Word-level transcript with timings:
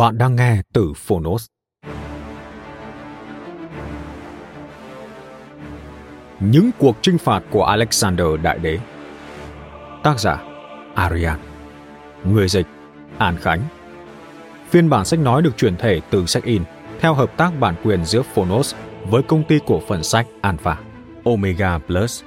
Bạn 0.00 0.18
đang 0.18 0.36
nghe 0.36 0.62
từ 0.72 0.92
Phonos. 0.96 1.46
Những 6.40 6.70
cuộc 6.78 6.96
chinh 7.02 7.18
phạt 7.18 7.42
của 7.50 7.64
Alexander 7.64 8.26
Đại 8.42 8.58
Đế 8.58 8.78
Tác 10.02 10.20
giả 10.20 10.42
Arian 10.94 11.38
Người 12.24 12.48
dịch 12.48 12.66
An 13.18 13.36
Khánh 13.36 13.60
Phiên 14.70 14.90
bản 14.90 15.04
sách 15.04 15.20
nói 15.20 15.42
được 15.42 15.56
chuyển 15.56 15.76
thể 15.76 16.00
từ 16.10 16.26
sách 16.26 16.44
in 16.44 16.62
theo 17.00 17.14
hợp 17.14 17.36
tác 17.36 17.50
bản 17.60 17.74
quyền 17.84 18.04
giữa 18.04 18.22
Phonos 18.22 18.74
với 19.08 19.22
công 19.22 19.44
ty 19.44 19.58
cổ 19.66 19.82
phần 19.88 20.02
sách 20.02 20.26
Alpha, 20.40 20.76
Omega 21.24 21.78
Plus. 21.78 22.22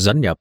Dẫn 0.00 0.20
nhập 0.20 0.38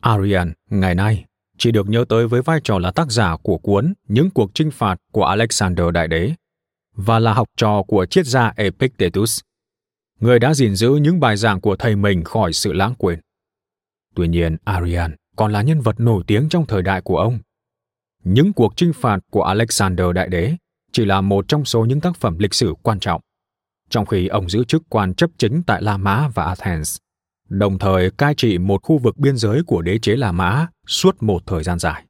Arian 0.00 0.52
ngày 0.70 0.94
nay 0.94 1.24
chỉ 1.58 1.72
được 1.72 1.88
nhớ 1.88 2.04
tới 2.08 2.28
với 2.28 2.42
vai 2.42 2.60
trò 2.64 2.78
là 2.78 2.90
tác 2.90 3.10
giả 3.10 3.36
của 3.42 3.58
cuốn 3.58 3.94
Những 4.08 4.30
cuộc 4.30 4.50
chinh 4.54 4.70
phạt 4.70 4.96
của 5.12 5.24
Alexander 5.24 5.86
Đại 5.92 6.08
Đế 6.08 6.32
và 6.96 7.18
là 7.18 7.32
học 7.34 7.48
trò 7.56 7.82
của 7.82 8.06
triết 8.06 8.26
gia 8.26 8.52
Epictetus, 8.56 9.40
người 10.20 10.38
đã 10.38 10.54
gìn 10.54 10.74
giữ 10.74 10.90
những 10.90 11.20
bài 11.20 11.36
giảng 11.36 11.60
của 11.60 11.76
thầy 11.76 11.96
mình 11.96 12.24
khỏi 12.24 12.52
sự 12.52 12.72
lãng 12.72 12.94
quên. 12.98 13.20
Tuy 14.14 14.28
nhiên, 14.28 14.56
Arian 14.64 15.16
còn 15.36 15.52
là 15.52 15.62
nhân 15.62 15.80
vật 15.80 16.00
nổi 16.00 16.24
tiếng 16.26 16.48
trong 16.48 16.66
thời 16.66 16.82
đại 16.82 17.00
của 17.00 17.16
ông. 17.16 17.38
Những 18.24 18.52
cuộc 18.52 18.72
chinh 18.76 18.92
phạt 18.92 19.18
của 19.30 19.42
Alexander 19.42 20.06
Đại 20.14 20.28
Đế 20.28 20.56
chỉ 20.92 21.04
là 21.04 21.20
một 21.20 21.48
trong 21.48 21.64
số 21.64 21.84
những 21.84 22.00
tác 22.00 22.16
phẩm 22.16 22.38
lịch 22.38 22.54
sử 22.54 22.74
quan 22.82 23.00
trọng 23.00 23.20
trong 23.90 24.06
khi 24.06 24.26
ông 24.26 24.48
giữ 24.48 24.64
chức 24.64 24.82
quan 24.88 25.14
chấp 25.14 25.30
chính 25.38 25.62
tại 25.66 25.82
La 25.82 25.96
Mã 25.96 26.28
và 26.34 26.44
Athens, 26.44 26.96
đồng 27.48 27.78
thời 27.78 28.10
cai 28.10 28.34
trị 28.34 28.58
một 28.58 28.82
khu 28.82 28.98
vực 28.98 29.16
biên 29.16 29.36
giới 29.36 29.62
của 29.66 29.82
đế 29.82 29.98
chế 29.98 30.16
La 30.16 30.32
Mã 30.32 30.66
suốt 30.86 31.22
một 31.22 31.42
thời 31.46 31.62
gian 31.62 31.78
dài. 31.78 32.04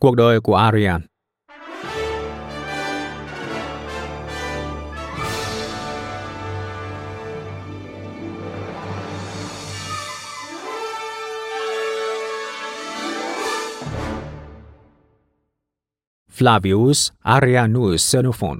Cuộc 0.00 0.14
đời 0.14 0.40
của 0.40 0.56
Arian. 0.56 1.00
Flavius 16.38 17.10
Arianus 17.22 18.14
Xenophon 18.14 18.58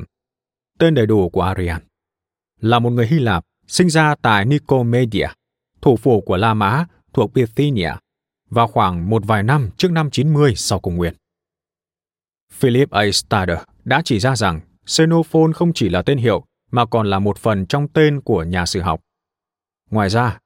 tên 0.79 0.95
đầy 0.95 1.07
đủ 1.07 1.29
của 1.29 1.43
Arian, 1.43 1.83
là 2.61 2.79
một 2.79 2.91
người 2.91 3.07
Hy 3.07 3.19
Lạp 3.19 3.45
sinh 3.67 3.91
ra 3.91 4.15
tại 4.23 4.45
Nicomedia, 4.45 5.27
thủ 5.83 5.97
phủ 5.97 6.21
của 6.21 6.37
La 6.37 6.55
Mã 6.55 6.85
thuộc 7.13 7.33
Bithynia, 7.35 7.93
vào 8.51 8.67
khoảng 8.67 9.11
một 9.11 9.23
vài 9.27 9.43
năm 9.43 9.71
trước 9.77 9.93
năm 9.93 10.11
90 10.11 10.55
sau 10.57 10.81
công 10.81 10.97
nguyên. 10.97 11.15
Philip 12.53 12.91
A. 12.91 13.03
Stader 13.13 13.59
đã 13.85 14.03
chỉ 14.05 14.19
ra 14.19 14.37
rằng 14.37 14.61
Xenophon 14.87 15.53
không 15.53 15.73
chỉ 15.75 15.89
là 15.89 16.03
tên 16.03 16.19
hiệu 16.19 16.45
mà 16.71 16.87
còn 16.87 17.11
là 17.11 17.19
một 17.19 17.39
phần 17.39 17.67
trong 17.67 17.89
tên 17.89 18.21
của 18.21 18.43
nhà 18.43 18.67
sử 18.67 18.81
học. 18.81 19.01
Ngoài 19.91 20.09
ra, 20.09 20.39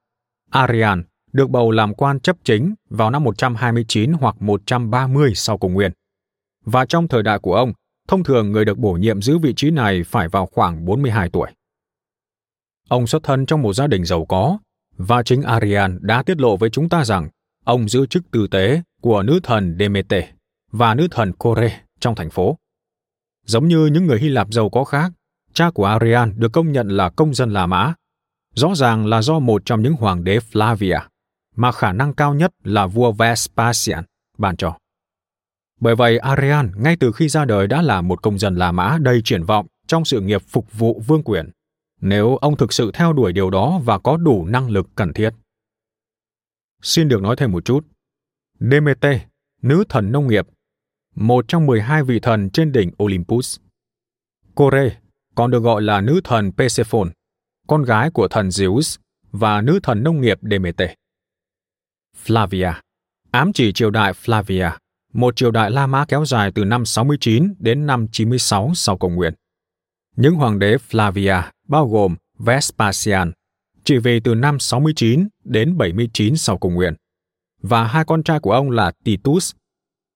Arian 0.51 1.03
được 1.33 1.51
bầu 1.51 1.71
làm 1.71 1.95
quan 1.95 2.21
chấp 2.21 2.37
chính 2.45 2.75
vào 2.91 3.11
năm 3.11 3.25
129 3.25 4.13
hoặc 4.13 4.43
130 4.43 5.33
sau 5.35 5.59
công 5.59 5.73
nguyên. 5.73 5.93
Và 6.65 6.87
trong 6.87 7.09
thời 7.09 7.23
đại 7.23 7.39
của 7.39 7.55
ông, 7.55 7.73
Thông 8.09 8.25
thường 8.25 8.53
người 8.53 8.65
được 8.65 8.79
bổ 8.79 8.93
nhiệm 8.93 9.23
giữ 9.23 9.39
vị 9.39 9.55
trí 9.57 9.71
này 9.71 10.03
phải 10.07 10.29
vào 10.29 10.47
khoảng 10.47 10.85
42 10.85 11.29
tuổi. 11.29 11.51
Ông 12.89 13.07
xuất 13.07 13.23
thân 13.23 13.47
trong 13.47 13.63
một 13.63 13.73
gia 13.73 13.87
đình 13.87 14.05
giàu 14.05 14.25
có, 14.25 14.59
và 14.97 15.23
chính 15.23 15.43
Arian 15.43 15.99
đã 16.03 16.23
tiết 16.23 16.41
lộ 16.41 16.57
với 16.57 16.71
chúng 16.71 16.89
ta 16.89 17.05
rằng 17.05 17.29
ông 17.65 17.89
giữ 17.89 18.07
chức 18.07 18.31
tư 18.31 18.47
tế 18.51 18.83
của 19.01 19.23
nữ 19.23 19.41
thần 19.43 19.77
Demeter 19.79 20.25
và 20.73 20.95
nữ 20.95 21.09
thần 21.11 21.33
Kore 21.33 21.81
trong 22.01 22.15
thành 22.15 22.31
phố. 22.31 22.59
Giống 23.47 23.69
như 23.69 23.87
những 23.87 24.07
người 24.07 24.19
Hy 24.19 24.29
Lạp 24.29 24.53
giàu 24.53 24.71
có 24.71 24.85
khác, 24.85 25.13
cha 25.53 25.71
của 25.71 25.85
Arian 25.85 26.33
được 26.37 26.53
công 26.53 26.73
nhận 26.73 26.89
là 26.89 27.11
công 27.11 27.35
dân 27.35 27.51
La 27.51 27.67
Mã. 27.67 27.95
Rõ 28.55 28.75
ràng 28.75 29.07
là 29.07 29.23
do 29.23 29.39
một 29.39 29.63
trong 29.65 29.83
những 29.83 29.95
hoàng 29.95 30.25
đế 30.25 30.39
Flavia, 30.39 31.01
mà 31.57 31.73
khả 31.73 31.93
năng 31.93 32.15
cao 32.15 32.35
nhất 32.35 32.53
là 32.65 32.87
vua 32.87 33.13
Vespasian, 33.13 34.05
ban 34.39 34.57
cho. 34.57 34.77
Bởi 35.83 35.95
vậy, 35.95 36.19
Arian 36.19 36.73
ngay 36.77 36.97
từ 37.01 37.13
khi 37.13 37.29
ra 37.29 37.45
đời 37.45 37.67
đã 37.67 37.83
là 37.83 38.01
một 38.01 38.23
công 38.23 38.39
dân 38.39 38.55
La 38.55 38.73
Mã 38.73 38.99
đầy 39.01 39.21
triển 39.25 39.45
vọng 39.45 39.67
trong 39.87 40.05
sự 40.05 40.21
nghiệp 40.21 40.43
phục 40.43 40.73
vụ 40.73 41.03
vương 41.07 41.23
quyền, 41.23 41.51
nếu 42.01 42.37
ông 42.37 42.57
thực 42.57 42.73
sự 42.73 42.91
theo 42.95 43.13
đuổi 43.13 43.33
điều 43.33 43.51
đó 43.51 43.81
và 43.85 43.99
có 43.99 44.17
đủ 44.17 44.47
năng 44.47 44.71
lực 44.71 44.87
cần 44.95 45.13
thiết. 45.13 45.31
Xin 46.83 47.09
được 47.09 47.23
nói 47.23 47.37
thêm 47.37 47.53
một 47.53 47.65
chút. 47.65 47.87
Demeter, 48.59 49.21
nữ 49.63 49.85
thần 49.89 50.13
nông 50.13 50.29
nghiệp, 50.29 50.47
một 51.15 51.45
trong 51.49 51.67
12 51.67 52.03
vị 52.03 52.21
thần 52.21 52.51
trên 52.51 52.73
đỉnh 52.73 52.91
Olympus. 53.03 53.59
Kore, 54.55 55.01
còn 55.35 55.51
được 55.51 55.63
gọi 55.63 55.83
là 55.83 56.01
nữ 56.01 56.21
thần 56.25 56.53
Persephone, 56.53 57.11
con 57.67 57.83
gái 57.83 58.11
của 58.11 58.29
thần 58.29 58.49
Zeus 58.49 58.99
và 59.33 59.61
nữ 59.61 59.81
thần 59.83 60.03
nông 60.03 60.21
nghiệp 60.21 60.39
Demeter. 60.51 60.91
Flavia, 62.25 62.73
ám 63.31 63.53
chỉ 63.53 63.73
triều 63.73 63.91
đại 63.91 64.13
Flavia, 64.13 64.82
một 65.13 65.37
triều 65.37 65.51
đại 65.51 65.71
La 65.71 65.87
Mã 65.87 66.05
kéo 66.05 66.25
dài 66.25 66.53
từ 66.55 66.65
năm 66.65 66.85
69 66.85 67.55
đến 67.59 67.87
năm 67.87 68.07
96 68.13 68.71
sau 68.75 68.99
công 68.99 69.15
nguyên. 69.15 69.35
Những 70.17 70.35
hoàng 70.35 70.59
đế 70.59 70.77
Flavia 70.91 71.43
bao 71.69 71.89
gồm 71.89 72.17
Vespasian, 72.39 73.33
chỉ 73.85 73.99
về 73.99 74.21
từ 74.25 74.35
năm 74.35 74.59
69 74.59 75.29
đến 75.45 75.79
79 75.79 76.37
sau 76.37 76.59
công 76.59 76.75
nguyên, 76.75 76.95
và 77.63 77.85
hai 77.85 78.05
con 78.05 78.23
trai 78.23 78.41
của 78.41 78.53
ông 78.53 78.71
là 78.71 78.93
Titus, 79.05 79.53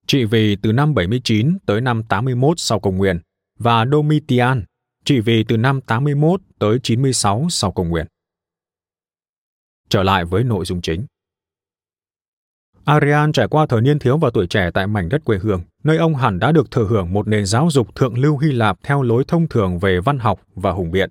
trị 0.07 0.25
vì 0.25 0.57
từ 0.57 0.73
năm 0.73 0.95
79 0.95 1.59
tới 1.67 1.81
năm 1.81 2.03
81 2.03 2.61
sau 2.61 2.81
công 2.81 2.97
nguyên, 2.97 3.21
và 3.59 3.87
Domitian, 3.93 4.65
trị 5.05 5.21
vì 5.21 5.45
từ 5.45 5.57
năm 5.57 5.81
81 5.81 6.41
tới 6.59 6.79
96 6.83 7.47
sau 7.51 7.73
công 7.73 7.89
nguyên. 7.89 8.07
Trở 9.89 10.03
lại 10.03 10.25
với 10.25 10.45
nội 10.45 10.65
dung 10.65 10.81
chính. 10.81 11.07
Arian 12.87 13.33
trải 13.33 13.49
qua 13.49 13.67
thời 13.67 13.81
niên 13.81 13.99
thiếu 13.99 14.19
và 14.19 14.31
tuổi 14.35 14.47
trẻ 14.47 14.71
tại 14.75 14.87
mảnh 14.87 15.09
đất 15.09 15.25
quê 15.25 15.39
hương, 15.39 15.63
nơi 15.85 15.97
ông 15.97 16.15
hẳn 16.15 16.39
đã 16.39 16.53
được 16.53 16.71
thừa 16.71 16.85
hưởng 16.85 17.13
một 17.13 17.29
nền 17.29 17.47
giáo 17.47 17.69
dục 17.71 17.95
thượng 17.95 18.19
lưu 18.19 18.39
Hy 18.39 18.53
Lạp 18.53 18.79
theo 18.83 19.03
lối 19.03 19.25
thông 19.29 19.49
thường 19.49 19.79
về 19.79 20.01
văn 20.01 20.19
học 20.19 20.41
và 20.55 20.73
hùng 20.73 20.91
biện. 20.91 21.11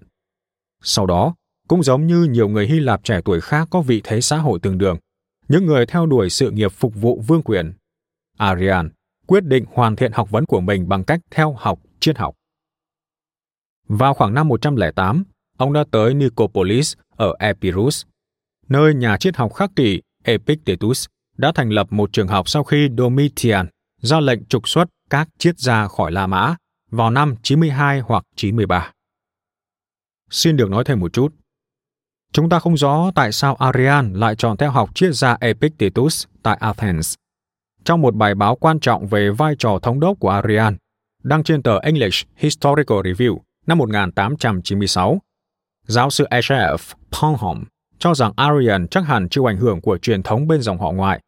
Sau 0.84 1.06
đó, 1.06 1.36
cũng 1.68 1.84
giống 1.84 2.08
như 2.08 2.24
nhiều 2.24 2.48
người 2.48 2.68
Hy 2.68 2.80
Lạp 2.80 3.04
trẻ 3.04 3.20
tuổi 3.26 3.42
khác 3.42 3.68
có 3.72 3.82
vị 3.82 4.02
thế 4.04 4.22
xã 4.22 4.38
hội 4.38 4.60
tương 4.60 4.78
đương, 4.78 4.98
những 5.48 5.66
người 5.66 5.86
theo 5.86 6.06
đuổi 6.06 6.30
sự 6.30 6.52
nghiệp 6.52 6.72
phục 6.72 6.96
vụ 6.96 7.22
vương 7.28 7.42
quyền. 7.42 7.74
Arian 8.38 8.90
quyết 9.28 9.44
định 9.44 9.66
hoàn 9.74 9.96
thiện 9.96 10.12
học 10.12 10.32
vấn 10.32 10.46
của 10.46 10.62
mình 10.62 10.90
bằng 10.90 11.04
cách 11.04 11.20
theo 11.32 11.54
học 11.54 11.80
triết 12.00 12.18
học. 12.18 12.36
Vào 13.88 14.14
khoảng 14.14 14.34
năm 14.34 14.48
108, 14.48 15.24
ông 15.58 15.74
đã 15.74 15.84
tới 15.92 16.14
Nicopolis 16.14 16.94
ở 17.16 17.34
Epirus, 17.40 18.06
nơi 18.70 18.94
nhà 18.94 19.18
triết 19.18 19.36
học 19.36 19.54
khắc 19.54 19.72
kỷ 19.76 20.02
Epictetus 20.24 21.06
đã 21.38 21.52
thành 21.56 21.70
lập 21.70 21.88
một 21.90 22.14
trường 22.14 22.28
học 22.28 22.50
sau 22.50 22.64
khi 22.64 22.90
Domitian 22.98 23.68
ra 24.02 24.20
lệnh 24.20 24.46
trục 24.46 24.70
xuất 24.70 24.90
các 25.10 25.30
triết 25.38 25.60
gia 25.60 25.88
khỏi 25.88 26.12
La 26.12 26.28
Mã 26.28 26.56
vào 26.92 27.10
năm 27.10 27.36
92 27.44 28.00
hoặc 28.00 28.24
93. 28.36 28.92
Xin 30.30 30.58
được 30.58 30.70
nói 30.70 30.84
thêm 30.84 31.00
một 31.00 31.14
chút. 31.14 31.34
Chúng 32.34 32.50
ta 32.50 32.60
không 32.60 32.78
rõ 32.78 33.12
tại 33.16 33.32
sao 33.32 33.56
Arian 33.56 34.14
lại 34.14 34.36
chọn 34.36 34.58
theo 34.58 34.72
học 34.72 34.96
triết 34.96 35.14
gia 35.14 35.38
Epictetus 35.40 36.26
tại 36.44 36.58
Athens. 36.60 37.14
Trong 37.84 38.02
một 38.02 38.16
bài 38.16 38.36
báo 38.36 38.56
quan 38.56 38.80
trọng 38.80 39.08
về 39.08 39.30
vai 39.30 39.56
trò 39.60 39.80
thống 39.82 40.00
đốc 40.00 40.20
của 40.20 40.30
Arian, 40.30 40.78
đăng 41.24 41.44
trên 41.44 41.64
tờ 41.64 41.80
English 41.80 42.28
Historical 42.36 42.98
Review 42.98 43.38
năm 43.68 43.78
1896, 43.78 45.20
giáo 45.88 46.10
sư 46.10 46.26
H.F 46.32 46.94
cho 48.00 48.14
rằng 48.14 48.32
Aryan 48.36 48.88
chắc 48.88 49.06
hẳn 49.06 49.30
chịu 49.30 49.50
ảnh 49.50 49.58
hưởng 49.58 49.82
của 49.82 49.98
truyền 49.98 50.24
thống 50.24 50.48
bên 50.48 50.62
dòng 50.62 50.78
họ 50.78 50.92
ngoại. 50.92 51.22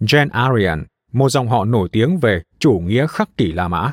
Jen 0.00 0.28
Aryan, 0.32 0.84
một 1.12 1.28
dòng 1.28 1.48
họ 1.48 1.64
nổi 1.64 1.88
tiếng 1.92 2.18
về 2.18 2.42
chủ 2.58 2.82
nghĩa 2.84 3.06
khắc 3.06 3.36
kỷ 3.36 3.52
La 3.52 3.68
Mã. 3.68 3.92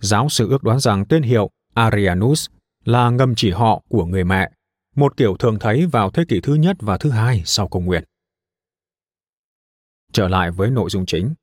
Giáo 0.00 0.28
sư 0.28 0.48
ước 0.48 0.62
đoán 0.62 0.80
rằng 0.80 1.04
tên 1.08 1.22
hiệu 1.22 1.50
Arianus 1.74 2.46
là 2.84 3.10
ngầm 3.10 3.34
chỉ 3.34 3.50
họ 3.50 3.82
của 3.88 4.04
người 4.04 4.24
mẹ, 4.24 4.50
một 4.94 5.16
kiểu 5.16 5.36
thường 5.36 5.58
thấy 5.60 5.86
vào 5.86 6.10
thế 6.10 6.24
kỷ 6.28 6.40
thứ 6.40 6.54
nhất 6.54 6.76
và 6.80 6.98
thứ 6.98 7.10
hai 7.10 7.42
sau 7.44 7.68
công 7.68 7.84
nguyên. 7.84 8.04
Trở 10.12 10.28
lại 10.28 10.50
với 10.50 10.70
nội 10.70 10.90
dung 10.90 11.06
chính. 11.06 11.34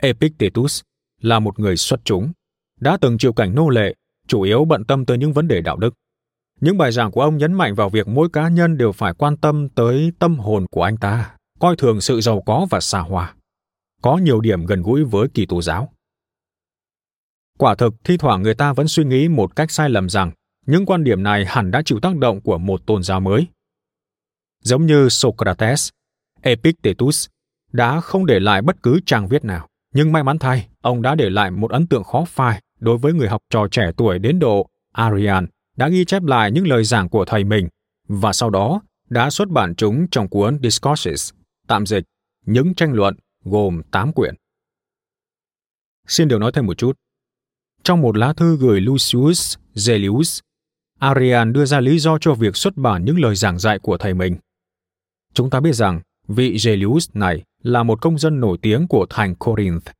Epictetus 0.00 0.82
là 1.20 1.38
một 1.38 1.58
người 1.58 1.76
xuất 1.76 2.00
chúng, 2.04 2.32
đã 2.80 2.98
từng 3.00 3.18
chịu 3.18 3.32
cảnh 3.32 3.54
nô 3.54 3.68
lệ, 3.68 3.94
chủ 4.28 4.42
yếu 4.42 4.64
bận 4.64 4.84
tâm 4.84 5.06
tới 5.06 5.18
những 5.18 5.32
vấn 5.32 5.48
đề 5.48 5.60
đạo 5.60 5.76
đức. 5.76 5.94
Những 6.60 6.78
bài 6.78 6.92
giảng 6.92 7.10
của 7.10 7.20
ông 7.20 7.36
nhấn 7.36 7.52
mạnh 7.52 7.74
vào 7.74 7.88
việc 7.88 8.08
mỗi 8.08 8.28
cá 8.32 8.48
nhân 8.48 8.76
đều 8.76 8.92
phải 8.92 9.14
quan 9.14 9.36
tâm 9.36 9.68
tới 9.68 10.12
tâm 10.18 10.38
hồn 10.38 10.66
của 10.70 10.82
anh 10.82 10.96
ta, 10.96 11.34
coi 11.58 11.76
thường 11.76 12.00
sự 12.00 12.20
giàu 12.20 12.42
có 12.46 12.66
và 12.70 12.80
xa 12.80 12.98
hoa. 12.98 13.34
Có 14.02 14.16
nhiều 14.16 14.40
điểm 14.40 14.66
gần 14.66 14.82
gũi 14.82 15.04
với 15.04 15.28
kỳ 15.34 15.46
tù 15.46 15.62
giáo. 15.62 15.92
Quả 17.58 17.74
thực, 17.74 17.94
thi 18.04 18.16
thoảng 18.16 18.42
người 18.42 18.54
ta 18.54 18.72
vẫn 18.72 18.88
suy 18.88 19.04
nghĩ 19.04 19.28
một 19.28 19.56
cách 19.56 19.70
sai 19.70 19.90
lầm 19.90 20.08
rằng 20.08 20.30
những 20.66 20.86
quan 20.86 21.04
điểm 21.04 21.22
này 21.22 21.44
hẳn 21.46 21.70
đã 21.70 21.82
chịu 21.84 22.00
tác 22.00 22.16
động 22.16 22.40
của 22.40 22.58
một 22.58 22.86
tôn 22.86 23.02
giáo 23.02 23.20
mới. 23.20 23.46
Giống 24.62 24.86
như 24.86 25.08
Socrates, 25.08 25.88
Epictetus 26.42 27.26
đã 27.72 28.00
không 28.00 28.26
để 28.26 28.40
lại 28.40 28.62
bất 28.62 28.82
cứ 28.82 29.00
trang 29.06 29.28
viết 29.28 29.44
nào, 29.44 29.68
nhưng 29.94 30.12
may 30.12 30.22
mắn 30.22 30.38
thay, 30.38 30.68
ông 30.80 31.02
đã 31.02 31.14
để 31.14 31.30
lại 31.30 31.50
một 31.50 31.70
ấn 31.70 31.86
tượng 31.86 32.04
khó 32.04 32.24
phai 32.24 32.62
đối 32.80 32.98
với 32.98 33.12
người 33.12 33.28
học 33.28 33.42
trò 33.50 33.68
trẻ 33.70 33.90
tuổi 33.96 34.18
đến 34.18 34.38
độ 34.38 34.68
Arian 34.92 35.46
đã 35.76 35.88
ghi 35.88 36.04
chép 36.04 36.22
lại 36.22 36.50
những 36.50 36.66
lời 36.66 36.84
giảng 36.84 37.08
của 37.08 37.24
thầy 37.24 37.44
mình 37.44 37.68
và 38.08 38.32
sau 38.32 38.50
đó 38.50 38.82
đã 39.08 39.30
xuất 39.30 39.48
bản 39.48 39.74
chúng 39.74 40.06
trong 40.10 40.28
cuốn 40.28 40.58
Discourses, 40.62 41.32
tạm 41.66 41.86
dịch, 41.86 42.04
những 42.46 42.74
tranh 42.74 42.92
luận 42.92 43.16
gồm 43.44 43.82
8 43.90 44.12
quyển. 44.12 44.34
Xin 46.06 46.28
được 46.28 46.38
nói 46.38 46.52
thêm 46.54 46.66
một 46.66 46.78
chút. 46.78 46.92
Trong 47.82 48.00
một 48.00 48.16
lá 48.16 48.32
thư 48.32 48.56
gửi 48.56 48.80
Lucius 48.80 49.56
Zelius, 49.74 50.40
Arian 50.98 51.52
đưa 51.52 51.64
ra 51.64 51.80
lý 51.80 51.98
do 51.98 52.18
cho 52.20 52.34
việc 52.34 52.56
xuất 52.56 52.76
bản 52.76 53.04
những 53.04 53.20
lời 53.20 53.34
giảng 53.34 53.58
dạy 53.58 53.78
của 53.78 53.96
thầy 53.96 54.14
mình. 54.14 54.36
Chúng 55.34 55.50
ta 55.50 55.60
biết 55.60 55.72
rằng 55.72 56.00
vị 56.28 56.56
Zelius 56.56 57.08
này 57.14 57.42
là 57.62 57.82
một 57.82 58.00
công 58.00 58.18
dân 58.18 58.40
nổi 58.40 58.58
tiếng 58.62 58.88
của 58.88 59.06
thành 59.10 59.34
Corinth. 59.34 59.90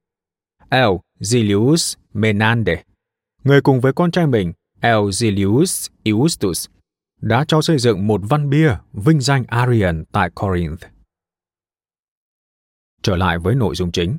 L. 0.70 0.96
Zelius 1.20 1.94
Menande, 2.12 2.82
người 3.44 3.60
cùng 3.60 3.80
với 3.80 3.92
con 3.92 4.10
trai 4.10 4.26
mình 4.26 4.52
L. 4.80 5.08
Zelius 5.10 5.88
Eustus, 6.04 6.68
đã 7.20 7.44
cho 7.48 7.62
xây 7.62 7.78
dựng 7.78 8.06
một 8.06 8.20
văn 8.24 8.50
bia 8.50 8.76
vinh 8.92 9.20
danh 9.20 9.44
Arian 9.48 10.04
tại 10.12 10.30
Corinth. 10.30 10.84
Trở 13.02 13.16
lại 13.16 13.38
với 13.38 13.54
nội 13.54 13.74
dung 13.74 13.92
chính. 13.92 14.16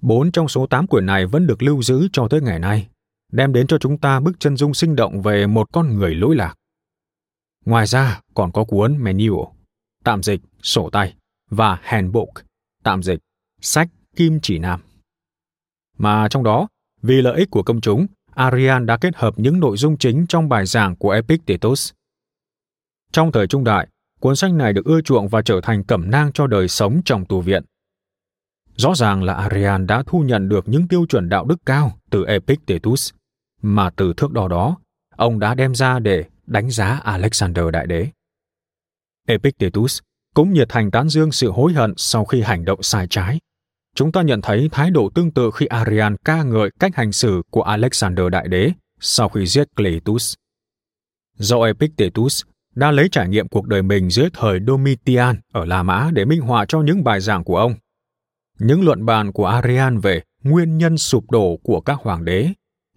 Bốn 0.00 0.32
trong 0.32 0.48
số 0.48 0.66
tám 0.66 0.86
quyển 0.86 1.06
này 1.06 1.26
vẫn 1.26 1.46
được 1.46 1.62
lưu 1.62 1.82
giữ 1.82 2.08
cho 2.12 2.28
tới 2.30 2.40
ngày 2.40 2.58
nay, 2.58 2.88
đem 3.32 3.52
đến 3.52 3.66
cho 3.66 3.78
chúng 3.78 3.98
ta 3.98 4.20
bức 4.20 4.40
chân 4.40 4.56
dung 4.56 4.74
sinh 4.74 4.96
động 4.96 5.22
về 5.22 5.46
một 5.46 5.72
con 5.72 5.94
người 5.94 6.14
lỗi 6.14 6.36
lạc. 6.36 6.54
Ngoài 7.64 7.86
ra 7.86 8.20
còn 8.34 8.52
có 8.52 8.64
cuốn 8.64 8.96
Manual, 8.96 9.46
tạm 10.04 10.22
dịch 10.22 10.40
sổ 10.62 10.90
tay, 10.92 11.14
và 11.50 11.78
Handbook, 11.82 12.28
tạm 12.82 13.02
dịch 13.02 13.18
sách 13.60 13.88
kim 14.16 14.38
chỉ 14.42 14.58
nam. 14.58 14.80
Mà 15.98 16.28
trong 16.30 16.44
đó, 16.44 16.68
vì 17.02 17.22
lợi 17.22 17.38
ích 17.38 17.50
của 17.50 17.62
công 17.62 17.80
chúng, 17.80 18.06
Arian 18.36 18.86
đã 18.86 18.96
kết 18.96 19.16
hợp 19.16 19.34
những 19.36 19.60
nội 19.60 19.76
dung 19.76 19.98
chính 19.98 20.26
trong 20.26 20.48
bài 20.48 20.66
giảng 20.66 20.96
của 20.96 21.10
Epictetus. 21.10 21.92
Trong 23.12 23.32
thời 23.32 23.46
trung 23.46 23.64
đại, 23.64 23.88
cuốn 24.20 24.36
sách 24.36 24.52
này 24.52 24.72
được 24.72 24.84
ưa 24.84 25.00
chuộng 25.00 25.28
và 25.28 25.42
trở 25.42 25.60
thành 25.62 25.84
cẩm 25.84 26.10
nang 26.10 26.32
cho 26.32 26.46
đời 26.46 26.68
sống 26.68 27.00
trong 27.04 27.24
tù 27.24 27.40
viện. 27.40 27.62
Rõ 28.76 28.94
ràng 28.94 29.22
là 29.22 29.34
Arian 29.34 29.86
đã 29.86 30.02
thu 30.06 30.20
nhận 30.20 30.48
được 30.48 30.68
những 30.68 30.88
tiêu 30.88 31.06
chuẩn 31.08 31.28
đạo 31.28 31.44
đức 31.44 31.56
cao 31.66 31.98
từ 32.10 32.24
Epictetus, 32.24 33.10
mà 33.62 33.90
từ 33.90 34.12
thước 34.16 34.32
đo 34.32 34.48
đó, 34.48 34.76
ông 35.16 35.38
đã 35.38 35.54
đem 35.54 35.74
ra 35.74 35.98
để 35.98 36.24
đánh 36.46 36.70
giá 36.70 37.00
Alexander 37.04 37.64
Đại 37.72 37.86
Đế. 37.86 38.08
Epictetus 39.28 39.98
cũng 40.34 40.52
nhiệt 40.52 40.68
thành 40.68 40.90
tán 40.90 41.08
dương 41.08 41.32
sự 41.32 41.50
hối 41.50 41.72
hận 41.72 41.94
sau 41.96 42.24
khi 42.24 42.42
hành 42.42 42.64
động 42.64 42.82
sai 42.82 43.06
trái. 43.10 43.38
Chúng 43.96 44.12
ta 44.12 44.22
nhận 44.22 44.42
thấy 44.42 44.68
thái 44.72 44.90
độ 44.90 45.10
tương 45.14 45.30
tự 45.30 45.50
khi 45.54 45.66
Arian 45.66 46.16
ca 46.24 46.42
ngợi 46.42 46.70
cách 46.80 46.96
hành 46.96 47.12
xử 47.12 47.42
của 47.50 47.62
Alexander 47.62 48.26
Đại 48.32 48.48
Đế 48.48 48.70
sau 49.00 49.28
khi 49.28 49.46
giết 49.46 49.76
Cletus. 49.76 50.34
Do 51.34 51.64
Epictetus 51.64 52.42
đã 52.74 52.90
lấy 52.90 53.08
trải 53.12 53.28
nghiệm 53.28 53.48
cuộc 53.48 53.66
đời 53.66 53.82
mình 53.82 54.10
dưới 54.10 54.28
thời 54.32 54.60
Domitian 54.66 55.36
ở 55.52 55.64
La 55.64 55.82
Mã 55.82 56.10
để 56.12 56.24
minh 56.24 56.40
họa 56.40 56.64
cho 56.68 56.80
những 56.80 57.04
bài 57.04 57.20
giảng 57.20 57.44
của 57.44 57.56
ông. 57.56 57.74
Những 58.58 58.84
luận 58.84 59.04
bàn 59.04 59.32
của 59.32 59.46
Arian 59.46 59.98
về 59.98 60.22
nguyên 60.42 60.78
nhân 60.78 60.98
sụp 60.98 61.30
đổ 61.30 61.56
của 61.62 61.80
các 61.80 61.98
hoàng 62.00 62.24
đế, 62.24 62.48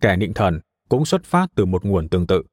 kẻ 0.01 0.17
nịnh 0.17 0.33
thần 0.33 0.59
cũng 0.89 1.05
xuất 1.05 1.23
phát 1.23 1.47
từ 1.55 1.65
một 1.65 1.85
nguồn 1.85 2.09
tương 2.09 2.27
tự. 2.27 2.43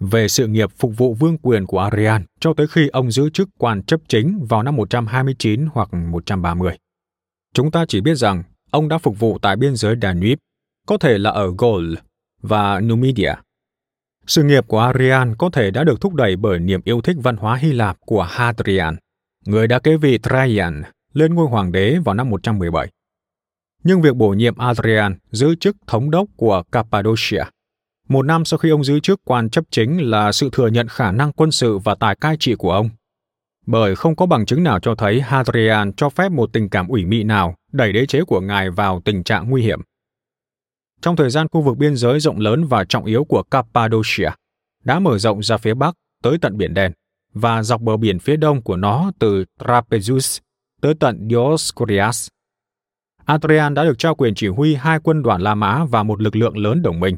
Về 0.00 0.28
sự 0.28 0.46
nghiệp 0.46 0.70
phục 0.78 0.96
vụ 0.96 1.14
vương 1.14 1.38
quyền 1.38 1.66
của 1.66 1.78
Arian 1.78 2.24
cho 2.40 2.54
tới 2.56 2.66
khi 2.66 2.88
ông 2.88 3.10
giữ 3.10 3.30
chức 3.30 3.48
quan 3.58 3.82
chấp 3.82 4.00
chính 4.08 4.46
vào 4.48 4.62
năm 4.62 4.76
129 4.76 5.66
hoặc 5.72 5.94
130. 5.94 6.76
Chúng 7.54 7.70
ta 7.70 7.84
chỉ 7.88 8.00
biết 8.00 8.14
rằng 8.14 8.42
ông 8.70 8.88
đã 8.88 8.98
phục 8.98 9.18
vụ 9.18 9.38
tại 9.38 9.56
biên 9.56 9.76
giới 9.76 9.94
Danube, 10.02 10.36
có 10.86 10.98
thể 10.98 11.18
là 11.18 11.30
ở 11.30 11.52
Gaul 11.58 11.94
và 12.42 12.80
Numidia. 12.80 13.32
Sự 14.26 14.42
nghiệp 14.42 14.64
của 14.68 14.78
Arian 14.78 15.34
có 15.36 15.50
thể 15.50 15.70
đã 15.70 15.84
được 15.84 16.00
thúc 16.00 16.14
đẩy 16.14 16.36
bởi 16.36 16.58
niềm 16.58 16.80
yêu 16.84 17.00
thích 17.00 17.16
văn 17.22 17.36
hóa 17.36 17.56
Hy 17.56 17.72
Lạp 17.72 17.96
của 18.06 18.22
Hadrian, 18.22 18.96
người 19.46 19.66
đã 19.66 19.78
kế 19.78 19.96
vị 19.96 20.18
Trajan 20.18 20.82
lên 21.12 21.34
ngôi 21.34 21.46
hoàng 21.46 21.72
đế 21.72 21.98
vào 22.04 22.14
năm 22.14 22.30
117. 22.30 22.90
Nhưng 23.84 24.02
việc 24.02 24.16
bổ 24.16 24.28
nhiệm 24.28 24.58
Adrian 24.58 25.18
giữ 25.30 25.54
chức 25.54 25.76
thống 25.86 26.10
đốc 26.10 26.28
của 26.36 26.62
Cappadocia, 26.72 27.42
một 28.10 28.22
năm 28.22 28.44
sau 28.44 28.58
khi 28.58 28.70
ông 28.70 28.84
giữ 28.84 29.00
chức 29.00 29.20
quan 29.24 29.50
chấp 29.50 29.64
chính 29.70 30.10
là 30.10 30.32
sự 30.32 30.48
thừa 30.52 30.68
nhận 30.68 30.88
khả 30.88 31.12
năng 31.12 31.32
quân 31.32 31.50
sự 31.50 31.78
và 31.78 31.94
tài 31.94 32.16
cai 32.16 32.36
trị 32.40 32.54
của 32.54 32.72
ông. 32.72 32.90
Bởi 33.66 33.96
không 33.96 34.16
có 34.16 34.26
bằng 34.26 34.46
chứng 34.46 34.62
nào 34.62 34.80
cho 34.80 34.94
thấy 34.94 35.20
Hadrian 35.20 35.92
cho 35.92 36.08
phép 36.08 36.32
một 36.32 36.52
tình 36.52 36.68
cảm 36.68 36.88
ủy 36.88 37.04
mị 37.04 37.22
nào 37.22 37.54
đẩy 37.72 37.92
đế 37.92 38.06
chế 38.06 38.24
của 38.24 38.40
ngài 38.40 38.70
vào 38.70 39.00
tình 39.04 39.24
trạng 39.24 39.50
nguy 39.50 39.62
hiểm. 39.62 39.80
Trong 41.02 41.16
thời 41.16 41.30
gian 41.30 41.46
khu 41.48 41.62
vực 41.62 41.78
biên 41.78 41.96
giới 41.96 42.20
rộng 42.20 42.38
lớn 42.38 42.64
và 42.64 42.84
trọng 42.84 43.04
yếu 43.04 43.24
của 43.24 43.42
Cappadocia, 43.42 44.30
đã 44.84 45.00
mở 45.00 45.18
rộng 45.18 45.42
ra 45.42 45.56
phía 45.56 45.74
bắc 45.74 45.94
tới 46.22 46.38
tận 46.40 46.56
biển 46.56 46.74
đen 46.74 46.92
và 47.34 47.62
dọc 47.62 47.80
bờ 47.80 47.96
biển 47.96 48.18
phía 48.18 48.36
đông 48.36 48.62
của 48.62 48.76
nó 48.76 49.12
từ 49.18 49.44
Trapezus 49.58 50.38
tới 50.80 50.94
tận 51.00 51.28
Dioscorias. 51.30 52.28
Adrian 53.24 53.74
đã 53.74 53.84
được 53.84 53.98
trao 53.98 54.14
quyền 54.14 54.34
chỉ 54.34 54.48
huy 54.48 54.74
hai 54.74 54.98
quân 55.02 55.22
đoàn 55.22 55.40
La 55.40 55.54
Mã 55.54 55.84
và 55.84 56.02
một 56.02 56.22
lực 56.22 56.36
lượng 56.36 56.58
lớn 56.58 56.82
đồng 56.82 57.00
minh. 57.00 57.16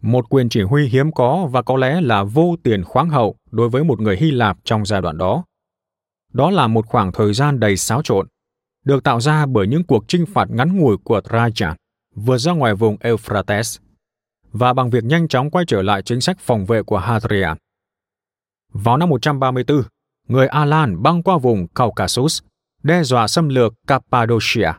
Một 0.00 0.28
quyền 0.28 0.48
chỉ 0.48 0.62
huy 0.62 0.88
hiếm 0.88 1.12
có 1.12 1.48
và 1.50 1.62
có 1.62 1.76
lẽ 1.76 2.00
là 2.00 2.24
vô 2.24 2.56
tiền 2.62 2.84
khoáng 2.84 3.10
hậu 3.10 3.36
đối 3.50 3.68
với 3.68 3.84
một 3.84 4.00
người 4.00 4.16
Hy 4.16 4.30
Lạp 4.30 4.58
trong 4.64 4.86
giai 4.86 5.00
đoạn 5.00 5.18
đó. 5.18 5.44
Đó 6.32 6.50
là 6.50 6.66
một 6.66 6.86
khoảng 6.86 7.12
thời 7.12 7.34
gian 7.34 7.60
đầy 7.60 7.76
xáo 7.76 8.02
trộn, 8.02 8.26
được 8.84 9.04
tạo 9.04 9.20
ra 9.20 9.46
bởi 9.46 9.66
những 9.66 9.84
cuộc 9.84 10.04
chinh 10.08 10.26
phạt 10.26 10.50
ngắn 10.50 10.78
ngủi 10.78 10.96
của 11.04 11.20
Trajan 11.20 11.74
vượt 12.14 12.38
ra 12.38 12.52
ngoài 12.52 12.74
vùng 12.74 12.96
Euphrates 13.00 13.78
và 14.52 14.72
bằng 14.72 14.90
việc 14.90 15.04
nhanh 15.04 15.28
chóng 15.28 15.50
quay 15.50 15.64
trở 15.68 15.82
lại 15.82 16.02
chính 16.02 16.20
sách 16.20 16.38
phòng 16.40 16.66
vệ 16.66 16.82
của 16.82 16.98
Hadrian. 16.98 17.56
Vào 18.72 18.96
năm 18.96 19.08
134, 19.08 19.82
người 20.28 20.46
Alan 20.46 21.02
băng 21.02 21.22
qua 21.22 21.38
vùng 21.38 21.68
Caucasus 21.68 22.42
đe 22.82 23.02
dọa 23.02 23.28
xâm 23.28 23.48
lược 23.48 23.74
Cappadocia, 23.86 24.72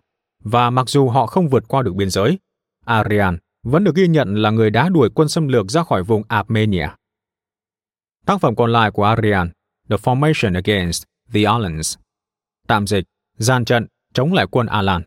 và 0.44 0.70
mặc 0.70 0.90
dù 0.90 1.10
họ 1.10 1.28
không 1.28 1.50
vượt 1.50 1.64
qua 1.68 1.82
được 1.82 1.96
biên 1.96 2.10
giới, 2.10 2.40
Arian 2.86 3.38
vẫn 3.64 3.84
được 3.84 3.96
ghi 3.96 4.08
nhận 4.08 4.36
là 4.36 4.50
người 4.50 4.70
đã 4.70 4.90
đuổi 4.90 5.10
quân 5.16 5.30
xâm 5.30 5.48
lược 5.48 5.72
ra 5.72 5.84
khỏi 5.84 6.04
vùng 6.04 6.24
Armenia. 6.28 6.88
Tác 8.26 8.42
phẩm 8.42 8.56
còn 8.56 8.72
lại 8.72 8.92
của 8.92 9.04
Arian, 9.04 9.50
The 9.90 9.96
Formation 9.96 10.56
Against 10.56 11.04
The 11.34 11.44
Alans, 11.44 11.98
tạm 12.68 12.88
dịch, 12.88 13.06
gian 13.38 13.66
trận 13.66 13.88
chống 14.14 14.34
lại 14.34 14.46
quân 14.52 14.68
Alan, 14.68 15.04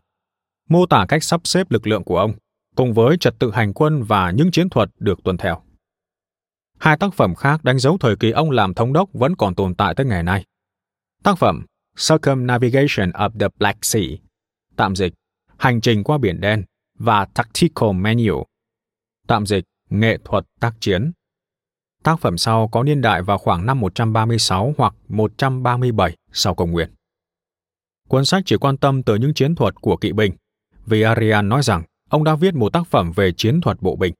mô 0.69 0.85
tả 0.85 1.05
cách 1.07 1.23
sắp 1.23 1.41
xếp 1.43 1.71
lực 1.71 1.87
lượng 1.87 2.03
của 2.03 2.17
ông, 2.17 2.33
cùng 2.75 2.93
với 2.93 3.17
trật 3.17 3.39
tự 3.39 3.51
hành 3.51 3.73
quân 3.73 4.03
và 4.03 4.31
những 4.31 4.51
chiến 4.51 4.69
thuật 4.69 4.89
được 4.99 5.23
tuân 5.23 5.37
theo. 5.37 5.61
Hai 6.79 6.97
tác 6.97 7.13
phẩm 7.13 7.35
khác 7.35 7.63
đánh 7.63 7.79
dấu 7.79 7.97
thời 7.97 8.15
kỳ 8.15 8.31
ông 8.31 8.51
làm 8.51 8.73
thống 8.73 8.93
đốc 8.93 9.09
vẫn 9.13 9.35
còn 9.35 9.55
tồn 9.55 9.75
tại 9.75 9.95
tới 9.95 10.05
ngày 10.05 10.23
nay. 10.23 10.45
Tác 11.23 11.37
phẩm 11.37 11.65
Circumnavigation 12.09 13.09
of 13.11 13.29
the 13.39 13.47
Black 13.59 13.85
Sea, 13.85 14.03
tạm 14.75 14.95
dịch, 14.95 15.13
Hành 15.57 15.81
trình 15.81 16.03
qua 16.03 16.17
biển 16.17 16.41
đen 16.41 16.63
và 16.99 17.25
Tactical 17.25 17.91
Manual, 17.93 18.41
tạm 19.27 19.45
dịch, 19.45 19.63
Nghệ 19.89 20.17
thuật 20.25 20.45
tác 20.59 20.73
chiến. 20.79 21.11
Tác 22.03 22.19
phẩm 22.19 22.37
sau 22.37 22.67
có 22.67 22.83
niên 22.83 23.01
đại 23.01 23.21
vào 23.21 23.37
khoảng 23.37 23.65
năm 23.65 23.79
136 23.79 24.73
hoặc 24.77 24.93
137 25.07 26.15
sau 26.31 26.55
công 26.55 26.71
nguyên. 26.71 26.89
Cuốn 28.09 28.25
sách 28.25 28.43
chỉ 28.45 28.57
quan 28.57 28.77
tâm 28.77 29.03
tới 29.03 29.19
những 29.19 29.33
chiến 29.33 29.55
thuật 29.55 29.75
của 29.75 29.97
kỵ 29.97 30.11
binh, 30.11 30.33
vì 30.85 31.01
Arian 31.01 31.49
nói 31.49 31.63
rằng 31.63 31.83
ông 32.09 32.23
đã 32.23 32.35
viết 32.35 32.55
một 32.55 32.73
tác 32.73 32.87
phẩm 32.87 33.11
về 33.11 33.31
chiến 33.31 33.61
thuật 33.61 33.81
bộ 33.81 33.95
binh. 33.95 34.13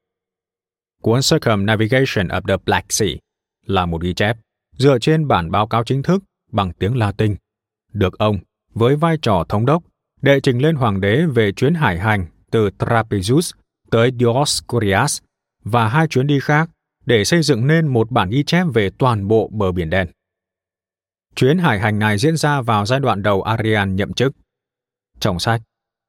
Cuốn 1.01 1.19
Circumnavigation 1.21 2.27
of 2.27 2.41
the 2.47 2.57
Black 2.65 2.91
Sea 2.91 3.09
là 3.65 3.85
một 3.85 4.01
ghi 4.01 4.13
chép 4.13 4.37
dựa 4.77 4.99
trên 4.99 5.27
bản 5.27 5.51
báo 5.51 5.67
cáo 5.67 5.83
chính 5.83 6.03
thức 6.03 6.23
bằng 6.51 6.73
tiếng 6.73 6.97
Latin, 6.97 7.35
được 7.93 8.17
ông, 8.17 8.39
với 8.73 8.95
vai 8.95 9.17
trò 9.21 9.45
thống 9.49 9.65
đốc, 9.65 9.83
đệ 10.21 10.39
trình 10.39 10.61
lên 10.61 10.75
hoàng 10.75 11.01
đế 11.01 11.25
về 11.25 11.51
chuyến 11.51 11.73
hải 11.73 11.99
hành 11.99 12.25
từ 12.51 12.69
Trapezus 12.79 13.51
tới 13.91 14.11
Dioscorias 14.19 15.21
và 15.63 15.87
hai 15.87 16.07
chuyến 16.07 16.27
đi 16.27 16.39
khác 16.39 16.69
để 17.05 17.25
xây 17.25 17.43
dựng 17.43 17.67
nên 17.67 17.87
một 17.87 18.11
bản 18.11 18.29
ghi 18.29 18.43
chép 18.43 18.65
về 18.73 18.89
toàn 18.97 19.27
bộ 19.27 19.49
bờ 19.53 19.71
biển 19.71 19.89
đen. 19.89 20.07
Chuyến 21.35 21.57
hải 21.57 21.79
hành 21.79 21.99
này 21.99 22.17
diễn 22.17 22.37
ra 22.37 22.61
vào 22.61 22.85
giai 22.85 22.99
đoạn 22.99 23.23
đầu 23.23 23.41
Arian 23.41 23.95
nhậm 23.95 24.13
chức. 24.13 24.35
Trong 25.19 25.39
sách, 25.39 25.61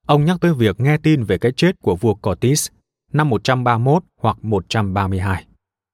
ông 0.06 0.24
nhắc 0.24 0.36
tới 0.40 0.54
việc 0.54 0.80
nghe 0.80 0.96
tin 0.98 1.24
về 1.24 1.38
cái 1.38 1.52
chết 1.56 1.72
của 1.82 1.96
vua 1.96 2.14
Cortis 2.14 2.68
năm 3.12 3.28
131 3.28 4.02
hoặc 4.20 4.36
132, 4.42 5.46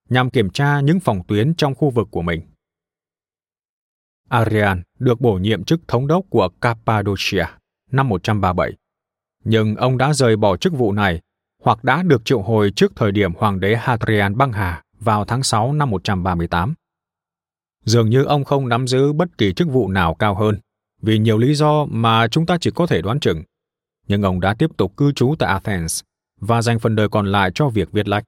nhằm 0.09 0.31
kiểm 0.31 0.51
tra 0.51 0.81
những 0.81 1.01
phòng 1.01 1.23
tuyến 1.29 1.55
trong 1.55 1.75
khu 1.75 1.91
vực 1.91 2.09
của 2.11 2.23
mình. 2.23 2.43
Arian 4.29 4.83
được 4.99 5.21
bổ 5.21 5.35
nhiệm 5.35 5.65
chức 5.65 5.81
thống 5.89 6.07
đốc 6.07 6.25
của 6.31 6.49
Cappadocia 6.61 7.45
năm 7.91 8.09
137, 8.09 8.73
nhưng 9.45 9.77
ông 9.77 9.99
đã 9.99 10.13
rời 10.13 10.37
bỏ 10.37 10.57
chức 10.57 10.73
vụ 10.73 10.93
này 10.93 11.21
hoặc 11.63 11.85
đã 11.85 12.03
được 12.03 12.25
triệu 12.25 12.43
hồi 12.43 12.73
trước 12.77 12.93
thời 12.97 13.13
điểm 13.13 13.35
hoàng 13.35 13.61
đế 13.61 13.77
Hadrian 13.77 14.37
băng 14.37 14.53
hà 14.53 14.83
vào 15.01 15.25
tháng 15.25 15.43
6 15.43 15.73
năm 15.73 15.91
138. 15.91 16.75
Dường 17.85 18.11
như 18.11 18.25
ông 18.25 18.45
không 18.45 18.69
nắm 18.69 18.87
giữ 18.87 19.13
bất 19.13 19.39
kỳ 19.39 19.53
chức 19.53 19.69
vụ 19.69 19.89
nào 19.89 20.15
cao 20.15 20.35
hơn, 20.35 20.59
vì 21.03 21.19
nhiều 21.19 21.39
lý 21.39 21.55
do 21.55 21.87
mà 21.91 22.29
chúng 22.29 22.47
ta 22.47 22.59
chỉ 22.61 22.71
có 22.75 22.87
thể 22.87 23.03
đoán 23.03 23.21
chừng. 23.21 23.43
Nhưng 24.09 24.23
ông 24.23 24.41
đã 24.41 24.55
tiếp 24.55 24.71
tục 24.77 24.97
cư 24.97 25.13
trú 25.13 25.35
tại 25.39 25.49
Athens 25.49 26.01
và 26.41 26.63
dành 26.63 26.79
phần 26.79 26.97
đời 26.97 27.09
còn 27.09 27.27
lại 27.27 27.51
cho 27.55 27.69
việc 27.69 27.93
viết 27.93 28.09
lách. 28.09 28.25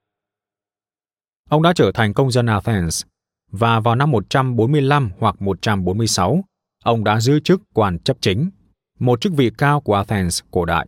Ông 1.50 1.62
đã 1.62 1.72
trở 1.76 1.92
thành 1.94 2.14
công 2.14 2.30
dân 2.30 2.46
Athens 2.46 3.04
và 3.50 3.80
vào 3.80 3.94
năm 3.94 4.10
145 4.10 5.10
hoặc 5.18 5.42
146, 5.42 6.44
ông 6.84 7.04
đã 7.04 7.20
giữ 7.20 7.40
chức 7.40 7.62
quan 7.74 7.98
chấp 7.98 8.16
chính, 8.20 8.50
một 8.98 9.20
chức 9.20 9.32
vị 9.32 9.50
cao 9.58 9.80
của 9.80 9.94
Athens 9.94 10.40
cổ 10.50 10.64
đại. 10.64 10.86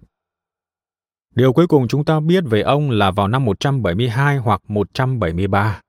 Điều 1.37 1.53
cuối 1.53 1.67
cùng 1.67 1.89
chúng 1.89 2.05
ta 2.05 2.21
biết 2.21 2.45
về 2.47 2.61
ông 2.61 2.91
là 2.91 3.11
vào 3.11 3.29
năm 3.29 3.45
172 3.45 4.37
hoặc 4.37 4.63
173. 4.69 5.81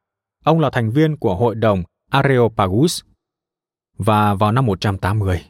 Ông 0.44 0.60
là 0.60 0.70
thành 0.74 0.92
viên 0.92 1.18
của 1.18 1.36
hội 1.36 1.56
đồng 1.56 1.84
Areopagus. 2.12 3.02
Và 3.98 4.34
vào 4.34 4.52
năm 4.52 4.66
180, 4.66 5.42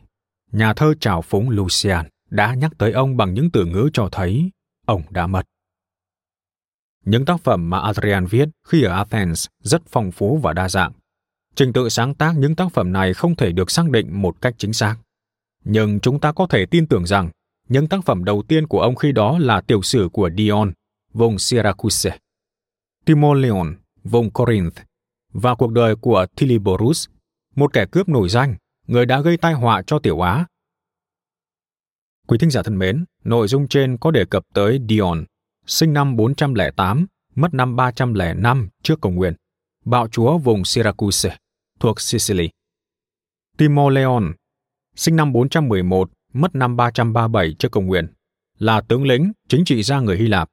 nhà 0.51 0.74
thơ 0.74 0.94
trào 1.00 1.22
phúng 1.22 1.50
Lucian 1.50 2.06
đã 2.30 2.54
nhắc 2.54 2.72
tới 2.77 2.92
ông 2.92 3.18
bằng 3.18 3.34
những 3.34 3.51
từ 3.51 3.66
ngữ 3.66 3.89
cho 3.94 4.10
thấy 4.12 4.50
ông 4.86 5.01
đã 5.10 5.27
mất. 5.27 5.42
Những 7.06 7.25
tác 7.25 7.42
phẩm 7.42 7.70
mà 7.70 7.80
Adrian 7.80 8.25
viết 8.25 8.50
khi 8.68 8.84
ở 8.84 8.96
Athens 8.96 9.48
rất 9.63 9.82
phong 9.88 10.12
phú 10.12 10.39
và 10.44 10.54
đa 10.54 10.70
dạng. 10.70 10.92
Trình 11.56 11.74
tự 11.74 11.89
sáng 11.89 12.16
tác 12.16 12.34
những 12.38 12.56
tác 12.56 12.72
phẩm 12.74 12.94
này 12.94 13.13
không 13.13 13.36
thể 13.36 13.51
được 13.51 13.72
xác 13.72 13.89
định 13.89 14.22
một 14.22 14.42
cách 14.42 14.56
chính 14.58 14.74
xác. 14.74 14.96
Nhưng 15.63 16.00
chúng 16.00 16.20
ta 16.20 16.32
có 16.32 16.48
thể 16.48 16.66
tin 16.66 16.88
tưởng 16.88 17.06
rằng 17.06 17.30
những 17.70 17.88
tác 17.88 18.06
phẩm 18.06 18.24
đầu 18.24 18.44
tiên 18.48 18.68
của 18.68 18.82
ông 18.82 18.96
khi 18.96 19.12
đó 19.12 19.40
là 19.40 19.62
tiểu 19.62 19.82
sử 19.82 20.10
của 20.14 20.30
Dion, 20.38 20.72
vùng 21.14 21.40
Syracuse, 21.40 22.18
Timoleon, 23.06 23.74
vùng 24.04 24.32
Corinth, 24.32 24.78
và 25.34 25.56
cuộc 25.56 25.72
đời 25.72 25.96
của 25.96 26.26
Tiliborus, 26.36 27.08
một 27.56 27.74
kẻ 27.74 27.86
cướp 27.92 28.10
nổi 28.10 28.30
danh, 28.30 28.56
người 28.88 29.06
đã 29.06 29.22
gây 29.22 29.38
tai 29.38 29.54
họa 29.54 29.82
cho 29.88 30.00
tiểu 30.00 30.22
Á. 30.22 30.46
Quý 32.28 32.38
thính 32.38 32.50
giả 32.50 32.64
thân 32.64 32.78
mến, 32.78 33.06
nội 33.24 33.48
dung 33.48 33.68
trên 33.68 33.98
có 33.98 34.12
đề 34.12 34.26
cập 34.26 34.44
tới 34.54 34.80
Dion, 34.90 35.26
sinh 35.66 35.94
năm 35.94 36.16
408, 36.16 37.06
mất 37.36 37.54
năm 37.54 37.76
305 37.76 38.70
trước 38.84 39.02
công 39.02 39.16
nguyên, 39.16 39.34
bạo 39.86 40.08
chúa 40.08 40.38
vùng 40.38 40.66
Syracuse, 40.66 41.38
thuộc 41.80 42.02
Sicily. 42.02 42.50
Timoleon, 43.58 44.24
sinh 44.96 45.16
năm 45.16 45.34
411, 45.34 46.10
mất 46.41 46.56
năm 46.56 46.75
337 46.75 47.56
trước 47.60 47.72
công 47.72 47.86
nguyên, 47.86 48.08
là 48.60 48.82
tướng 48.82 49.03
lĩnh, 49.03 49.32
chính 49.48 49.65
trị 49.65 49.84
gia 49.84 50.00
người 50.00 50.17
Hy 50.17 50.27
Lạp. 50.27 50.50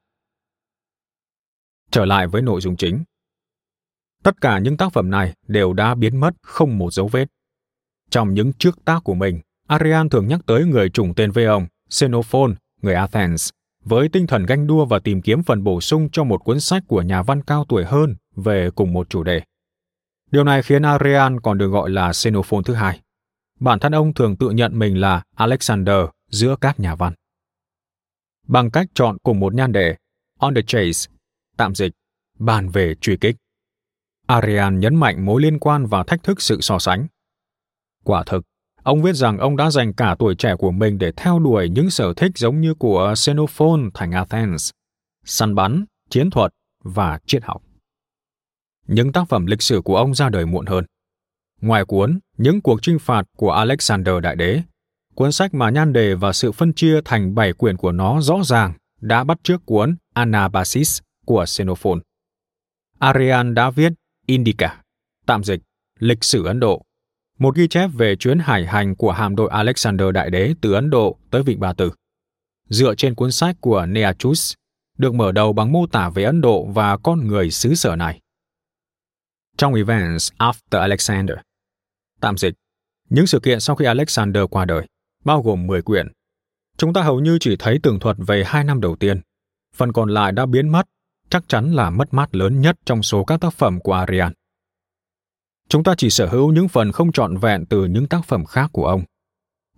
Trở 1.91 2.05
lại 2.05 2.27
với 2.27 2.41
nội 2.41 2.61
dung 2.61 2.75
chính. 2.75 3.03
Tất 4.23 4.41
cả 4.41 4.59
những 4.59 4.77
tác 4.77 4.93
phẩm 4.93 5.09
này 5.09 5.33
đều 5.47 5.73
đã 5.73 5.95
biến 5.95 6.19
mất 6.19 6.33
không 6.41 6.77
một 6.77 6.93
dấu 6.93 7.07
vết. 7.07 7.25
Trong 8.09 8.33
những 8.33 8.53
trước 8.53 8.85
tác 8.85 9.03
của 9.03 9.13
mình, 9.13 9.41
Arian 9.67 10.09
thường 10.09 10.27
nhắc 10.27 10.39
tới 10.45 10.65
người 10.65 10.89
trùng 10.89 11.13
tên 11.13 11.31
với 11.31 11.45
ông, 11.45 11.67
Xenophon, 11.89 12.55
người 12.81 12.93
Athens, 12.93 13.49
với 13.83 14.09
tinh 14.09 14.27
thần 14.27 14.45
ganh 14.45 14.67
đua 14.67 14.85
và 14.85 14.99
tìm 14.99 15.21
kiếm 15.21 15.43
phần 15.43 15.63
bổ 15.63 15.81
sung 15.81 16.09
cho 16.11 16.23
một 16.23 16.43
cuốn 16.43 16.59
sách 16.59 16.83
của 16.87 17.01
nhà 17.01 17.23
văn 17.23 17.41
cao 17.41 17.65
tuổi 17.69 17.85
hơn 17.85 18.15
về 18.35 18.69
cùng 18.75 18.93
một 18.93 19.09
chủ 19.09 19.23
đề. 19.23 19.41
Điều 20.31 20.43
này 20.43 20.63
khiến 20.63 20.83
Arian 20.83 21.39
còn 21.39 21.57
được 21.57 21.67
gọi 21.67 21.89
là 21.89 22.13
Xenophon 22.13 22.63
thứ 22.63 22.73
hai. 22.73 22.99
Bản 23.59 23.79
thân 23.79 23.91
ông 23.91 24.13
thường 24.13 24.35
tự 24.37 24.49
nhận 24.49 24.79
mình 24.79 24.97
là 24.97 25.23
Alexander 25.35 26.05
giữa 26.29 26.55
các 26.61 26.79
nhà 26.79 26.95
văn. 26.95 27.13
Bằng 28.47 28.71
cách 28.71 28.87
chọn 28.93 29.17
cùng 29.23 29.39
một 29.39 29.53
nhan 29.53 29.71
đề, 29.71 29.95
On 30.39 30.55
the 30.55 30.61
Chase, 30.67 31.11
tạm 31.57 31.75
dịch, 31.75 31.93
bàn 32.39 32.69
về 32.69 32.95
truy 33.01 33.17
kích. 33.17 33.35
Arian 34.27 34.79
nhấn 34.79 34.95
mạnh 34.95 35.25
mối 35.25 35.41
liên 35.41 35.59
quan 35.59 35.85
và 35.85 36.03
thách 36.03 36.23
thức 36.23 36.41
sự 36.41 36.61
so 36.61 36.79
sánh. 36.79 37.07
Quả 38.03 38.23
thực, 38.25 38.45
ông 38.83 39.01
viết 39.01 39.13
rằng 39.13 39.37
ông 39.37 39.57
đã 39.57 39.71
dành 39.71 39.93
cả 39.93 40.15
tuổi 40.19 40.35
trẻ 40.35 40.55
của 40.59 40.71
mình 40.71 40.97
để 40.97 41.11
theo 41.17 41.39
đuổi 41.39 41.69
những 41.69 41.89
sở 41.89 42.13
thích 42.13 42.31
giống 42.35 42.61
như 42.61 42.73
của 42.73 43.13
Xenophon 43.17 43.89
thành 43.93 44.11
Athens, 44.11 44.69
săn 45.25 45.55
bắn, 45.55 45.85
chiến 46.09 46.29
thuật 46.29 46.51
và 46.83 47.19
triết 47.25 47.43
học. 47.43 47.61
Những 48.87 49.11
tác 49.11 49.29
phẩm 49.29 49.45
lịch 49.45 49.61
sử 49.61 49.81
của 49.85 49.95
ông 49.95 50.15
ra 50.15 50.29
đời 50.29 50.45
muộn 50.45 50.65
hơn. 50.65 50.85
Ngoài 51.65 51.85
cuốn 51.85 52.19
Những 52.37 52.61
cuộc 52.61 52.81
trinh 52.81 52.99
phạt 52.99 53.23
của 53.37 53.51
Alexander 53.51 54.15
Đại 54.23 54.35
Đế, 54.35 54.61
cuốn 55.15 55.31
sách 55.31 55.53
mà 55.53 55.69
nhan 55.69 55.93
đề 55.93 56.15
và 56.15 56.33
sự 56.33 56.51
phân 56.51 56.73
chia 56.73 57.01
thành 57.05 57.35
bảy 57.35 57.53
quyển 57.53 57.77
của 57.77 57.91
nó 57.91 58.21
rõ 58.21 58.43
ràng 58.43 58.73
đã 59.01 59.23
bắt 59.23 59.37
trước 59.43 59.65
cuốn 59.65 59.95
Anabasis 60.13 61.01
của 61.25 61.45
Xenophon. 61.45 61.99
Arian 62.99 63.53
đã 63.53 63.69
viết 63.69 63.93
Indica, 64.25 64.81
tạm 65.25 65.43
dịch, 65.43 65.59
lịch 65.99 66.23
sử 66.23 66.45
Ấn 66.45 66.59
Độ, 66.59 66.81
một 67.39 67.55
ghi 67.55 67.67
chép 67.67 67.89
về 67.93 68.15
chuyến 68.15 68.39
hải 68.39 68.65
hành 68.65 68.95
của 68.95 69.11
hạm 69.11 69.35
đội 69.35 69.49
Alexander 69.49 70.07
Đại 70.13 70.29
Đế 70.29 70.53
từ 70.61 70.73
Ấn 70.73 70.89
Độ 70.89 71.17
tới 71.31 71.43
Vịnh 71.43 71.59
Ba 71.59 71.73
Tư. 71.73 71.91
Dựa 72.69 72.95
trên 72.95 73.15
cuốn 73.15 73.31
sách 73.31 73.55
của 73.61 73.85
Neachus, 73.85 74.53
được 74.97 75.13
mở 75.13 75.31
đầu 75.31 75.53
bằng 75.53 75.71
mô 75.71 75.87
tả 75.87 76.09
về 76.09 76.23
Ấn 76.23 76.41
Độ 76.41 76.65
và 76.65 76.97
con 76.97 77.27
người 77.27 77.51
xứ 77.51 77.75
sở 77.75 77.95
này. 77.95 78.19
Trong 79.57 79.73
Events 79.73 80.31
After 80.37 80.79
Alexander, 80.79 81.37
tạm 82.25 82.37
dịch, 82.37 82.53
những 83.09 83.27
sự 83.27 83.39
kiện 83.39 83.59
sau 83.59 83.75
khi 83.75 83.85
Alexander 83.85 84.43
qua 84.49 84.65
đời, 84.65 84.87
bao 85.23 85.41
gồm 85.41 85.67
10 85.67 85.81
quyển. 85.81 86.07
Chúng 86.77 86.93
ta 86.93 87.01
hầu 87.01 87.19
như 87.19 87.37
chỉ 87.41 87.55
thấy 87.59 87.79
tường 87.83 87.99
thuật 87.99 88.17
về 88.19 88.43
hai 88.45 88.63
năm 88.63 88.81
đầu 88.81 88.95
tiên. 88.95 89.21
Phần 89.75 89.93
còn 89.93 90.09
lại 90.09 90.31
đã 90.31 90.45
biến 90.45 90.69
mất 90.69 90.87
chắc 91.29 91.43
chắn 91.47 91.71
là 91.73 91.89
mất 91.89 92.13
mát 92.13 92.35
lớn 92.35 92.61
nhất 92.61 92.75
trong 92.85 93.03
số 93.03 93.23
các 93.23 93.41
tác 93.41 93.53
phẩm 93.53 93.79
của 93.79 93.93
Arian. 93.93 94.33
Chúng 95.69 95.83
ta 95.83 95.95
chỉ 95.97 96.09
sở 96.09 96.25
hữu 96.25 96.51
những 96.51 96.67
phần 96.67 96.91
không 96.91 97.11
trọn 97.11 97.37
vẹn 97.37 97.65
từ 97.65 97.85
những 97.85 98.07
tác 98.07 98.25
phẩm 98.25 98.45
khác 98.45 98.69
của 98.73 98.85
ông. 98.85 99.03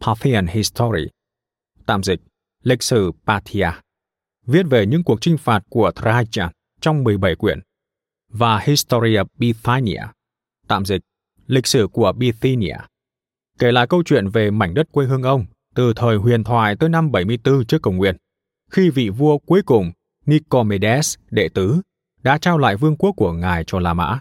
Parthian 0.01 0.47
History, 0.47 1.07
tạm 1.85 2.03
dịch, 2.03 2.19
lịch 2.63 2.83
sử 2.83 3.11
Parthia, 3.25 3.71
viết 4.45 4.65
về 4.69 4.85
những 4.85 5.03
cuộc 5.03 5.21
chinh 5.21 5.37
phạt 5.37 5.63
của 5.69 5.91
Trajan 5.95 6.49
trong 6.81 7.03
17 7.03 7.35
quyển, 7.35 7.59
và 8.29 8.59
Historia 8.59 9.23
Bithynia, 9.37 10.03
tạm 10.67 10.85
dịch, 10.85 11.01
lịch 11.47 11.67
sử 11.67 11.87
của 11.91 12.13
Bithynia, 12.17 12.77
kể 13.59 13.71
lại 13.71 13.87
câu 13.87 14.03
chuyện 14.03 14.29
về 14.29 14.51
mảnh 14.51 14.73
đất 14.73 14.91
quê 14.91 15.05
hương 15.05 15.23
ông 15.23 15.45
từ 15.75 15.93
thời 15.95 16.17
huyền 16.17 16.43
thoại 16.43 16.75
tới 16.75 16.89
năm 16.89 17.11
74 17.11 17.65
trước 17.65 17.81
công 17.81 17.97
nguyên, 17.97 18.15
khi 18.71 18.89
vị 18.89 19.09
vua 19.09 19.37
cuối 19.37 19.61
cùng 19.65 19.91
Nicomedes, 20.25 21.15
đệ 21.31 21.49
tứ, 21.53 21.81
đã 22.23 22.37
trao 22.37 22.57
lại 22.57 22.75
vương 22.75 22.97
quốc 22.97 23.13
của 23.17 23.33
ngài 23.33 23.63
cho 23.67 23.79
La 23.79 23.93
Mã. 23.93 24.19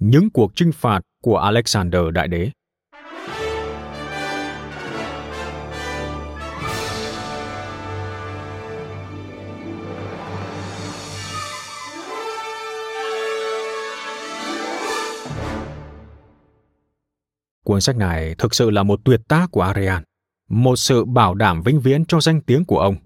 Những 0.00 0.30
cuộc 0.30 0.52
chinh 0.54 0.72
phạt 0.72 1.00
của 1.22 1.36
Alexander 1.36 2.02
Đại 2.12 2.28
Đế. 2.28 2.50
Cuốn 17.64 17.80
sách 17.80 17.96
này 17.96 18.34
thực 18.38 18.54
sự 18.54 18.70
là 18.70 18.82
một 18.82 19.00
tuyệt 19.04 19.20
tác 19.28 19.50
của 19.50 19.62
Arian, 19.62 20.02
một 20.48 20.76
sự 20.76 21.04
bảo 21.04 21.34
đảm 21.34 21.62
vĩnh 21.62 21.80
viễn 21.80 22.04
cho 22.06 22.20
danh 22.20 22.40
tiếng 22.40 22.64
của 22.64 22.78
ông. 22.78 22.96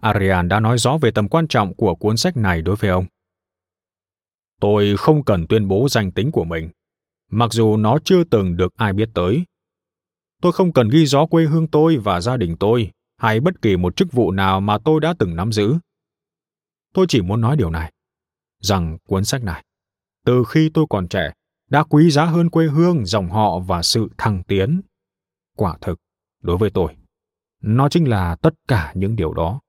Arian 0.00 0.48
đã 0.48 0.60
nói 0.60 0.78
rõ 0.78 0.98
về 0.98 1.10
tầm 1.10 1.28
quan 1.28 1.48
trọng 1.48 1.74
của 1.74 1.94
cuốn 1.94 2.16
sách 2.16 2.36
này 2.36 2.62
đối 2.62 2.76
với 2.76 2.90
ông. 2.90 3.06
Tôi 4.60 4.96
không 4.96 5.24
cần 5.24 5.46
tuyên 5.46 5.68
bố 5.68 5.88
danh 5.90 6.12
tính 6.12 6.32
của 6.32 6.44
mình, 6.44 6.70
mặc 7.30 7.52
dù 7.52 7.76
nó 7.76 7.98
chưa 8.04 8.24
từng 8.24 8.56
được 8.56 8.72
ai 8.76 8.92
biết 8.92 9.08
tới. 9.14 9.44
Tôi 10.42 10.52
không 10.52 10.72
cần 10.72 10.88
ghi 10.88 11.06
rõ 11.06 11.26
quê 11.26 11.44
hương 11.44 11.68
tôi 11.68 11.96
và 11.96 12.20
gia 12.20 12.36
đình 12.36 12.56
tôi, 12.60 12.90
hay 13.16 13.40
bất 13.40 13.62
kỳ 13.62 13.76
một 13.76 13.96
chức 13.96 14.12
vụ 14.12 14.30
nào 14.30 14.60
mà 14.60 14.78
tôi 14.84 15.00
đã 15.00 15.14
từng 15.18 15.36
nắm 15.36 15.52
giữ. 15.52 15.74
Tôi 16.94 17.06
chỉ 17.08 17.22
muốn 17.22 17.40
nói 17.40 17.56
điều 17.56 17.70
này, 17.70 17.92
rằng 18.62 18.98
cuốn 19.08 19.24
sách 19.24 19.42
này, 19.42 19.64
từ 20.24 20.44
khi 20.48 20.70
tôi 20.74 20.86
còn 20.90 21.08
trẻ, 21.08 21.32
đã 21.70 21.84
quý 21.84 22.10
giá 22.10 22.24
hơn 22.24 22.50
quê 22.50 22.66
hương, 22.66 23.06
dòng 23.06 23.30
họ 23.30 23.58
và 23.58 23.82
sự 23.82 24.08
thăng 24.18 24.42
tiến. 24.42 24.80
Quả 25.56 25.78
thực, 25.80 25.98
đối 26.42 26.56
với 26.56 26.70
tôi, 26.70 26.96
nó 27.62 27.88
chính 27.88 28.08
là 28.08 28.36
tất 28.36 28.54
cả 28.68 28.92
những 28.94 29.16
điều 29.16 29.34
đó. 29.34 29.60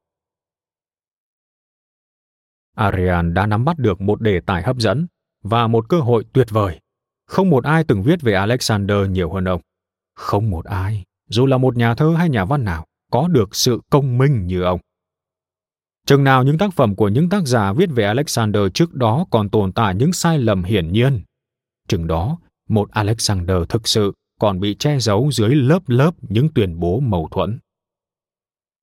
Arian 2.76 3.34
đã 3.34 3.46
nắm 3.46 3.66
bắt 3.66 3.80
được 3.80 4.02
một 4.02 4.22
đề 4.22 4.40
tài 4.46 4.64
hấp 4.64 4.78
dẫn 4.78 5.08
và 5.44 5.68
một 5.68 5.90
cơ 5.90 6.00
hội 6.00 6.26
tuyệt 6.34 6.48
vời. 6.50 6.80
Không 7.26 7.50
một 7.50 7.64
ai 7.64 7.84
từng 7.84 8.04
viết 8.04 8.22
về 8.22 8.34
Alexander 8.34 8.98
nhiều 9.10 9.34
hơn 9.34 9.48
ông. 9.48 9.62
Không 10.16 10.50
một 10.50 10.66
ai, 10.66 11.04
dù 11.30 11.46
là 11.46 11.58
một 11.58 11.78
nhà 11.78 11.96
thơ 11.96 12.16
hay 12.18 12.30
nhà 12.30 12.46
văn 12.46 12.64
nào, 12.64 12.86
có 13.12 13.28
được 13.28 13.56
sự 13.56 13.82
công 13.90 14.18
minh 14.18 14.48
như 14.48 14.62
ông. 14.62 14.80
Chừng 16.06 16.24
nào 16.24 16.44
những 16.44 16.58
tác 16.58 16.74
phẩm 16.74 16.96
của 16.96 17.10
những 17.10 17.30
tác 17.30 17.44
giả 17.46 17.74
viết 17.74 17.90
về 17.92 18.04
Alexander 18.04 18.64
trước 18.74 18.94
đó 18.94 19.26
còn 19.30 19.50
tồn 19.50 19.74
tại 19.74 19.96
những 19.96 20.14
sai 20.14 20.40
lầm 20.40 20.64
hiển 20.64 20.92
nhiên, 20.92 21.24
chừng 21.88 22.08
đó 22.08 22.38
một 22.70 22.92
Alexander 22.92 23.58
thực 23.70 23.88
sự 23.88 24.14
còn 24.40 24.60
bị 24.60 24.76
che 24.80 25.00
giấu 25.00 25.32
dưới 25.32 25.56
lớp 25.56 25.80
lớp 25.88 26.12
những 26.22 26.50
tuyên 26.56 26.80
bố 26.80 27.00
mâu 27.00 27.28
thuẫn. 27.32 27.60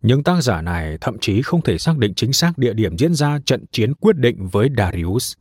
Những 0.02 0.22
tác 0.22 0.42
giả 0.42 0.62
này 0.62 0.98
thậm 1.00 1.18
chí 1.20 1.42
không 1.42 1.62
thể 1.62 1.78
xác 1.78 1.98
định 1.98 2.14
chính 2.14 2.32
xác 2.32 2.58
địa 2.58 2.72
điểm 2.72 2.98
diễn 2.98 3.14
ra 3.14 3.38
trận 3.46 3.64
chiến 3.72 3.94
quyết 3.94 4.16
định 4.16 4.48
với 4.48 4.68
Darius. 4.76 5.34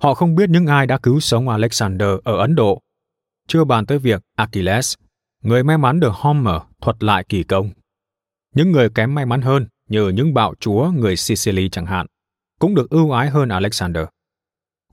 Họ 0.00 0.14
không 0.14 0.34
biết 0.34 0.50
những 0.50 0.66
ai 0.66 0.86
đã 0.86 0.98
cứu 0.98 1.20
sống 1.20 1.48
Alexander 1.48 2.08
ở 2.24 2.36
Ấn 2.36 2.54
Độ. 2.54 2.80
Chưa 3.48 3.64
bàn 3.64 3.86
tới 3.86 3.98
việc 3.98 4.22
Achilles, 4.36 4.94
người 5.42 5.64
may 5.64 5.78
mắn 5.78 6.00
được 6.00 6.12
Homer 6.14 6.62
thuật 6.80 7.02
lại 7.02 7.24
kỳ 7.28 7.42
công. 7.42 7.70
Những 8.54 8.72
người 8.72 8.90
kém 8.90 9.14
may 9.14 9.26
mắn 9.26 9.42
hơn, 9.42 9.66
như 9.88 10.08
những 10.08 10.34
bạo 10.34 10.54
chúa 10.60 10.90
người 10.90 11.16
Sicily 11.16 11.68
chẳng 11.68 11.86
hạn, 11.86 12.06
cũng 12.58 12.74
được 12.74 12.90
ưu 12.90 13.10
ái 13.10 13.30
hơn 13.30 13.48
Alexander. 13.48 14.04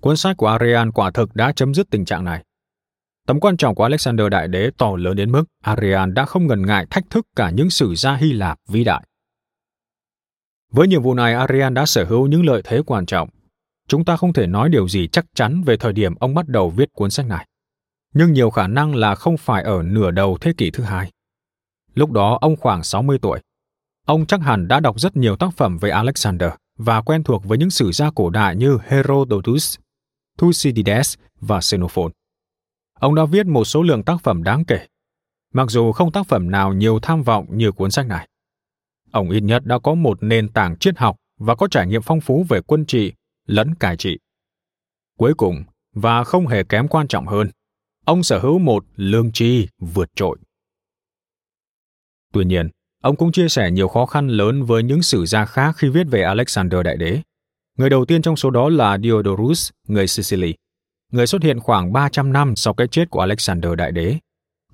Cuốn 0.02 0.18
sách 0.18 0.38
của 0.38 0.48
Arian 0.48 0.92
quả 0.92 1.12
thực 1.12 1.36
đã 1.36 1.52
chấm 1.52 1.74
dứt 1.74 1.90
tình 1.90 2.06
trạng 2.06 2.26
này. 2.26 2.44
Tầm 3.28 3.40
quan 3.40 3.58
trọng 3.58 3.76
của 3.76 3.84
Alexander 3.84 4.28
Đại 4.32 4.48
Đế 4.48 4.70
to 4.78 4.96
lớn 4.96 5.16
đến 5.16 5.32
mức 5.32 5.44
Arian 5.64 6.14
đã 6.14 6.26
không 6.26 6.48
ngần 6.48 6.66
ngại 6.66 6.86
thách 6.90 7.10
thức 7.10 7.26
cả 7.36 7.50
những 7.50 7.70
sử 7.70 7.96
gia 7.96 8.16
Hy 8.16 8.34
Lạp 8.34 8.58
vĩ 8.70 8.84
đại. 8.84 9.04
Với 10.72 10.88
nhiệm 10.88 11.02
vụ 11.02 11.14
này, 11.14 11.34
Arian 11.34 11.74
đã 11.74 11.86
sở 11.86 12.06
hữu 12.06 12.28
những 12.28 12.46
lợi 12.46 12.62
thế 12.66 12.82
quan 12.86 13.06
trọng. 13.06 13.30
Chúng 13.88 14.06
ta 14.06 14.18
không 14.18 14.34
thể 14.34 14.48
nói 14.48 14.70
điều 14.70 14.88
gì 14.88 15.08
chắc 15.08 15.26
chắn 15.36 15.64
về 15.64 15.78
thời 15.78 15.94
điểm 15.94 16.16
ông 16.16 16.34
bắt 16.34 16.48
đầu 16.48 16.70
viết 16.70 16.90
cuốn 16.94 17.12
sách 17.12 17.26
này. 17.26 17.48
Nhưng 18.14 18.34
nhiều 18.34 18.50
khả 18.50 18.68
năng 18.68 18.96
là 18.96 19.16
không 19.16 19.38
phải 19.38 19.64
ở 19.64 19.84
nửa 19.84 20.12
đầu 20.12 20.38
thế 20.42 20.54
kỷ 20.58 20.72
thứ 20.72 20.84
hai. 20.84 21.12
Lúc 21.96 22.12
đó 22.12 22.38
ông 22.42 22.56
khoảng 22.56 22.84
60 22.84 23.18
tuổi. 23.22 23.40
Ông 24.06 24.26
chắc 24.26 24.42
hẳn 24.42 24.68
đã 24.68 24.80
đọc 24.80 25.00
rất 25.00 25.18
nhiều 25.18 25.36
tác 25.36 25.50
phẩm 25.58 25.78
về 25.78 25.90
Alexander 25.90 26.50
và 26.78 27.02
quen 27.02 27.24
thuộc 27.24 27.46
với 27.46 27.58
những 27.58 27.70
sử 27.70 27.92
gia 27.92 28.12
cổ 28.12 28.30
đại 28.30 28.56
như 28.56 28.78
Herodotus, 28.88 29.78
Thucydides 30.40 31.16
và 31.40 31.62
Xenophon. 31.62 32.12
Ông 32.94 33.16
đã 33.16 33.26
viết 33.26 33.46
một 33.46 33.66
số 33.66 33.84
lượng 33.84 34.04
tác 34.04 34.22
phẩm 34.24 34.44
đáng 34.44 34.66
kể, 34.66 34.88
mặc 35.54 35.70
dù 35.70 35.92
không 35.92 36.12
tác 36.12 36.28
phẩm 36.28 36.52
nào 36.52 36.74
nhiều 36.74 37.00
tham 37.02 37.24
vọng 37.24 37.46
như 37.50 37.72
cuốn 37.72 37.92
sách 37.92 38.08
này. 38.08 38.28
Ông 39.12 39.30
ít 39.30 39.42
nhất 39.42 39.66
đã 39.66 39.80
có 39.80 39.94
một 39.94 40.24
nền 40.24 40.50
tảng 40.50 40.78
triết 40.78 40.98
học 40.98 41.16
và 41.38 41.56
có 41.56 41.68
trải 41.68 41.88
nghiệm 41.88 42.02
phong 42.02 42.22
phú 42.22 42.46
về 42.50 42.62
quân 42.62 42.86
trị 42.86 43.14
lẫn 43.48 43.76
cai 43.76 43.98
trị. 43.98 44.18
Cuối 45.18 45.34
cùng, 45.34 45.64
và 45.94 46.24
không 46.24 46.48
hề 46.48 46.64
kém 46.64 46.88
quan 46.88 47.08
trọng 47.08 47.28
hơn, 47.28 47.50
ông 48.06 48.24
sở 48.24 48.40
hữu 48.40 48.60
một 48.60 48.86
lương 48.96 49.32
tri 49.32 49.68
vượt 49.80 50.10
trội. 50.16 50.38
Tuy 52.34 52.46
nhiên, 52.46 52.70
ông 53.02 53.16
cũng 53.16 53.32
chia 53.32 53.50
sẻ 53.50 53.72
nhiều 53.72 53.88
khó 53.88 54.06
khăn 54.06 54.28
lớn 54.28 54.64
với 54.64 54.84
những 54.84 55.02
sử 55.02 55.26
gia 55.26 55.46
khác 55.46 55.76
khi 55.78 55.90
viết 55.90 56.08
về 56.12 56.24
Alexander 56.24 56.82
Đại 56.84 56.98
Đế. 56.98 57.22
Người 57.80 57.90
đầu 57.90 58.06
tiên 58.06 58.22
trong 58.22 58.36
số 58.36 58.50
đó 58.50 58.70
là 58.70 58.98
Diodorus, 59.04 59.70
người 59.88 60.08
Sicily, 60.08 60.54
người 61.12 61.28
xuất 61.28 61.44
hiện 61.44 61.60
khoảng 61.60 61.94
300 61.94 62.34
năm 62.34 62.56
sau 62.56 62.74
cái 62.74 62.88
chết 62.88 63.10
của 63.10 63.20
Alexander 63.20 63.72
Đại 63.78 63.92
Đế. 63.92 64.18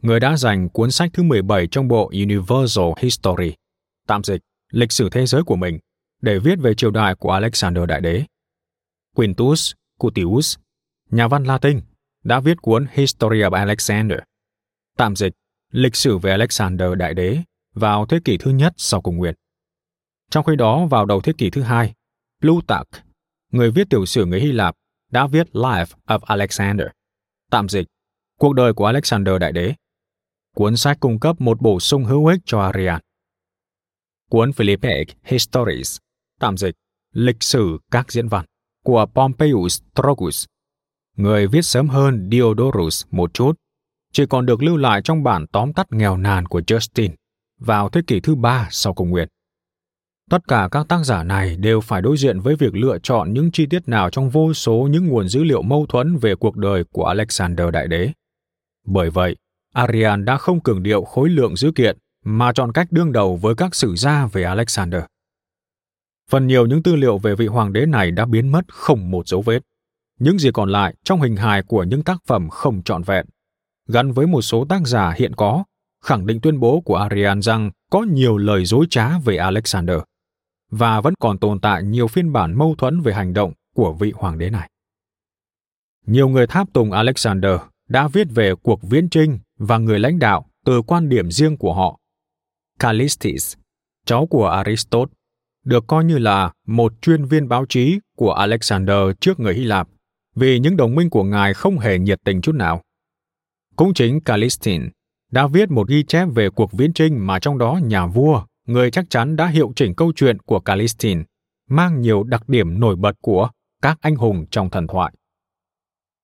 Người 0.02 0.20
đã 0.20 0.38
dành 0.38 0.70
cuốn 0.70 0.91
sách 0.91 1.10
thứ 1.13 1.24
17 1.24 1.68
trong 1.68 1.88
bộ 1.88 2.12
Universal 2.13 2.86
History, 2.98 3.54
tạm 4.08 4.24
dịch, 4.24 4.41
lịch 4.72 4.91
sử 4.91 5.10
thế 5.10 5.26
giới 5.26 5.44
của 5.44 5.56
mình, 5.56 5.80
để 6.22 6.39
viết 6.39 6.60
về 6.60 6.74
triều 6.74 6.91
đại 6.91 7.15
của 7.15 7.32
Alexander 7.32 7.84
Đại 7.88 8.02
Đế. 8.02 8.24
Quintus 9.15 9.72
Cutius, 10.00 10.58
nhà 11.12 11.28
văn 11.28 11.44
Latin, 11.44 11.82
đã 12.24 12.39
viết 12.39 12.62
cuốn 12.62 12.86
History 12.91 13.39
of 13.39 13.52
Alexander, 13.52 14.20
tạm 14.98 15.15
dịch, 15.15 15.34
lịch 15.72 15.96
sử 15.96 16.18
về 16.18 16.32
Alexander 16.32 16.89
Đại 16.98 17.13
Đế 17.13 17.38
vào 17.76 18.06
thế 18.06 18.20
kỷ 18.26 18.38
thứ 18.38 18.52
nhất 18.52 18.74
sau 18.78 19.02
Công 19.02 19.18
Nguyên 19.18 19.34
Trong 20.32 20.44
khi 20.44 20.56
đó, 20.56 20.86
vào 20.86 21.06
đầu 21.06 21.22
thế 21.22 21.34
kỷ 21.38 21.50
thứ 21.50 21.62
hai, 21.62 21.94
Plutarch, 22.41 22.89
người 23.52 23.71
viết 23.71 23.89
tiểu 23.89 24.06
sử 24.06 24.26
người 24.26 24.39
Hy 24.39 24.52
Lạp, 24.52 24.76
đã 25.12 25.28
viết 25.28 25.48
Life 25.52 25.86
of 26.08 26.19
Alexander, 26.19 26.88
tạm 27.52 27.69
dịch, 27.69 27.88
cuộc 28.39 28.54
đời 28.54 28.74
của 28.74 28.86
Alexander 28.86 29.36
Đại 29.39 29.52
Đế. 29.52 29.74
Cuốn 30.56 30.78
sách 30.78 30.98
cung 31.00 31.19
cấp 31.19 31.41
một 31.41 31.62
bổ 31.62 31.80
sung 31.80 32.04
hữu 32.04 32.26
ích 32.26 32.39
cho 32.45 32.60
Arian. 32.60 33.02
Cuốn 34.30 34.54
Philippaic 34.54 35.08
Histories, 35.24 35.98
tạm 36.39 36.58
dịch, 36.58 36.76
lịch 37.13 37.43
sử 37.43 37.78
các 37.91 38.12
diễn 38.12 38.28
văn, 38.28 38.45
của 38.84 39.06
Pompeius 39.13 39.82
Trogus, 39.95 40.45
người 41.15 41.48
viết 41.48 41.62
sớm 41.62 41.89
hơn 41.89 42.30
Diodorus 42.32 43.06
một 43.12 43.34
chút, 43.34 43.54
chỉ 44.13 44.26
còn 44.30 44.45
được 44.45 44.63
lưu 44.63 44.78
lại 44.78 45.02
trong 45.04 45.24
bản 45.24 45.48
tóm 45.48 45.74
tắt 45.74 45.88
nghèo 45.91 46.17
nàn 46.17 46.45
của 46.45 46.60
Justin 46.60 47.10
vào 47.60 47.89
thế 47.89 48.02
kỷ 48.08 48.19
thứ 48.19 48.36
ba 48.36 48.67
sau 48.71 48.93
công 48.93 49.10
nguyên. 49.10 49.28
Tất 50.29 50.47
cả 50.47 50.69
các 50.71 50.88
tác 50.88 51.03
giả 51.03 51.23
này 51.23 51.55
đều 51.55 51.81
phải 51.81 52.01
đối 52.01 52.17
diện 52.17 52.39
với 52.39 52.55
việc 52.55 52.75
lựa 52.75 52.97
chọn 53.03 53.33
những 53.33 53.51
chi 53.51 53.65
tiết 53.65 53.88
nào 53.88 54.09
trong 54.09 54.29
vô 54.29 54.53
số 54.53 54.88
những 54.91 55.07
nguồn 55.07 55.27
dữ 55.27 55.43
liệu 55.43 55.61
mâu 55.61 55.85
thuẫn 55.89 56.17
về 56.17 56.35
cuộc 56.35 56.57
đời 56.57 56.83
của 56.91 57.05
Alexander 57.05 57.69
Đại 57.73 57.88
Đế. 57.88 58.09
Bởi 58.85 59.09
vậy, 59.09 59.35
Arian 59.73 60.25
đã 60.25 60.38
không 60.38 60.59
cường 60.59 60.83
điệu 60.83 61.03
khối 61.03 61.29
lượng 61.29 61.55
dữ 61.55 61.71
kiện 61.75 61.97
mà 62.23 62.53
chọn 62.53 62.71
cách 62.71 62.88
đương 62.91 63.11
đầu 63.11 63.35
với 63.35 63.55
các 63.55 63.75
sử 63.75 63.95
gia 63.95 64.25
về 64.25 64.43
Alexander. 64.43 65.03
Phần 66.31 66.47
nhiều 66.47 66.65
những 66.65 66.83
tư 66.83 66.95
liệu 66.95 67.17
về 67.17 67.35
vị 67.35 67.47
hoàng 67.47 67.73
đế 67.73 67.85
này 67.85 68.11
đã 68.11 68.25
biến 68.25 68.51
mất 68.51 68.73
không 68.73 69.11
một 69.11 69.27
dấu 69.27 69.41
vết. 69.41 69.59
Những 70.19 70.39
gì 70.39 70.49
còn 70.53 70.69
lại 70.69 70.95
trong 71.03 71.21
hình 71.21 71.35
hài 71.35 71.63
của 71.63 71.83
những 71.83 72.03
tác 72.03 72.17
phẩm 72.27 72.49
không 72.49 72.83
trọn 72.83 73.03
vẹn, 73.03 73.25
gắn 73.88 74.11
với 74.11 74.27
một 74.27 74.41
số 74.41 74.65
tác 74.65 74.88
giả 74.88 75.13
hiện 75.17 75.33
có, 75.35 75.63
khẳng 76.03 76.25
định 76.25 76.41
tuyên 76.41 76.59
bố 76.59 76.81
của 76.81 76.95
Arian 76.95 77.41
rằng 77.41 77.71
có 77.91 78.01
nhiều 78.01 78.38
lời 78.38 78.65
dối 78.65 78.85
trá 78.89 79.19
về 79.19 79.38
Alexander 79.38 79.97
và 80.71 81.01
vẫn 81.01 81.13
còn 81.19 81.38
tồn 81.38 81.60
tại 81.60 81.84
nhiều 81.84 82.08
phiên 82.08 82.34
bản 82.34 82.58
mâu 82.58 82.75
thuẫn 82.78 83.01
về 83.01 83.13
hành 83.13 83.34
động 83.34 83.54
của 83.75 83.93
vị 83.93 84.12
hoàng 84.15 84.38
đế 84.38 84.49
này. 84.49 84.69
Nhiều 86.06 86.30
người 86.30 86.47
tháp 86.47 86.73
tùng 86.73 86.91
Alexander 86.91 87.60
đã 87.89 88.08
viết 88.08 88.28
về 88.30 88.54
cuộc 88.63 88.80
viễn 88.84 89.10
trinh 89.10 89.39
và 89.58 89.78
người 89.78 89.99
lãnh 89.99 90.19
đạo 90.19 90.45
từ 90.65 90.82
quan 90.82 91.10
điểm 91.10 91.32
riêng 91.32 91.58
của 91.58 91.73
họ. 91.73 91.99
Callistus, 92.80 93.56
cháu 94.06 94.25
của 94.25 94.47
Aristotle, 94.47 95.15
được 95.63 95.84
coi 95.88 96.06
như 96.06 96.17
là 96.17 96.51
một 96.67 96.93
chuyên 97.01 97.25
viên 97.25 97.47
báo 97.47 97.65
chí 97.69 97.99
của 98.17 98.34
Alexander 98.34 98.97
trước 99.19 99.39
người 99.39 99.54
Hy 99.54 99.63
Lạp 99.63 99.88
vì 100.36 100.60
những 100.60 100.78
đồng 100.78 100.95
minh 100.95 101.10
của 101.10 101.23
ngài 101.23 101.54
không 101.54 101.80
hề 101.80 101.99
nhiệt 101.99 102.19
tình 102.23 102.41
chút 102.41 102.56
nào. 102.56 102.82
Cũng 103.75 103.93
chính 103.93 104.21
Callistin 104.21 104.89
đã 105.32 105.47
viết 105.47 105.71
một 105.71 105.88
ghi 105.88 106.04
chép 106.04 106.28
về 106.36 106.49
cuộc 106.49 106.71
viễn 106.71 106.93
trinh 106.93 107.28
mà 107.28 107.39
trong 107.39 107.58
đó 107.58 107.80
nhà 107.84 108.08
vua 108.08 108.43
người 108.65 108.91
chắc 108.91 109.10
chắn 109.10 109.36
đã 109.36 109.47
hiệu 109.47 109.73
chỉnh 109.75 109.95
câu 109.95 110.12
chuyện 110.15 110.39
của 110.39 110.60
Calistine, 110.60 111.23
mang 111.69 112.01
nhiều 112.01 112.23
đặc 112.23 112.49
điểm 112.49 112.80
nổi 112.80 112.95
bật 112.95 113.15
của 113.21 113.49
các 113.82 113.97
anh 114.01 114.15
hùng 114.15 114.45
trong 114.51 114.69
thần 114.69 114.88
thoại. 114.88 115.13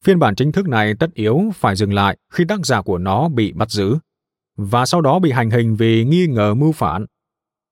Phiên 0.04 0.20
bản 0.20 0.36
chính 0.36 0.52
thức 0.52 0.68
này 0.68 0.94
tất 1.00 1.14
yếu 1.14 1.42
phải 1.56 1.76
dừng 1.76 1.94
lại 1.94 2.18
khi 2.34 2.46
tác 2.48 2.66
giả 2.66 2.82
của 2.82 2.98
nó 2.98 3.30
bị 3.30 3.52
bắt 3.52 3.70
giữ, 3.70 3.98
và 4.58 4.86
sau 4.86 5.02
đó 5.02 5.20
bị 5.20 5.32
hành 5.32 5.50
hình 5.50 5.76
vì 5.76 6.06
nghi 6.06 6.28
ngờ 6.28 6.54
mưu 6.54 6.72
phản. 6.72 7.06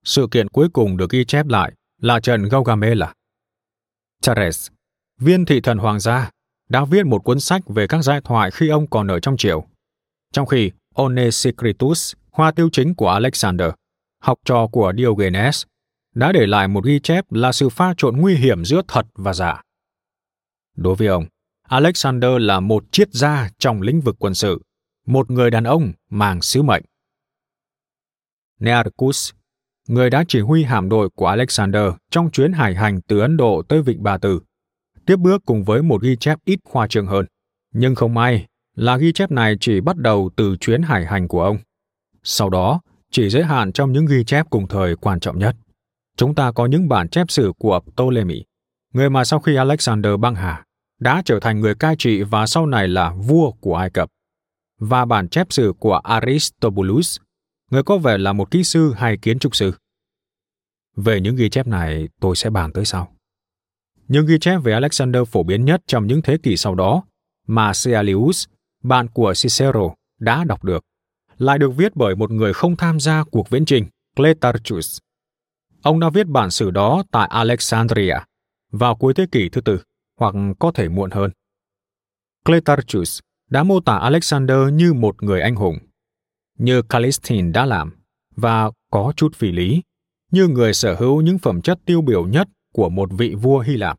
Sự 0.04 0.28
kiện 0.32 0.50
cuối 0.50 0.70
cùng 0.74 0.98
được 0.98 1.10
ghi 1.10 1.26
chép 1.26 1.48
lại 1.48 1.74
là 2.02 2.20
trận 2.20 2.44
Gaugamela. 2.44 3.14
Charles, 4.22 4.68
viên 5.20 5.46
thị 5.46 5.62
thần 5.62 5.78
hoàng 5.78 6.00
gia, 6.00 6.30
đã 6.70 6.86
viết 6.86 7.06
một 7.06 7.24
cuốn 7.24 7.40
sách 7.40 7.62
về 7.68 7.88
các 7.88 8.02
giai 8.02 8.22
thoại 8.22 8.52
khi 8.52 8.70
ông 8.70 8.88
còn 8.90 9.08
ở 9.08 9.20
trong 9.20 9.38
triều. 9.38 9.66
Trong 10.34 10.46
khi 10.46 10.72
Onesicritus, 10.96 12.14
hoa 12.32 12.52
tiêu 12.52 12.70
chính 12.72 12.96
của 12.96 13.10
Alexander, 13.10 13.70
học 14.20 14.38
trò 14.46 14.68
của 14.68 14.94
Diogenes, 14.98 15.64
đã 16.16 16.32
để 16.32 16.46
lại 16.46 16.68
một 16.68 16.86
ghi 16.86 17.00
chép 17.00 17.32
là 17.32 17.52
sự 17.52 17.70
pha 17.70 17.94
trộn 17.98 18.18
nguy 18.18 18.36
hiểm 18.36 18.66
giữa 18.66 18.82
thật 18.88 19.06
và 19.16 19.34
giả. 19.34 19.62
Đối 20.76 20.96
với 20.96 21.08
ông, 21.08 21.26
Alexander 21.64 22.32
là 22.40 22.60
một 22.60 22.84
triết 22.92 23.14
gia 23.14 23.50
trong 23.60 23.82
lĩnh 23.82 24.02
vực 24.02 24.16
quân 24.20 24.34
sự, 24.34 24.62
một 25.06 25.32
người 25.32 25.52
đàn 25.52 25.64
ông 25.64 25.92
mang 26.10 26.42
sứ 26.42 26.62
mệnh. 26.62 26.84
Nearchus, 28.60 29.32
người 29.88 30.10
đã 30.10 30.24
chỉ 30.28 30.40
huy 30.40 30.64
hạm 30.64 30.90
đội 30.90 31.10
của 31.10 31.28
Alexander 31.28 31.94
trong 32.12 32.32
chuyến 32.32 32.54
hải 32.54 32.76
hành 32.76 33.02
từ 33.02 33.20
Ấn 33.20 33.38
Độ 33.38 33.62
tới 33.62 33.82
Vịnh 33.82 34.04
Ba 34.04 34.18
Tư, 34.18 34.42
tiếp 35.06 35.16
bước 35.16 35.42
cùng 35.46 35.64
với 35.64 35.82
một 35.82 36.02
ghi 36.02 36.16
chép 36.16 36.40
ít 36.46 36.60
khoa 36.64 36.88
trương 36.88 37.08
hơn. 37.08 37.26
Nhưng 37.74 37.96
không 37.96 38.14
may 38.14 38.46
là 38.76 38.98
ghi 38.98 39.12
chép 39.12 39.32
này 39.32 39.56
chỉ 39.60 39.82
bắt 39.82 39.98
đầu 39.98 40.30
từ 40.36 40.56
chuyến 40.60 40.82
hải 40.82 41.06
hành 41.06 41.28
của 41.28 41.44
ông. 41.44 41.58
Sau 42.24 42.50
đó, 42.50 42.82
chỉ 43.12 43.30
giới 43.30 43.44
hạn 43.44 43.72
trong 43.72 43.92
những 43.92 44.06
ghi 44.06 44.24
chép 44.24 44.50
cùng 44.50 44.68
thời 44.68 44.96
quan 44.96 45.20
trọng 45.20 45.40
nhất. 45.40 45.56
Chúng 46.18 46.36
ta 46.36 46.52
có 46.52 46.66
những 46.66 46.90
bản 46.90 47.10
chép 47.10 47.32
sử 47.32 47.54
của 47.58 47.80
Ptolemy, 47.80 48.44
người 48.94 49.10
mà 49.10 49.24
sau 49.24 49.40
khi 49.40 49.56
Alexander 49.56 50.12
băng 50.20 50.36
hà, 50.36 50.64
đã 51.00 51.22
trở 51.26 51.40
thành 51.40 51.60
người 51.60 51.76
cai 51.76 51.96
trị 52.00 52.24
và 52.24 52.46
sau 52.46 52.66
này 52.66 52.88
là 52.88 53.14
vua 53.14 53.52
của 53.52 53.76
Ai 53.76 53.90
Cập, 53.90 54.10
và 54.80 55.06
bản 55.06 55.30
chép 55.30 55.48
sử 55.50 55.74
của 55.80 55.96
Aristobulus, 55.96 57.20
người 57.72 57.84
có 57.84 57.98
vẻ 57.98 58.18
là 58.18 58.34
một 58.34 58.52
kỹ 58.52 58.64
sư 58.64 58.94
hay 58.98 59.18
kiến 59.18 59.40
trúc 59.40 59.56
sư. 59.56 59.74
Về 60.96 61.22
những 61.22 61.36
ghi 61.36 61.50
chép 61.50 61.68
này, 61.68 62.08
tôi 62.20 62.36
sẽ 62.36 62.50
bàn 62.50 62.72
tới 62.74 62.86
sau. 62.86 63.16
Những 64.08 64.26
ghi 64.26 64.40
chép 64.40 64.58
về 64.64 64.74
Alexander 64.74 65.28
phổ 65.28 65.44
biến 65.44 65.66
nhất 65.66 65.82
trong 65.88 66.08
những 66.08 66.22
thế 66.22 66.38
kỷ 66.38 66.58
sau 66.58 66.76
đó 66.76 67.04
mà 67.48 67.72
Caelius, 67.86 68.48
bạn 68.84 69.08
của 69.08 69.34
Cicero, 69.36 69.94
đã 70.20 70.44
đọc 70.44 70.64
được, 70.64 70.84
lại 71.40 71.58
được 71.58 71.70
viết 71.70 71.96
bởi 71.96 72.16
một 72.16 72.32
người 72.32 72.54
không 72.54 72.76
tham 72.76 73.00
gia 73.00 73.24
cuộc 73.24 73.50
viễn 73.50 73.66
trình, 73.66 73.86
Cletarchus. 74.16 74.98
Ông 75.82 76.00
đã 76.00 76.10
viết 76.10 76.28
bản 76.28 76.52
sử 76.52 76.72
đó 76.72 77.04
tại 77.12 77.28
Alexandria 77.32 78.16
vào 78.72 78.96
cuối 78.96 79.14
thế 79.14 79.26
kỷ 79.32 79.50
thứ 79.50 79.62
tư, 79.62 79.80
hoặc 80.20 80.36
có 80.60 80.72
thể 80.72 80.90
muộn 80.90 81.12
hơn. 81.12 81.32
Cletarchus 82.46 83.20
đã 83.50 83.64
mô 83.64 83.80
tả 83.80 83.98
Alexander 83.98 84.58
như 84.74 84.94
một 84.94 85.24
người 85.24 85.42
anh 85.42 85.56
hùng, 85.56 85.78
như 86.58 86.82
Callistin 86.82 87.52
đã 87.52 87.66
làm, 87.66 87.92
và 88.36 88.72
có 88.92 89.14
chút 89.16 89.36
phi 89.36 89.52
lý, 89.52 89.82
như 90.32 90.48
người 90.48 90.74
sở 90.74 90.96
hữu 90.96 91.22
những 91.22 91.38
phẩm 91.38 91.62
chất 91.62 91.80
tiêu 91.86 92.02
biểu 92.02 92.28
nhất 92.28 92.48
của 92.74 92.90
một 92.90 93.10
vị 93.18 93.36
vua 93.36 93.60
Hy 93.60 93.78
Lạp. 93.78 93.98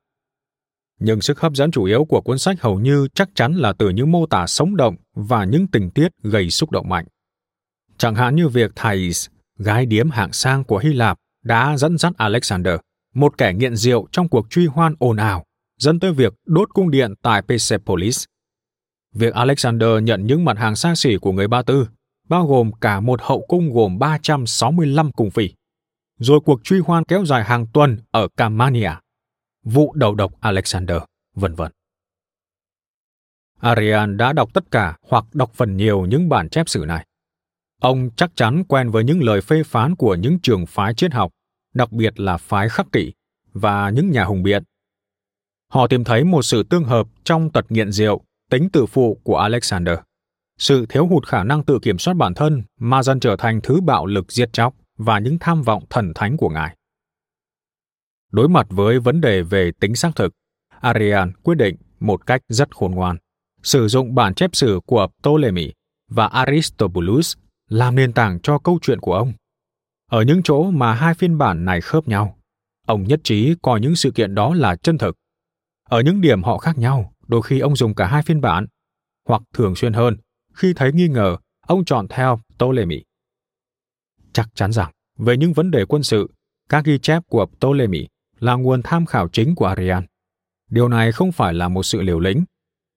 Nhưng 0.99 1.21
sức 1.21 1.41
hấp 1.41 1.53
dẫn 1.55 1.71
chủ 1.71 1.85
yếu 1.85 2.05
của 2.05 2.21
cuốn 2.21 2.39
sách 2.39 2.61
hầu 2.61 2.81
như 2.81 3.09
chắc 3.15 3.29
chắn 3.35 3.55
là 3.55 3.73
từ 3.73 3.89
những 3.89 4.13
mô 4.13 4.27
tả 4.27 4.47
sống 4.47 4.77
động 4.77 4.97
và 5.15 5.45
những 5.45 5.67
tình 5.67 5.91
tiết 5.91 6.09
gây 6.23 6.51
xúc 6.51 6.71
động 6.71 6.89
mạnh. 6.89 7.07
Chẳng 8.01 8.15
hạn 8.15 8.37
như 8.37 8.49
việc 8.49 8.71
Thais, 8.77 9.29
gái 9.59 9.87
điếm 9.87 10.11
hạng 10.11 10.33
sang 10.33 10.65
của 10.65 10.79
Hy 10.79 10.93
Lạp, 10.93 11.19
đã 11.45 11.77
dẫn 11.77 11.99
dắt 11.99 12.13
Alexander, 12.17 12.75
một 13.15 13.39
kẻ 13.39 13.53
nghiện 13.53 13.77
rượu 13.77 14.07
trong 14.13 14.29
cuộc 14.29 14.51
truy 14.51 14.67
hoan 14.67 14.95
ồn 14.99 15.17
ào, 15.17 15.45
dẫn 15.79 16.01
tới 16.01 16.13
việc 16.13 16.35
đốt 16.47 16.69
cung 16.75 16.91
điện 16.91 17.15
tại 17.23 17.43
Persepolis. 17.43 18.25
Việc 19.15 19.35
Alexander 19.35 19.89
nhận 20.03 20.27
những 20.27 20.45
mặt 20.45 20.59
hàng 20.59 20.77
xa 20.77 20.95
xỉ 20.95 21.17
của 21.17 21.33
người 21.33 21.49
Ba 21.49 21.63
Tư, 21.63 21.89
bao 22.29 22.47
gồm 22.47 22.73
cả 22.81 23.01
một 23.01 23.21
hậu 23.23 23.45
cung 23.49 23.73
gồm 23.73 23.99
365 23.99 25.13
cung 25.13 25.31
phi. 25.31 25.51
Rồi 26.19 26.41
cuộc 26.45 26.65
truy 26.65 26.79
hoan 26.79 27.05
kéo 27.05 27.25
dài 27.25 27.45
hàng 27.45 27.67
tuần 27.73 27.99
ở 28.11 28.29
Camania, 28.37 28.93
vụ 29.65 29.93
đầu 29.95 30.15
độc 30.15 30.33
Alexander, 30.41 30.99
vân 31.35 31.55
vân. 31.55 31.73
Arian 33.61 34.17
đã 34.17 34.33
đọc 34.33 34.55
tất 34.55 34.71
cả 34.71 34.97
hoặc 35.09 35.25
đọc 35.33 35.51
phần 35.55 35.77
nhiều 35.77 36.07
những 36.07 36.29
bản 36.29 36.49
chép 36.49 36.69
sử 36.69 36.85
này. 36.89 37.07
Ông 37.81 38.11
chắc 38.17 38.31
chắn 38.37 38.65
quen 38.65 38.91
với 38.91 39.05
những 39.05 39.23
lời 39.23 39.41
phê 39.41 39.63
phán 39.63 39.97
của 39.97 40.15
những 40.15 40.39
trường 40.39 40.67
phái 40.67 40.95
triết 40.95 41.13
học, 41.13 41.31
đặc 41.75 41.93
biệt 41.93 42.21
là 42.21 42.37
phái 42.37 42.69
khắc 42.69 42.87
kỷ 42.93 43.13
và 43.53 43.91
những 43.91 44.11
nhà 44.11 44.25
hùng 44.25 44.43
biện. 44.43 44.63
Họ 45.69 45.87
tìm 45.87 46.05
thấy 46.05 46.25
một 46.25 46.43
sự 46.43 46.63
tương 46.63 46.85
hợp 46.85 47.07
trong 47.25 47.51
tật 47.51 47.73
nghiện 47.73 47.93
rượu, 47.93 48.25
tính 48.51 48.69
tự 48.73 48.87
phụ 48.87 49.21
của 49.23 49.37
Alexander. 49.37 49.99
Sự 50.59 50.87
thiếu 50.87 51.07
hụt 51.07 51.27
khả 51.27 51.45
năng 51.45 51.65
tự 51.65 51.79
kiểm 51.83 51.99
soát 51.99 52.15
bản 52.15 52.35
thân 52.35 52.63
mà 52.79 53.03
dần 53.03 53.21
trở 53.21 53.37
thành 53.37 53.61
thứ 53.63 53.81
bạo 53.81 54.07
lực 54.07 54.33
giết 54.33 54.53
chóc 54.53 54.75
và 54.97 55.19
những 55.19 55.39
tham 55.39 55.63
vọng 55.63 55.85
thần 55.91 56.13
thánh 56.15 56.37
của 56.37 56.49
ngài. 56.49 56.77
Đối 58.33 58.49
mặt 58.49 58.67
với 58.71 58.99
vấn 58.99 59.21
đề 59.21 59.43
về 59.43 59.71
tính 59.81 59.95
xác 59.95 60.17
thực, 60.17 60.33
Arian 60.81 61.33
quyết 61.43 61.55
định 61.55 61.77
một 62.01 62.27
cách 62.27 62.43
rất 62.49 62.77
khôn 62.77 62.93
ngoan, 62.93 63.17
sử 63.63 63.89
dụng 63.89 64.15
bản 64.15 64.35
chép 64.35 64.51
sử 64.53 64.81
của 64.87 65.09
Ptolemy 65.23 65.73
và 66.09 66.27
Aristobulus 66.27 67.37
làm 67.71 67.97
nền 67.97 68.13
tảng 68.13 68.41
cho 68.41 68.59
câu 68.59 68.79
chuyện 68.83 69.01
của 69.01 69.15
ông. 69.15 69.33
Ở 70.11 70.23
những 70.23 70.43
chỗ 70.43 70.71
mà 70.71 70.95
hai 70.95 71.15
phiên 71.15 71.39
bản 71.39 71.65
này 71.65 71.81
khớp 71.81 72.09
nhau, 72.09 72.39
ông 72.87 73.05
nhất 73.05 73.21
trí 73.25 73.55
coi 73.63 73.81
những 73.81 73.97
sự 73.97 74.11
kiện 74.11 74.35
đó 74.35 74.55
là 74.55 74.77
chân 74.77 74.99
thực. 74.99 75.17
Ở 75.85 76.01
những 76.01 76.21
điểm 76.21 76.43
họ 76.43 76.59
khác 76.59 76.79
nhau, 76.79 77.13
đôi 77.27 77.43
khi 77.43 77.61
ông 77.61 77.77
dùng 77.77 77.95
cả 77.95 78.07
hai 78.07 78.23
phiên 78.23 78.41
bản, 78.41 78.67
hoặc 79.29 79.43
thường 79.55 79.77
xuyên 79.77 79.93
hơn, 79.93 80.17
khi 80.55 80.73
thấy 80.77 80.93
nghi 80.93 81.09
ngờ, 81.09 81.37
ông 81.67 81.85
chọn 81.85 82.09
theo 82.09 82.41
Ptolemy. 82.57 83.03
Chắc 84.33 84.49
chắn 84.55 84.73
rằng, 84.73 84.91
về 85.19 85.37
những 85.37 85.53
vấn 85.53 85.71
đề 85.71 85.85
quân 85.85 86.03
sự, 86.03 86.31
các 86.69 86.85
ghi 86.85 86.99
chép 86.99 87.23
của 87.29 87.47
Ptolemy 87.47 88.07
là 88.39 88.55
nguồn 88.55 88.83
tham 88.83 89.07
khảo 89.07 89.29
chính 89.29 89.55
của 89.55 89.67
Arian. 89.67 90.07
Điều 90.71 90.89
này 90.89 91.13
không 91.13 91.33
phải 91.33 91.55
là 91.55 91.69
một 91.69 91.83
sự 91.83 92.03
liều 92.03 92.21
lĩnh, 92.21 92.45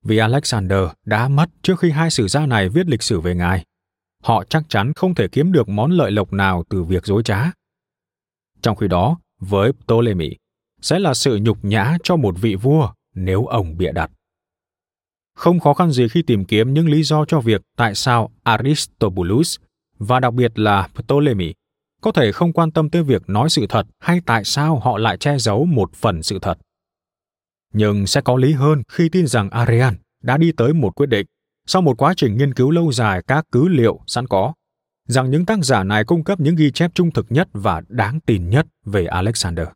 vì 0.03 0.17
Alexander 0.17 0.79
đã 1.05 1.27
mất 1.27 1.49
trước 1.61 1.79
khi 1.79 1.91
hai 1.91 2.09
sử 2.09 2.27
gia 2.27 2.45
này 2.45 2.69
viết 2.69 2.87
lịch 2.87 3.03
sử 3.03 3.19
về 3.21 3.35
ngài. 3.35 3.65
Họ 4.23 4.43
chắc 4.43 4.63
chắn 4.69 4.93
không 4.95 5.15
thể 5.15 5.27
kiếm 5.27 5.51
được 5.51 5.69
món 5.69 5.91
lợi 5.91 6.11
lộc 6.11 6.33
nào 6.33 6.63
từ 6.69 6.83
việc 6.83 7.05
dối 7.05 7.23
trá. 7.23 7.51
Trong 8.61 8.75
khi 8.75 8.87
đó, 8.87 9.19
với 9.39 9.71
Ptolemy, 9.73 10.29
sẽ 10.81 10.99
là 10.99 11.13
sự 11.13 11.39
nhục 11.41 11.65
nhã 11.65 11.97
cho 12.03 12.15
một 12.15 12.35
vị 12.41 12.55
vua 12.55 12.93
nếu 13.15 13.45
ông 13.45 13.77
bịa 13.77 13.91
đặt. 13.91 14.11
Không 15.35 15.59
khó 15.59 15.73
khăn 15.73 15.91
gì 15.91 16.07
khi 16.07 16.21
tìm 16.21 16.45
kiếm 16.45 16.73
những 16.73 16.89
lý 16.89 17.03
do 17.03 17.25
cho 17.25 17.39
việc 17.39 17.61
tại 17.77 17.95
sao 17.95 18.31
Aristobulus 18.43 19.57
và 19.99 20.19
đặc 20.19 20.33
biệt 20.33 20.59
là 20.59 20.89
Ptolemy 20.93 21.53
có 22.01 22.11
thể 22.11 22.31
không 22.31 22.53
quan 22.53 22.71
tâm 22.71 22.89
tới 22.89 23.03
việc 23.03 23.21
nói 23.27 23.49
sự 23.49 23.65
thật 23.69 23.87
hay 23.99 24.21
tại 24.25 24.43
sao 24.43 24.79
họ 24.79 24.97
lại 24.97 25.17
che 25.17 25.37
giấu 25.37 25.65
một 25.65 25.93
phần 25.93 26.23
sự 26.23 26.39
thật. 26.41 26.57
Nhưng 27.73 28.07
sẽ 28.07 28.21
có 28.21 28.35
lý 28.35 28.53
hơn 28.53 28.83
khi 28.87 29.09
tin 29.09 29.27
rằng 29.27 29.49
Arian 29.49 29.95
đã 30.23 30.37
đi 30.37 30.51
tới 30.51 30.73
một 30.73 30.95
quyết 30.95 31.09
định 31.09 31.25
sau 31.67 31.81
một 31.81 31.97
quá 31.97 32.13
trình 32.17 32.37
nghiên 32.37 32.53
cứu 32.53 32.71
lâu 32.71 32.91
dài 32.91 33.21
các 33.27 33.45
cứ 33.51 33.67
liệu 33.67 33.99
sẵn 34.07 34.27
có, 34.27 34.53
rằng 35.07 35.29
những 35.29 35.45
tác 35.45 35.59
giả 35.63 35.83
này 35.83 36.03
cung 36.03 36.23
cấp 36.23 36.39
những 36.39 36.55
ghi 36.55 36.71
chép 36.71 36.91
trung 36.95 37.11
thực 37.11 37.25
nhất 37.29 37.47
và 37.53 37.81
đáng 37.87 38.19
tin 38.19 38.49
nhất 38.49 38.67
về 38.85 39.05
Alexander. 39.05 39.67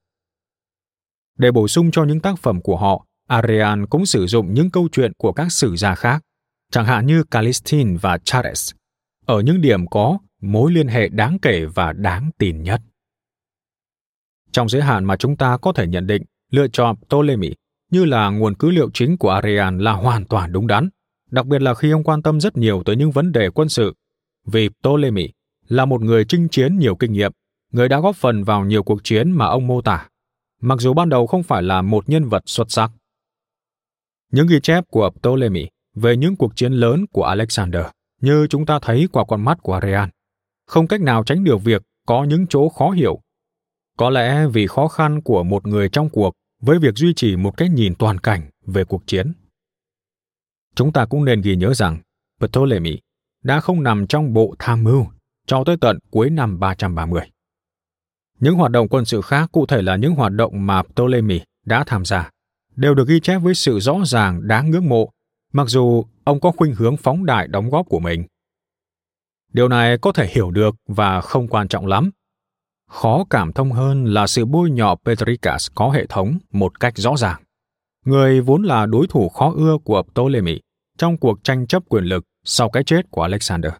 Để 1.38 1.52
bổ 1.52 1.67
sung 1.67 1.91
cho 1.91 2.04
những 2.04 2.19
tác 2.19 2.39
phẩm 2.39 2.62
của 2.62 2.78
họ, 2.78 3.06
Arian 3.28 3.88
cũng 3.88 4.06
sử 4.06 4.28
dụng 4.28 4.54
những 4.54 4.71
câu 4.71 4.89
chuyện 4.91 5.12
của 5.17 5.32
các 5.32 5.52
sử 5.52 5.76
gia 5.76 5.95
khác, 5.95 6.21
chẳng 6.71 6.86
hạn 6.86 7.06
như 7.06 7.23
Calistin 7.23 7.97
và 7.97 8.17
Charles, 8.17 8.71
ở 9.26 9.41
những 9.41 9.62
điểm 9.62 9.88
có 9.88 10.17
mối 10.41 10.71
liên 10.71 10.88
hệ 10.88 11.10
đáng 11.10 11.39
kể 11.41 11.65
và 11.65 11.93
đáng 11.93 12.32
tin 12.38 12.63
nhất. 12.63 12.82
Trong 14.52 14.69
giới 14.69 14.82
hạn 14.82 15.06
mà 15.06 15.15
chúng 15.15 15.38
ta 15.38 15.58
có 15.58 15.73
thể 15.73 15.88
nhận 15.88 16.08
định, 16.08 16.23
lựa 16.52 16.67
chọn 16.67 16.95
Ptolemy 16.95 17.54
như 17.91 18.06
là 18.06 18.30
nguồn 18.30 18.56
cứ 18.56 18.71
liệu 18.71 18.89
chính 18.93 19.17
của 19.17 19.30
Arian 19.30 19.78
là 19.78 19.91
hoàn 19.91 20.26
toàn 20.26 20.52
đúng 20.52 20.67
đắn, 20.67 20.89
đặc 21.31 21.45
biệt 21.45 21.61
là 21.61 21.73
khi 21.73 21.91
ông 21.91 22.03
quan 22.03 22.21
tâm 22.21 22.39
rất 22.39 22.57
nhiều 22.57 22.83
tới 22.85 22.95
những 22.95 23.11
vấn 23.11 23.31
đề 23.31 23.49
quân 23.49 23.69
sự. 23.69 23.93
Vì 24.45 24.69
Ptolemy 24.69 25.29
là 25.67 25.85
một 25.85 26.01
người 26.01 26.25
chinh 26.25 26.47
chiến 26.49 26.77
nhiều 26.77 26.95
kinh 26.95 27.13
nghiệm, 27.13 27.31
người 27.71 27.89
đã 27.89 27.99
góp 27.99 28.15
phần 28.15 28.43
vào 28.43 28.65
nhiều 28.65 28.83
cuộc 28.83 29.03
chiến 29.03 29.31
mà 29.31 29.45
ông 29.45 29.67
mô 29.67 29.81
tả, 29.81 30.07
mặc 30.61 30.79
dù 30.79 30.93
ban 30.93 31.09
đầu 31.09 31.27
không 31.27 31.43
phải 31.43 31.63
là 31.63 31.81
một 31.81 32.09
nhân 32.09 32.29
vật 32.29 32.43
xuất 32.45 32.71
sắc. 32.71 32.91
Những 34.31 34.47
ghi 34.47 34.59
chép 34.63 34.83
của 34.91 35.09
Ptolemy 35.09 35.67
về 35.95 36.17
những 36.17 36.35
cuộc 36.35 36.55
chiến 36.55 36.73
lớn 36.73 37.05
của 37.11 37.23
Alexander 37.23 37.85
như 38.21 38.47
chúng 38.47 38.65
ta 38.65 38.79
thấy 38.81 39.07
qua 39.11 39.25
con 39.27 39.41
mắt 39.45 39.57
của 39.61 39.73
Arian 39.73 40.09
không 40.67 40.87
cách 40.87 41.01
nào 41.01 41.23
tránh 41.23 41.43
được 41.43 41.63
việc 41.63 41.81
có 42.05 42.23
những 42.23 42.47
chỗ 42.47 42.69
khó 42.69 42.89
hiểu. 42.89 43.19
Có 43.97 44.09
lẽ 44.09 44.47
vì 44.47 44.67
khó 44.67 44.87
khăn 44.87 45.21
của 45.21 45.43
một 45.43 45.67
người 45.67 45.89
trong 45.89 46.09
cuộc 46.09 46.33
với 46.61 46.79
việc 46.79 46.95
duy 46.95 47.13
trì 47.13 47.35
một 47.35 47.57
cái 47.57 47.69
nhìn 47.69 47.95
toàn 47.95 48.17
cảnh 48.17 48.49
về 48.65 48.83
cuộc 48.83 49.07
chiến. 49.07 49.33
Chúng 50.77 50.91
ta 50.91 51.05
cũng 51.05 51.25
nên 51.25 51.41
ghi 51.41 51.55
nhớ 51.55 51.73
rằng 51.73 51.97
Ptolemy 52.39 52.97
đã 53.43 53.59
không 53.59 53.83
nằm 53.83 54.07
trong 54.07 54.33
bộ 54.33 54.55
tham 54.59 54.83
mưu 54.83 55.05
cho 55.47 55.63
tới 55.65 55.77
tận 55.81 55.99
cuối 56.11 56.29
năm 56.29 56.59
330. 56.59 57.21
Những 58.39 58.55
hoạt 58.55 58.71
động 58.71 58.87
quân 58.89 59.05
sự 59.05 59.21
khác 59.21 59.49
cụ 59.51 59.65
thể 59.65 59.81
là 59.81 59.95
những 59.95 60.15
hoạt 60.15 60.31
động 60.31 60.65
mà 60.65 60.83
Ptolemy 60.83 61.41
đã 61.65 61.83
tham 61.87 62.05
gia, 62.05 62.29
đều 62.75 62.93
được 62.93 63.07
ghi 63.07 63.19
chép 63.19 63.39
với 63.39 63.53
sự 63.53 63.79
rõ 63.79 63.97
ràng 64.05 64.47
đáng 64.47 64.71
ngưỡng 64.71 64.89
mộ, 64.89 65.09
mặc 65.53 65.67
dù 65.67 66.05
ông 66.23 66.39
có 66.39 66.51
khuynh 66.51 66.75
hướng 66.75 66.97
phóng 66.97 67.25
đại 67.25 67.47
đóng 67.47 67.69
góp 67.69 67.85
của 67.89 67.99
mình. 67.99 68.25
Điều 69.53 69.67
này 69.67 69.97
có 69.97 70.11
thể 70.11 70.27
hiểu 70.27 70.51
được 70.51 70.75
và 70.87 71.21
không 71.21 71.47
quan 71.47 71.67
trọng 71.67 71.85
lắm. 71.85 72.11
Khó 72.89 73.25
cảm 73.29 73.53
thông 73.53 73.71
hơn 73.71 74.05
là 74.05 74.27
sự 74.27 74.45
bôi 74.45 74.71
nhọ 74.71 74.95
Petricas 75.05 75.67
có 75.75 75.89
hệ 75.89 76.05
thống 76.05 76.37
một 76.51 76.79
cách 76.79 76.97
rõ 76.97 77.17
ràng. 77.17 77.41
người 78.05 78.41
vốn 78.41 78.63
là 78.63 78.85
đối 78.85 79.07
thủ 79.07 79.29
khó 79.29 79.53
ưa 79.55 79.77
của 79.83 80.03
Ptolemy 80.03 80.59
trong 80.97 81.17
cuộc 81.17 81.43
tranh 81.43 81.67
chấp 81.67 81.83
quyền 81.89 82.03
lực 82.03 82.23
sau 82.43 82.69
cái 82.69 82.83
chết 82.83 83.01
của 83.12 83.21
Alexander. 83.21 83.71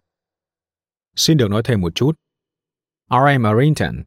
Xin 1.16 1.36
được 1.36 1.50
nói 1.50 1.62
thêm 1.64 1.80
một 1.80 1.94
chút. 1.94 2.12
R.A. 3.10 3.38
Marrington, 3.38 4.02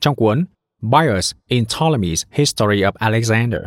trong 0.00 0.16
cuốn 0.16 0.44
Bias 0.82 1.32
in 1.48 1.64
Ptolemy's 1.64 2.24
History 2.30 2.80
of 2.80 2.92
Alexander, 2.94 3.60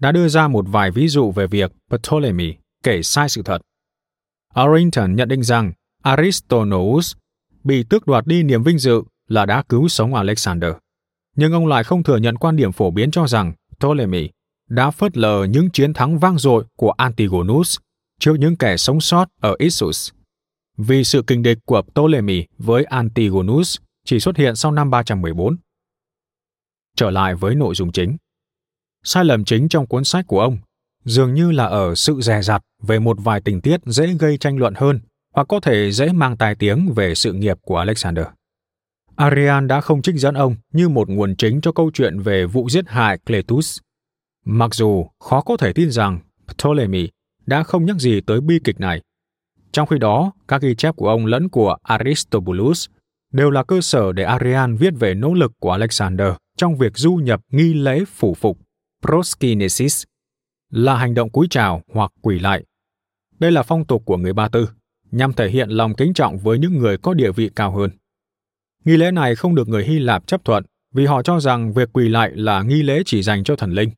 đã 0.00 0.12
đưa 0.12 0.28
ra 0.28 0.48
một 0.48 0.64
vài 0.68 0.90
ví 0.90 1.08
dụ 1.08 1.30
về 1.30 1.46
việc 1.46 1.72
Ptolemy 1.88 2.54
kể 2.82 3.02
sai 3.02 3.28
sự 3.28 3.42
thật. 3.42 3.62
Arrington 4.54 5.16
nhận 5.16 5.28
định 5.28 5.42
rằng 5.42 5.72
Aristonous 6.02 7.16
bị 7.64 7.82
tước 7.82 8.06
đoạt 8.06 8.26
đi 8.26 8.42
niềm 8.42 8.62
vinh 8.62 8.78
dự 8.78 9.02
là 9.28 9.46
đã 9.46 9.62
cứu 9.68 9.88
sống 9.88 10.14
Alexander. 10.14 10.72
Nhưng 11.36 11.52
ông 11.52 11.66
lại 11.66 11.84
không 11.84 12.02
thừa 12.02 12.16
nhận 12.16 12.36
quan 12.36 12.56
điểm 12.56 12.72
phổ 12.72 12.90
biến 12.90 13.10
cho 13.10 13.26
rằng 13.26 13.52
Ptolemy 13.78 14.28
đã 14.68 14.90
phớt 14.90 15.16
lờ 15.16 15.44
những 15.44 15.70
chiến 15.70 15.92
thắng 15.92 16.18
vang 16.18 16.38
dội 16.38 16.64
của 16.76 16.90
Antigonus 16.90 17.78
trước 18.20 18.36
những 18.38 18.56
kẻ 18.56 18.76
sống 18.76 19.00
sót 19.00 19.28
ở 19.40 19.54
Issus. 19.58 20.10
Vì 20.76 21.04
sự 21.04 21.22
kinh 21.26 21.42
địch 21.42 21.58
của 21.66 21.82
Ptolemy 21.82 22.44
với 22.58 22.84
Antigonus 22.84 23.76
chỉ 24.04 24.20
xuất 24.20 24.36
hiện 24.36 24.56
sau 24.56 24.72
năm 24.72 24.90
314. 24.90 25.56
Trở 26.96 27.10
lại 27.10 27.34
với 27.34 27.54
nội 27.54 27.74
dung 27.74 27.92
chính. 27.92 28.16
Sai 29.04 29.24
lầm 29.24 29.44
chính 29.44 29.68
trong 29.68 29.86
cuốn 29.86 30.04
sách 30.04 30.26
của 30.26 30.40
ông 30.40 30.58
dường 31.04 31.34
như 31.34 31.50
là 31.50 31.64
ở 31.64 31.94
sự 31.94 32.20
dè 32.20 32.42
dặt 32.42 32.62
về 32.82 32.98
một 32.98 33.16
vài 33.20 33.40
tình 33.40 33.60
tiết 33.60 33.80
dễ 33.86 34.06
gây 34.06 34.38
tranh 34.38 34.56
luận 34.56 34.74
hơn 34.76 35.00
hoặc 35.34 35.48
có 35.48 35.60
thể 35.60 35.92
dễ 35.92 36.12
mang 36.12 36.36
tai 36.36 36.54
tiếng 36.54 36.92
về 36.96 37.14
sự 37.14 37.32
nghiệp 37.32 37.58
của 37.62 37.76
Alexander. 37.76 38.26
Arian 39.16 39.68
đã 39.68 39.80
không 39.80 40.02
trích 40.02 40.14
dẫn 40.14 40.34
ông 40.34 40.56
như 40.72 40.88
một 40.88 41.08
nguồn 41.08 41.36
chính 41.36 41.60
cho 41.60 41.72
câu 41.72 41.90
chuyện 41.94 42.20
về 42.20 42.46
vụ 42.46 42.68
giết 42.68 42.88
hại 42.88 43.18
Cletus. 43.18 43.78
Mặc 44.44 44.74
dù 44.74 45.06
khó 45.20 45.40
có 45.40 45.56
thể 45.56 45.72
tin 45.72 45.90
rằng 45.90 46.18
Ptolemy 46.46 47.08
đã 47.50 47.62
không 47.62 47.84
nhắc 47.84 47.96
gì 47.96 48.20
tới 48.20 48.40
bi 48.40 48.58
kịch 48.64 48.80
này. 48.80 49.00
Trong 49.72 49.86
khi 49.86 49.98
đó, 49.98 50.32
các 50.48 50.62
ghi 50.62 50.74
chép 50.74 50.96
của 50.96 51.08
ông 51.08 51.26
lẫn 51.26 51.48
của 51.48 51.76
Aristobulus 51.82 52.88
đều 53.32 53.50
là 53.50 53.62
cơ 53.62 53.80
sở 53.80 54.12
để 54.12 54.24
Arian 54.24 54.76
viết 54.76 54.94
về 54.98 55.14
nỗ 55.14 55.34
lực 55.34 55.52
của 55.60 55.70
Alexander 55.70 56.32
trong 56.56 56.76
việc 56.76 56.98
du 56.98 57.14
nhập 57.14 57.40
nghi 57.50 57.74
lễ 57.74 58.04
phủ 58.04 58.34
phục 58.34 58.58
proskinesis 59.06 60.04
là 60.70 60.96
hành 60.96 61.14
động 61.14 61.30
cúi 61.30 61.46
chào 61.50 61.82
hoặc 61.94 62.12
quỳ 62.22 62.38
lại. 62.38 62.64
Đây 63.38 63.52
là 63.52 63.62
phong 63.62 63.84
tục 63.84 64.02
của 64.04 64.16
người 64.16 64.32
Ba 64.32 64.48
Tư, 64.48 64.68
nhằm 65.10 65.32
thể 65.32 65.48
hiện 65.48 65.68
lòng 65.68 65.94
kính 65.94 66.14
trọng 66.14 66.38
với 66.38 66.58
những 66.58 66.78
người 66.78 66.98
có 66.98 67.14
địa 67.14 67.32
vị 67.32 67.50
cao 67.56 67.72
hơn. 67.72 67.90
Nghi 68.84 68.96
lễ 68.96 69.10
này 69.10 69.34
không 69.34 69.54
được 69.54 69.68
người 69.68 69.84
Hy 69.84 69.98
Lạp 69.98 70.26
chấp 70.26 70.44
thuận 70.44 70.64
vì 70.94 71.06
họ 71.06 71.22
cho 71.22 71.40
rằng 71.40 71.72
việc 71.72 71.88
quỳ 71.92 72.08
lại 72.08 72.30
là 72.34 72.62
nghi 72.62 72.82
lễ 72.82 73.02
chỉ 73.06 73.22
dành 73.22 73.44
cho 73.44 73.56
thần 73.56 73.72
linh. 73.72 73.90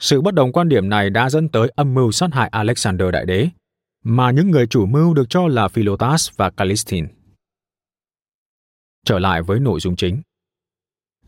Sự 0.00 0.20
bất 0.20 0.34
đồng 0.34 0.52
quan 0.52 0.68
điểm 0.68 0.88
này 0.88 1.10
đã 1.10 1.30
dẫn 1.30 1.48
tới 1.48 1.72
âm 1.76 1.94
mưu 1.94 2.12
sát 2.12 2.28
hại 2.32 2.48
Alexander 2.48 3.08
Đại 3.12 3.26
Đế, 3.26 3.48
mà 4.04 4.30
những 4.30 4.50
người 4.50 4.66
chủ 4.66 4.86
mưu 4.86 5.14
được 5.14 5.26
cho 5.28 5.48
là 5.48 5.68
Philotas 5.68 6.30
và 6.36 6.50
Callistin. 6.50 7.06
Trở 9.04 9.18
lại 9.18 9.42
với 9.42 9.60
nội 9.60 9.80
dung 9.80 9.96
chính. 9.96 10.22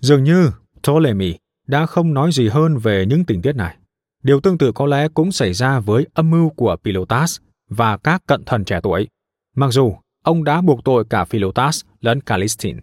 Dường 0.00 0.24
như 0.24 0.50
Ptolemy 0.82 1.34
đã 1.66 1.86
không 1.86 2.14
nói 2.14 2.32
gì 2.32 2.48
hơn 2.48 2.78
về 2.78 3.06
những 3.06 3.24
tình 3.24 3.42
tiết 3.42 3.56
này. 3.56 3.76
Điều 4.22 4.40
tương 4.40 4.58
tự 4.58 4.72
có 4.72 4.86
lẽ 4.86 5.08
cũng 5.08 5.32
xảy 5.32 5.52
ra 5.52 5.80
với 5.80 6.06
âm 6.14 6.30
mưu 6.30 6.50
của 6.50 6.76
Philotas 6.84 7.38
và 7.68 7.96
các 7.96 8.22
cận 8.26 8.44
thần 8.44 8.64
trẻ 8.64 8.80
tuổi, 8.82 9.08
mặc 9.56 9.70
dù 9.70 9.96
ông 10.24 10.44
đã 10.44 10.60
buộc 10.60 10.84
tội 10.84 11.04
cả 11.10 11.24
Philotas 11.24 11.84
lẫn 12.00 12.20
Callistin. 12.20 12.80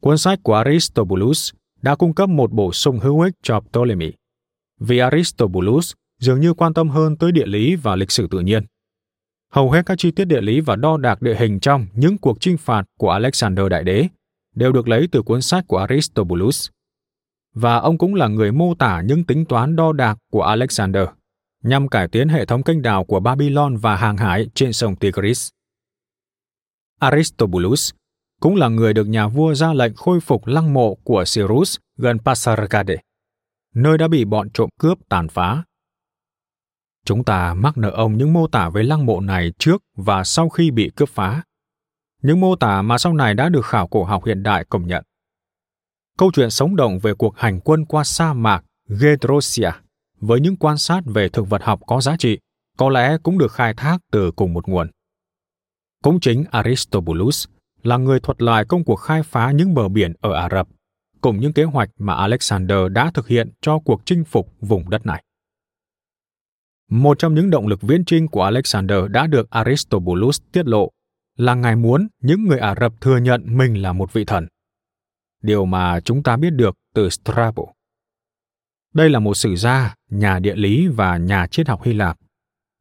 Cuốn 0.00 0.18
sách 0.18 0.38
của 0.42 0.54
Aristobulus 0.54 1.52
đã 1.82 1.94
cung 1.94 2.14
cấp 2.14 2.28
một 2.28 2.52
bổ 2.52 2.72
sung 2.72 2.98
hữu 2.98 3.20
ích 3.20 3.34
cho 3.42 3.60
Ptolemy, 3.60 4.12
vì 4.80 4.98
Aristobulus 4.98 5.92
dường 6.20 6.40
như 6.40 6.54
quan 6.54 6.74
tâm 6.74 6.88
hơn 6.88 7.16
tới 7.16 7.32
địa 7.32 7.46
lý 7.46 7.76
và 7.76 7.96
lịch 7.96 8.10
sử 8.10 8.26
tự 8.30 8.40
nhiên. 8.40 8.64
Hầu 9.52 9.70
hết 9.70 9.86
các 9.86 9.98
chi 9.98 10.10
tiết 10.10 10.24
địa 10.24 10.40
lý 10.40 10.60
và 10.60 10.76
đo 10.76 10.96
đạc 10.96 11.22
địa 11.22 11.34
hình 11.34 11.60
trong 11.60 11.86
những 11.94 12.18
cuộc 12.18 12.40
chinh 12.40 12.58
phạt 12.58 12.84
của 12.98 13.10
Alexander 13.10 13.68
Đại 13.70 13.84
Đế 13.84 14.08
đều 14.54 14.72
được 14.72 14.88
lấy 14.88 15.08
từ 15.12 15.22
cuốn 15.22 15.42
sách 15.42 15.64
của 15.68 15.78
Aristobulus 15.78 16.68
và 17.54 17.76
ông 17.76 17.98
cũng 17.98 18.14
là 18.14 18.28
người 18.28 18.52
mô 18.52 18.74
tả 18.74 19.00
những 19.00 19.24
tính 19.24 19.44
toán 19.44 19.76
đo 19.76 19.92
đạc 19.92 20.18
của 20.30 20.42
Alexander 20.42 21.08
nhằm 21.62 21.88
cải 21.88 22.08
tiến 22.08 22.28
hệ 22.28 22.46
thống 22.46 22.62
kênh 22.62 22.82
đào 22.82 23.04
của 23.04 23.20
Babylon 23.20 23.76
và 23.76 23.96
hàng 23.96 24.16
hải 24.16 24.46
trên 24.54 24.72
sông 24.72 24.96
Tigris. 24.96 25.48
Aristobulus 26.98 27.90
cũng 28.40 28.56
là 28.56 28.68
người 28.68 28.92
được 28.94 29.08
nhà 29.08 29.28
vua 29.28 29.54
ra 29.54 29.72
lệnh 29.72 29.94
khôi 29.94 30.20
phục 30.20 30.46
lăng 30.46 30.74
mộ 30.74 30.94
của 30.94 31.24
Cyrus 31.34 31.76
gần 31.96 32.18
Pasargade, 32.18 32.96
nơi 33.74 33.98
đã 33.98 34.08
bị 34.08 34.24
bọn 34.24 34.50
trộm 34.54 34.70
cướp 34.78 34.98
tàn 35.08 35.28
phá. 35.28 35.64
Chúng 37.04 37.24
ta 37.24 37.54
mắc 37.54 37.78
nợ 37.78 37.90
ông 37.90 38.16
những 38.16 38.32
mô 38.32 38.46
tả 38.46 38.70
về 38.70 38.82
lăng 38.82 39.06
mộ 39.06 39.20
này 39.20 39.52
trước 39.58 39.82
và 39.96 40.24
sau 40.24 40.48
khi 40.48 40.70
bị 40.70 40.90
cướp 40.96 41.08
phá. 41.08 41.42
Những 42.22 42.40
mô 42.40 42.56
tả 42.56 42.82
mà 42.82 42.98
sau 42.98 43.14
này 43.14 43.34
đã 43.34 43.48
được 43.48 43.66
khảo 43.66 43.88
cổ 43.88 44.04
học 44.04 44.24
hiện 44.24 44.42
đại 44.42 44.64
công 44.64 44.86
nhận 44.86 45.04
câu 46.20 46.30
chuyện 46.32 46.50
sống 46.50 46.76
động 46.76 46.98
về 46.98 47.14
cuộc 47.14 47.36
hành 47.36 47.60
quân 47.60 47.84
qua 47.84 48.04
sa 48.04 48.32
mạc 48.32 48.64
Gedrosia 48.88 49.70
với 50.20 50.40
những 50.40 50.56
quan 50.56 50.78
sát 50.78 51.00
về 51.06 51.28
thực 51.28 51.48
vật 51.48 51.62
học 51.62 51.80
có 51.86 52.00
giá 52.00 52.16
trị 52.16 52.38
có 52.76 52.88
lẽ 52.88 53.18
cũng 53.22 53.38
được 53.38 53.52
khai 53.52 53.74
thác 53.74 53.98
từ 54.12 54.30
cùng 54.36 54.52
một 54.52 54.68
nguồn. 54.68 54.90
Cũng 56.04 56.20
chính 56.20 56.44
Aristobulus 56.50 57.46
là 57.86 57.96
người 57.96 58.20
thuật 58.20 58.42
lại 58.42 58.64
công 58.64 58.84
cuộc 58.84 58.96
khai 58.96 59.22
phá 59.22 59.50
những 59.50 59.74
bờ 59.74 59.88
biển 59.88 60.12
ở 60.20 60.32
Ả 60.32 60.48
Rập, 60.52 60.68
cùng 61.20 61.40
những 61.40 61.52
kế 61.52 61.64
hoạch 61.64 61.90
mà 61.98 62.14
Alexander 62.14 62.78
đã 62.92 63.10
thực 63.14 63.28
hiện 63.28 63.50
cho 63.60 63.78
cuộc 63.78 64.02
chinh 64.04 64.24
phục 64.24 64.48
vùng 64.60 64.90
đất 64.90 65.06
này. 65.06 65.24
Một 66.90 67.18
trong 67.18 67.34
những 67.34 67.50
động 67.50 67.66
lực 67.66 67.82
viễn 67.82 68.04
trinh 68.04 68.28
của 68.28 68.42
Alexander 68.42 68.98
đã 69.10 69.26
được 69.26 69.50
Aristobulus 69.50 70.40
tiết 70.52 70.66
lộ 70.66 70.90
là 71.36 71.54
ngài 71.54 71.76
muốn 71.76 72.08
những 72.22 72.44
người 72.44 72.58
Ả 72.58 72.74
Rập 72.80 73.00
thừa 73.00 73.16
nhận 73.16 73.56
mình 73.58 73.82
là 73.82 73.92
một 73.92 74.12
vị 74.12 74.24
thần 74.24 74.46
điều 75.42 75.64
mà 75.64 76.00
chúng 76.00 76.22
ta 76.22 76.36
biết 76.36 76.50
được 76.50 76.76
từ 76.94 77.08
Strabo. 77.10 77.62
Đây 78.94 79.10
là 79.10 79.18
một 79.18 79.34
sử 79.34 79.56
gia, 79.56 79.94
nhà 80.10 80.38
địa 80.38 80.54
lý 80.54 80.88
và 80.88 81.16
nhà 81.16 81.46
triết 81.46 81.68
học 81.68 81.82
Hy 81.84 81.92
Lạp, 81.92 82.16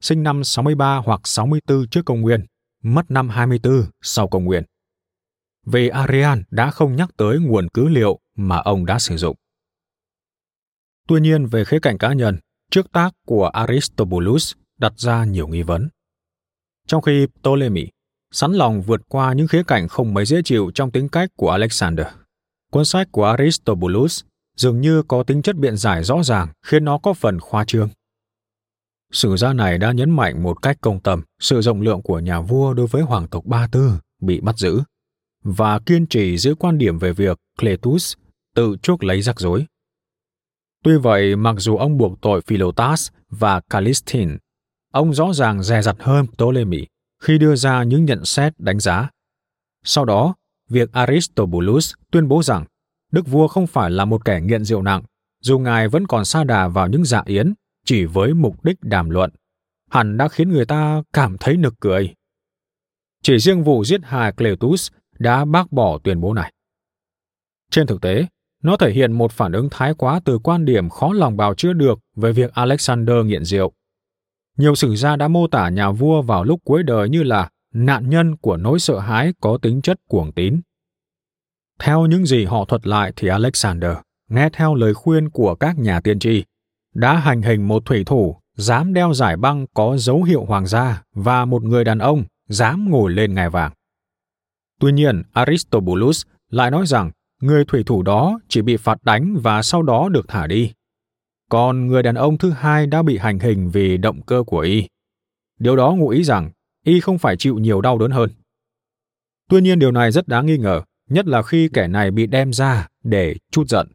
sinh 0.02 0.24
năm 0.24 0.44
63 0.44 0.96
hoặc 0.96 1.22
64 1.24 1.88
trước 1.88 2.06
công 2.06 2.22
nguyên, 2.22 2.46
mất 2.84 3.12
năm 3.12 3.30
24 3.30 3.84
sau 4.02 4.28
công 4.28 4.46
nguyên. 4.46 4.64
Vì 5.65 5.88
Arian 5.89 6.43
đã 6.52 6.72
không 6.72 6.95
nhắc 6.95 7.10
tới 7.17 7.39
nguồn 7.39 7.67
cứ 7.74 7.88
liệu 7.88 8.19
mà 8.36 8.58
ông 8.58 8.86
đã 8.86 9.00
sử 9.00 9.17
dụng. 9.17 9.36
Tuy 11.08 11.22
nhiên 11.22 11.45
về 11.45 11.65
khía 11.65 11.80
cạnh 11.80 11.98
cá 11.98 12.13
nhân, 12.13 12.38
trước 12.72 12.91
tác 12.91 13.13
của 13.26 13.48
Aristobulus 13.48 14.54
đặt 14.78 14.93
ra 14.98 15.26
nhiều 15.26 15.48
nghi 15.48 15.62
vấn. 15.62 15.89
Trong 16.88 17.02
khi 17.02 17.28
Ptolemy 17.28 17.88
sẵn 18.32 18.54
lòng 18.54 18.82
vượt 18.82 19.02
qua 19.08 19.34
những 19.34 19.48
khía 19.48 19.63
cạnh 19.63 19.88
không 19.88 20.13
mấy 20.13 20.26
dễ 20.26 20.41
chịu 20.45 20.72
trong 20.76 20.91
tính 20.91 21.10
cách 21.10 21.30
của 21.36 21.52
Alexander, 21.52 22.08
Cuốn 22.72 22.86
sách 22.86 23.08
của 23.12 23.26
Aristobulus 23.26 24.24
dường 24.58 24.82
như 24.82 25.04
có 25.04 25.24
tính 25.24 25.41
chất 25.41 25.56
biện 25.56 25.78
giải 25.78 26.04
rõ 26.04 26.24
ràng 26.24 26.48
khiến 26.65 26.86
nó 26.86 26.98
có 26.98 27.13
phần 27.13 27.39
khoa 27.39 27.65
trương. 27.65 27.89
Sử 29.12 29.38
gia 29.38 29.54
này 29.54 29.78
đã 29.78 29.91
nhấn 29.91 30.10
mạnh 30.10 30.43
một 30.43 30.62
cách 30.62 30.78
công 30.82 31.00
tâm 31.00 31.24
sự 31.39 31.62
rộng 31.62 31.82
lượng 31.82 32.02
của 32.02 32.19
nhà 32.19 32.41
vua 32.41 32.74
đối 32.74 32.88
với 32.88 33.02
hoàng 33.02 33.28
tộc 33.28 33.45
Ba 33.45 33.67
Tư 33.72 33.91
bị 34.22 34.39
bắt 34.39 34.58
giữ 34.58 34.82
và 35.43 35.80
kiên 35.80 36.08
trì 36.08 36.38
giữ 36.38 36.56
quan 36.56 36.78
điểm 36.78 36.99
về 36.99 37.13
việc 37.13 37.38
Cletus 37.60 38.13
tự 38.56 38.75
chuốc 38.82 39.04
lấy 39.04 39.21
rắc 39.21 39.39
rối. 39.39 39.65
Tuy 40.84 40.97
vậy, 40.97 41.36
mặc 41.36 41.56
dù 41.58 41.78
ông 41.78 41.97
buộc 41.97 42.21
tội 42.21 42.41
Philotas 42.41 43.10
và 43.30 43.62
Callistin, 43.69 44.38
ông 44.91 45.13
rõ 45.13 45.34
ràng 45.34 45.63
dè 45.63 45.82
dặt 45.82 45.95
hơn 45.99 46.28
Ptolemy 46.28 46.86
khi 47.23 47.38
đưa 47.38 47.56
ra 47.56 47.84
những 47.84 48.06
nhận 48.06 48.25
xét 48.25 48.60
đánh 48.60 48.80
giá. 48.80 49.10
Sau 49.84 50.06
đó, 50.06 50.36
việc 50.69 50.91
Aristobulus 50.91 51.93
tuyên 52.12 52.28
bố 52.28 52.43
rằng 52.43 52.65
đức 53.12 53.28
vua 53.28 53.47
không 53.47 53.67
phải 53.67 53.91
là 53.91 54.06
một 54.06 54.25
kẻ 54.25 54.41
nghiện 54.41 54.65
rượu 54.65 54.82
nặng, 54.82 55.04
dù 55.41 55.60
ngài 55.60 55.88
vẫn 55.88 56.08
còn 56.08 56.25
sa 56.25 56.43
đà 56.43 56.67
vào 56.67 56.88
những 56.88 57.06
dạ 57.06 57.23
yến 57.25 57.54
chỉ 57.86 58.06
với 58.06 58.34
mục 58.34 58.65
đích 58.65 58.78
đàm 58.82 59.10
luận, 59.10 59.32
hẳn 59.89 60.17
đã 60.17 60.28
khiến 60.28 60.49
người 60.49 60.65
ta 60.65 61.02
cảm 61.13 61.38
thấy 61.38 61.58
nực 61.58 61.73
cười. 61.80 62.13
Chỉ 63.23 63.39
riêng 63.39 63.63
vụ 63.63 63.84
giết 63.84 64.02
hại 64.04 64.32
Cletus 64.32 64.91
đã 65.19 65.45
bác 65.45 65.71
bỏ 65.71 65.99
tuyên 66.03 66.21
bố 66.21 66.34
này. 66.34 66.53
Trên 67.71 67.88
thực 67.88 68.01
tế, 68.01 68.25
nó 68.63 68.77
thể 68.77 68.91
hiện 68.91 69.12
một 69.12 69.32
phản 69.32 69.51
ứng 69.51 69.67
thái 69.71 69.93
quá 69.93 70.21
từ 70.25 70.39
quan 70.39 70.65
điểm 70.65 70.89
khó 70.89 71.13
lòng 71.13 71.38
bào 71.38 71.55
chữa 71.55 71.73
được 71.73 71.99
về 72.15 72.32
việc 72.32 72.53
Alexander 72.53 73.25
nghiện 73.25 73.45
rượu. 73.45 73.73
Nhiều 74.58 74.75
sử 74.75 74.95
gia 74.95 75.15
đã 75.15 75.27
mô 75.27 75.47
tả 75.47 75.69
nhà 75.69 75.91
vua 75.91 76.21
vào 76.21 76.43
lúc 76.43 76.60
cuối 76.63 76.84
đời 76.84 77.10
như 77.10 77.23
là 77.23 77.49
nạn 77.73 78.10
nhân 78.10 78.38
của 78.38 78.58
nỗi 78.58 78.79
sợ 78.79 78.99
hãi 78.99 79.34
có 79.41 79.58
tính 79.62 79.82
chất 79.82 79.97
cuồng 80.08 80.32
tín. 80.32 80.62
Theo 81.79 82.05
những 82.05 82.25
gì 82.25 82.45
họ 82.45 82.65
thuật 82.65 82.88
lại 82.88 83.13
thì 83.15 83.27
Alexander, 83.27 83.91
nghe 84.29 84.49
theo 84.53 84.75
lời 84.75 84.93
khuyên 84.93 85.29
của 85.29 85.55
các 85.55 85.77
nhà 85.77 86.01
tiên 86.01 86.19
tri, 86.19 86.43
đã 86.93 87.15
hành 87.15 87.41
hình 87.41 87.67
một 87.67 87.86
thủy 87.86 88.03
thủ 88.05 88.38
dám 88.58 88.93
đeo 88.93 89.13
giải 89.13 89.38
băng 89.38 89.65
có 89.73 89.97
dấu 89.97 90.23
hiệu 90.23 90.45
hoàng 90.45 90.67
gia 90.67 91.03
và 91.13 91.45
một 91.45 91.63
người 91.63 91.84
đàn 91.84 91.99
ông 91.99 92.23
dám 92.47 92.89
ngồi 92.89 93.12
lên 93.12 93.34
ngai 93.34 93.49
vàng. 93.49 93.71
Tuy 94.80 94.92
nhiên, 94.92 95.24
Aristobulus 95.34 96.26
lại 96.50 96.72
nói 96.72 96.88
rằng 96.88 97.12
người 97.42 97.65
thủy 97.65 97.84
thủ 97.86 98.04
đó 98.04 98.39
chỉ 98.48 98.62
bị 98.62 98.78
phạt 98.78 99.04
đánh 99.04 99.38
và 99.44 99.62
sau 99.62 99.84
đó 99.84 100.10
được 100.10 100.28
thả 100.28 100.48
đi. 100.48 100.74
còn 101.50 101.88
người 101.88 102.04
đàn 102.04 102.15
ông 102.15 102.38
thứ 102.38 102.50
hai 102.50 102.88
đã 102.88 103.04
bị 103.04 103.18
hành 103.18 103.39
hình 103.39 103.70
vì 103.70 103.98
động 103.98 104.22
cơ 104.22 104.44
của 104.48 104.60
y. 104.60 104.88
Điều 105.60 105.76
đó 105.76 105.92
ngụ 105.92 106.10
ý 106.10 106.24
rằng 106.24 106.52
y 106.86 107.00
không 107.00 107.18
phải 107.18 107.38
chịu 107.38 107.58
nhiều 107.58 107.82
đau 107.82 107.98
đớn 107.98 108.12
hơn. 108.12 108.30
Tuy 109.50 109.62
nhiên 109.62 109.80
điều 109.80 109.92
này 109.92 110.12
rất 110.12 110.28
đáng 110.28 110.46
nghi 110.46 110.58
ngờ, 110.58 110.82
nhất 111.10 111.28
là 111.28 111.42
khi 111.42 111.70
kẻ 111.74 111.88
này 111.88 112.12
bị 112.12 112.28
đem 112.28 112.54
ra 112.54 112.88
để 113.04 113.36
chút 113.52 113.68
giận. 113.68 113.88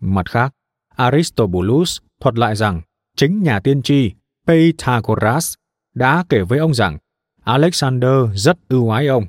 Mặt 0.00 0.26
khác, 0.28 0.54
Aristobulus 0.88 1.98
thuật 2.20 2.38
lại 2.38 2.56
rằng 2.56 2.80
chính 3.16 3.42
nhà 3.42 3.60
tiên 3.60 3.82
tri 3.82 4.12
Pythagoras 4.46 5.54
đã 5.94 6.24
kể 6.28 6.42
với 6.42 6.58
ông 6.58 6.74
rằng 6.74 6.98
Alexander 7.44 8.14
rất 8.34 8.58
ưu 8.68 8.90
ái 8.90 9.06
ông 9.06 9.26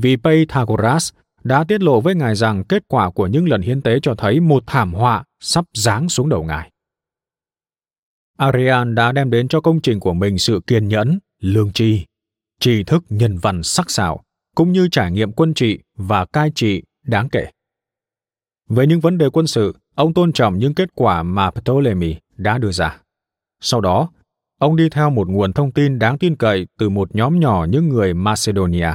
vì 0.00 0.16
Pythagoras 0.16 1.12
đã 1.44 1.64
tiết 1.64 1.82
lộ 1.82 2.00
với 2.00 2.14
ngài 2.14 2.36
rằng 2.36 2.64
kết 2.64 2.82
quả 2.88 3.10
của 3.10 3.26
những 3.26 3.48
lần 3.48 3.62
hiến 3.62 3.82
tế 3.82 3.98
cho 4.02 4.14
thấy 4.14 4.40
một 4.40 4.62
thảm 4.66 4.94
họa 4.94 5.24
sắp 5.40 5.64
giáng 5.74 6.08
xuống 6.08 6.28
đầu 6.28 6.44
ngài. 6.44 6.70
Arian 8.36 8.94
đã 8.94 9.12
đem 9.12 9.30
đến 9.30 9.48
cho 9.48 9.60
công 9.60 9.80
trình 9.80 10.00
của 10.00 10.14
mình 10.14 10.38
sự 10.38 10.60
kiên 10.66 10.88
nhẫn, 10.88 11.18
lương 11.40 11.72
tri, 11.72 12.04
tri 12.60 12.84
thức 12.84 13.04
nhân 13.08 13.38
văn 13.38 13.62
sắc 13.62 13.90
sảo, 13.90 14.22
cũng 14.54 14.72
như 14.72 14.88
trải 14.88 15.12
nghiệm 15.12 15.32
quân 15.32 15.54
trị 15.54 15.78
và 15.96 16.24
cai 16.24 16.50
trị 16.54 16.82
đáng 17.02 17.28
kể. 17.28 17.46
Về 18.68 18.86
những 18.86 19.00
vấn 19.00 19.18
đề 19.18 19.30
quân 19.30 19.46
sự, 19.46 19.74
ông 19.94 20.14
tôn 20.14 20.32
trọng 20.32 20.58
những 20.58 20.74
kết 20.74 20.88
quả 20.94 21.22
mà 21.22 21.50
Ptolemy 21.50 22.16
đã 22.36 22.58
đưa 22.58 22.72
ra. 22.72 22.98
Sau 23.60 23.80
đó, 23.80 24.10
ông 24.58 24.76
đi 24.76 24.88
theo 24.88 25.10
một 25.10 25.28
nguồn 25.28 25.52
thông 25.52 25.72
tin 25.72 25.98
đáng 25.98 26.18
tin 26.18 26.36
cậy 26.36 26.66
từ 26.78 26.88
một 26.88 27.14
nhóm 27.14 27.40
nhỏ 27.40 27.66
những 27.70 27.88
người 27.88 28.14
Macedonia, 28.14 28.92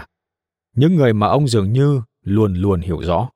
những 0.75 0.95
người 0.95 1.13
mà 1.13 1.27
ông 1.27 1.47
dường 1.47 1.73
như 1.73 2.01
luôn 2.23 2.53
luôn 2.53 2.81
hiểu 2.81 3.01
rõ. 3.01 3.29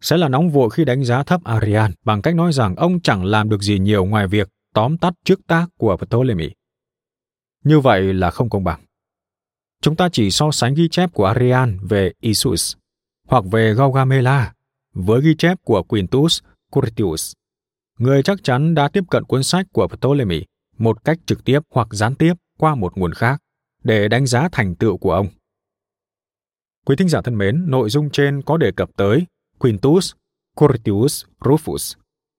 Sẽ 0.00 0.16
là 0.16 0.28
nóng 0.28 0.50
vội 0.50 0.70
khi 0.70 0.84
đánh 0.84 1.04
giá 1.04 1.22
thấp 1.22 1.44
Arian 1.44 1.92
bằng 2.04 2.22
cách 2.22 2.34
nói 2.34 2.52
rằng 2.52 2.76
ông 2.76 3.00
chẳng 3.00 3.24
làm 3.24 3.48
được 3.48 3.62
gì 3.62 3.78
nhiều 3.78 4.04
ngoài 4.04 4.28
việc 4.28 4.48
tóm 4.74 4.98
tắt 4.98 5.14
trước 5.24 5.40
tác 5.46 5.66
của 5.78 5.96
Ptolemy. 5.96 6.50
Như 7.64 7.80
vậy 7.80 8.14
là 8.14 8.30
không 8.30 8.50
công 8.50 8.64
bằng. 8.64 8.84
Chúng 9.82 9.96
ta 9.96 10.08
chỉ 10.12 10.30
so 10.30 10.50
sánh 10.50 10.74
ghi 10.74 10.88
chép 10.88 11.12
của 11.12 11.24
Arian 11.24 11.78
về 11.82 12.12
Isus 12.20 12.76
hoặc 13.28 13.44
về 13.52 13.74
Gaugamela 13.74 14.52
với 14.94 15.20
ghi 15.20 15.34
chép 15.38 15.58
của 15.64 15.82
Quintus 15.82 16.40
Curtius, 16.70 17.32
người 17.98 18.22
chắc 18.22 18.38
chắn 18.42 18.74
đã 18.74 18.88
tiếp 18.88 19.04
cận 19.10 19.24
cuốn 19.24 19.42
sách 19.42 19.66
của 19.72 19.88
Ptolemy 19.88 20.44
một 20.78 21.04
cách 21.04 21.18
trực 21.26 21.44
tiếp 21.44 21.60
hoặc 21.70 21.88
gián 21.90 22.14
tiếp 22.14 22.34
qua 22.58 22.74
một 22.74 22.98
nguồn 22.98 23.12
khác 23.12 23.40
để 23.84 24.08
đánh 24.08 24.26
giá 24.26 24.48
thành 24.52 24.74
tựu 24.74 24.96
của 24.96 25.12
ông. 25.12 25.26
Quý 26.86 26.96
thính 26.96 27.08
giả 27.08 27.20
thân 27.22 27.38
mến, 27.38 27.70
nội 27.70 27.90
dung 27.90 28.10
trên 28.10 28.42
có 28.42 28.56
đề 28.56 28.72
cập 28.72 28.90
tới 28.96 29.26
Quintus 29.58 30.12
Curtius 30.56 31.24
Rufus, 31.40 31.94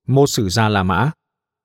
một 0.08 0.28
sử 0.28 0.50
gia 0.50 0.70
La 0.70 0.84
Mã, 0.84 1.12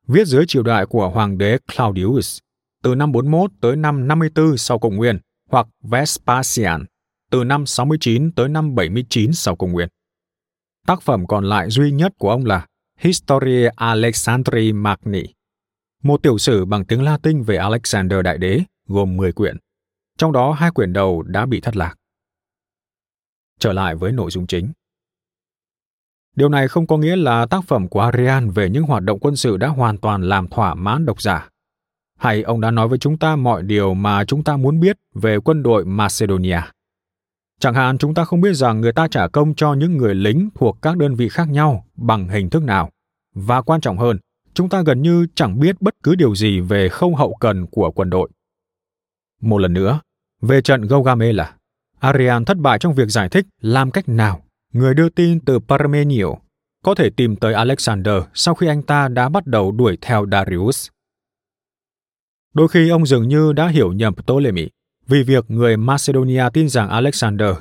viết 0.06 0.26
dưới 0.26 0.44
triều 0.46 0.62
đại 0.62 0.86
của 0.86 1.08
hoàng 1.08 1.38
đế 1.38 1.58
Claudius 1.76 2.38
từ 2.82 2.94
năm 2.94 3.12
41 3.12 3.50
tới 3.60 3.76
năm 3.76 4.08
54 4.08 4.56
sau 4.56 4.78
công 4.78 4.96
nguyên 4.96 5.18
hoặc 5.50 5.66
Vespasian 5.82 6.84
từ 7.30 7.44
năm 7.44 7.66
69 7.66 8.32
tới 8.32 8.48
năm 8.48 8.74
79 8.74 9.32
sau 9.32 9.56
công 9.56 9.72
nguyên. 9.72 9.88
Tác 10.86 11.02
phẩm 11.02 11.26
còn 11.26 11.44
lại 11.44 11.70
duy 11.70 11.90
nhất 11.92 12.12
của 12.18 12.30
ông 12.30 12.44
là 12.44 12.66
Historia 12.98 13.68
Alexandri 13.76 14.72
Magni, 14.72 15.22
một 16.02 16.22
tiểu 16.22 16.38
sử 16.38 16.64
bằng 16.64 16.84
tiếng 16.84 17.02
Latin 17.02 17.42
về 17.42 17.56
Alexander 17.56 18.18
Đại 18.24 18.38
Đế 18.38 18.60
gồm 18.86 19.16
10 19.16 19.32
quyển. 19.32 19.56
Trong 20.18 20.32
đó 20.32 20.52
hai 20.52 20.70
quyển 20.70 20.92
đầu 20.92 21.22
đã 21.22 21.46
bị 21.46 21.60
thất 21.60 21.76
lạc. 21.76 21.94
Trở 23.60 23.72
lại 23.72 23.94
với 23.94 24.12
nội 24.12 24.30
dung 24.30 24.46
chính. 24.46 24.72
Điều 26.36 26.48
này 26.48 26.68
không 26.68 26.86
có 26.86 26.96
nghĩa 26.96 27.16
là 27.16 27.46
tác 27.46 27.64
phẩm 27.64 27.88
của 27.88 28.00
Arian 28.00 28.50
về 28.50 28.70
những 28.70 28.82
hoạt 28.82 29.02
động 29.02 29.18
quân 29.20 29.36
sự 29.36 29.56
đã 29.56 29.68
hoàn 29.68 29.98
toàn 29.98 30.22
làm 30.22 30.48
thỏa 30.48 30.74
mãn 30.74 31.06
độc 31.06 31.22
giả. 31.22 31.48
Hay 32.18 32.42
ông 32.42 32.60
đã 32.60 32.70
nói 32.70 32.88
với 32.88 32.98
chúng 32.98 33.18
ta 33.18 33.36
mọi 33.36 33.62
điều 33.62 33.94
mà 33.94 34.24
chúng 34.24 34.44
ta 34.44 34.56
muốn 34.56 34.80
biết 34.80 34.96
về 35.14 35.38
quân 35.38 35.62
đội 35.62 35.84
Macedonia. 35.84 36.60
Chẳng 37.60 37.74
hạn 37.74 37.98
chúng 37.98 38.14
ta 38.14 38.24
không 38.24 38.40
biết 38.40 38.52
rằng 38.52 38.80
người 38.80 38.92
ta 38.92 39.08
trả 39.08 39.28
công 39.28 39.54
cho 39.54 39.74
những 39.74 39.96
người 39.96 40.14
lính 40.14 40.48
thuộc 40.54 40.78
các 40.82 40.96
đơn 40.96 41.14
vị 41.14 41.28
khác 41.28 41.48
nhau 41.50 41.84
bằng 41.96 42.28
hình 42.28 42.50
thức 42.50 42.62
nào. 42.62 42.90
Và 43.34 43.62
quan 43.62 43.80
trọng 43.80 43.98
hơn, 43.98 44.18
chúng 44.54 44.68
ta 44.68 44.82
gần 44.82 45.02
như 45.02 45.26
chẳng 45.34 45.60
biết 45.60 45.76
bất 45.80 45.94
cứ 46.02 46.14
điều 46.14 46.34
gì 46.34 46.60
về 46.60 46.88
không 46.88 47.14
hậu 47.14 47.36
cần 47.40 47.66
của 47.66 47.90
quân 47.90 48.10
đội. 48.10 48.30
Một 49.40 49.58
lần 49.58 49.72
nữa, 49.72 50.00
về 50.42 50.62
trận 50.62 50.82
Gaugamela, 50.82 51.54
Arian 52.00 52.44
thất 52.44 52.56
bại 52.56 52.78
trong 52.78 52.94
việc 52.94 53.08
giải 53.08 53.28
thích 53.28 53.46
làm 53.60 53.90
cách 53.90 54.08
nào 54.08 54.42
người 54.72 54.94
đưa 54.94 55.08
tin 55.08 55.40
từ 55.40 55.58
Parmenio 55.58 56.26
có 56.84 56.94
thể 56.94 57.10
tìm 57.10 57.36
tới 57.36 57.54
Alexander 57.54 58.14
sau 58.34 58.54
khi 58.54 58.66
anh 58.66 58.82
ta 58.82 59.08
đã 59.08 59.28
bắt 59.28 59.46
đầu 59.46 59.72
đuổi 59.72 59.98
theo 60.00 60.26
Darius. 60.32 60.88
Đôi 62.54 62.68
khi 62.68 62.88
ông 62.88 63.06
dường 63.06 63.28
như 63.28 63.52
đã 63.52 63.68
hiểu 63.68 63.92
nhầm 63.92 64.14
Ptolemy 64.14 64.68
vì 65.06 65.22
việc 65.22 65.44
người 65.48 65.76
Macedonia 65.76 66.44
tin 66.52 66.68
rằng 66.68 66.88
Alexander, 66.88 67.54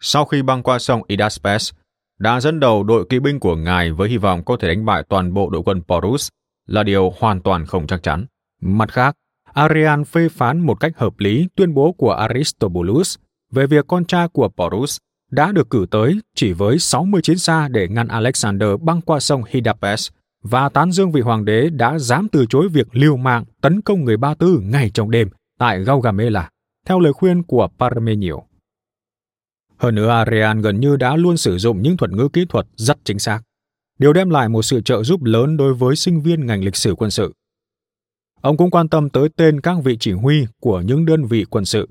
sau 0.00 0.24
khi 0.24 0.42
băng 0.42 0.62
qua 0.62 0.78
sông 0.78 1.02
Idaspes, 1.06 1.72
đã 2.18 2.40
dẫn 2.40 2.60
đầu 2.60 2.82
đội 2.82 3.06
kỵ 3.08 3.18
binh 3.18 3.40
của 3.40 3.56
ngài 3.56 3.92
với 3.92 4.08
hy 4.08 4.16
vọng 4.16 4.44
có 4.44 4.56
thể 4.56 4.68
đánh 4.68 4.84
bại 4.84 5.02
toàn 5.08 5.34
bộ 5.34 5.50
đội 5.50 5.62
quân 5.64 5.82
Porus 5.82 6.28
là 6.66 6.82
điều 6.82 7.12
hoàn 7.18 7.40
toàn 7.40 7.66
không 7.66 7.86
chắc 7.86 8.02
chắn. 8.02 8.26
Mặt 8.60 8.92
khác, 8.92 9.14
Arian 9.52 10.04
phê 10.04 10.28
phán 10.28 10.60
một 10.60 10.80
cách 10.80 10.92
hợp 10.96 11.18
lý 11.18 11.48
tuyên 11.54 11.74
bố 11.74 11.92
của 11.92 12.12
Aristobulus 12.12 13.16
về 13.52 13.66
việc 13.66 13.84
con 13.88 14.04
trai 14.04 14.28
của 14.28 14.48
Porus 14.48 14.96
đã 15.30 15.52
được 15.52 15.70
cử 15.70 15.86
tới 15.90 16.20
chỉ 16.34 16.52
với 16.52 16.78
60 16.78 17.22
chiến 17.22 17.38
xa 17.38 17.68
để 17.68 17.88
ngăn 17.88 18.08
Alexander 18.08 18.68
băng 18.80 19.00
qua 19.00 19.20
sông 19.20 19.42
Hydapes 19.48 20.08
và 20.42 20.68
tán 20.68 20.92
dương 20.92 21.12
vị 21.12 21.20
hoàng 21.20 21.44
đế 21.44 21.68
đã 21.70 21.98
dám 21.98 22.28
từ 22.32 22.46
chối 22.48 22.68
việc 22.68 22.86
liều 22.92 23.16
mạng 23.16 23.44
tấn 23.60 23.80
công 23.80 24.04
người 24.04 24.16
Ba 24.16 24.34
Tư 24.34 24.60
ngay 24.62 24.90
trong 24.94 25.10
đêm 25.10 25.28
tại 25.58 25.84
Gaugamela, 25.84 26.50
theo 26.86 27.00
lời 27.00 27.12
khuyên 27.12 27.42
của 27.42 27.68
Parmenio. 27.78 28.34
Hơn 29.76 29.94
nữa, 29.94 30.08
Arian 30.08 30.60
gần 30.60 30.80
như 30.80 30.96
đã 30.96 31.16
luôn 31.16 31.36
sử 31.36 31.58
dụng 31.58 31.82
những 31.82 31.96
thuật 31.96 32.10
ngữ 32.10 32.28
kỹ 32.32 32.44
thuật 32.48 32.66
rất 32.76 32.98
chính 33.04 33.18
xác. 33.18 33.40
Điều 33.98 34.12
đem 34.12 34.30
lại 34.30 34.48
một 34.48 34.62
sự 34.62 34.80
trợ 34.80 35.02
giúp 35.02 35.24
lớn 35.24 35.56
đối 35.56 35.74
với 35.74 35.96
sinh 35.96 36.20
viên 36.20 36.46
ngành 36.46 36.64
lịch 36.64 36.76
sử 36.76 36.94
quân 36.94 37.10
sự. 37.10 37.32
Ông 38.40 38.56
cũng 38.56 38.70
quan 38.70 38.88
tâm 38.88 39.10
tới 39.10 39.28
tên 39.36 39.60
các 39.60 39.76
vị 39.84 39.96
chỉ 40.00 40.12
huy 40.12 40.46
của 40.60 40.80
những 40.80 41.06
đơn 41.06 41.24
vị 41.24 41.44
quân 41.50 41.64
sự. 41.64 41.88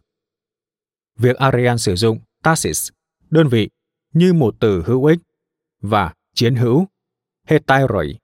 Việc 1.19 1.35
Arian 1.35 1.77
sử 1.77 1.95
dụng 1.95 2.19
Tasis, 2.43 2.89
đơn 3.29 3.47
vị, 3.47 3.69
như 4.13 4.33
một 4.33 4.55
từ 4.59 4.83
hữu 4.85 5.05
ích, 5.05 5.19
và 5.81 6.13
chiến 6.33 6.55
hữu, 6.55 6.87
Hetairoi, 7.47 8.15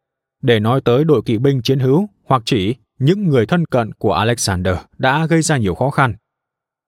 để 0.42 0.60
nói 0.60 0.82
tới 0.86 1.04
đội 1.04 1.22
kỵ 1.26 1.38
binh 1.38 1.62
chiến 1.62 1.80
hữu 1.80 2.08
hoặc 2.24 2.42
chỉ 2.46 2.76
những 3.00 3.30
người 3.30 3.46
thân 3.46 3.66
cận 3.66 3.94
của 3.94 4.14
Alexander 4.14 4.76
đã 4.98 5.26
gây 5.26 5.42
ra 5.42 5.58
nhiều 5.58 5.76
khó 5.76 5.90
khăn. 5.90 6.16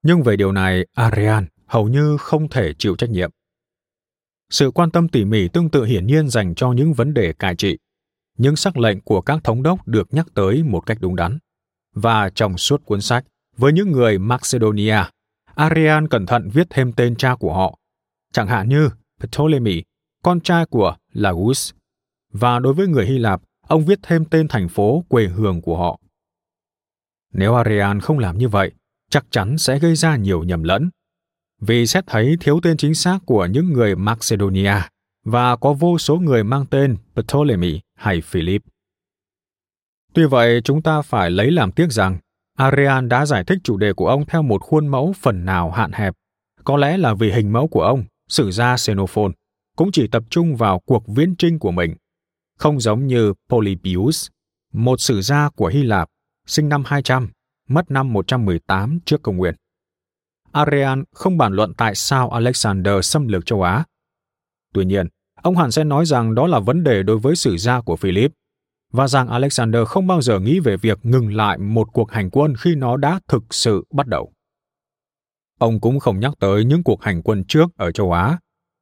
Nhưng 0.04 0.24
về 0.24 0.36
điều 0.36 0.52
này, 0.52 0.86
Arian 0.94 1.46
hầu 1.66 1.88
như 1.88 2.18
không 2.18 2.50
thể 2.50 2.74
chịu 2.78 2.96
trách 2.96 3.10
nhiệm. 3.10 3.32
Sự 4.50 4.72
quan 4.72 4.92
tâm 4.92 5.08
tỉ 5.08 5.26
mỉ 5.26 5.48
tương 5.48 5.70
tự 5.70 5.84
hiển 5.84 6.08
nhiên 6.08 6.30
dành 6.30 6.56
cho 6.56 6.72
những 6.72 6.94
vấn 6.94 7.14
đề 7.14 7.34
cai 7.34 7.56
trị. 7.56 7.78
Những 8.38 8.56
sắc 8.56 8.78
lệnh 8.78 9.02
của 9.02 9.22
các 9.22 9.44
thống 9.44 9.64
đốc 9.64 9.88
được 9.88 10.14
nhắc 10.14 10.28
tới 10.34 10.64
một 10.64 10.80
cách 10.80 10.98
đúng 11.02 11.16
đắn. 11.16 11.38
Và 11.96 12.30
trong 12.30 12.58
suốt 12.58 12.86
cuốn 12.86 13.02
sách, 13.02 13.26
với 13.58 13.74
những 13.74 13.92
người 13.92 14.18
Macedonia, 14.18 15.04
Arian 15.56 16.08
cẩn 16.08 16.26
thận 16.26 16.50
viết 16.54 16.68
thêm 16.70 16.94
tên 16.94 17.16
cha 17.16 17.36
của 17.36 17.54
họ, 17.54 17.78
chẳng 18.34 18.48
hạn 18.48 18.70
như 18.70 18.90
Ptolemy, 19.20 19.84
con 20.24 20.42
trai 20.42 20.66
của 20.66 20.96
Lagus, 21.14 21.72
và 22.32 22.60
đối 22.60 22.74
với 22.74 22.88
người 22.88 23.06
Hy 23.06 23.18
Lạp, 23.18 23.42
ông 23.68 23.86
viết 23.86 24.00
thêm 24.04 24.26
tên 24.26 24.48
thành 24.48 24.70
phố 24.70 25.04
quê 25.08 25.28
hương 25.28 25.62
của 25.62 25.78
họ. 25.78 26.00
Nếu 27.34 27.56
Arian 27.56 28.00
không 28.00 28.20
làm 28.20 28.38
như 28.38 28.48
vậy, 28.48 28.72
chắc 29.10 29.26
chắn 29.30 29.58
sẽ 29.58 29.80
gây 29.80 29.96
ra 29.96 30.16
nhiều 30.16 30.44
nhầm 30.44 30.64
lẫn 30.64 30.90
vì 31.66 31.88
xét 31.88 32.08
thấy 32.08 32.38
thiếu 32.40 32.60
tên 32.64 32.78
chính 32.78 32.96
xác 32.96 33.20
của 33.26 33.46
những 33.46 33.74
người 33.74 33.96
Macedonia 33.96 34.76
và 35.26 35.56
có 35.56 35.74
vô 35.74 35.98
số 35.98 36.16
người 36.16 36.44
mang 36.44 36.66
tên 36.66 36.98
Ptolemy 37.16 37.80
hay 37.96 38.22
Philip. 38.22 38.62
Tuy 40.14 40.26
vậy, 40.26 40.62
chúng 40.64 40.82
ta 40.82 41.02
phải 41.02 41.32
lấy 41.32 41.52
làm 41.52 41.72
tiếc 41.72 41.92
rằng 41.92 42.18
Arian 42.58 43.10
đã 43.10 43.26
giải 43.26 43.44
thích 43.44 43.58
chủ 43.64 43.78
đề 43.78 43.94
của 43.94 44.08
ông 44.08 44.26
theo 44.26 44.42
một 44.42 44.62
khuôn 44.62 44.88
mẫu 44.88 45.14
phần 45.22 45.46
nào 45.46 45.72
hạn 45.72 45.92
hẹp. 45.92 46.14
Có 46.64 46.78
lẽ 46.78 46.98
là 46.98 47.14
vì 47.14 47.32
hình 47.32 47.54
mẫu 47.54 47.68
của 47.68 47.82
ông, 47.82 48.04
sử 48.30 48.52
gia 48.52 48.78
Xenophon, 48.78 49.32
cũng 49.78 49.92
chỉ 49.92 50.08
tập 50.08 50.24
trung 50.30 50.56
vào 50.56 50.80
cuộc 50.80 51.04
viễn 51.08 51.36
trinh 51.36 51.60
của 51.60 51.72
mình, 51.72 51.96
không 52.58 52.80
giống 52.80 53.08
như 53.08 53.34
Polybius, 53.50 54.28
một 54.74 55.02
sử 55.02 55.22
gia 55.22 55.50
của 55.50 55.68
Hy 55.68 55.84
Lạp, 55.84 56.10
sinh 56.48 56.70
năm 56.70 56.84
200, 56.86 57.30
mất 57.70 57.92
năm 57.92 58.14
118 58.14 59.00
trước 59.06 59.22
công 59.22 59.38
nguyên. 59.38 59.56
Arian 60.52 61.04
không 61.12 61.38
bàn 61.38 61.54
luận 61.54 61.74
tại 61.74 61.96
sao 61.96 62.30
Alexander 62.30 62.94
xâm 63.04 63.28
lược 63.28 63.46
châu 63.46 63.62
Á. 63.62 63.84
Tuy 64.74 64.86
nhiên, 64.86 65.08
ông 65.42 65.58
hẳn 65.58 65.72
sẽ 65.72 65.84
nói 65.84 66.06
rằng 66.06 66.36
đó 66.36 66.48
là 66.48 66.60
vấn 66.60 66.84
đề 66.84 67.04
đối 67.04 67.18
với 67.18 67.36
sử 67.36 67.58
gia 67.58 67.82
của 67.82 67.96
Philip, 67.96 68.32
và 68.94 69.08
rằng 69.08 69.28
Alexander 69.28 69.88
không 69.88 70.08
bao 70.08 70.22
giờ 70.22 70.40
nghĩ 70.40 70.60
về 70.60 70.78
việc 70.78 71.00
ngừng 71.04 71.36
lại 71.36 71.58
một 71.58 71.88
cuộc 71.94 72.12
hành 72.12 72.30
quân 72.30 72.54
khi 72.60 72.76
nó 72.76 72.98
đã 72.98 73.20
thực 73.28 73.44
sự 73.50 73.84
bắt 73.94 74.08
đầu. 74.08 74.32
Ông 75.60 75.80
cũng 75.80 76.00
không 76.00 76.20
nhắc 76.20 76.34
tới 76.40 76.66
những 76.66 76.84
cuộc 76.84 77.04
hành 77.04 77.22
quân 77.22 77.44
trước 77.48 77.66
ở 77.78 77.92
châu 77.92 78.12
Á, 78.12 78.38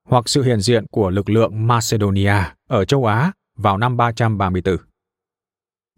hoặc 0.07 0.29
sự 0.29 0.43
hiện 0.43 0.61
diện 0.61 0.85
của 0.91 1.09
lực 1.09 1.29
lượng 1.29 1.67
Macedonia 1.67 2.35
ở 2.69 2.85
châu 2.85 3.05
Á 3.05 3.31
vào 3.57 3.77
năm 3.77 3.97
334. 3.97 4.77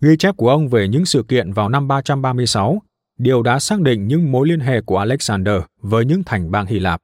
Ghi 0.01 0.18
chép 0.20 0.38
của 0.38 0.49
ông 0.49 0.68
về 0.68 0.88
những 0.88 1.05
sự 1.05 1.24
kiện 1.28 1.51
vào 1.51 1.70
năm 1.70 1.88
336 1.88 2.82
điều 3.18 3.43
đã 3.43 3.59
xác 3.59 3.82
định 3.82 4.07
những 4.07 4.32
mối 4.32 4.47
liên 4.47 4.59
hệ 4.59 4.82
của 4.82 4.97
Alexander 4.97 5.61
với 5.82 6.05
những 6.05 6.24
thành 6.24 6.51
bang 6.51 6.66
Hy 6.66 6.80
Lạp, 6.80 6.99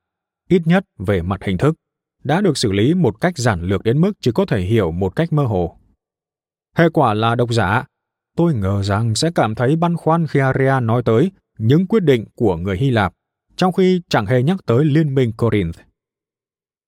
ít 0.49 0.61
nhất 0.65 0.83
về 0.97 1.21
mặt 1.21 1.43
hình 1.43 1.57
thức, 1.57 1.75
đã 2.23 2.41
được 2.41 2.57
xử 2.57 2.71
lý 2.71 2.93
một 2.93 3.21
cách 3.21 3.37
giản 3.37 3.61
lược 3.61 3.83
đến 3.83 4.01
mức 4.01 4.11
chỉ 4.21 4.31
có 4.31 4.45
thể 4.45 4.61
hiểu 4.61 4.91
một 4.91 5.15
cách 5.15 5.33
mơ 5.33 5.43
hồ. 5.43 5.78
Hệ 6.75 6.89
quả 6.89 7.13
là 7.13 7.35
độc 7.35 7.53
giả, 7.53 7.85
tôi 8.37 8.53
ngờ 8.53 8.83
rằng 8.83 9.15
sẽ 9.15 9.31
cảm 9.35 9.55
thấy 9.55 9.75
băn 9.75 9.97
khoăn 9.97 10.27
khi 10.27 10.39
Aria 10.39 10.79
nói 10.81 11.03
tới 11.05 11.31
những 11.57 11.87
quyết 11.87 12.03
định 12.03 12.25
của 12.35 12.57
người 12.57 12.77
Hy 12.77 12.89
Lạp, 12.89 13.13
trong 13.55 13.73
khi 13.73 14.01
chẳng 14.09 14.25
hề 14.25 14.43
nhắc 14.43 14.57
tới 14.65 14.85
Liên 14.85 15.15
minh 15.15 15.31
Corinth. 15.37 15.79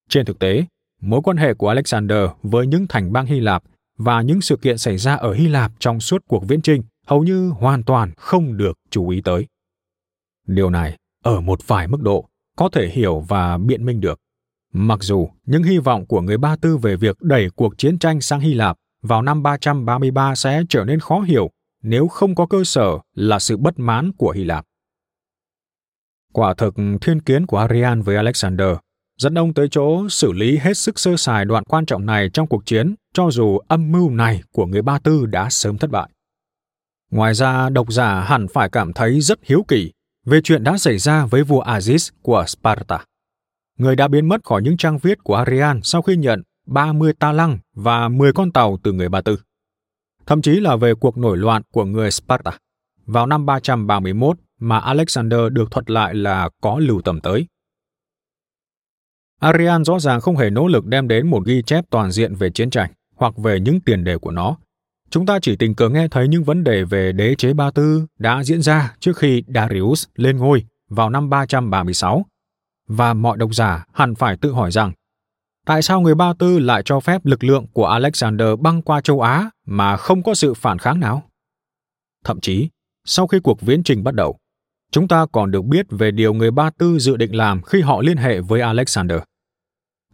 Trên 0.09 0.25
thực 0.25 0.39
tế, 0.39 0.65
mối 1.01 1.21
quan 1.23 1.37
hệ 1.37 1.53
của 1.53 1.67
Alexander 1.67 2.29
với 2.43 2.67
những 2.67 2.87
thành 2.87 3.13
bang 3.13 3.25
Hy 3.25 3.39
Lạp 3.39 3.63
và 3.97 4.21
những 4.21 4.41
sự 4.41 4.57
kiện 4.57 4.77
xảy 4.77 4.97
ra 4.97 5.15
ở 5.15 5.33
Hy 5.33 5.47
Lạp 5.47 5.71
trong 5.79 5.99
suốt 5.99 6.23
cuộc 6.27 6.47
viễn 6.47 6.61
trinh 6.61 6.83
hầu 7.07 7.23
như 7.23 7.49
hoàn 7.49 7.83
toàn 7.83 8.11
không 8.17 8.57
được 8.57 8.77
chú 8.89 9.09
ý 9.09 9.21
tới. 9.21 9.47
Điều 10.47 10.69
này, 10.69 10.97
ở 11.23 11.41
một 11.41 11.59
vài 11.67 11.87
mức 11.87 12.01
độ, 12.01 12.29
có 12.57 12.69
thể 12.69 12.89
hiểu 12.89 13.19
và 13.19 13.57
biện 13.57 13.85
minh 13.85 14.01
được. 14.01 14.19
Mặc 14.73 15.03
dù 15.03 15.29
những 15.45 15.63
hy 15.63 15.77
vọng 15.77 16.05
của 16.05 16.21
người 16.21 16.37
Ba 16.37 16.55
Tư 16.55 16.77
về 16.77 16.95
việc 16.95 17.21
đẩy 17.21 17.49
cuộc 17.55 17.77
chiến 17.77 17.99
tranh 17.99 18.21
sang 18.21 18.39
Hy 18.39 18.53
Lạp 18.53 18.77
vào 19.01 19.21
năm 19.21 19.43
333 19.43 20.35
sẽ 20.35 20.63
trở 20.69 20.83
nên 20.83 20.99
khó 20.99 21.19
hiểu 21.19 21.49
nếu 21.83 22.07
không 22.07 22.35
có 22.35 22.45
cơ 22.45 22.63
sở 22.63 22.97
là 23.15 23.39
sự 23.39 23.57
bất 23.57 23.79
mãn 23.79 24.11
của 24.17 24.31
Hy 24.31 24.43
Lạp. 24.43 24.65
Quả 26.33 26.53
thực 26.53 26.75
thiên 27.01 27.21
kiến 27.21 27.45
của 27.45 27.57
Arian 27.57 28.01
với 28.01 28.15
Alexander 28.15 28.77
dẫn 29.17 29.37
ông 29.37 29.53
tới 29.53 29.67
chỗ 29.71 30.09
xử 30.09 30.31
lý 30.31 30.57
hết 30.57 30.77
sức 30.77 30.99
sơ 30.99 31.17
sài 31.17 31.45
đoạn 31.45 31.63
quan 31.63 31.85
trọng 31.85 32.05
này 32.05 32.29
trong 32.33 32.47
cuộc 32.47 32.65
chiến, 32.65 32.95
cho 33.13 33.31
dù 33.31 33.59
âm 33.67 33.91
mưu 33.91 34.09
này 34.09 34.41
của 34.51 34.65
người 34.65 34.81
Ba 34.81 34.99
Tư 34.99 35.25
đã 35.25 35.49
sớm 35.49 35.77
thất 35.77 35.89
bại. 35.89 36.09
Ngoài 37.11 37.33
ra, 37.33 37.69
độc 37.69 37.91
giả 37.91 38.21
hẳn 38.21 38.47
phải 38.53 38.69
cảm 38.69 38.93
thấy 38.93 39.21
rất 39.21 39.39
hiếu 39.43 39.65
kỳ 39.67 39.91
về 40.25 40.41
chuyện 40.43 40.63
đã 40.63 40.77
xảy 40.77 40.97
ra 40.97 41.25
với 41.25 41.43
vua 41.43 41.63
Aziz 41.63 42.11
của 42.21 42.43
Sparta. 42.47 43.05
Người 43.77 43.95
đã 43.95 44.07
biến 44.07 44.29
mất 44.29 44.43
khỏi 44.43 44.61
những 44.61 44.77
trang 44.77 44.97
viết 44.97 45.17
của 45.23 45.35
Arian 45.35 45.79
sau 45.83 46.01
khi 46.01 46.15
nhận 46.15 46.41
30 46.67 47.13
ta 47.13 47.31
lăng 47.31 47.57
và 47.73 48.09
10 48.09 48.33
con 48.33 48.51
tàu 48.51 48.77
từ 48.83 48.91
người 48.91 49.09
Ba 49.09 49.21
Tư. 49.21 49.39
Thậm 50.25 50.41
chí 50.41 50.59
là 50.59 50.75
về 50.75 50.93
cuộc 50.93 51.17
nổi 51.17 51.37
loạn 51.37 51.61
của 51.71 51.85
người 51.85 52.11
Sparta 52.11 52.51
vào 53.05 53.25
năm 53.25 53.45
331 53.45 54.37
mà 54.59 54.79
Alexander 54.79 55.39
được 55.51 55.71
thuật 55.71 55.91
lại 55.91 56.15
là 56.15 56.49
có 56.61 56.79
lưu 56.79 57.01
tầm 57.01 57.21
tới. 57.21 57.47
Arian 59.39 59.85
rõ 59.85 59.99
ràng 59.99 60.21
không 60.21 60.37
hề 60.37 60.49
nỗ 60.49 60.67
lực 60.67 60.85
đem 60.85 61.07
đến 61.07 61.29
một 61.29 61.45
ghi 61.45 61.61
chép 61.61 61.85
toàn 61.89 62.11
diện 62.11 62.35
về 62.35 62.49
chiến 62.49 62.69
tranh 62.69 62.91
hoặc 63.15 63.37
về 63.37 63.59
những 63.59 63.81
tiền 63.81 64.03
đề 64.03 64.17
của 64.17 64.31
nó. 64.31 64.57
Chúng 65.09 65.25
ta 65.25 65.39
chỉ 65.41 65.55
tình 65.55 65.75
cờ 65.75 65.89
nghe 65.89 66.07
thấy 66.07 66.27
những 66.27 66.43
vấn 66.43 66.63
đề 66.63 66.83
về 66.83 67.11
đế 67.11 67.35
chế 67.35 67.53
Ba 67.53 67.71
Tư 67.71 68.05
đã 68.19 68.43
diễn 68.43 68.61
ra 68.61 68.95
trước 68.99 69.17
khi 69.17 69.43
Darius 69.55 70.07
lên 70.15 70.37
ngôi 70.37 70.65
vào 70.89 71.09
năm 71.09 71.29
336. 71.29 72.25
Và 72.87 73.13
mọi 73.13 73.37
độc 73.37 73.55
giả 73.55 73.85
hẳn 73.93 74.15
phải 74.15 74.37
tự 74.37 74.51
hỏi 74.51 74.71
rằng 74.71 74.91
tại 75.65 75.81
sao 75.81 76.01
người 76.01 76.15
Ba 76.15 76.33
Tư 76.39 76.59
lại 76.59 76.81
cho 76.85 76.99
phép 76.99 77.25
lực 77.25 77.43
lượng 77.43 77.67
của 77.73 77.85
Alexander 77.85 78.47
băng 78.59 78.81
qua 78.81 79.01
châu 79.01 79.21
Á 79.21 79.49
mà 79.65 79.97
không 79.97 80.23
có 80.23 80.33
sự 80.33 80.53
phản 80.53 80.77
kháng 80.77 80.99
nào? 80.99 81.23
Thậm 82.23 82.39
chí, 82.39 82.69
sau 83.05 83.27
khi 83.27 83.39
cuộc 83.39 83.61
viễn 83.61 83.83
trình 83.83 84.03
bắt 84.03 84.13
đầu, 84.13 84.37
chúng 84.91 85.07
ta 85.07 85.25
còn 85.31 85.51
được 85.51 85.65
biết 85.65 85.85
về 85.89 86.11
điều 86.11 86.33
người 86.33 86.51
Ba 86.51 86.69
Tư 86.69 86.99
dự 86.99 87.17
định 87.17 87.35
làm 87.35 87.61
khi 87.61 87.81
họ 87.81 88.01
liên 88.01 88.17
hệ 88.17 88.41
với 88.41 88.61
Alexander. 88.61 89.19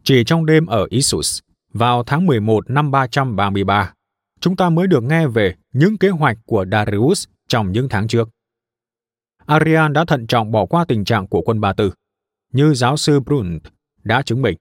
Chỉ 0.04 0.24
trong 0.24 0.46
đêm 0.46 0.66
ở 0.66 0.88
Issus, 0.90 1.40
vào 1.74 2.04
tháng 2.04 2.26
11 2.26 2.70
năm 2.70 2.92
333, 2.92 3.94
chúng 4.40 4.56
ta 4.56 4.70
mới 4.70 4.88
được 4.88 5.04
nghe 5.04 5.28
về 5.28 5.56
những 5.74 5.98
kế 5.98 6.10
hoạch 6.10 6.38
của 6.46 6.66
Darius 6.72 7.28
trong 7.48 7.72
những 7.72 7.90
tháng 7.90 8.08
trước. 8.08 8.30
Arian 9.46 9.94
đã 9.94 10.06
thận 10.06 10.28
trọng 10.28 10.52
bỏ 10.52 10.66
qua 10.66 10.86
tình 10.88 11.06
trạng 11.06 11.28
của 11.28 11.42
quân 11.42 11.62
Ba 11.62 11.74
Tư, 11.74 11.92
như 12.54 12.74
giáo 12.74 12.98
sư 12.98 13.20
Brunt 13.20 13.62
đã 14.04 14.22
chứng 14.22 14.42
minh. 14.42 14.58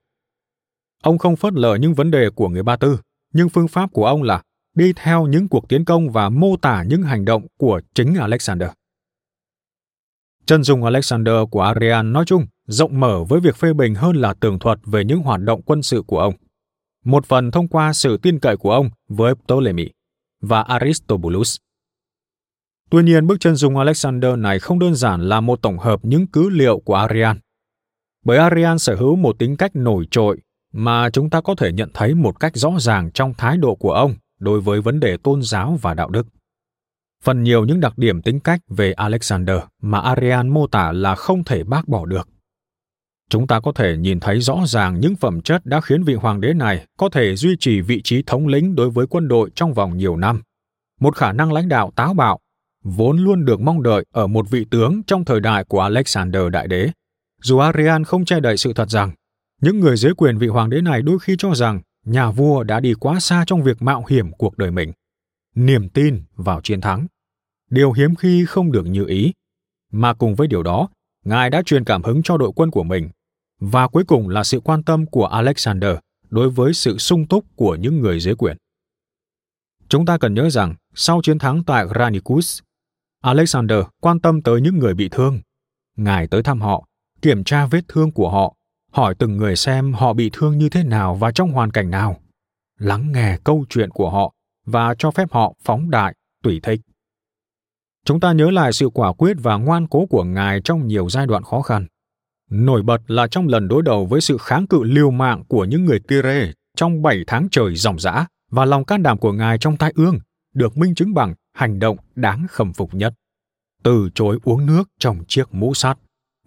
Ông 1.07 1.17
không 1.17 1.35
phớt 1.35 1.53
lờ 1.53 1.75
những 1.75 1.93
vấn 1.93 2.11
đề 2.11 2.29
của 2.29 2.49
người 2.49 2.63
Ba 2.63 2.75
Tư, 2.75 2.99
nhưng 3.33 3.49
phương 3.49 3.67
pháp 3.67 3.91
của 3.93 4.05
ông 4.05 4.23
là 4.23 4.41
đi 4.75 4.93
theo 4.95 5.27
những 5.27 5.47
cuộc 5.47 5.69
tiến 5.69 5.85
công 5.85 6.09
và 6.09 6.29
mô 6.29 6.57
tả 6.57 6.83
những 6.83 7.01
hành 7.01 7.25
động 7.25 7.47
của 7.57 7.81
chính 7.93 8.15
Alexander. 8.15 8.69
Chân 10.45 10.63
dung 10.63 10.83
Alexander 10.83 11.35
của 11.51 11.61
Arian 11.61 12.13
nói 12.13 12.25
chung 12.27 12.45
rộng 12.65 12.99
mở 12.99 13.23
với 13.23 13.39
việc 13.39 13.55
phê 13.55 13.73
bình 13.73 13.95
hơn 13.95 14.15
là 14.15 14.33
tường 14.33 14.59
thuật 14.59 14.79
về 14.85 15.05
những 15.05 15.19
hoạt 15.19 15.41
động 15.41 15.61
quân 15.61 15.83
sự 15.83 16.03
của 16.07 16.19
ông. 16.19 16.33
Một 17.05 17.25
phần 17.25 17.51
thông 17.51 17.67
qua 17.67 17.93
sự 17.93 18.17
tin 18.17 18.39
cậy 18.39 18.57
của 18.57 18.71
ông 18.71 18.89
với 19.09 19.35
Ptolemy 19.35 19.89
và 20.41 20.61
Aristobulus. 20.61 21.57
Tuy 22.89 23.03
nhiên, 23.03 23.27
bức 23.27 23.39
chân 23.39 23.55
dung 23.55 23.77
Alexander 23.77 24.37
này 24.37 24.59
không 24.59 24.79
đơn 24.79 24.95
giản 24.95 25.29
là 25.29 25.41
một 25.41 25.61
tổng 25.61 25.77
hợp 25.77 25.99
những 26.03 26.27
cứ 26.27 26.49
liệu 26.49 26.79
của 26.79 26.95
Arian. 26.95 27.39
Bởi 28.25 28.37
Arian 28.37 28.79
sở 28.79 28.95
hữu 28.95 29.15
một 29.15 29.39
tính 29.39 29.57
cách 29.57 29.75
nổi 29.75 30.07
trội 30.11 30.39
mà 30.79 31.09
chúng 31.09 31.29
ta 31.29 31.41
có 31.41 31.55
thể 31.55 31.71
nhận 31.71 31.89
thấy 31.93 32.15
một 32.15 32.39
cách 32.39 32.55
rõ 32.55 32.71
ràng 32.79 33.11
trong 33.11 33.33
thái 33.33 33.57
độ 33.57 33.75
của 33.75 33.91
ông 33.91 34.15
đối 34.39 34.61
với 34.61 34.81
vấn 34.81 34.99
đề 34.99 35.17
tôn 35.17 35.41
giáo 35.41 35.77
và 35.81 35.93
đạo 35.93 36.09
đức. 36.09 36.27
Phần 37.23 37.43
nhiều 37.43 37.65
những 37.65 37.79
đặc 37.79 37.97
điểm 37.97 38.21
tính 38.21 38.39
cách 38.39 38.59
về 38.69 38.91
Alexander 38.91 39.57
mà 39.81 39.99
Arian 39.99 40.49
mô 40.49 40.67
tả 40.67 40.91
là 40.91 41.15
không 41.15 41.43
thể 41.43 41.63
bác 41.63 41.87
bỏ 41.87 42.05
được. 42.05 42.29
Chúng 43.29 43.47
ta 43.47 43.59
có 43.59 43.71
thể 43.71 43.97
nhìn 43.97 44.19
thấy 44.19 44.41
rõ 44.41 44.57
ràng 44.65 44.99
những 44.99 45.15
phẩm 45.15 45.41
chất 45.41 45.65
đã 45.65 45.81
khiến 45.81 46.03
vị 46.03 46.13
hoàng 46.13 46.41
đế 46.41 46.53
này 46.53 46.85
có 46.97 47.09
thể 47.09 47.35
duy 47.35 47.55
trì 47.59 47.81
vị 47.81 48.01
trí 48.03 48.23
thống 48.23 48.47
lĩnh 48.47 48.75
đối 48.75 48.89
với 48.89 49.07
quân 49.07 49.27
đội 49.27 49.49
trong 49.55 49.73
vòng 49.73 49.97
nhiều 49.97 50.17
năm. 50.17 50.41
Một 50.99 51.15
khả 51.15 51.33
năng 51.33 51.53
lãnh 51.53 51.69
đạo 51.69 51.91
táo 51.95 52.13
bạo, 52.13 52.39
vốn 52.83 53.17
luôn 53.17 53.45
được 53.45 53.59
mong 53.59 53.83
đợi 53.83 54.05
ở 54.11 54.27
một 54.27 54.49
vị 54.49 54.65
tướng 54.71 55.03
trong 55.07 55.25
thời 55.25 55.39
đại 55.39 55.63
của 55.63 55.81
Alexander 55.81 56.41
Đại 56.51 56.67
Đế. 56.67 56.89
Dù 57.41 57.57
Arian 57.57 58.03
không 58.03 58.25
che 58.25 58.39
đậy 58.39 58.57
sự 58.57 58.73
thật 58.73 58.89
rằng, 58.89 59.11
những 59.61 59.79
người 59.79 59.97
dưới 59.97 60.13
quyền 60.13 60.37
vị 60.37 60.47
hoàng 60.47 60.69
đế 60.69 60.81
này 60.81 61.01
đôi 61.01 61.19
khi 61.19 61.35
cho 61.39 61.55
rằng 61.55 61.81
nhà 62.05 62.31
vua 62.31 62.63
đã 62.63 62.79
đi 62.79 62.93
quá 62.93 63.19
xa 63.19 63.43
trong 63.47 63.63
việc 63.63 63.81
mạo 63.81 64.05
hiểm 64.09 64.31
cuộc 64.31 64.57
đời 64.57 64.71
mình. 64.71 64.91
Niềm 65.55 65.89
tin 65.89 66.23
vào 66.35 66.61
chiến 66.61 66.81
thắng. 66.81 67.07
Điều 67.69 67.91
hiếm 67.91 68.15
khi 68.15 68.45
không 68.45 68.71
được 68.71 68.85
như 68.85 69.05
ý. 69.05 69.33
Mà 69.91 70.13
cùng 70.13 70.35
với 70.35 70.47
điều 70.47 70.63
đó, 70.63 70.87
Ngài 71.25 71.49
đã 71.49 71.61
truyền 71.65 71.83
cảm 71.83 72.03
hứng 72.03 72.23
cho 72.23 72.37
đội 72.37 72.51
quân 72.55 72.71
của 72.71 72.83
mình 72.83 73.09
và 73.59 73.87
cuối 73.87 74.03
cùng 74.03 74.29
là 74.29 74.43
sự 74.43 74.59
quan 74.59 74.83
tâm 74.83 75.05
của 75.05 75.25
Alexander 75.25 75.97
đối 76.29 76.49
với 76.49 76.73
sự 76.73 76.97
sung 76.97 77.27
túc 77.27 77.45
của 77.55 77.75
những 77.75 77.99
người 77.99 78.19
dưới 78.19 78.35
quyền. 78.35 78.57
Chúng 79.89 80.05
ta 80.05 80.17
cần 80.17 80.33
nhớ 80.33 80.49
rằng, 80.49 80.75
sau 80.95 81.21
chiến 81.23 81.39
thắng 81.39 81.63
tại 81.63 81.85
Granicus, 81.85 82.59
Alexander 83.21 83.79
quan 84.01 84.19
tâm 84.19 84.41
tới 84.41 84.61
những 84.61 84.79
người 84.79 84.93
bị 84.93 85.09
thương. 85.09 85.41
Ngài 85.97 86.27
tới 86.27 86.43
thăm 86.43 86.61
họ, 86.61 86.87
kiểm 87.21 87.43
tra 87.43 87.65
vết 87.65 87.81
thương 87.87 88.11
của 88.11 88.29
họ, 88.29 88.55
hỏi 88.97 89.15
từng 89.19 89.37
người 89.37 89.55
xem 89.55 89.93
họ 89.93 90.13
bị 90.13 90.29
thương 90.33 90.57
như 90.57 90.69
thế 90.69 90.83
nào 90.83 91.15
và 91.15 91.31
trong 91.31 91.51
hoàn 91.51 91.71
cảnh 91.71 91.89
nào, 91.89 92.17
lắng 92.79 93.11
nghe 93.11 93.37
câu 93.43 93.65
chuyện 93.69 93.89
của 93.89 94.09
họ 94.09 94.33
và 94.65 94.95
cho 94.97 95.11
phép 95.11 95.31
họ 95.31 95.53
phóng 95.63 95.89
đại, 95.89 96.15
tùy 96.43 96.59
thích. 96.63 96.81
Chúng 98.05 98.19
ta 98.19 98.33
nhớ 98.33 98.51
lại 98.51 98.73
sự 98.73 98.89
quả 98.89 99.13
quyết 99.13 99.37
và 99.41 99.57
ngoan 99.57 99.87
cố 99.87 100.05
của 100.05 100.23
Ngài 100.23 100.61
trong 100.61 100.87
nhiều 100.87 101.09
giai 101.09 101.25
đoạn 101.25 101.43
khó 101.43 101.61
khăn. 101.61 101.85
Nổi 102.49 102.83
bật 102.83 103.01
là 103.07 103.27
trong 103.27 103.47
lần 103.47 103.67
đối 103.67 103.81
đầu 103.81 104.05
với 104.05 104.21
sự 104.21 104.37
kháng 104.37 104.67
cự 104.67 104.83
liều 104.83 105.11
mạng 105.11 105.43
của 105.47 105.65
những 105.65 105.85
người 105.85 105.99
Tyre 105.99 106.51
trong 106.77 107.01
7 107.01 107.23
tháng 107.27 107.47
trời 107.51 107.75
ròng 107.75 107.99
rã 107.99 108.25
và 108.51 108.65
lòng 108.65 108.85
can 108.85 109.03
đảm 109.03 109.17
của 109.17 109.31
ngài 109.31 109.57
trong 109.57 109.77
tai 109.77 109.93
ương 109.95 110.19
được 110.53 110.77
minh 110.77 110.95
chứng 110.95 111.13
bằng 111.13 111.33
hành 111.53 111.79
động 111.79 111.97
đáng 112.15 112.45
khâm 112.49 112.73
phục 112.73 112.93
nhất. 112.93 113.13
Từ 113.83 114.09
chối 114.15 114.39
uống 114.43 114.65
nước 114.65 114.83
trong 114.99 115.23
chiếc 115.27 115.53
mũ 115.53 115.73
sắt, 115.73 115.97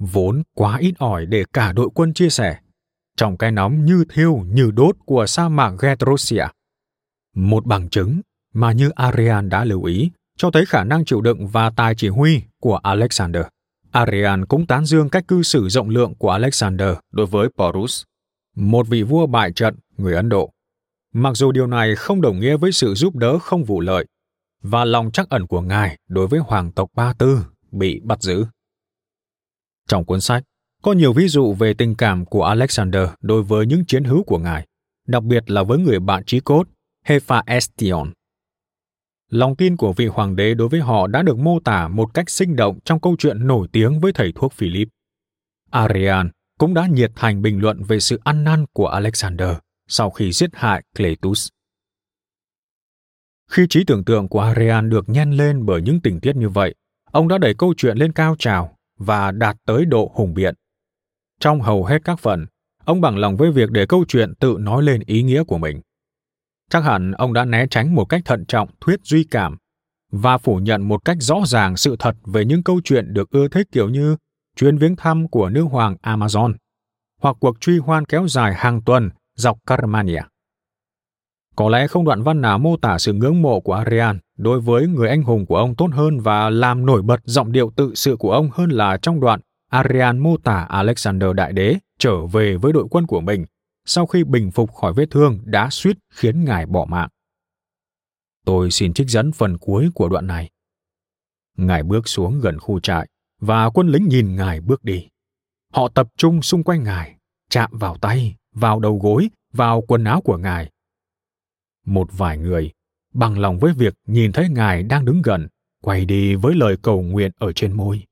vốn 0.01 0.43
quá 0.55 0.79
ít 0.79 0.95
ỏi 0.99 1.27
để 1.27 1.45
cả 1.53 1.73
đội 1.73 1.89
quân 1.95 2.15
chia 2.15 2.31
sẻ, 2.31 2.59
trong 3.17 3.37
cái 3.37 3.51
nóng 3.51 3.85
như 3.85 4.05
thiêu 4.09 4.37
như 4.37 4.71
đốt 4.71 4.97
của 5.05 5.27
sa 5.27 5.49
mạc 5.49 5.73
Gedrosia. 5.79 6.45
Một 7.35 7.67
bằng 7.67 7.89
chứng 7.89 8.21
mà 8.55 8.73
như 8.73 8.91
Arian 8.91 9.49
đã 9.49 9.65
lưu 9.65 9.85
ý 9.85 10.11
cho 10.37 10.51
thấy 10.51 10.67
khả 10.67 10.85
năng 10.85 11.05
chịu 11.05 11.21
đựng 11.21 11.47
và 11.49 11.71
tài 11.71 11.95
chỉ 11.95 12.09
huy 12.09 12.43
của 12.61 12.77
Alexander. 12.77 13.43
Arian 13.91 14.47
cũng 14.47 14.67
tán 14.67 14.85
dương 14.85 15.09
cách 15.09 15.29
cư 15.29 15.43
xử 15.43 15.69
rộng 15.69 15.89
lượng 15.89 16.15
của 16.15 16.31
Alexander 16.31 16.97
đối 17.13 17.27
với 17.27 17.49
Porus, 17.57 18.03
một 18.57 18.89
vị 18.89 19.03
vua 19.03 19.27
bại 19.27 19.53
trận 19.53 19.77
người 19.97 20.15
Ấn 20.15 20.29
Độ. 20.29 20.51
Mặc 21.13 21.37
dù 21.37 21.53
điều 21.53 21.67
này 21.67 21.95
không 21.95 22.21
đồng 22.21 22.41
nghĩa 22.41 22.57
với 22.57 22.73
sự 22.73 22.95
giúp 22.95 23.17
đỡ 23.17 23.39
không 23.39 23.65
vụ 23.65 23.81
lợi 23.81 24.07
và 24.63 24.85
lòng 24.85 25.11
trắc 25.11 25.29
ẩn 25.29 25.47
của 25.47 25.61
ngài 25.61 25.99
đối 26.09 26.27
với 26.27 26.41
hoàng 26.41 26.73
tộc 26.73 26.91
Ba 26.95 27.13
Tư 27.13 27.47
bị 27.73 28.01
bắt 28.05 28.23
giữ. 28.23 28.45
Trong 29.91 30.05
cuốn 30.05 30.21
sách, 30.21 30.43
có 30.83 30.93
nhiều 30.93 31.13
ví 31.13 31.29
dụ 31.29 31.53
về 31.53 31.75
tình 31.75 31.95
cảm 31.95 32.25
của 32.25 32.45
Alexander 32.45 33.09
đối 33.21 33.43
với 33.43 33.67
những 33.67 33.85
chiến 33.85 34.05
hữu 34.05 34.23
của 34.23 34.39
ngài, 34.39 34.67
đặc 35.07 35.23
biệt 35.23 35.51
là 35.51 35.63
với 35.63 35.79
người 35.79 36.01
bạn 36.01 36.25
trí 36.25 36.41
cốt 36.41 36.69
Hephaestion 37.05 38.13
Lòng 39.31 39.57
tin 39.57 39.77
của 39.77 39.93
vị 39.93 40.07
hoàng 40.07 40.37
đế 40.37 40.55
đối 40.55 40.69
với 40.69 40.81
họ 40.81 41.07
đã 41.07 41.23
được 41.23 41.39
mô 41.39 41.61
tả 41.61 41.89
một 41.89 42.15
cách 42.15 42.31
sinh 42.31 42.57
động 42.57 42.79
trong 42.85 43.01
câu 43.01 43.17
chuyện 43.19 43.47
nổi 43.47 43.69
tiếng 43.73 44.01
với 44.01 44.13
thầy 44.13 44.33
thuốc 44.35 44.53
Philip. 44.53 44.89
Arian 45.71 46.31
cũng 46.59 46.75
đã 46.75 46.87
nhiệt 46.87 47.13
thành 47.17 47.43
bình 47.43 47.61
luận 47.61 47.83
về 47.83 48.01
sự 48.01 48.21
ăn 48.25 48.45
năn 48.45 48.65
của 48.73 48.87
Alexander 48.87 49.57
sau 49.89 50.11
khi 50.11 50.33
giết 50.33 50.51
hại 50.53 50.83
Cletus. 50.97 51.49
Khi 53.51 53.67
trí 53.71 53.85
tưởng 53.85 54.05
tượng 54.05 54.29
của 54.29 54.41
Arian 54.41 54.91
được 54.91 55.09
nhen 55.09 55.31
lên 55.31 55.67
bởi 55.67 55.83
những 55.83 56.01
tình 56.01 56.21
tiết 56.21 56.37
như 56.37 56.49
vậy, 56.49 56.75
ông 57.13 57.29
đã 57.29 57.39
đẩy 57.39 57.55
câu 57.55 57.75
chuyện 57.77 57.97
lên 57.97 58.13
cao 58.13 58.37
trào 58.39 58.77
và 59.01 59.31
đạt 59.31 59.57
tới 59.67 59.85
độ 59.85 60.13
hùng 60.15 60.35
biện. 60.35 60.55
Trong 61.41 61.61
hầu 61.61 61.85
hết 61.85 61.99
các 62.05 62.19
phần, 62.19 62.47
ông 62.85 63.01
bằng 63.01 63.19
lòng 63.19 63.37
với 63.37 63.53
việc 63.53 63.71
để 63.71 63.87
câu 63.87 64.05
chuyện 64.09 64.35
tự 64.41 64.57
nói 64.61 64.83
lên 64.83 65.03
ý 65.07 65.23
nghĩa 65.23 65.45
của 65.45 65.59
mình. 65.59 65.81
Chắc 66.71 66.85
hẳn 66.85 67.13
ông 67.13 67.33
đã 67.33 67.45
né 67.45 67.67
tránh 67.71 67.95
một 67.95 68.05
cách 68.05 68.23
thận 68.25 68.45
trọng 68.47 68.69
thuyết 68.81 69.01
duy 69.05 69.25
cảm 69.25 69.57
và 70.13 70.39
phủ 70.39 70.57
nhận 70.57 70.83
một 70.83 71.05
cách 71.05 71.17
rõ 71.21 71.43
ràng 71.47 71.77
sự 71.77 71.97
thật 71.99 72.17
về 72.25 72.45
những 72.45 72.63
câu 72.63 72.81
chuyện 72.85 73.15
được 73.15 73.31
ưa 73.31 73.49
thích 73.49 73.69
kiểu 73.73 73.89
như 73.89 74.17
chuyến 74.57 74.79
viếng 74.79 74.97
thăm 74.97 75.29
của 75.29 75.49
nữ 75.49 75.63
hoàng 75.63 75.97
Amazon 76.03 76.55
hoặc 77.21 77.37
cuộc 77.41 77.61
truy 77.61 77.79
hoan 77.79 78.05
kéo 78.05 78.29
dài 78.29 78.55
hàng 78.55 78.83
tuần 78.83 79.11
dọc 79.37 79.59
Carmania. 79.67 80.23
Có 81.57 81.69
lẽ 81.69 81.87
không 81.87 82.05
đoạn 82.05 82.23
văn 82.23 82.41
nào 82.41 82.59
mô 82.59 82.77
tả 82.77 82.99
sự 82.99 83.13
ngưỡng 83.13 83.43
mộ 83.43 83.61
của 83.61 83.73
Arian 83.73 84.19
đối 84.37 84.61
với 84.61 84.87
người 84.87 85.09
anh 85.09 85.23
hùng 85.23 85.47
của 85.47 85.57
ông 85.57 85.75
tốt 85.75 85.89
hơn 85.93 86.21
và 86.21 86.51
làm 86.51 86.87
nổi 86.87 87.03
bật 87.03 87.21
giọng 87.25 87.53
điệu 87.53 87.73
tự 87.77 87.95
sự 87.95 88.17
của 88.17 88.33
ông 88.33 88.51
hơn 88.53 88.71
là 88.71 88.97
trong 88.97 89.21
đoạn 89.21 89.41
Arian 89.71 90.19
mô 90.19 90.37
tả 90.37 90.67
Alexander 90.69 91.31
Đại 91.35 91.53
Đế 91.53 91.77
trở 91.99 92.27
về 92.27 92.57
với 92.57 92.73
đội 92.73 92.87
quân 92.91 93.07
của 93.07 93.21
mình 93.21 93.45
sau 93.85 94.07
khi 94.07 94.25
bình 94.25 94.51
phục 94.51 94.73
khỏi 94.73 94.93
vết 94.93 95.07
thương 95.11 95.39
đã 95.45 95.69
suýt 95.71 95.97
khiến 96.15 96.45
ngài 96.45 96.67
bỏ 96.67 96.85
mạng. 96.85 97.09
Tôi 98.45 98.71
xin 98.71 98.93
trích 98.93 99.09
dẫn 99.09 99.33
phần 99.33 99.59
cuối 99.59 99.91
của 99.95 100.09
đoạn 100.09 100.27
này. 100.27 100.51
Ngài 101.57 101.83
bước 101.83 102.09
xuống 102.09 102.41
gần 102.41 102.59
khu 102.59 102.81
trại 102.81 103.09
và 103.41 103.71
quân 103.71 103.89
lính 103.89 104.09
nhìn 104.09 104.37
ngài 104.37 104.61
bước 104.61 104.85
đi. 104.85 105.09
Họ 105.73 105.89
tập 105.89 106.09
trung 106.17 106.43
xung 106.43 106.63
quanh 106.63 106.83
ngài, 106.83 107.17
chạm 107.51 107.71
vào 107.73 107.97
tay, 107.97 108.37
vào 108.55 108.81
đầu 108.81 108.99
gối, 109.03 109.31
vào 109.53 109.81
quần 109.81 110.05
áo 110.05 110.21
của 110.21 110.37
ngài. 110.37 110.71
Một 111.91 112.09
vài 112.13 112.39
người, 112.39 112.71
bằng 113.15 113.39
lòng 113.39 113.59
với 113.59 113.73
việc 113.73 113.95
nhìn 114.07 114.33
thấy 114.33 114.49
ngài 114.49 114.83
đang 114.83 115.05
đứng 115.05 115.23
gần, 115.23 115.49
quay 115.83 116.05
đi 116.05 116.35
với 116.35 116.55
lời 116.55 116.77
cầu 116.83 117.03
nguyện 117.03 117.31
ở 117.39 117.53
trên 117.53 117.73
môi. 117.73 118.03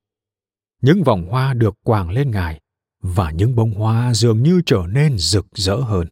Những 0.81 1.03
vòng 1.03 1.27
hoa 1.29 1.53
được 1.53 1.75
quàng 1.83 2.09
lên 2.09 2.31
ngài 2.31 2.61
và 3.01 3.31
những 3.31 3.55
bông 3.55 3.73
hoa 3.73 4.13
dường 4.13 4.43
như 4.43 4.61
trở 4.65 4.83
nên 4.89 5.17
rực 5.17 5.45
rỡ 5.53 5.75
hơn. 5.75 6.07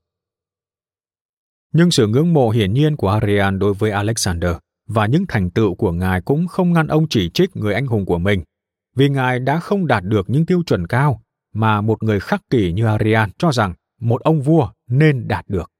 Nhưng 1.73 1.91
sự 1.91 2.07
ngưỡng 2.07 2.33
mộ 2.33 2.49
hiển 2.49 2.73
nhiên 2.73 2.95
của 2.95 3.09
Arian 3.09 3.59
đối 3.59 3.73
với 3.73 3.91
Alexander 3.91 4.55
và 4.87 5.05
những 5.05 5.25
thành 5.27 5.49
tựu 5.49 5.75
của 5.75 5.91
ngài 5.91 6.21
cũng 6.21 6.47
không 6.47 6.73
ngăn 6.73 6.87
ông 6.87 7.07
chỉ 7.09 7.29
trích 7.33 7.55
người 7.55 7.73
anh 7.73 7.87
hùng 7.87 8.05
của 8.05 8.17
mình, 8.17 8.43
vì 8.95 9.09
ngài 9.09 9.39
đã 9.39 9.59
không 9.59 9.87
đạt 9.87 10.03
được 10.03 10.29
những 10.29 10.45
tiêu 10.45 10.63
chuẩn 10.65 10.87
cao 10.87 11.21
mà 11.53 11.81
một 11.81 12.03
người 12.03 12.19
khắc 12.19 12.41
kỷ 12.49 12.73
như 12.73 12.85
Arian 12.85 13.29
cho 13.37 13.51
rằng 13.51 13.73
một 13.99 14.21
ông 14.21 14.41
vua 14.41 14.69
nên 14.87 15.27
đạt 15.27 15.45
được. 15.47 15.71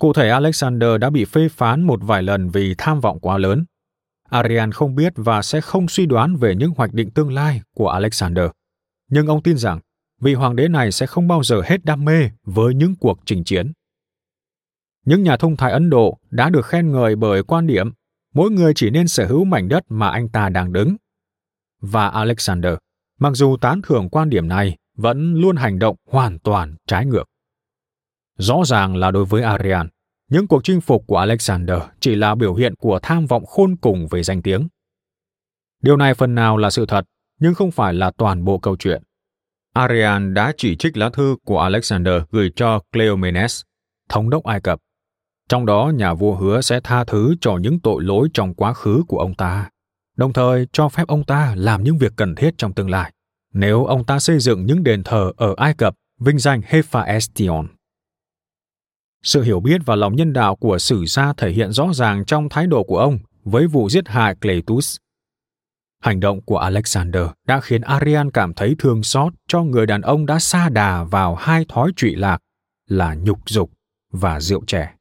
Cụ 0.00 0.12
thể 0.12 0.28
Alexander 0.28 0.90
đã 1.00 1.10
bị 1.10 1.24
phê 1.24 1.48
phán 1.48 1.82
một 1.82 2.00
vài 2.02 2.22
lần 2.22 2.50
vì 2.50 2.74
tham 2.78 3.00
vọng 3.00 3.18
quá 3.20 3.38
lớn. 3.38 3.64
Arian 4.30 4.72
không 4.72 4.94
biết 4.94 5.12
và 5.16 5.42
sẽ 5.42 5.60
không 5.60 5.88
suy 5.88 6.06
đoán 6.06 6.36
về 6.36 6.54
những 6.54 6.72
hoạch 6.76 6.92
định 6.92 7.10
tương 7.10 7.32
lai 7.32 7.60
của 7.74 7.88
Alexander. 7.88 8.44
Nhưng 9.10 9.26
ông 9.26 9.42
tin 9.42 9.58
rằng 9.58 9.80
vị 10.20 10.34
hoàng 10.34 10.56
đế 10.56 10.68
này 10.68 10.92
sẽ 10.92 11.06
không 11.06 11.28
bao 11.28 11.42
giờ 11.42 11.62
hết 11.64 11.84
đam 11.84 12.04
mê 12.04 12.30
với 12.44 12.74
những 12.74 12.96
cuộc 12.96 13.18
trình 13.24 13.44
chiến. 13.44 13.72
Những 15.04 15.22
nhà 15.22 15.36
thông 15.36 15.56
thái 15.56 15.72
Ấn 15.72 15.90
Độ 15.90 16.18
đã 16.30 16.50
được 16.50 16.66
khen 16.66 16.92
ngợi 16.92 17.16
bởi 17.16 17.42
quan 17.42 17.66
điểm 17.66 17.92
mỗi 18.34 18.50
người 18.50 18.72
chỉ 18.76 18.90
nên 18.90 19.08
sở 19.08 19.26
hữu 19.26 19.44
mảnh 19.44 19.68
đất 19.68 19.82
mà 19.88 20.08
anh 20.08 20.28
ta 20.28 20.48
đang 20.48 20.72
đứng. 20.72 20.96
Và 21.80 22.08
Alexander, 22.08 22.74
mặc 23.18 23.30
dù 23.34 23.56
tán 23.56 23.82
thưởng 23.82 24.08
quan 24.08 24.30
điểm 24.30 24.48
này, 24.48 24.76
vẫn 24.96 25.34
luôn 25.34 25.56
hành 25.56 25.78
động 25.78 25.96
hoàn 26.10 26.38
toàn 26.38 26.76
trái 26.86 27.06
ngược. 27.06 27.24
Rõ 28.36 28.62
ràng 28.66 28.96
là 28.96 29.10
đối 29.10 29.24
với 29.24 29.42
Arian, 29.42 29.88
những 30.30 30.46
cuộc 30.46 30.64
chinh 30.64 30.80
phục 30.80 31.04
của 31.06 31.16
Alexander 31.16 31.78
chỉ 32.00 32.14
là 32.14 32.34
biểu 32.34 32.54
hiện 32.54 32.74
của 32.76 32.98
tham 33.02 33.26
vọng 33.26 33.46
khôn 33.46 33.76
cùng 33.76 34.06
về 34.10 34.22
danh 34.22 34.42
tiếng. 34.42 34.68
Điều 35.82 35.96
này 35.96 36.14
phần 36.14 36.34
nào 36.34 36.56
là 36.56 36.70
sự 36.70 36.86
thật, 36.86 37.04
nhưng 37.40 37.54
không 37.54 37.70
phải 37.70 37.94
là 37.94 38.10
toàn 38.18 38.44
bộ 38.44 38.58
câu 38.58 38.76
chuyện. 38.76 39.02
Arian 39.72 40.34
đã 40.34 40.52
chỉ 40.56 40.76
trích 40.76 40.96
lá 40.96 41.10
thư 41.10 41.36
của 41.44 41.60
Alexander 41.60 42.22
gửi 42.30 42.50
cho 42.56 42.80
Cleomenes, 42.92 43.62
thống 44.08 44.30
đốc 44.30 44.44
Ai 44.44 44.60
Cập. 44.60 44.78
Trong 45.48 45.66
đó 45.66 45.92
nhà 45.94 46.14
vua 46.14 46.34
hứa 46.34 46.60
sẽ 46.60 46.80
tha 46.80 47.04
thứ 47.04 47.34
cho 47.40 47.56
những 47.56 47.80
tội 47.80 48.04
lỗi 48.04 48.28
trong 48.34 48.54
quá 48.54 48.72
khứ 48.72 49.02
của 49.08 49.18
ông 49.18 49.34
ta, 49.34 49.70
đồng 50.16 50.32
thời 50.32 50.66
cho 50.72 50.88
phép 50.88 51.06
ông 51.08 51.24
ta 51.24 51.54
làm 51.56 51.84
những 51.84 51.98
việc 51.98 52.12
cần 52.16 52.34
thiết 52.34 52.54
trong 52.58 52.72
tương 52.72 52.90
lai, 52.90 53.12
nếu 53.52 53.84
ông 53.84 54.04
ta 54.04 54.18
xây 54.18 54.38
dựng 54.38 54.66
những 54.66 54.82
đền 54.82 55.02
thờ 55.02 55.32
ở 55.36 55.54
Ai 55.56 55.74
Cập 55.74 55.94
vinh 56.20 56.38
danh 56.38 56.60
Hephaestion. 56.66 57.66
Sự 59.26 59.42
hiểu 59.42 59.60
biết 59.60 59.80
và 59.86 59.96
lòng 59.96 60.16
nhân 60.16 60.32
đạo 60.32 60.56
của 60.56 60.78
sử 60.78 61.04
gia 61.06 61.32
thể 61.32 61.50
hiện 61.50 61.72
rõ 61.72 61.92
ràng 61.92 62.24
trong 62.24 62.48
thái 62.48 62.66
độ 62.66 62.84
của 62.84 62.98
ông 62.98 63.18
với 63.44 63.66
vụ 63.66 63.88
giết 63.88 64.08
hại 64.08 64.34
Cletus. 64.34 64.96
Hành 66.02 66.20
động 66.20 66.40
của 66.42 66.58
Alexander 66.58 67.22
đã 67.46 67.60
khiến 67.60 67.80
Arian 67.80 68.30
cảm 68.30 68.54
thấy 68.54 68.74
thương 68.78 69.02
xót 69.02 69.32
cho 69.48 69.62
người 69.62 69.86
đàn 69.86 70.00
ông 70.00 70.26
đã 70.26 70.38
xa 70.38 70.68
đà 70.68 71.04
vào 71.04 71.34
hai 71.34 71.64
thói 71.68 71.92
trụy 71.96 72.14
lạc 72.14 72.38
là 72.88 73.14
nhục 73.14 73.38
dục 73.46 73.70
và 74.12 74.40
rượu 74.40 74.64
trẻ. 74.66 74.94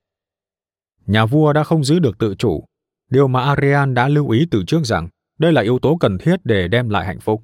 Nhà 1.06 1.26
vua 1.26 1.54
đã 1.54 1.64
không 1.64 1.84
giữ 1.84 2.00
được 2.00 2.18
tự 2.18 2.36
chủ, 2.36 2.66
điều 3.10 3.28
mà 3.28 3.44
Arian 3.44 3.94
đã 3.94 4.08
lưu 4.08 4.30
ý 4.30 4.48
từ 4.52 4.64
trước 4.68 4.84
rằng 4.84 5.10
đây 5.40 5.54
là 5.54 5.62
yếu 5.62 5.80
tố 5.80 5.98
cần 6.00 6.18
thiết 6.18 6.36
để 6.44 6.68
đem 6.68 6.90
lại 6.90 7.06
hạnh 7.06 7.20
phúc. 7.20 7.44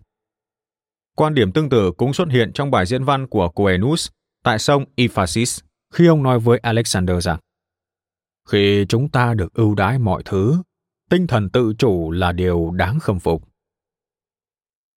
Quan 1.15 1.33
điểm 1.33 1.51
tương 1.51 1.69
tự 1.69 1.91
cũng 1.91 2.13
xuất 2.13 2.27
hiện 2.29 2.53
trong 2.53 2.71
bài 2.71 2.85
diễn 2.85 3.03
văn 3.03 3.27
của 3.27 3.49
Coenus 3.49 4.09
tại 4.43 4.59
sông 4.59 4.85
Iphasis 4.95 5.59
khi 5.91 6.05
ông 6.05 6.23
nói 6.23 6.39
với 6.39 6.57
Alexander 6.57 7.25
rằng 7.25 7.39
khi 8.49 8.85
chúng 8.89 9.09
ta 9.09 9.33
được 9.33 9.53
ưu 9.53 9.75
đãi 9.75 9.99
mọi 9.99 10.21
thứ, 10.25 10.61
tinh 11.09 11.27
thần 11.27 11.49
tự 11.49 11.73
chủ 11.77 12.11
là 12.11 12.31
điều 12.31 12.71
đáng 12.71 12.99
khâm 12.99 13.19
phục. 13.19 13.43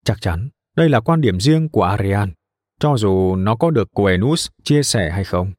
Chắc 0.04 0.20
chắn, 0.20 0.48
đây 0.76 0.88
là 0.88 1.00
quan 1.00 1.20
điểm 1.20 1.40
riêng 1.40 1.68
của 1.68 1.82
Arian, 1.82 2.32
cho 2.80 2.96
dù 2.96 3.36
nó 3.36 3.56
có 3.56 3.70
được 3.70 3.88
Quenus 3.92 4.48
chia 4.64 4.82
sẻ 4.82 5.10
hay 5.10 5.24
không. 5.24 5.52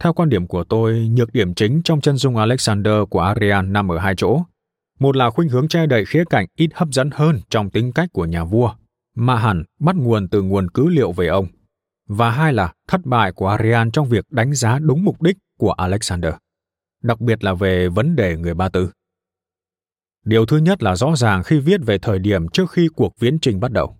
Theo 0.00 0.12
quan 0.12 0.28
điểm 0.28 0.46
của 0.46 0.64
tôi, 0.64 1.08
nhược 1.12 1.32
điểm 1.32 1.54
chính 1.54 1.80
trong 1.84 2.00
chân 2.00 2.16
dung 2.16 2.36
Alexander 2.36 2.94
của 3.10 3.20
Arian 3.20 3.72
nằm 3.72 3.92
ở 3.92 3.98
hai 3.98 4.14
chỗ. 4.16 4.42
Một 5.00 5.16
là 5.16 5.30
khuynh 5.30 5.48
hướng 5.48 5.68
che 5.68 5.86
đậy 5.86 6.04
khía 6.04 6.24
cạnh 6.30 6.46
ít 6.56 6.70
hấp 6.74 6.88
dẫn 6.88 7.10
hơn 7.12 7.40
trong 7.50 7.70
tính 7.70 7.92
cách 7.92 8.08
của 8.12 8.24
nhà 8.24 8.44
vua, 8.44 8.74
mà 9.14 9.36
hẳn 9.36 9.64
bắt 9.80 9.96
nguồn 9.96 10.28
từ 10.28 10.42
nguồn 10.42 10.70
cứ 10.70 10.88
liệu 10.88 11.12
về 11.12 11.26
ông 11.26 11.46
và 12.08 12.30
hai 12.30 12.52
là 12.52 12.72
thất 12.88 13.00
bại 13.04 13.32
của 13.32 13.48
Arian 13.48 13.90
trong 13.90 14.08
việc 14.08 14.24
đánh 14.30 14.54
giá 14.54 14.78
đúng 14.78 15.04
mục 15.04 15.22
đích 15.22 15.36
của 15.58 15.72
Alexander, 15.72 16.34
đặc 17.02 17.20
biệt 17.20 17.44
là 17.44 17.54
về 17.54 17.88
vấn 17.88 18.16
đề 18.16 18.36
người 18.36 18.54
Ba 18.54 18.68
Tư. 18.68 18.90
Điều 20.24 20.46
thứ 20.46 20.56
nhất 20.56 20.82
là 20.82 20.96
rõ 20.96 21.16
ràng 21.16 21.42
khi 21.42 21.58
viết 21.58 21.80
về 21.86 21.98
thời 21.98 22.18
điểm 22.18 22.48
trước 22.48 22.70
khi 22.70 22.88
cuộc 22.96 23.18
viễn 23.18 23.38
trình 23.38 23.60
bắt 23.60 23.72
đầu. 23.72 23.96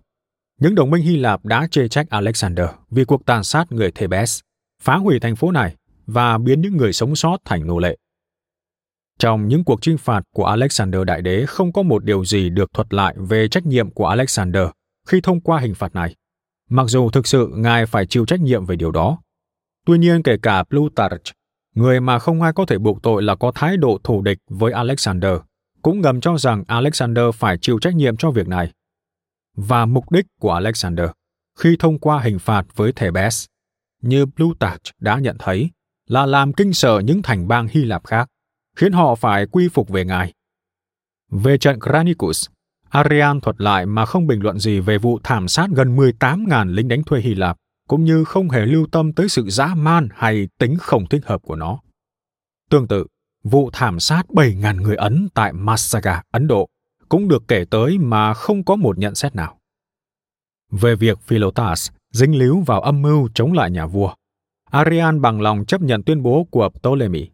Những 0.59 0.75
đồng 0.75 0.89
minh 0.89 1.03
Hy 1.03 1.17
Lạp 1.17 1.45
đã 1.45 1.67
chê 1.71 1.87
trách 1.87 2.09
Alexander 2.09 2.69
vì 2.89 3.05
cuộc 3.05 3.25
tàn 3.25 3.43
sát 3.43 3.71
người 3.71 3.91
Thebes, 3.91 4.39
phá 4.81 4.95
hủy 4.95 5.19
thành 5.19 5.35
phố 5.35 5.51
này 5.51 5.75
và 6.05 6.37
biến 6.37 6.61
những 6.61 6.77
người 6.77 6.93
sống 6.93 7.15
sót 7.15 7.37
thành 7.45 7.67
nô 7.67 7.79
lệ. 7.79 7.97
Trong 9.19 9.47
những 9.47 9.63
cuộc 9.63 9.81
chinh 9.81 9.97
phạt 9.97 10.21
của 10.33 10.45
Alexander 10.45 11.01
Đại 11.03 11.21
Đế 11.21 11.45
không 11.45 11.73
có 11.73 11.81
một 11.81 12.03
điều 12.03 12.25
gì 12.25 12.49
được 12.49 12.73
thuật 12.73 12.93
lại 12.93 13.15
về 13.17 13.47
trách 13.47 13.65
nhiệm 13.65 13.91
của 13.91 14.05
Alexander 14.05 14.67
khi 15.07 15.21
thông 15.21 15.41
qua 15.41 15.59
hình 15.59 15.75
phạt 15.75 15.95
này 15.95 16.15
mặc 16.69 16.85
dù 16.87 17.09
thực 17.09 17.27
sự 17.27 17.51
ngài 17.55 17.85
phải 17.85 18.05
chịu 18.05 18.25
trách 18.25 18.39
nhiệm 18.39 18.65
về 18.65 18.75
điều 18.75 18.91
đó. 18.91 19.21
Tuy 19.85 19.97
nhiên 19.97 20.23
kể 20.23 20.37
cả 20.41 20.63
Plutarch, 20.63 21.31
người 21.75 21.99
mà 21.99 22.19
không 22.19 22.41
ai 22.41 22.53
có 22.53 22.65
thể 22.65 22.77
buộc 22.77 23.03
tội 23.03 23.23
là 23.23 23.35
có 23.35 23.51
thái 23.55 23.77
độ 23.77 23.99
thù 24.03 24.21
địch 24.21 24.37
với 24.49 24.71
Alexander, 24.71 25.33
cũng 25.81 26.01
ngầm 26.01 26.21
cho 26.21 26.37
rằng 26.37 26.63
Alexander 26.67 27.25
phải 27.33 27.57
chịu 27.61 27.79
trách 27.79 27.95
nhiệm 27.95 28.17
cho 28.17 28.31
việc 28.31 28.47
này. 28.47 28.71
Và 29.55 29.85
mục 29.85 30.11
đích 30.11 30.25
của 30.39 30.51
Alexander 30.51 31.09
khi 31.59 31.75
thông 31.79 31.99
qua 31.99 32.19
hình 32.19 32.39
phạt 32.39 32.65
với 32.75 32.91
Thebes, 32.91 33.45
như 34.01 34.25
Plutarch 34.25 34.83
đã 34.99 35.19
nhận 35.19 35.35
thấy, 35.39 35.69
là 36.07 36.25
làm 36.25 36.53
kinh 36.53 36.73
sợ 36.73 37.01
những 37.05 37.21
thành 37.21 37.47
bang 37.47 37.67
Hy 37.71 37.85
Lạp 37.85 38.07
khác, 38.07 38.27
khiến 38.75 38.91
họ 38.91 39.15
phải 39.15 39.45
quy 39.45 39.67
phục 39.67 39.89
về 39.89 40.05
ngài. 40.05 40.33
Về 41.31 41.57
trận 41.57 41.79
Granicus, 41.79 42.47
Arian 42.89 43.41
thuật 43.41 43.61
lại 43.61 43.85
mà 43.85 44.05
không 44.05 44.27
bình 44.27 44.43
luận 44.43 44.59
gì 44.59 44.79
về 44.79 44.97
vụ 44.97 45.19
thảm 45.23 45.47
sát 45.47 45.69
gần 45.75 45.95
18.000 45.95 46.73
lính 46.73 46.87
đánh 46.87 47.03
thuê 47.03 47.19
Hy 47.19 47.35
Lạp, 47.35 47.57
cũng 47.87 48.03
như 48.03 48.23
không 48.23 48.49
hề 48.49 48.65
lưu 48.65 48.87
tâm 48.91 49.13
tới 49.13 49.29
sự 49.29 49.49
dã 49.49 49.75
man 49.75 50.07
hay 50.11 50.47
tính 50.57 50.77
không 50.79 51.07
thích 51.07 51.25
hợp 51.25 51.41
của 51.41 51.55
nó. 51.55 51.79
Tương 52.69 52.87
tự, 52.87 53.05
vụ 53.43 53.69
thảm 53.73 53.99
sát 53.99 54.25
7.000 54.29 54.81
người 54.81 54.95
Ấn 54.95 55.27
tại 55.33 55.53
Masaga, 55.53 56.21
Ấn 56.31 56.47
Độ, 56.47 56.67
cũng 57.09 57.27
được 57.27 57.43
kể 57.47 57.65
tới 57.69 57.97
mà 57.97 58.33
không 58.33 58.63
có 58.63 58.75
một 58.75 58.97
nhận 58.97 59.15
xét 59.15 59.35
nào. 59.35 59.59
Về 60.71 60.95
việc 60.95 61.19
Philotas 61.21 61.89
dính 62.13 62.39
líu 62.39 62.63
vào 62.65 62.81
âm 62.81 63.01
mưu 63.01 63.29
chống 63.33 63.53
lại 63.53 63.71
nhà 63.71 63.85
vua, 63.85 64.13
Arian 64.71 65.21
bằng 65.21 65.41
lòng 65.41 65.65
chấp 65.65 65.81
nhận 65.81 66.03
tuyên 66.03 66.23
bố 66.23 66.47
của 66.51 66.69
Ptolemy. 66.69 67.29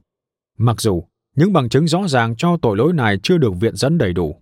Mặc 0.58 0.82
dù 0.82 1.04
những 1.36 1.54
bằng 1.54 1.70
chứng 1.70 1.88
rõ 1.88 2.08
ràng 2.08 2.36
cho 2.36 2.58
tội 2.62 2.78
lỗi 2.78 2.94
này 2.94 3.20
chưa 3.24 3.38
được 3.38 3.54
viện 3.60 3.76
dẫn 3.76 3.98
đầy 3.98 4.14
đủ, 4.14 4.42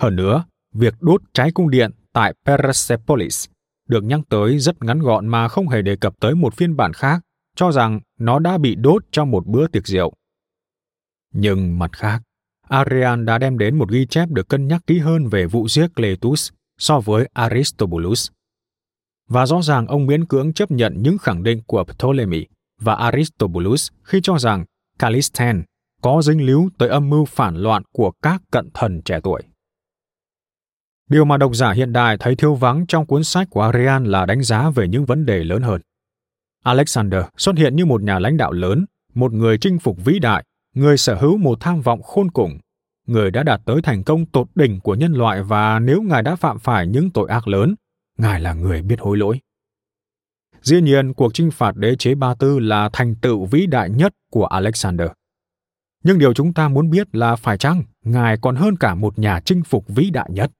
hơn 0.00 0.16
nữa, 0.16 0.44
việc 0.72 0.94
đốt 1.00 1.22
trái 1.34 1.50
cung 1.52 1.70
điện 1.70 1.90
tại 2.12 2.34
Persepolis 2.46 3.46
được 3.88 4.04
nhắc 4.04 4.20
tới 4.28 4.58
rất 4.58 4.82
ngắn 4.82 4.98
gọn 4.98 5.26
mà 5.26 5.48
không 5.48 5.68
hề 5.68 5.82
đề 5.82 5.96
cập 5.96 6.14
tới 6.20 6.34
một 6.34 6.54
phiên 6.54 6.76
bản 6.76 6.92
khác, 6.92 7.20
cho 7.56 7.72
rằng 7.72 8.00
nó 8.18 8.38
đã 8.38 8.58
bị 8.58 8.74
đốt 8.74 9.04
trong 9.12 9.30
một 9.30 9.46
bữa 9.46 9.66
tiệc 9.66 9.86
rượu. 9.86 10.12
Nhưng 11.34 11.78
mặt 11.78 11.90
khác, 11.92 12.22
Arian 12.68 13.24
đã 13.24 13.38
đem 13.38 13.58
đến 13.58 13.78
một 13.78 13.90
ghi 13.90 14.06
chép 14.06 14.28
được 14.28 14.48
cân 14.48 14.68
nhắc 14.68 14.80
kỹ 14.86 14.98
hơn 14.98 15.26
về 15.26 15.46
vụ 15.46 15.68
giết 15.68 15.86
Cletus 15.94 16.50
so 16.78 17.00
với 17.00 17.28
Aristobulus. 17.32 18.30
Và 19.28 19.46
rõ 19.46 19.62
ràng 19.62 19.86
ông 19.86 20.06
miễn 20.06 20.24
cưỡng 20.24 20.52
chấp 20.52 20.70
nhận 20.70 21.02
những 21.02 21.18
khẳng 21.18 21.42
định 21.42 21.62
của 21.66 21.84
Ptolemy 21.84 22.46
và 22.80 22.94
Aristobulus 22.94 23.88
khi 24.02 24.20
cho 24.22 24.38
rằng 24.38 24.64
Callisthenes 24.98 25.64
có 26.02 26.22
dính 26.22 26.46
líu 26.46 26.68
tới 26.78 26.88
âm 26.88 27.10
mưu 27.10 27.24
phản 27.24 27.56
loạn 27.56 27.82
của 27.92 28.12
các 28.22 28.42
cận 28.50 28.68
thần 28.74 29.02
trẻ 29.04 29.20
tuổi. 29.22 29.42
Điều 31.10 31.24
mà 31.24 31.36
độc 31.36 31.54
giả 31.54 31.72
hiện 31.72 31.92
đại 31.92 32.16
thấy 32.20 32.36
thiếu 32.36 32.54
vắng 32.54 32.86
trong 32.86 33.06
cuốn 33.06 33.24
sách 33.24 33.48
của 33.50 33.62
Arian 33.62 34.04
là 34.04 34.26
đánh 34.26 34.42
giá 34.42 34.70
về 34.70 34.88
những 34.88 35.04
vấn 35.04 35.26
đề 35.26 35.44
lớn 35.44 35.62
hơn. 35.62 35.80
Alexander 36.64 37.24
xuất 37.36 37.56
hiện 37.56 37.76
như 37.76 37.86
một 37.86 38.02
nhà 38.02 38.18
lãnh 38.18 38.36
đạo 38.36 38.52
lớn, 38.52 38.84
một 39.14 39.32
người 39.32 39.58
chinh 39.58 39.78
phục 39.78 40.04
vĩ 40.04 40.18
đại, 40.18 40.44
người 40.74 40.96
sở 40.96 41.14
hữu 41.14 41.36
một 41.36 41.60
tham 41.60 41.80
vọng 41.80 42.02
khôn 42.02 42.30
cùng, 42.30 42.58
người 43.06 43.30
đã 43.30 43.42
đạt 43.42 43.60
tới 43.64 43.82
thành 43.82 44.04
công 44.04 44.26
tột 44.26 44.46
đỉnh 44.54 44.80
của 44.80 44.94
nhân 44.94 45.12
loại 45.12 45.42
và 45.42 45.78
nếu 45.78 46.02
ngài 46.02 46.22
đã 46.22 46.36
phạm 46.36 46.58
phải 46.58 46.86
những 46.86 47.10
tội 47.10 47.28
ác 47.28 47.48
lớn, 47.48 47.74
ngài 48.18 48.40
là 48.40 48.54
người 48.54 48.82
biết 48.82 49.00
hối 49.00 49.16
lỗi. 49.16 49.40
Dĩ 50.62 50.80
nhiên, 50.80 51.14
cuộc 51.14 51.34
chinh 51.34 51.50
phạt 51.50 51.76
đế 51.76 51.96
chế 51.96 52.14
Ba 52.14 52.34
Tư 52.34 52.58
là 52.58 52.90
thành 52.92 53.14
tựu 53.14 53.44
vĩ 53.44 53.66
đại 53.66 53.90
nhất 53.90 54.12
của 54.30 54.46
Alexander. 54.46 55.08
Nhưng 56.04 56.18
điều 56.18 56.34
chúng 56.34 56.54
ta 56.54 56.68
muốn 56.68 56.90
biết 56.90 57.14
là 57.16 57.36
phải 57.36 57.58
chăng 57.58 57.82
ngài 58.04 58.36
còn 58.36 58.56
hơn 58.56 58.76
cả 58.76 58.94
một 58.94 59.18
nhà 59.18 59.40
chinh 59.40 59.62
phục 59.62 59.84
vĩ 59.88 60.10
đại 60.10 60.28
nhất? 60.32 60.50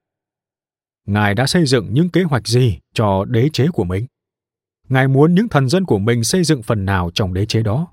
Ngài 1.11 1.33
đã 1.35 1.47
xây 1.47 1.65
dựng 1.65 1.93
những 1.93 2.09
kế 2.09 2.23
hoạch 2.23 2.47
gì 2.47 2.79
cho 2.93 3.25
đế 3.25 3.49
chế 3.53 3.67
của 3.67 3.83
mình? 3.83 4.05
Ngài 4.89 5.07
muốn 5.07 5.35
những 5.35 5.49
thần 5.49 5.69
dân 5.69 5.85
của 5.85 5.99
mình 5.99 6.23
xây 6.23 6.43
dựng 6.43 6.63
phần 6.63 6.85
nào 6.85 7.11
trong 7.13 7.33
đế 7.33 7.45
chế 7.45 7.63
đó? 7.63 7.87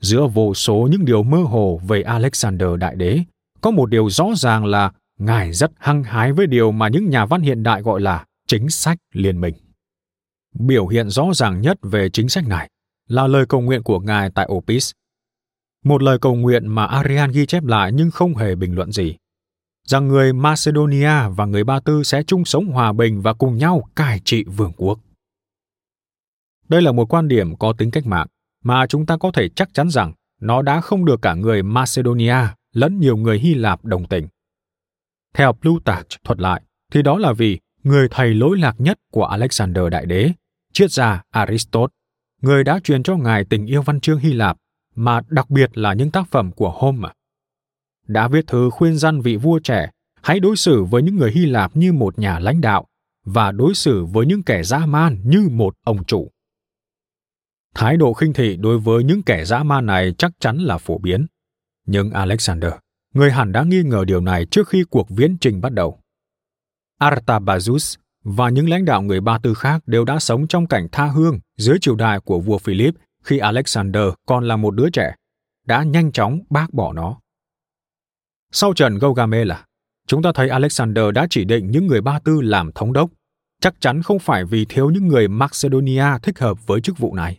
Giữa 0.00 0.26
vô 0.26 0.54
số 0.54 0.88
những 0.90 1.04
điều 1.04 1.22
mơ 1.22 1.38
hồ 1.38 1.80
về 1.88 2.02
Alexander 2.02 2.68
Đại 2.78 2.96
Đế, 2.96 3.20
có 3.60 3.70
một 3.70 3.90
điều 3.90 4.10
rõ 4.10 4.26
ràng 4.36 4.64
là 4.64 4.92
Ngài 5.18 5.52
rất 5.52 5.70
hăng 5.76 6.02
hái 6.02 6.32
với 6.32 6.46
điều 6.46 6.72
mà 6.72 6.88
những 6.88 7.10
nhà 7.10 7.26
văn 7.26 7.42
hiện 7.42 7.62
đại 7.62 7.82
gọi 7.82 8.00
là 8.00 8.24
chính 8.46 8.70
sách 8.70 8.98
liên 9.12 9.40
minh. 9.40 9.54
Biểu 10.54 10.86
hiện 10.86 11.10
rõ 11.10 11.24
ràng 11.34 11.60
nhất 11.60 11.78
về 11.82 12.10
chính 12.10 12.28
sách 12.28 12.48
này 12.48 12.68
là 13.08 13.26
lời 13.26 13.46
cầu 13.48 13.60
nguyện 13.60 13.82
của 13.82 14.00
Ngài 14.00 14.30
tại 14.30 14.48
Opis. 14.52 14.90
Một 15.84 16.02
lời 16.02 16.18
cầu 16.18 16.34
nguyện 16.34 16.66
mà 16.66 16.86
Arian 16.86 17.32
ghi 17.32 17.46
chép 17.46 17.64
lại 17.64 17.92
nhưng 17.94 18.10
không 18.10 18.34
hề 18.36 18.54
bình 18.54 18.74
luận 18.74 18.92
gì. 18.92 19.16
Rằng 19.88 20.08
người 20.08 20.32
Macedonia 20.32 21.28
và 21.36 21.44
người 21.46 21.64
Ba 21.64 21.80
Tư 21.80 22.02
sẽ 22.02 22.22
chung 22.22 22.44
sống 22.44 22.66
hòa 22.66 22.92
bình 22.92 23.22
và 23.22 23.32
cùng 23.32 23.56
nhau 23.56 23.88
cai 23.96 24.20
trị 24.24 24.44
vương 24.44 24.72
quốc. 24.76 24.98
Đây 26.68 26.82
là 26.82 26.92
một 26.92 27.12
quan 27.14 27.28
điểm 27.28 27.56
có 27.56 27.72
tính 27.72 27.90
cách 27.90 28.06
mạng 28.06 28.26
mà 28.64 28.86
chúng 28.86 29.06
ta 29.06 29.16
có 29.16 29.30
thể 29.34 29.48
chắc 29.48 29.74
chắn 29.74 29.90
rằng 29.90 30.12
nó 30.40 30.62
đã 30.62 30.80
không 30.80 31.04
được 31.04 31.22
cả 31.22 31.34
người 31.34 31.62
Macedonia 31.62 32.36
lẫn 32.72 33.00
nhiều 33.00 33.16
người 33.16 33.38
Hy 33.38 33.54
Lạp 33.54 33.84
đồng 33.84 34.06
tình. 34.06 34.28
Theo 35.34 35.52
Plutarch 35.52 36.24
thuật 36.24 36.40
lại, 36.40 36.62
thì 36.92 37.02
đó 37.02 37.18
là 37.18 37.32
vì 37.32 37.58
người 37.82 38.08
thầy 38.10 38.34
lỗi 38.34 38.58
lạc 38.58 38.74
nhất 38.78 38.98
của 39.12 39.24
Alexander 39.24 39.84
Đại 39.90 40.06
Đế, 40.06 40.32
triết 40.72 40.90
gia 40.90 41.22
Aristotle, 41.30 41.86
người 42.42 42.64
đã 42.64 42.80
truyền 42.84 43.02
cho 43.02 43.16
ngài 43.16 43.44
tình 43.44 43.66
yêu 43.66 43.82
văn 43.82 44.00
chương 44.00 44.18
Hy 44.18 44.32
Lạp, 44.32 44.56
mà 44.94 45.20
đặc 45.28 45.50
biệt 45.50 45.78
là 45.78 45.92
những 45.92 46.10
tác 46.10 46.30
phẩm 46.30 46.52
của 46.52 46.70
Homer. 46.70 47.12
Đã 48.08 48.28
viết 48.28 48.46
thư 48.46 48.70
khuyên 48.70 48.96
răn 48.96 49.20
vị 49.20 49.36
vua 49.36 49.58
trẻ 49.58 49.90
hãy 50.22 50.40
đối 50.40 50.56
xử 50.56 50.84
với 50.84 51.02
những 51.02 51.16
người 51.16 51.32
Hy 51.32 51.46
Lạp 51.46 51.76
như 51.76 51.92
một 51.92 52.18
nhà 52.18 52.38
lãnh 52.38 52.60
đạo 52.60 52.86
và 53.24 53.52
đối 53.52 53.74
xử 53.74 54.04
với 54.04 54.26
những 54.26 54.42
kẻ 54.42 54.62
dã 54.62 54.86
man 54.86 55.20
như 55.24 55.48
một 55.50 55.74
ông 55.84 56.04
chủ. 56.04 56.30
Thái 57.74 57.96
độ 57.96 58.12
khinh 58.12 58.32
thị 58.32 58.56
đối 58.56 58.78
với 58.78 59.04
những 59.04 59.22
kẻ 59.22 59.44
dã 59.44 59.62
man 59.62 59.86
này 59.86 60.14
chắc 60.18 60.32
chắn 60.40 60.58
là 60.58 60.78
phổ 60.78 60.98
biến. 60.98 61.26
Nhưng 61.86 62.10
Alexander, 62.10 62.72
người 63.14 63.32
hẳn 63.32 63.52
đã 63.52 63.62
nghi 63.62 63.82
ngờ 63.82 64.04
điều 64.04 64.20
này 64.20 64.46
trước 64.46 64.68
khi 64.68 64.84
cuộc 64.90 65.10
viễn 65.10 65.36
trình 65.40 65.60
bắt 65.60 65.72
đầu. 65.72 66.00
Artabazus 67.00 67.96
và 68.24 68.48
những 68.48 68.68
lãnh 68.68 68.84
đạo 68.84 69.02
người 69.02 69.20
Ba 69.20 69.38
Tư 69.38 69.54
khác 69.54 69.82
đều 69.86 70.04
đã 70.04 70.18
sống 70.18 70.46
trong 70.46 70.66
cảnh 70.66 70.88
tha 70.92 71.06
hương 71.06 71.38
dưới 71.56 71.78
triều 71.80 71.96
đại 71.96 72.20
của 72.20 72.40
vua 72.40 72.58
Philip 72.58 72.94
khi 73.22 73.38
Alexander 73.38 74.04
còn 74.26 74.48
là 74.48 74.56
một 74.56 74.70
đứa 74.70 74.90
trẻ, 74.90 75.14
đã 75.66 75.82
nhanh 75.82 76.12
chóng 76.12 76.40
bác 76.50 76.74
bỏ 76.74 76.92
nó. 76.92 77.20
Sau 78.52 78.74
trận 78.74 78.98
Gaugamela, 78.98 79.64
chúng 80.06 80.22
ta 80.22 80.32
thấy 80.34 80.48
Alexander 80.48 81.04
đã 81.14 81.26
chỉ 81.30 81.44
định 81.44 81.70
những 81.70 81.86
người 81.86 82.00
Ba 82.00 82.18
Tư 82.18 82.40
làm 82.40 82.72
thống 82.72 82.92
đốc, 82.92 83.10
chắc 83.60 83.74
chắn 83.80 84.02
không 84.02 84.18
phải 84.18 84.44
vì 84.44 84.64
thiếu 84.64 84.90
những 84.90 85.08
người 85.08 85.28
Macedonia 85.28 86.18
thích 86.22 86.38
hợp 86.38 86.66
với 86.66 86.80
chức 86.80 86.98
vụ 86.98 87.14
này. 87.14 87.38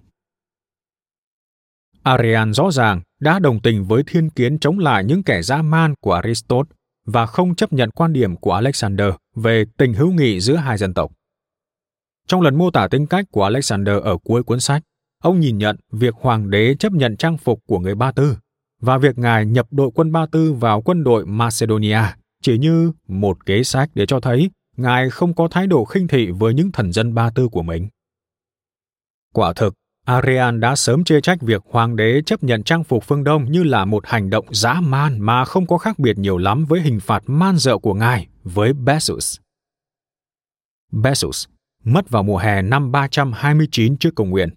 Arian 2.03 2.53
rõ 2.53 2.71
ràng 2.71 3.01
đã 3.19 3.39
đồng 3.39 3.61
tình 3.61 3.83
với 3.83 4.03
thiên 4.07 4.29
kiến 4.29 4.59
chống 4.59 4.79
lại 4.79 5.03
những 5.03 5.23
kẻ 5.23 5.41
dã 5.41 5.61
man 5.61 5.93
của 6.01 6.13
Aristotle 6.13 6.75
và 7.05 7.25
không 7.25 7.55
chấp 7.55 7.73
nhận 7.73 7.89
quan 7.91 8.13
điểm 8.13 8.35
của 8.35 8.53
Alexander 8.53 9.13
về 9.35 9.65
tình 9.77 9.93
hữu 9.93 10.11
nghị 10.11 10.39
giữa 10.39 10.55
hai 10.55 10.77
dân 10.77 10.93
tộc. 10.93 11.11
Trong 12.27 12.41
lần 12.41 12.57
mô 12.57 12.71
tả 12.71 12.87
tính 12.87 13.07
cách 13.07 13.25
của 13.31 13.43
Alexander 13.43 13.95
ở 14.03 14.17
cuối 14.23 14.43
cuốn 14.43 14.59
sách, 14.59 14.83
ông 15.23 15.39
nhìn 15.39 15.57
nhận 15.57 15.75
việc 15.91 16.13
hoàng 16.15 16.49
đế 16.49 16.75
chấp 16.79 16.91
nhận 16.91 17.17
trang 17.17 17.37
phục 17.37 17.59
của 17.67 17.79
người 17.79 17.95
Ba 17.95 18.11
Tư 18.11 18.37
và 18.81 18.97
việc 18.97 19.17
ngài 19.17 19.45
nhập 19.45 19.67
đội 19.71 19.89
quân 19.95 20.11
Ba 20.11 20.25
Tư 20.31 20.53
vào 20.53 20.81
quân 20.81 21.03
đội 21.03 21.25
Macedonia 21.25 22.01
chỉ 22.41 22.57
như 22.57 22.91
một 23.07 23.45
kế 23.45 23.63
sách 23.63 23.89
để 23.93 24.05
cho 24.05 24.19
thấy 24.19 24.49
ngài 24.77 25.09
không 25.09 25.33
có 25.33 25.47
thái 25.47 25.67
độ 25.67 25.85
khinh 25.85 26.07
thị 26.07 26.31
với 26.31 26.53
những 26.53 26.71
thần 26.71 26.91
dân 26.91 27.13
Ba 27.13 27.29
Tư 27.35 27.47
của 27.47 27.63
mình. 27.63 27.87
Quả 29.33 29.53
thực, 29.53 29.73
Arian 30.05 30.59
đã 30.59 30.75
sớm 30.75 31.03
chê 31.03 31.21
trách 31.21 31.41
việc 31.41 31.61
hoàng 31.69 31.95
đế 31.95 32.21
chấp 32.25 32.43
nhận 32.43 32.63
trang 32.63 32.83
phục 32.83 33.03
phương 33.03 33.23
Đông 33.23 33.51
như 33.51 33.63
là 33.63 33.85
một 33.85 34.07
hành 34.07 34.29
động 34.29 34.45
dã 34.51 34.73
man 34.73 35.19
mà 35.19 35.45
không 35.45 35.67
có 35.67 35.77
khác 35.77 35.99
biệt 35.99 36.17
nhiều 36.17 36.37
lắm 36.37 36.65
với 36.65 36.81
hình 36.81 36.99
phạt 36.99 37.23
man 37.27 37.57
dợ 37.57 37.77
của 37.77 37.93
ngài 37.93 38.27
với 38.43 38.73
Bessus. 38.73 39.37
Bessus 40.91 41.47
mất 41.83 42.09
vào 42.09 42.23
mùa 42.23 42.37
hè 42.37 42.61
năm 42.61 42.91
329 42.91 43.97
trước 43.97 44.15
công 44.15 44.29
nguyên. 44.29 44.49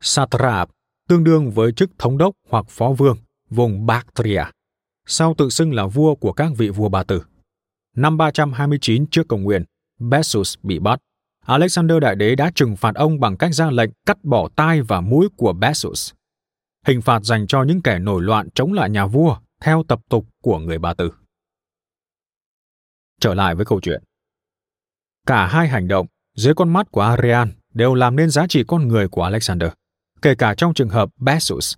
Satrap 0.00 0.70
tương 1.08 1.24
đương 1.24 1.50
với 1.50 1.72
chức 1.72 1.90
thống 1.98 2.18
đốc 2.18 2.34
hoặc 2.48 2.64
phó 2.68 2.92
vương 2.98 3.16
vùng 3.50 3.86
Bactria, 3.86 4.44
sau 5.06 5.34
tự 5.38 5.50
xưng 5.50 5.74
là 5.74 5.86
vua 5.86 6.14
của 6.14 6.32
các 6.32 6.52
vị 6.56 6.68
vua 6.68 6.88
Ba 6.88 7.02
Tư. 7.02 7.24
Năm 7.96 8.16
329 8.16 9.06
trước 9.06 9.28
công 9.28 9.42
nguyên, 9.42 9.64
Bessus 9.98 10.54
bị 10.62 10.78
bắt 10.78 11.00
Alexander 11.46 11.98
Đại 12.02 12.16
Đế 12.16 12.34
đã 12.34 12.50
trừng 12.54 12.76
phạt 12.76 12.94
ông 12.94 13.20
bằng 13.20 13.36
cách 13.36 13.54
ra 13.54 13.70
lệnh 13.70 13.90
cắt 14.06 14.24
bỏ 14.24 14.48
tai 14.56 14.82
và 14.82 15.00
mũi 15.00 15.28
của 15.36 15.52
Bessus. 15.52 16.12
Hình 16.86 17.02
phạt 17.02 17.24
dành 17.24 17.46
cho 17.46 17.62
những 17.62 17.82
kẻ 17.82 17.98
nổi 17.98 18.22
loạn 18.22 18.48
chống 18.54 18.72
lại 18.72 18.90
nhà 18.90 19.06
vua 19.06 19.36
theo 19.60 19.84
tập 19.88 20.00
tục 20.08 20.26
của 20.42 20.58
người 20.58 20.78
Ba 20.78 20.94
Tư. 20.94 21.12
Trở 23.20 23.34
lại 23.34 23.54
với 23.54 23.66
câu 23.66 23.80
chuyện. 23.80 24.02
Cả 25.26 25.46
hai 25.46 25.68
hành 25.68 25.88
động 25.88 26.06
dưới 26.36 26.54
con 26.54 26.72
mắt 26.72 26.90
của 26.90 27.00
Arian 27.00 27.52
đều 27.74 27.94
làm 27.94 28.16
nên 28.16 28.30
giá 28.30 28.46
trị 28.46 28.64
con 28.68 28.88
người 28.88 29.08
của 29.08 29.22
Alexander. 29.22 29.70
Kể 30.22 30.34
cả 30.34 30.54
trong 30.56 30.74
trường 30.74 30.88
hợp 30.88 31.10
Bessus, 31.16 31.74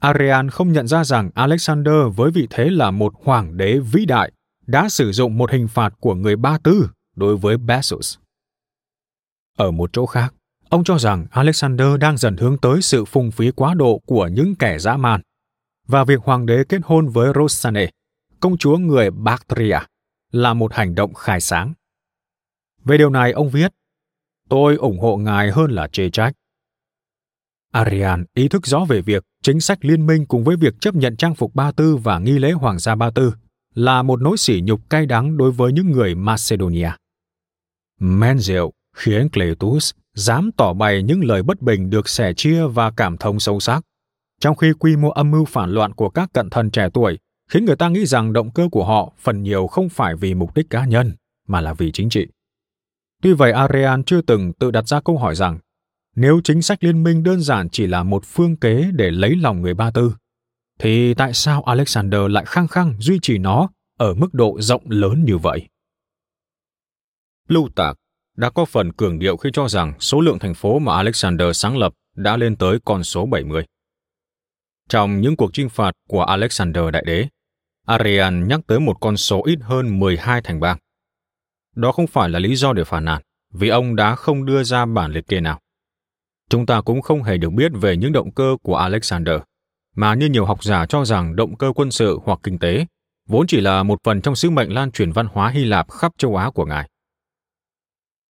Arian 0.00 0.50
không 0.50 0.72
nhận 0.72 0.88
ra 0.88 1.04
rằng 1.04 1.30
Alexander 1.34 1.94
với 2.16 2.30
vị 2.30 2.46
thế 2.50 2.70
là 2.70 2.90
một 2.90 3.14
hoàng 3.24 3.56
đế 3.56 3.78
vĩ 3.78 4.04
đại 4.04 4.32
đã 4.66 4.88
sử 4.88 5.12
dụng 5.12 5.38
một 5.38 5.50
hình 5.50 5.68
phạt 5.68 5.94
của 6.00 6.14
người 6.14 6.36
Ba 6.36 6.58
Tư 6.58 6.88
đối 7.16 7.36
với 7.36 7.56
Bessus. 7.56 8.16
Ở 9.58 9.70
một 9.70 9.90
chỗ 9.92 10.06
khác, 10.06 10.34
ông 10.68 10.84
cho 10.84 10.98
rằng 10.98 11.26
Alexander 11.30 11.88
đang 12.00 12.16
dần 12.16 12.36
hướng 12.36 12.58
tới 12.58 12.82
sự 12.82 13.04
phung 13.04 13.30
phí 13.30 13.50
quá 13.50 13.74
độ 13.74 14.00
của 14.06 14.26
những 14.26 14.54
kẻ 14.54 14.78
dã 14.78 14.96
man 14.96 15.20
và 15.86 16.04
việc 16.04 16.20
hoàng 16.22 16.46
đế 16.46 16.64
kết 16.68 16.80
hôn 16.84 17.08
với 17.08 17.32
Rossane, 17.34 17.90
công 18.40 18.58
chúa 18.58 18.76
người 18.76 19.10
Bactria, 19.10 19.78
là 20.32 20.54
một 20.54 20.72
hành 20.74 20.94
động 20.94 21.14
khai 21.14 21.40
sáng. 21.40 21.72
Về 22.84 22.98
điều 22.98 23.10
này 23.10 23.32
ông 23.32 23.50
viết, 23.50 23.72
tôi 24.48 24.76
ủng 24.76 24.98
hộ 24.98 25.16
ngài 25.16 25.50
hơn 25.50 25.70
là 25.70 25.88
chê 25.88 26.10
trách. 26.10 26.32
Arian 27.76 28.24
ý 28.34 28.48
thức 28.48 28.66
rõ 28.66 28.84
về 28.84 29.00
việc 29.00 29.22
chính 29.42 29.60
sách 29.60 29.84
liên 29.84 30.06
minh 30.06 30.26
cùng 30.26 30.44
với 30.44 30.56
việc 30.56 30.74
chấp 30.80 30.94
nhận 30.94 31.16
trang 31.16 31.34
phục 31.34 31.54
Ba 31.54 31.72
Tư 31.72 31.96
và 31.96 32.18
nghi 32.18 32.38
lễ 32.38 32.52
Hoàng 32.52 32.78
gia 32.78 32.94
Ba 32.94 33.10
Tư 33.10 33.34
là 33.74 34.02
một 34.02 34.22
nỗi 34.22 34.36
sỉ 34.36 34.60
nhục 34.64 34.90
cay 34.90 35.06
đắng 35.06 35.36
đối 35.36 35.52
với 35.52 35.72
những 35.72 35.90
người 35.90 36.14
Macedonia. 36.14 36.90
Men 38.00 38.38
rượu 38.38 38.72
khiến 38.96 39.28
Cletus 39.28 39.90
dám 40.14 40.50
tỏ 40.56 40.72
bày 40.72 41.02
những 41.02 41.24
lời 41.24 41.42
bất 41.42 41.62
bình 41.62 41.90
được 41.90 42.08
sẻ 42.08 42.32
chia 42.36 42.66
và 42.66 42.90
cảm 42.90 43.16
thông 43.16 43.40
sâu 43.40 43.60
sắc. 43.60 43.80
Trong 44.40 44.56
khi 44.56 44.72
quy 44.78 44.96
mô 44.96 45.10
âm 45.10 45.30
mưu 45.30 45.44
phản 45.44 45.70
loạn 45.70 45.92
của 45.92 46.08
các 46.08 46.32
cận 46.32 46.50
thần 46.50 46.70
trẻ 46.70 46.88
tuổi 46.94 47.18
khiến 47.50 47.64
người 47.64 47.76
ta 47.76 47.88
nghĩ 47.88 48.06
rằng 48.06 48.32
động 48.32 48.50
cơ 48.50 48.68
của 48.72 48.84
họ 48.84 49.12
phần 49.18 49.42
nhiều 49.42 49.66
không 49.66 49.88
phải 49.88 50.16
vì 50.16 50.34
mục 50.34 50.54
đích 50.54 50.70
cá 50.70 50.84
nhân, 50.84 51.12
mà 51.48 51.60
là 51.60 51.74
vì 51.74 51.92
chính 51.92 52.08
trị. 52.08 52.26
Tuy 53.22 53.32
vậy, 53.32 53.52
Arian 53.52 54.04
chưa 54.04 54.20
từng 54.20 54.52
tự 54.52 54.70
đặt 54.70 54.88
ra 54.88 55.00
câu 55.00 55.18
hỏi 55.18 55.34
rằng 55.34 55.58
nếu 56.16 56.40
chính 56.44 56.62
sách 56.62 56.84
liên 56.84 57.02
minh 57.02 57.22
đơn 57.22 57.40
giản 57.40 57.68
chỉ 57.68 57.86
là 57.86 58.02
một 58.02 58.24
phương 58.24 58.56
kế 58.56 58.90
để 58.94 59.10
lấy 59.10 59.36
lòng 59.36 59.62
người 59.62 59.74
Ba 59.74 59.90
Tư, 59.90 60.12
thì 60.78 61.14
tại 61.14 61.32
sao 61.32 61.62
Alexander 61.62 62.20
lại 62.28 62.44
khăng 62.46 62.68
khăng 62.68 62.96
duy 63.00 63.18
trì 63.22 63.38
nó 63.38 63.68
ở 63.98 64.14
mức 64.14 64.34
độ 64.34 64.56
rộng 64.60 64.90
lớn 64.90 65.24
như 65.24 65.38
vậy? 65.38 65.68
Lưu 67.48 67.68
Tạc 67.76 67.96
đã 68.36 68.50
có 68.50 68.64
phần 68.64 68.92
cường 68.92 69.18
điệu 69.18 69.36
khi 69.36 69.50
cho 69.52 69.68
rằng 69.68 69.92
số 70.00 70.20
lượng 70.20 70.38
thành 70.38 70.54
phố 70.54 70.78
mà 70.78 70.96
Alexander 70.96 71.48
sáng 71.54 71.76
lập 71.76 71.92
đã 72.14 72.36
lên 72.36 72.56
tới 72.56 72.78
con 72.84 73.04
số 73.04 73.26
70. 73.26 73.64
Trong 74.88 75.20
những 75.20 75.36
cuộc 75.36 75.50
chinh 75.52 75.68
phạt 75.68 75.92
của 76.08 76.22
Alexander 76.22 76.84
Đại 76.92 77.02
Đế, 77.06 77.28
Arian 77.86 78.48
nhắc 78.48 78.60
tới 78.66 78.80
một 78.80 78.96
con 79.00 79.16
số 79.16 79.42
ít 79.44 79.58
hơn 79.62 79.98
12 79.98 80.40
thành 80.42 80.60
bang. 80.60 80.78
Đó 81.74 81.92
không 81.92 82.06
phải 82.06 82.28
là 82.28 82.38
lý 82.38 82.56
do 82.56 82.72
để 82.72 82.84
phản 82.84 83.04
nàn, 83.04 83.22
vì 83.52 83.68
ông 83.68 83.96
đã 83.96 84.14
không 84.14 84.44
đưa 84.44 84.62
ra 84.62 84.86
bản 84.86 85.12
liệt 85.12 85.28
kê 85.28 85.40
nào. 85.40 85.60
Chúng 86.50 86.66
ta 86.66 86.80
cũng 86.80 87.02
không 87.02 87.22
hề 87.22 87.36
được 87.36 87.50
biết 87.50 87.72
về 87.80 87.96
những 87.96 88.12
động 88.12 88.30
cơ 88.32 88.56
của 88.62 88.76
Alexander, 88.76 89.40
mà 89.96 90.14
như 90.14 90.26
nhiều 90.26 90.44
học 90.44 90.64
giả 90.64 90.86
cho 90.86 91.04
rằng 91.04 91.36
động 91.36 91.56
cơ 91.56 91.72
quân 91.74 91.90
sự 91.90 92.18
hoặc 92.24 92.40
kinh 92.42 92.58
tế 92.58 92.86
vốn 93.28 93.46
chỉ 93.46 93.60
là 93.60 93.82
một 93.82 94.00
phần 94.04 94.20
trong 94.20 94.36
sứ 94.36 94.50
mệnh 94.50 94.74
lan 94.74 94.90
truyền 94.90 95.12
văn 95.12 95.26
hóa 95.32 95.50
Hy 95.50 95.64
Lạp 95.64 95.90
khắp 95.90 96.12
châu 96.18 96.36
Á 96.36 96.50
của 96.50 96.64
ngài. 96.64 96.88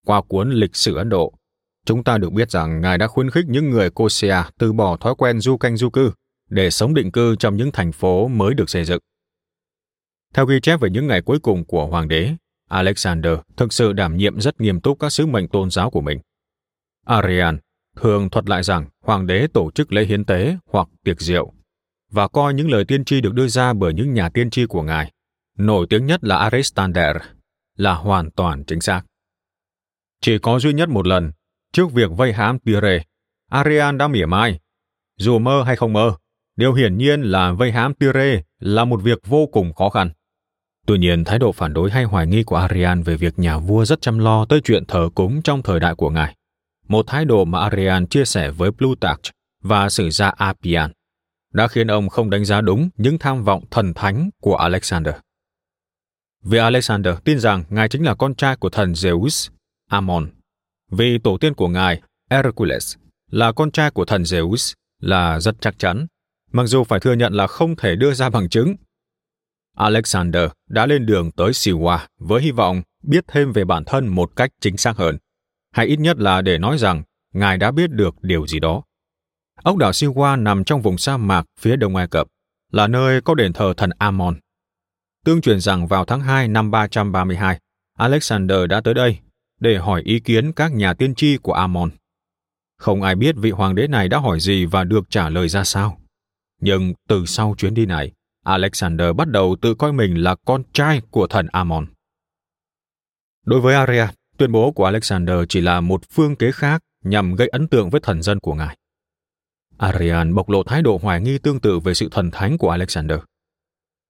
Qua 0.07 0.23
cuốn 0.23 0.51
Lịch 0.51 0.77
sử 0.77 0.97
Ấn 0.97 1.09
Độ, 1.09 1.35
chúng 1.87 2.05
ta 2.05 2.19
được 2.19 2.33
biết 2.33 2.51
rằng 2.51 2.81
ngài 2.81 2.99
đã 2.99 3.07
khuyến 3.07 3.31
khích 3.31 3.45
những 3.49 3.71
người 3.71 3.91
Kosia 3.91 4.37
từ 4.59 4.73
bỏ 4.73 4.97
thói 4.97 5.15
quen 5.15 5.41
du 5.41 5.57
canh 5.57 5.77
du 5.77 5.91
cư 5.91 6.13
để 6.51 6.71
sống 6.71 6.95
định 6.95 7.13
cư 7.13 7.37
trong 7.37 7.57
những 7.57 7.73
thành 7.73 7.93
phố 7.93 8.29
mới 8.29 8.55
được 8.55 8.71
xây 8.71 8.85
dựng. 8.85 9.01
Theo 10.35 10.47
ghi 10.47 10.61
chép 10.61 10.81
về 10.81 10.91
những 10.91 11.07
ngày 11.07 11.23
cuối 11.23 11.39
cùng 11.39 11.65
của 11.65 11.87
hoàng 11.87 12.09
đế, 12.09 12.31
Alexander 12.69 13.33
thực 13.57 13.73
sự 13.73 13.93
đảm 13.93 14.17
nhiệm 14.17 14.41
rất 14.41 14.61
nghiêm 14.61 14.81
túc 14.81 14.99
các 14.99 15.11
sứ 15.11 15.27
mệnh 15.27 15.49
tôn 15.49 15.71
giáo 15.71 15.91
của 15.91 16.01
mình. 16.01 16.19
Arian 17.05 17.59
thường 17.97 18.31
thuật 18.31 18.49
lại 18.49 18.63
rằng 18.63 18.87
hoàng 19.03 19.27
đế 19.27 19.47
tổ 19.47 19.71
chức 19.71 19.93
lễ 19.93 20.05
hiến 20.05 20.25
tế 20.25 20.57
hoặc 20.67 20.89
tiệc 21.05 21.21
rượu 21.21 21.53
và 22.11 22.29
coi 22.29 22.55
những 22.55 22.71
lời 22.71 22.85
tiên 22.85 23.05
tri 23.05 23.21
được 23.21 23.35
đưa 23.35 23.49
ra 23.49 23.73
bởi 23.73 23.95
những 23.95 24.15
nhà 24.15 24.29
tiên 24.29 24.51
tri 24.51 24.67
của 24.67 24.83
ngài, 24.83 25.13
nổi 25.59 25.87
tiếng 25.91 26.07
nhất 26.07 26.25
là 26.25 26.37
Aristander, 26.37 27.17
là 27.77 27.95
hoàn 27.95 28.31
toàn 28.31 28.65
chính 28.65 28.81
xác. 28.81 29.03
Chỉ 30.21 30.39
có 30.39 30.59
duy 30.59 30.73
nhất 30.73 30.89
một 30.89 31.07
lần, 31.07 31.33
trước 31.73 31.93
việc 31.93 32.11
vây 32.17 32.33
hãm 32.33 32.59
Tyre, 32.59 33.03
Arian 33.51 33.99
đã 33.99 34.09
mỉa 34.09 34.27
mai. 34.27 34.61
Dù 35.19 35.39
mơ 35.39 35.63
hay 35.67 35.77
không 35.77 35.93
mơ, 35.93 36.13
điều 36.57 36.75
hiển 36.75 36.99
nhiên 36.99 37.23
là 37.23 37.53
vây 37.53 37.73
hãm 37.73 37.95
Tyre 37.95 38.43
là 38.61 38.85
một 38.85 39.03
việc 39.03 39.19
vô 39.27 39.47
cùng 39.47 39.73
khó 39.75 39.89
khăn. 39.89 40.11
Tuy 40.87 40.99
nhiên, 40.99 41.25
thái 41.25 41.39
độ 41.39 41.53
phản 41.53 41.75
đối 41.75 41.91
hay 41.91 42.05
hoài 42.05 42.27
nghi 42.27 42.43
của 42.43 42.57
Arian 42.57 43.03
về 43.03 43.17
việc 43.17 43.39
nhà 43.39 43.59
vua 43.59 43.85
rất 43.85 44.01
chăm 44.01 44.19
lo 44.19 44.45
tới 44.45 44.61
chuyện 44.65 44.85
thờ 44.85 45.09
cúng 45.15 45.43
trong 45.43 45.63
thời 45.63 45.81
đại 45.81 45.95
của 45.95 46.11
ngài, 46.11 46.37
một 46.89 47.07
thái 47.07 47.25
độ 47.25 47.45
mà 47.45 47.61
Arian 47.61 48.07
chia 48.07 48.25
sẻ 48.25 48.51
với 48.51 48.73
Plutarch 48.73 49.23
và 49.63 49.89
sử 49.89 50.11
gia 50.11 50.29
Appian, 50.29 50.93
đã 51.53 51.69
khiến 51.69 51.87
ông 51.87 52.09
không 52.09 52.31
đánh 52.31 52.45
giá 52.45 52.61
đúng 52.61 52.89
những 52.97 53.19
tham 53.19 53.45
vọng 53.45 53.65
thần 53.71 53.95
thánh 53.95 54.31
của 54.41 54.57
Alexander. 54.57 55.15
Vì 56.43 56.59
Alexander 56.59 57.15
tin 57.25 57.39
rằng 57.39 57.65
ngài 57.69 57.89
chính 57.89 58.05
là 58.05 58.15
con 58.15 58.35
trai 58.35 58.57
của 58.57 58.69
thần 58.69 58.93
Zeus, 58.93 59.51
Amon, 59.89 60.31
vì 60.91 61.19
tổ 61.19 61.39
tiên 61.39 61.55
của 61.55 61.69
ngài, 61.69 62.03
Hercules, 62.31 62.97
là 63.31 63.53
con 63.53 63.71
trai 63.71 63.91
của 63.91 64.05
thần 64.05 64.23
Zeus 64.23 64.75
là 65.01 65.41
rất 65.41 65.57
chắc 65.61 65.79
chắn, 65.79 66.07
mặc 66.53 66.65
dù 66.67 66.85
phải 66.85 67.01
thừa 67.01 67.13
nhận 67.13 67.33
là 67.33 67.47
không 67.47 67.77
thể 67.77 67.97
đưa 67.97 68.15
ra 68.15 68.31
bằng 68.31 68.49
chứng. 68.49 68.77
Alexander 69.77 70.51
đã 70.69 70.87
lên 70.87 71.07
đường 71.07 71.31
tới 71.33 71.51
Siwa 71.51 71.99
với 72.19 72.43
hy 72.43 72.51
vọng 72.51 72.83
biết 73.03 73.25
thêm 73.29 73.53
về 73.53 73.65
bản 73.65 73.85
thân 73.85 74.07
một 74.07 74.37
cách 74.37 74.51
chính 74.61 74.77
xác 74.77 74.97
hơn, 74.97 75.19
hay 75.77 75.87
ít 75.87 76.01
nhất 76.01 76.19
là 76.19 76.43
để 76.43 76.59
nói 76.59 76.79
rằng 76.79 77.03
ngài 77.33 77.59
đã 77.59 77.71
biết 77.71 77.91
được 77.91 78.15
điều 78.23 78.47
gì 78.47 78.61
đó. 78.61 78.83
Ốc 79.63 79.77
đảo 79.77 79.91
Siwa 79.91 80.43
nằm 80.43 80.65
trong 80.65 80.83
vùng 80.83 80.99
sa 80.99 81.17
mạc 81.17 81.45
phía 81.61 81.77
đông 81.77 81.97
Ai 81.97 82.09
Cập, 82.09 82.27
là 82.73 82.87
nơi 82.87 83.21
có 83.21 83.35
đền 83.35 83.53
thờ 83.53 83.75
thần 83.77 83.91
Amon. 83.99 84.37
Tương 85.25 85.41
truyền 85.41 85.61
rằng 85.61 85.87
vào 85.87 86.05
tháng 86.05 86.21
2 86.21 86.49
năm 86.49 86.71
332, 86.71 87.59
Alexander 87.99 88.59
đã 88.69 88.81
tới 88.81 88.95
đây 88.95 89.19
để 89.61 89.77
hỏi 89.79 90.03
ý 90.05 90.21
kiến 90.21 90.53
các 90.53 90.73
nhà 90.73 90.95
tiên 90.95 91.15
tri 91.15 91.37
của 91.37 91.53
Amon. 91.53 91.91
Không 92.79 93.03
ai 93.03 93.15
biết 93.15 93.35
vị 93.39 93.51
hoàng 93.51 93.75
đế 93.75 93.87
này 93.87 94.09
đã 94.09 94.19
hỏi 94.19 94.41
gì 94.41 94.65
và 94.65 94.85
được 94.85 95.11
trả 95.11 95.29
lời 95.29 95.49
ra 95.49 95.65
sao. 95.65 96.01
Nhưng 96.61 96.95
từ 97.09 97.27
sau 97.27 97.55
chuyến 97.59 97.75
đi 97.75 97.87
này, 97.87 98.13
Alexander 98.45 99.09
bắt 99.17 99.29
đầu 99.29 99.57
tự 99.61 99.75
coi 99.75 99.93
mình 99.93 100.15
là 100.23 100.37
con 100.45 100.63
trai 100.73 101.01
của 101.11 101.27
thần 101.27 101.47
Amon. 101.53 101.87
Đối 103.45 103.61
với 103.61 103.75
Aria, 103.75 104.07
tuyên 104.39 104.53
bố 104.53 104.73
của 104.73 104.85
Alexander 104.85 105.37
chỉ 105.49 105.61
là 105.61 105.81
một 105.81 106.01
phương 106.11 106.37
kế 106.37 106.53
khác 106.53 106.83
nhằm 107.05 107.35
gây 107.35 107.49
ấn 107.49 107.69
tượng 107.69 107.91
với 107.91 108.01
thần 108.01 108.23
dân 108.23 108.41
của 108.41 108.55
ngài. 108.55 108.77
Arian 109.79 110.35
bộc 110.35 110.49
lộ 110.49 110.63
thái 110.63 110.83
độ 110.83 110.99
hoài 111.03 111.21
nghi 111.21 111.39
tương 111.39 111.61
tự 111.61 111.79
về 111.79 111.95
sự 111.95 112.09
thần 112.11 112.31
thánh 112.31 112.59
của 112.59 112.71
Alexander. 112.71 113.19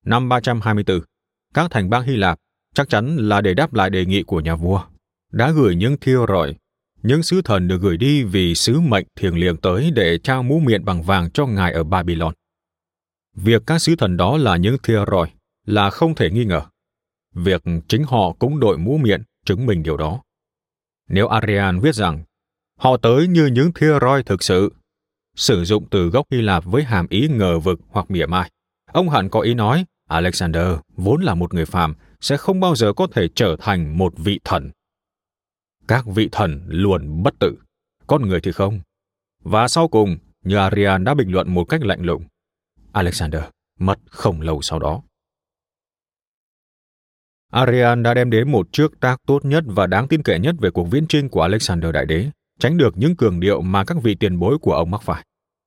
Năm 0.04 0.28
324, 0.28 1.00
các 1.54 1.70
thành 1.70 1.90
bang 1.90 2.02
Hy 2.02 2.16
Lạp 2.16 2.38
chắc 2.74 2.88
chắn 2.88 3.16
là 3.16 3.40
để 3.40 3.54
đáp 3.54 3.74
lại 3.74 3.90
đề 3.90 4.06
nghị 4.06 4.22
của 4.22 4.40
nhà 4.40 4.56
vua, 4.56 4.82
đã 5.32 5.50
gửi 5.50 5.74
những 5.74 5.96
thiêu 6.00 6.26
rọi, 6.28 6.54
những 7.02 7.22
sứ 7.22 7.42
thần 7.42 7.68
được 7.68 7.80
gửi 7.80 7.96
đi 7.96 8.22
vì 8.24 8.54
sứ 8.54 8.80
mệnh 8.80 9.06
thiêng 9.16 9.38
liêng 9.38 9.56
tới 9.56 9.90
để 9.94 10.18
trao 10.18 10.42
mũ 10.42 10.58
miệng 10.58 10.84
bằng 10.84 11.02
vàng 11.02 11.30
cho 11.30 11.46
ngài 11.46 11.72
ở 11.72 11.84
Babylon. 11.84 12.34
Việc 13.34 13.62
các 13.66 13.78
sứ 13.78 13.96
thần 13.96 14.16
đó 14.16 14.36
là 14.36 14.56
những 14.56 14.76
thiêu 14.82 15.04
rọi 15.10 15.30
là 15.66 15.90
không 15.90 16.14
thể 16.14 16.30
nghi 16.30 16.44
ngờ. 16.44 16.62
Việc 17.34 17.62
chính 17.88 18.04
họ 18.04 18.32
cũng 18.38 18.60
đội 18.60 18.78
mũ 18.78 18.98
miệng 18.98 19.22
chứng 19.46 19.66
minh 19.66 19.82
điều 19.82 19.96
đó. 19.96 20.22
Nếu 21.08 21.28
Arian 21.28 21.80
viết 21.80 21.94
rằng 21.94 22.24
họ 22.78 22.96
tới 22.96 23.28
như 23.28 23.46
những 23.46 23.72
thia 23.72 23.98
roi 24.00 24.22
thực 24.22 24.42
sự 24.42 24.72
sử 25.36 25.64
dụng 25.64 25.86
từ 25.90 26.08
gốc 26.08 26.26
Hy 26.30 26.42
Lạp 26.42 26.64
với 26.64 26.82
hàm 26.82 27.06
ý 27.08 27.28
ngờ 27.28 27.58
vực 27.58 27.80
hoặc 27.88 28.10
mỉa 28.10 28.26
mai. 28.26 28.50
Ông 28.92 29.08
hẳn 29.08 29.28
có 29.28 29.40
ý 29.40 29.54
nói, 29.54 29.86
Alexander 30.08 30.66
vốn 30.96 31.22
là 31.22 31.34
một 31.34 31.54
người 31.54 31.66
phàm, 31.66 31.94
sẽ 32.20 32.36
không 32.36 32.60
bao 32.60 32.74
giờ 32.76 32.92
có 32.92 33.06
thể 33.12 33.28
trở 33.34 33.56
thành 33.58 33.98
một 33.98 34.14
vị 34.16 34.40
thần. 34.44 34.70
Các 35.88 36.06
vị 36.06 36.28
thần 36.32 36.64
luôn 36.68 37.22
bất 37.22 37.34
tử, 37.38 37.56
con 38.06 38.22
người 38.28 38.40
thì 38.40 38.52
không. 38.52 38.80
Và 39.44 39.68
sau 39.68 39.88
cùng, 39.88 40.16
như 40.44 40.56
Arian 40.56 41.04
đã 41.04 41.14
bình 41.14 41.32
luận 41.32 41.54
một 41.54 41.64
cách 41.64 41.82
lạnh 41.84 42.02
lùng, 42.02 42.24
Alexander 42.92 43.42
mất 43.78 43.98
không 44.10 44.40
lâu 44.40 44.62
sau 44.62 44.78
đó. 44.78 45.02
Arian 47.56 48.02
đã 48.02 48.14
đem 48.14 48.30
đến 48.30 48.52
một 48.52 48.68
trước 48.72 49.00
tác 49.00 49.20
tốt 49.26 49.44
nhất 49.44 49.64
và 49.66 49.86
đáng 49.86 50.08
tin 50.08 50.22
cậy 50.22 50.38
nhất 50.38 50.54
về 50.60 50.70
cuộc 50.70 50.84
viễn 50.90 51.06
trinh 51.06 51.28
của 51.28 51.42
Alexander 51.42 51.92
Đại 51.92 52.06
Đế 52.06 52.30
tránh 52.58 52.76
được 52.76 52.98
những 52.98 53.16
cường 53.16 53.40
điệu 53.40 53.60
mà 53.60 53.84
các 53.84 53.96
vị 54.02 54.14
tiền 54.14 54.38
bối 54.38 54.58
của 54.58 54.72
ông 54.72 54.90
mắc 54.90 55.02
phải, 55.02 55.24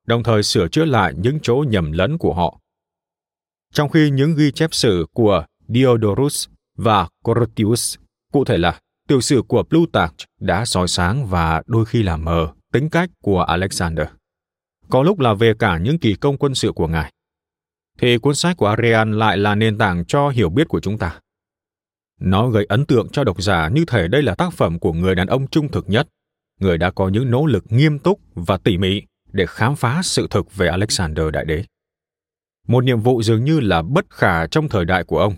đồng 0.08 0.24
thời 0.24 0.44
sửa 0.44 0.68
chữa 0.68 0.86
lại 0.86 1.14
những 1.18 1.40
chỗ 1.42 1.64
nhầm 1.68 1.92
lẫn 1.92 2.18
của 2.18 2.34
họ. 2.34 2.60
Trong 3.74 3.90
khi 3.90 4.10
những 4.10 4.36
ghi 4.36 4.52
chép 4.52 4.74
sử 4.74 5.06
của 5.14 5.46
Diodorus 5.68 6.48
và 6.78 7.08
Corotius, 7.24 7.98
cụ 8.34 8.46
thể 8.46 8.58
là 8.58 8.80
tiểu 9.08 9.22
sử 9.22 9.42
của 9.48 9.64
Plutarch 9.64 10.16
đã 10.40 10.66
soi 10.66 10.88
sáng 10.88 11.28
và 11.28 11.62
đôi 11.66 11.86
khi 11.86 12.04
là 12.04 12.18
mờ 12.18 12.48
tính 12.74 12.90
cách 12.90 13.10
của 13.24 13.42
Alexander. 13.42 14.08
Có 14.90 15.04
lúc 15.04 15.20
là 15.20 15.34
về 15.34 15.54
cả 15.60 15.78
những 15.78 16.00
kỳ 16.00 16.16
công 16.16 16.38
quân 16.38 16.56
sự 16.56 16.72
của 16.72 16.88
ngài. 16.88 17.12
Thì 18.00 18.18
cuốn 18.18 18.36
sách 18.36 18.58
của 18.58 18.68
Arian 18.68 19.12
lại 19.12 19.38
là 19.38 19.56
nền 19.56 19.78
tảng 19.78 20.06
cho 20.06 20.30
hiểu 20.30 20.50
biết 20.50 20.68
của 20.68 20.80
chúng 20.80 20.98
ta. 20.98 21.20
Nó 22.20 22.50
gây 22.50 22.66
ấn 22.70 22.86
tượng 22.86 23.10
cho 23.10 23.24
độc 23.24 23.42
giả 23.42 23.70
như 23.70 23.86
thể 23.88 24.08
đây 24.08 24.22
là 24.22 24.36
tác 24.36 24.54
phẩm 24.54 24.80
của 24.80 24.94
người 24.94 25.16
đàn 25.16 25.28
ông 25.28 25.48
trung 25.48 25.72
thực 25.72 25.90
nhất, 25.90 26.08
người 26.60 26.78
đã 26.78 26.92
có 26.92 27.10
những 27.10 27.32
nỗ 27.32 27.46
lực 27.46 27.66
nghiêm 27.70 28.00
túc 28.00 28.20
và 28.34 28.58
tỉ 28.58 28.78
mỉ 28.78 29.02
để 29.32 29.46
khám 29.46 29.76
phá 29.76 30.02
sự 30.04 30.28
thực 30.30 30.56
về 30.56 30.68
Alexander 30.68 31.26
Đại 31.34 31.46
Đế. 31.46 31.64
Một 32.68 32.84
nhiệm 32.84 33.00
vụ 33.00 33.22
dường 33.22 33.46
như 33.46 33.60
là 33.60 33.82
bất 33.82 34.10
khả 34.10 34.48
trong 34.48 34.70
thời 34.70 34.86
đại 34.86 35.04
của 35.04 35.20
ông, 35.20 35.36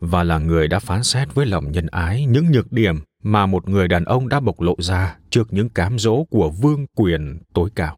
và 0.00 0.24
là 0.24 0.38
người 0.38 0.68
đã 0.68 0.78
phán 0.78 1.02
xét 1.02 1.34
với 1.34 1.46
lòng 1.46 1.72
nhân 1.72 1.86
ái 1.86 2.26
những 2.26 2.50
nhược 2.50 2.72
điểm 2.72 3.00
mà 3.22 3.46
một 3.46 3.68
người 3.68 3.88
đàn 3.88 4.04
ông 4.04 4.28
đã 4.28 4.40
bộc 4.40 4.60
lộ 4.60 4.76
ra 4.78 5.18
trước 5.30 5.52
những 5.52 5.68
cám 5.68 5.98
dỗ 5.98 6.24
của 6.24 6.50
vương 6.50 6.86
quyền 6.96 7.38
tối 7.54 7.70
cao. 7.74 7.96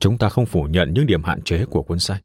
Chúng 0.00 0.18
ta 0.18 0.28
không 0.28 0.46
phủ 0.46 0.64
nhận 0.64 0.92
những 0.94 1.06
điểm 1.06 1.22
hạn 1.24 1.42
chế 1.42 1.64
của 1.64 1.82
cuốn 1.82 1.98
sách, 1.98 2.22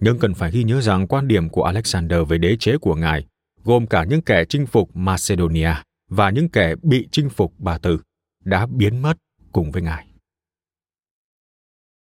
nhưng 0.00 0.18
cần 0.18 0.34
phải 0.34 0.50
ghi 0.50 0.64
nhớ 0.64 0.80
rằng 0.80 1.06
quan 1.06 1.28
điểm 1.28 1.48
của 1.48 1.62
Alexander 1.62 2.20
về 2.28 2.38
đế 2.38 2.56
chế 2.60 2.78
của 2.78 2.94
ngài 2.94 3.24
gồm 3.68 3.86
cả 3.86 4.04
những 4.04 4.22
kẻ 4.22 4.44
chinh 4.48 4.66
phục 4.66 4.96
Macedonia 4.96 5.70
và 6.10 6.30
những 6.30 6.48
kẻ 6.48 6.74
bị 6.82 7.08
chinh 7.12 7.30
phục 7.30 7.54
bà 7.58 7.78
Tử 7.78 8.00
đã 8.44 8.66
biến 8.66 9.02
mất 9.02 9.16
cùng 9.52 9.70
với 9.70 9.82
Ngài. 9.82 10.08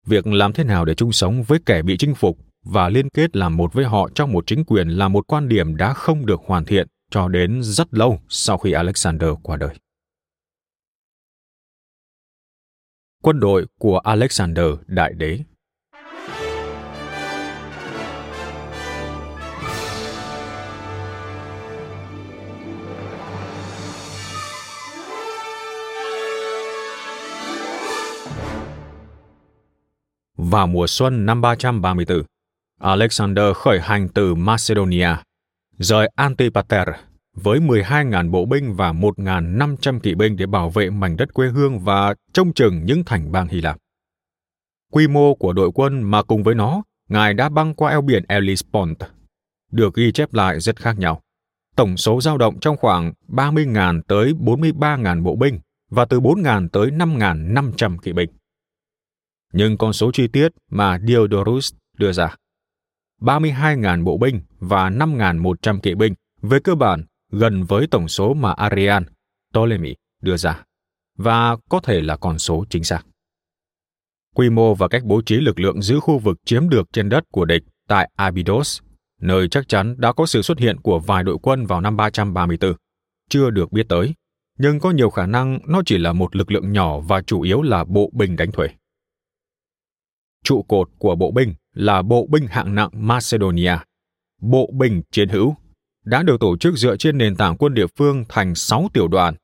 Việc 0.06 0.26
làm 0.26 0.52
thế 0.52 0.64
nào 0.64 0.84
để 0.84 0.94
chung 0.94 1.12
sống 1.12 1.42
với 1.42 1.58
kẻ 1.66 1.82
bị 1.82 1.96
chinh 1.98 2.14
phục 2.14 2.38
và 2.64 2.88
liên 2.88 3.08
kết 3.10 3.36
làm 3.36 3.56
một 3.56 3.72
với 3.72 3.84
họ 3.84 4.08
trong 4.14 4.32
một 4.32 4.44
chính 4.46 4.64
quyền 4.64 4.88
là 4.88 5.08
một 5.08 5.26
quan 5.26 5.48
điểm 5.48 5.76
đã 5.76 5.94
không 5.94 6.26
được 6.26 6.40
hoàn 6.46 6.64
thiện 6.64 6.88
cho 7.10 7.28
đến 7.28 7.62
rất 7.62 7.94
lâu 7.94 8.20
sau 8.28 8.58
khi 8.58 8.72
Alexander 8.72 9.30
qua 9.42 9.56
đời. 9.56 9.74
Quân 13.22 13.40
đội 13.40 13.66
của 13.78 13.98
Alexander 13.98 14.66
Đại 14.86 15.12
Đế 15.12 15.40
Vào 30.50 30.66
mùa 30.66 30.86
xuân 30.86 31.26
năm 31.26 31.40
334, 31.40 32.22
Alexander 32.80 33.56
khởi 33.56 33.80
hành 33.80 34.08
từ 34.08 34.34
Macedonia, 34.34 35.08
rời 35.78 36.10
Antipater 36.16 36.88
với 37.36 37.60
12.000 37.60 38.30
bộ 38.30 38.44
binh 38.46 38.74
và 38.74 38.92
1.500 38.92 40.00
kỵ 40.00 40.14
binh 40.14 40.36
để 40.36 40.46
bảo 40.46 40.70
vệ 40.70 40.90
mảnh 40.90 41.16
đất 41.16 41.34
quê 41.34 41.48
hương 41.48 41.78
và 41.78 42.14
trông 42.32 42.52
chừng 42.52 42.84
những 42.84 43.04
thành 43.04 43.32
bang 43.32 43.48
Hy 43.48 43.60
Lạp. 43.60 43.76
quy 44.92 45.08
mô 45.08 45.34
của 45.34 45.52
đội 45.52 45.70
quân 45.74 46.02
mà 46.02 46.22
cùng 46.22 46.42
với 46.42 46.54
nó, 46.54 46.82
ngài 47.08 47.34
đã 47.34 47.48
băng 47.48 47.74
qua 47.74 47.90
eo 47.90 48.00
biển 48.00 48.24
Hellespont, 48.28 48.98
được 49.72 49.94
ghi 49.94 50.12
chép 50.12 50.34
lại 50.34 50.60
rất 50.60 50.76
khác 50.76 50.98
nhau. 50.98 51.20
Tổng 51.76 51.96
số 51.96 52.20
dao 52.20 52.38
động 52.38 52.60
trong 52.60 52.76
khoảng 52.76 53.12
30.000 53.28 54.02
tới 54.08 54.32
43.000 54.32 55.22
bộ 55.22 55.36
binh 55.36 55.60
và 55.90 56.04
từ 56.04 56.20
4.000 56.20 56.68
tới 56.68 56.90
5.500 56.90 57.98
kỵ 57.98 58.12
binh. 58.12 58.30
Nhưng 59.56 59.76
con 59.78 59.92
số 59.92 60.10
chi 60.12 60.28
tiết 60.28 60.48
mà 60.70 60.98
Diodorus 61.06 61.72
đưa 61.98 62.12
ra 62.12 62.36
32.000 63.20 64.04
bộ 64.04 64.18
binh 64.18 64.40
và 64.58 64.90
5.100 64.90 65.80
kỵ 65.80 65.94
binh 65.94 66.14
về 66.42 66.58
cơ 66.64 66.74
bản 66.74 67.04
gần 67.32 67.64
với 67.64 67.86
tổng 67.86 68.08
số 68.08 68.34
mà 68.34 68.52
Arian, 68.52 69.04
Ptolemy 69.52 69.94
đưa 70.22 70.36
ra, 70.36 70.62
và 71.18 71.56
có 71.68 71.80
thể 71.80 72.00
là 72.00 72.16
con 72.16 72.38
số 72.38 72.64
chính 72.70 72.84
xác. 72.84 73.02
Quy 74.34 74.50
mô 74.50 74.74
và 74.74 74.88
cách 74.88 75.04
bố 75.04 75.22
trí 75.26 75.36
lực 75.36 75.60
lượng 75.60 75.82
giữ 75.82 76.00
khu 76.00 76.18
vực 76.18 76.36
chiếm 76.44 76.68
được 76.68 76.88
trên 76.92 77.08
đất 77.08 77.24
của 77.32 77.44
địch 77.44 77.62
tại 77.88 78.10
Abydos, 78.16 78.80
nơi 79.20 79.48
chắc 79.48 79.68
chắn 79.68 79.94
đã 79.98 80.12
có 80.12 80.26
sự 80.26 80.42
xuất 80.42 80.58
hiện 80.58 80.80
của 80.80 80.98
vài 80.98 81.24
đội 81.24 81.38
quân 81.42 81.66
vào 81.66 81.80
năm 81.80 81.96
334, 81.96 82.74
chưa 83.30 83.50
được 83.50 83.72
biết 83.72 83.86
tới, 83.88 84.14
nhưng 84.58 84.80
có 84.80 84.90
nhiều 84.90 85.10
khả 85.10 85.26
năng 85.26 85.58
nó 85.66 85.82
chỉ 85.86 85.98
là 85.98 86.12
một 86.12 86.36
lực 86.36 86.50
lượng 86.50 86.72
nhỏ 86.72 87.00
và 87.00 87.22
chủ 87.22 87.40
yếu 87.40 87.62
là 87.62 87.84
bộ 87.84 88.10
binh 88.12 88.36
đánh 88.36 88.52
thuê. 88.52 88.68
Trụ 90.44 90.62
cột 90.62 90.88
của 90.98 91.14
bộ 91.14 91.30
binh 91.30 91.54
là 91.74 92.02
bộ 92.02 92.26
binh 92.30 92.46
hạng 92.46 92.74
nặng 92.74 92.90
Macedonia, 92.92 93.76
bộ 94.40 94.70
binh 94.72 95.02
chiến 95.10 95.28
hữu, 95.28 95.54
đã 96.04 96.22
được 96.22 96.40
tổ 96.40 96.56
chức 96.56 96.74
dựa 96.74 96.96
trên 96.96 97.18
nền 97.18 97.36
tảng 97.36 97.56
quân 97.56 97.74
địa 97.74 97.86
phương 97.98 98.24
thành 98.28 98.54
6 98.54 98.88
tiểu 98.92 99.08
đoàn, 99.08 99.34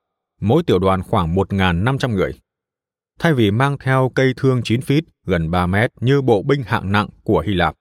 mỗi 0.40 0.62
tiểu 0.62 0.78
đoàn 0.78 1.03
khoảng 1.03 1.34
1.500 1.34 2.14
người. 2.14 2.32
Thay 3.18 3.34
vì 3.34 3.51
mang 3.51 3.78
theo 3.78 4.12
cây 4.14 4.32
thương 4.36 4.61
9 4.64 4.80
feet 4.80 5.03
gần 5.26 5.51
3 5.51 5.66
mét 5.66 5.90
như 6.01 6.22
bộ 6.22 6.42
binh 6.42 6.62
hạng 6.62 6.92
nặng 6.92 7.09
của 7.22 7.40
Hy 7.40 7.55
Lạp, 7.55 7.74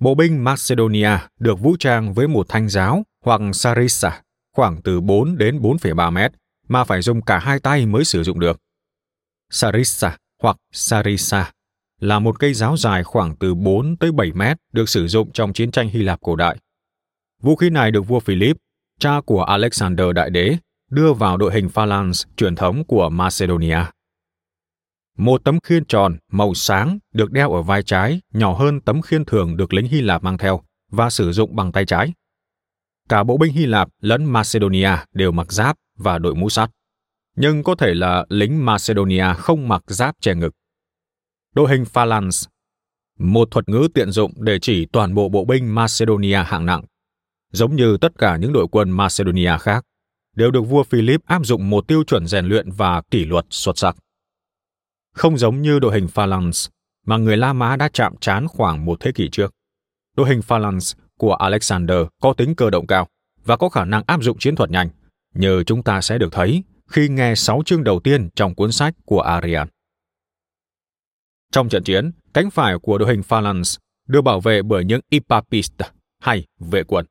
bộ 0.00 0.14
binh 0.14 0.44
Macedonia 0.44 1.18
được 1.38 1.60
vũ 1.60 1.76
trang 1.78 2.14
với 2.14 2.28
một 2.28 2.46
thanh 2.48 2.68
giáo 2.68 3.02
hoặc 3.24 3.40
sarissa 3.52 4.22
khoảng 4.56 4.82
từ 4.82 5.00
4 5.00 5.38
đến 5.38 5.58
4,3 5.58 6.12
mét 6.12 6.32
mà 6.68 6.84
phải 6.84 7.02
dùng 7.02 7.22
cả 7.22 7.38
hai 7.38 7.60
tay 7.60 7.86
mới 7.86 8.04
sử 8.04 8.22
dụng 8.22 8.40
được. 8.40 8.60
Sarissa 9.50 10.16
hoặc 10.42 10.56
sarissa 10.72 11.52
là 12.00 12.18
một 12.18 12.38
cây 12.38 12.54
giáo 12.54 12.76
dài 12.76 13.04
khoảng 13.04 13.36
từ 13.36 13.54
4 13.54 13.96
tới 13.96 14.12
7 14.12 14.32
mét 14.32 14.56
được 14.72 14.88
sử 14.88 15.08
dụng 15.08 15.32
trong 15.32 15.52
chiến 15.52 15.70
tranh 15.70 15.88
Hy 15.88 16.02
Lạp 16.02 16.20
cổ 16.20 16.36
đại. 16.36 16.56
Vũ 17.42 17.56
khí 17.56 17.70
này 17.70 17.90
được 17.90 18.08
vua 18.08 18.20
Philip, 18.20 18.56
cha 19.00 19.20
của 19.26 19.42
Alexander 19.42 20.06
Đại 20.14 20.30
Đế, 20.30 20.56
đưa 20.90 21.12
vào 21.12 21.36
đội 21.36 21.54
hình 21.54 21.68
phalanx 21.68 22.26
truyền 22.36 22.56
thống 22.56 22.84
của 22.84 23.08
Macedonia. 23.08 23.78
Một 25.18 25.44
tấm 25.44 25.58
khiên 25.60 25.84
tròn 25.84 26.16
màu 26.32 26.54
sáng 26.54 26.98
được 27.14 27.30
đeo 27.30 27.52
ở 27.52 27.62
vai 27.62 27.82
trái 27.82 28.20
nhỏ 28.32 28.54
hơn 28.54 28.80
tấm 28.80 29.02
khiên 29.02 29.24
thường 29.24 29.56
được 29.56 29.72
lính 29.72 29.86
Hy 29.86 30.00
Lạp 30.00 30.22
mang 30.22 30.38
theo 30.38 30.60
và 30.90 31.10
sử 31.10 31.32
dụng 31.32 31.56
bằng 31.56 31.72
tay 31.72 31.86
trái. 31.86 32.12
Cả 33.08 33.24
bộ 33.24 33.36
binh 33.36 33.52
Hy 33.52 33.66
Lạp 33.66 33.88
lẫn 34.00 34.24
Macedonia 34.24 34.90
đều 35.12 35.32
mặc 35.32 35.52
giáp 35.52 35.76
và 35.98 36.18
đội 36.18 36.34
mũ 36.34 36.50
sắt. 36.50 36.70
Nhưng 37.36 37.62
có 37.62 37.74
thể 37.74 37.94
là 37.94 38.26
lính 38.28 38.64
Macedonia 38.64 39.34
không 39.38 39.68
mặc 39.68 39.82
giáp 39.86 40.14
che 40.20 40.34
ngực 40.34 40.52
đội 41.54 41.70
hình 41.70 41.84
phalanx, 41.84 42.44
một 43.18 43.48
thuật 43.50 43.68
ngữ 43.68 43.88
tiện 43.94 44.10
dụng 44.10 44.32
để 44.36 44.58
chỉ 44.62 44.86
toàn 44.86 45.14
bộ 45.14 45.28
bộ 45.28 45.44
binh 45.44 45.74
Macedonia 45.74 46.42
hạng 46.46 46.66
nặng. 46.66 46.84
Giống 47.52 47.76
như 47.76 47.96
tất 48.00 48.18
cả 48.18 48.36
những 48.36 48.52
đội 48.52 48.66
quân 48.70 48.90
Macedonia 48.90 49.58
khác, 49.60 49.84
đều 50.36 50.50
được 50.50 50.62
vua 50.62 50.82
Philip 50.82 51.20
áp 51.26 51.46
dụng 51.46 51.70
một 51.70 51.88
tiêu 51.88 52.04
chuẩn 52.04 52.26
rèn 52.26 52.46
luyện 52.46 52.70
và 52.70 53.02
kỷ 53.10 53.24
luật 53.24 53.46
xuất 53.50 53.78
sắc. 53.78 53.96
Không 55.14 55.38
giống 55.38 55.62
như 55.62 55.78
đội 55.78 55.94
hình 55.94 56.08
phalanx 56.08 56.68
mà 57.06 57.16
người 57.16 57.36
La 57.36 57.52
Mã 57.52 57.76
đã 57.76 57.88
chạm 57.92 58.16
trán 58.20 58.48
khoảng 58.48 58.84
một 58.84 59.00
thế 59.00 59.12
kỷ 59.12 59.28
trước. 59.32 59.54
Đội 60.16 60.28
hình 60.28 60.42
phalanx 60.42 60.94
của 61.18 61.34
Alexander 61.34 61.98
có 62.22 62.32
tính 62.32 62.54
cơ 62.54 62.70
động 62.70 62.86
cao 62.86 63.08
và 63.44 63.56
có 63.56 63.68
khả 63.68 63.84
năng 63.84 64.02
áp 64.06 64.22
dụng 64.22 64.38
chiến 64.38 64.56
thuật 64.56 64.70
nhanh, 64.70 64.88
như 65.34 65.62
chúng 65.66 65.82
ta 65.82 66.00
sẽ 66.00 66.18
được 66.18 66.32
thấy 66.32 66.62
khi 66.90 67.08
nghe 67.08 67.34
sáu 67.34 67.62
chương 67.66 67.84
đầu 67.84 68.00
tiên 68.00 68.28
trong 68.34 68.54
cuốn 68.54 68.72
sách 68.72 68.94
của 69.04 69.20
Arian. 69.20 69.68
Trong 71.52 71.68
trận 71.68 71.84
chiến, 71.84 72.10
cánh 72.34 72.50
phải 72.50 72.78
của 72.82 72.98
đội 72.98 73.08
hình 73.08 73.22
Phalanx 73.22 73.76
được 74.08 74.22
bảo 74.22 74.40
vệ 74.40 74.62
bởi 74.62 74.84
những 74.84 75.00
Ipapist 75.10 75.72
hay 76.20 76.46
vệ 76.58 76.82
quân. 76.84 77.06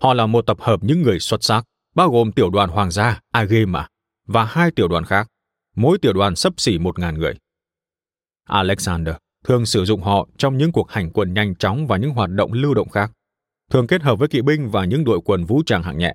Họ 0.00 0.14
là 0.14 0.26
một 0.26 0.46
tập 0.46 0.56
hợp 0.60 0.84
những 0.84 1.02
người 1.02 1.20
xuất 1.20 1.44
sắc, 1.44 1.64
bao 1.94 2.10
gồm 2.10 2.32
tiểu 2.32 2.50
đoàn 2.50 2.70
hoàng 2.70 2.90
gia 2.90 3.20
Agema 3.32 3.88
và 4.26 4.44
hai 4.44 4.70
tiểu 4.70 4.88
đoàn 4.88 5.04
khác, 5.04 5.28
mỗi 5.76 5.98
tiểu 5.98 6.12
đoàn 6.12 6.36
sấp 6.36 6.52
xỉ 6.56 6.78
một 6.78 6.98
ngàn 6.98 7.18
người. 7.18 7.34
Alexander 8.48 9.14
thường 9.44 9.66
sử 9.66 9.84
dụng 9.84 10.02
họ 10.02 10.28
trong 10.38 10.56
những 10.56 10.72
cuộc 10.72 10.90
hành 10.90 11.10
quân 11.10 11.34
nhanh 11.34 11.54
chóng 11.54 11.86
và 11.86 11.96
những 11.96 12.10
hoạt 12.10 12.30
động 12.30 12.52
lưu 12.52 12.74
động 12.74 12.88
khác, 12.88 13.12
thường 13.70 13.86
kết 13.86 14.02
hợp 14.02 14.18
với 14.18 14.28
kỵ 14.28 14.42
binh 14.42 14.68
và 14.70 14.84
những 14.84 15.04
đội 15.04 15.20
quân 15.24 15.44
vũ 15.44 15.62
trang 15.66 15.82
hạng 15.82 15.98
nhẹ. 15.98 16.14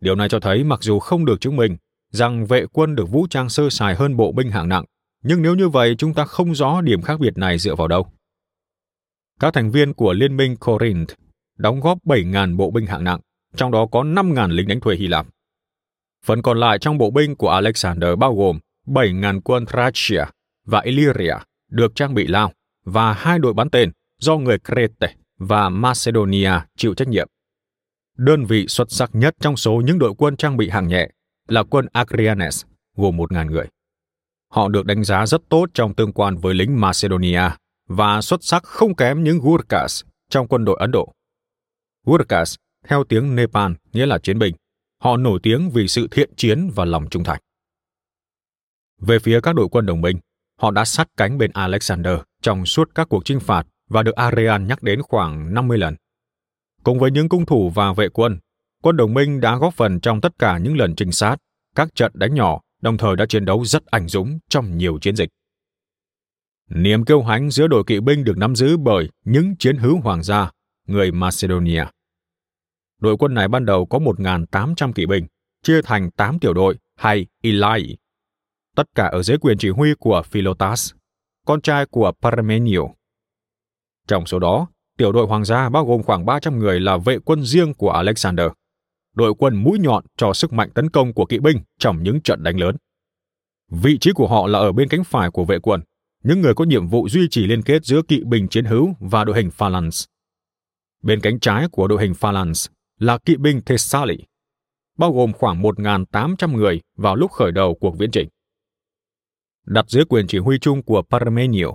Điều 0.00 0.14
này 0.14 0.28
cho 0.28 0.40
thấy 0.40 0.64
mặc 0.64 0.82
dù 0.82 0.98
không 0.98 1.24
được 1.24 1.40
chứng 1.40 1.56
minh 1.56 1.76
rằng 2.10 2.46
vệ 2.46 2.66
quân 2.72 2.94
được 2.94 3.10
vũ 3.10 3.26
trang 3.30 3.48
sơ 3.48 3.70
sài 3.70 3.94
hơn 3.94 4.16
bộ 4.16 4.32
binh 4.32 4.50
hạng 4.50 4.68
nặng, 4.68 4.84
nhưng 5.22 5.42
nếu 5.42 5.54
như 5.54 5.68
vậy, 5.68 5.94
chúng 5.98 6.14
ta 6.14 6.24
không 6.24 6.54
rõ 6.54 6.80
điểm 6.80 7.02
khác 7.02 7.20
biệt 7.20 7.38
này 7.38 7.58
dựa 7.58 7.74
vào 7.74 7.88
đâu. 7.88 8.06
Các 9.40 9.54
thành 9.54 9.70
viên 9.70 9.94
của 9.94 10.12
Liên 10.12 10.36
minh 10.36 10.56
Corinth 10.56 11.14
đóng 11.58 11.80
góp 11.80 11.98
7.000 12.04 12.56
bộ 12.56 12.70
binh 12.70 12.86
hạng 12.86 13.04
nặng, 13.04 13.20
trong 13.56 13.70
đó 13.70 13.86
có 13.86 14.02
5.000 14.02 14.48
lính 14.48 14.68
đánh 14.68 14.80
thuê 14.80 14.96
Hy 14.96 15.06
Lạp. 15.06 15.26
Phần 16.26 16.42
còn 16.42 16.60
lại 16.60 16.78
trong 16.78 16.98
bộ 16.98 17.10
binh 17.10 17.36
của 17.36 17.48
Alexander 17.48 18.10
bao 18.18 18.34
gồm 18.34 18.58
7.000 18.86 19.40
quân 19.40 19.66
Thracia 19.66 20.24
và 20.64 20.80
Illyria 20.80 21.34
được 21.70 21.94
trang 21.94 22.14
bị 22.14 22.26
lao 22.26 22.52
và 22.84 23.12
hai 23.12 23.38
đội 23.38 23.54
bắn 23.54 23.70
tên 23.70 23.90
do 24.18 24.36
người 24.36 24.58
Crete 24.58 25.14
và 25.38 25.68
Macedonia 25.68 26.52
chịu 26.76 26.94
trách 26.94 27.08
nhiệm. 27.08 27.28
Đơn 28.16 28.44
vị 28.44 28.66
xuất 28.68 28.90
sắc 28.90 29.10
nhất 29.12 29.34
trong 29.40 29.56
số 29.56 29.82
những 29.84 29.98
đội 29.98 30.14
quân 30.18 30.36
trang 30.36 30.56
bị 30.56 30.68
hạng 30.68 30.88
nhẹ 30.88 31.08
là 31.48 31.62
quân 31.62 31.86
Agrianes, 31.92 32.64
gồm 32.96 33.16
1.000 33.16 33.50
người. 33.50 33.66
Họ 34.52 34.68
được 34.68 34.86
đánh 34.86 35.04
giá 35.04 35.26
rất 35.26 35.42
tốt 35.48 35.66
trong 35.74 35.94
tương 35.94 36.12
quan 36.12 36.36
với 36.36 36.54
lính 36.54 36.80
Macedonia 36.80 37.42
và 37.88 38.20
xuất 38.20 38.44
sắc 38.44 38.62
không 38.62 38.94
kém 38.94 39.24
những 39.24 39.38
Gurkhas 39.38 40.02
trong 40.30 40.48
quân 40.48 40.64
đội 40.64 40.76
Ấn 40.80 40.90
Độ. 40.90 41.12
Gurkhas, 42.06 42.54
theo 42.88 43.04
tiếng 43.04 43.36
Nepal, 43.36 43.72
nghĩa 43.92 44.06
là 44.06 44.18
chiến 44.18 44.38
binh. 44.38 44.54
Họ 45.02 45.16
nổi 45.16 45.40
tiếng 45.42 45.70
vì 45.70 45.88
sự 45.88 46.08
thiện 46.10 46.30
chiến 46.36 46.70
và 46.74 46.84
lòng 46.84 47.08
trung 47.10 47.24
thành. 47.24 47.40
Về 49.00 49.18
phía 49.18 49.40
các 49.40 49.54
đội 49.54 49.68
quân 49.70 49.86
đồng 49.86 50.00
minh, 50.00 50.18
họ 50.60 50.70
đã 50.70 50.84
sát 50.84 51.08
cánh 51.16 51.38
bên 51.38 51.50
Alexander 51.54 52.18
trong 52.42 52.66
suốt 52.66 52.90
các 52.94 53.08
cuộc 53.08 53.24
chinh 53.24 53.40
phạt 53.40 53.66
và 53.88 54.02
được 54.02 54.14
Arian 54.14 54.66
nhắc 54.66 54.82
đến 54.82 55.02
khoảng 55.02 55.54
50 55.54 55.78
lần. 55.78 55.96
Cùng 56.84 56.98
với 56.98 57.10
những 57.10 57.28
cung 57.28 57.46
thủ 57.46 57.70
và 57.70 57.92
vệ 57.92 58.08
quân, 58.08 58.38
quân 58.82 58.96
đồng 58.96 59.14
minh 59.14 59.40
đã 59.40 59.56
góp 59.56 59.74
phần 59.74 60.00
trong 60.00 60.20
tất 60.20 60.32
cả 60.38 60.58
những 60.58 60.76
lần 60.76 60.94
trinh 60.96 61.12
sát, 61.12 61.36
các 61.74 61.94
trận 61.94 62.12
đánh 62.14 62.34
nhỏ 62.34 62.60
đồng 62.82 62.98
thời 62.98 63.16
đã 63.16 63.26
chiến 63.26 63.44
đấu 63.44 63.64
rất 63.64 63.86
ảnh 63.86 64.08
dũng 64.08 64.38
trong 64.48 64.78
nhiều 64.78 64.98
chiến 65.00 65.16
dịch. 65.16 65.28
Niềm 66.70 67.04
kêu 67.04 67.22
hãnh 67.22 67.50
giữa 67.50 67.66
đội 67.66 67.84
kỵ 67.86 68.00
binh 68.00 68.24
được 68.24 68.36
nắm 68.36 68.54
giữ 68.54 68.76
bởi 68.76 69.08
những 69.24 69.56
chiến 69.58 69.76
hữu 69.76 70.00
hoàng 70.00 70.22
gia, 70.22 70.50
người 70.86 71.12
Macedonia. 71.12 71.84
Đội 73.00 73.16
quân 73.16 73.34
này 73.34 73.48
ban 73.48 73.64
đầu 73.64 73.86
có 73.86 73.98
1.800 73.98 74.92
kỵ 74.92 75.06
binh, 75.06 75.26
chia 75.62 75.82
thành 75.82 76.10
8 76.10 76.38
tiểu 76.38 76.54
đội 76.54 76.78
hay 76.96 77.26
Ilai. 77.42 77.96
Tất 78.76 78.86
cả 78.94 79.06
ở 79.12 79.22
dưới 79.22 79.38
quyền 79.38 79.58
chỉ 79.58 79.68
huy 79.68 79.94
của 79.98 80.22
Philotas, 80.26 80.92
con 81.46 81.60
trai 81.60 81.86
của 81.86 82.12
Parmenio. 82.22 82.80
Trong 84.08 84.26
số 84.26 84.38
đó, 84.38 84.66
tiểu 84.98 85.12
đội 85.12 85.26
hoàng 85.26 85.44
gia 85.44 85.68
bao 85.68 85.86
gồm 85.86 86.02
khoảng 86.02 86.26
300 86.26 86.58
người 86.58 86.80
là 86.80 86.96
vệ 86.96 87.18
quân 87.18 87.44
riêng 87.44 87.74
của 87.74 87.90
Alexander 87.90 88.46
đội 89.14 89.34
quân 89.38 89.54
mũi 89.54 89.78
nhọn 89.78 90.04
cho 90.16 90.32
sức 90.32 90.52
mạnh 90.52 90.70
tấn 90.74 90.90
công 90.90 91.12
của 91.12 91.26
kỵ 91.26 91.38
binh 91.38 91.56
trong 91.78 92.02
những 92.02 92.20
trận 92.20 92.42
đánh 92.42 92.60
lớn. 92.60 92.76
Vị 93.70 93.98
trí 93.98 94.12
của 94.12 94.28
họ 94.28 94.46
là 94.46 94.58
ở 94.58 94.72
bên 94.72 94.88
cánh 94.88 95.04
phải 95.04 95.30
của 95.30 95.44
vệ 95.44 95.58
quân, 95.58 95.80
những 96.24 96.40
người 96.40 96.54
có 96.54 96.64
nhiệm 96.64 96.86
vụ 96.86 97.08
duy 97.08 97.28
trì 97.30 97.46
liên 97.46 97.62
kết 97.62 97.84
giữa 97.84 98.02
kỵ 98.08 98.20
binh 98.24 98.48
chiến 98.48 98.64
hữu 98.64 98.94
và 99.00 99.24
đội 99.24 99.36
hình 99.36 99.50
phalanx. 99.50 100.04
Bên 101.02 101.20
cánh 101.20 101.40
trái 101.40 101.68
của 101.72 101.88
đội 101.88 102.02
hình 102.02 102.14
phalanx 102.14 102.68
là 102.98 103.18
kỵ 103.18 103.36
binh 103.36 103.60
Thessali, 103.66 104.18
bao 104.98 105.12
gồm 105.12 105.32
khoảng 105.32 105.62
1.800 105.62 106.56
người 106.56 106.80
vào 106.96 107.16
lúc 107.16 107.30
khởi 107.30 107.52
đầu 107.52 107.76
cuộc 107.80 107.98
viễn 107.98 108.10
chỉnh. 108.10 108.28
Đặt 109.66 109.84
dưới 109.88 110.04
quyền 110.04 110.26
chỉ 110.26 110.38
huy 110.38 110.58
chung 110.58 110.82
của 110.82 111.02
Parmenio, 111.10 111.66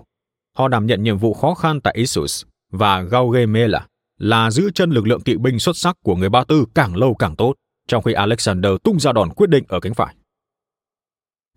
họ 0.55 0.67
đảm 0.67 0.85
nhận 0.85 1.03
nhiệm 1.03 1.17
vụ 1.17 1.33
khó 1.33 1.53
khăn 1.53 1.81
tại 1.81 1.93
Issus 1.97 2.43
và 2.71 3.01
Gaugamela 3.01 3.88
là 4.18 4.51
giữ 4.51 4.72
chân 4.76 4.91
lực 4.91 5.07
lượng 5.07 5.22
kỵ 5.22 5.36
binh 5.36 5.59
xuất 5.59 5.78
sắc 5.78 5.97
của 6.03 6.15
người 6.15 6.30
Ba 6.30 6.43
Tư 6.43 6.65
càng 6.76 6.95
lâu 6.95 7.15
càng 7.15 7.36
tốt, 7.36 7.53
trong 7.88 8.03
khi 8.03 8.13
Alexander 8.13 8.72
tung 8.84 8.99
ra 8.99 9.11
đòn 9.11 9.30
quyết 9.30 9.49
định 9.49 9.63
ở 9.68 9.80
cánh 9.80 9.93
phải. 9.93 10.15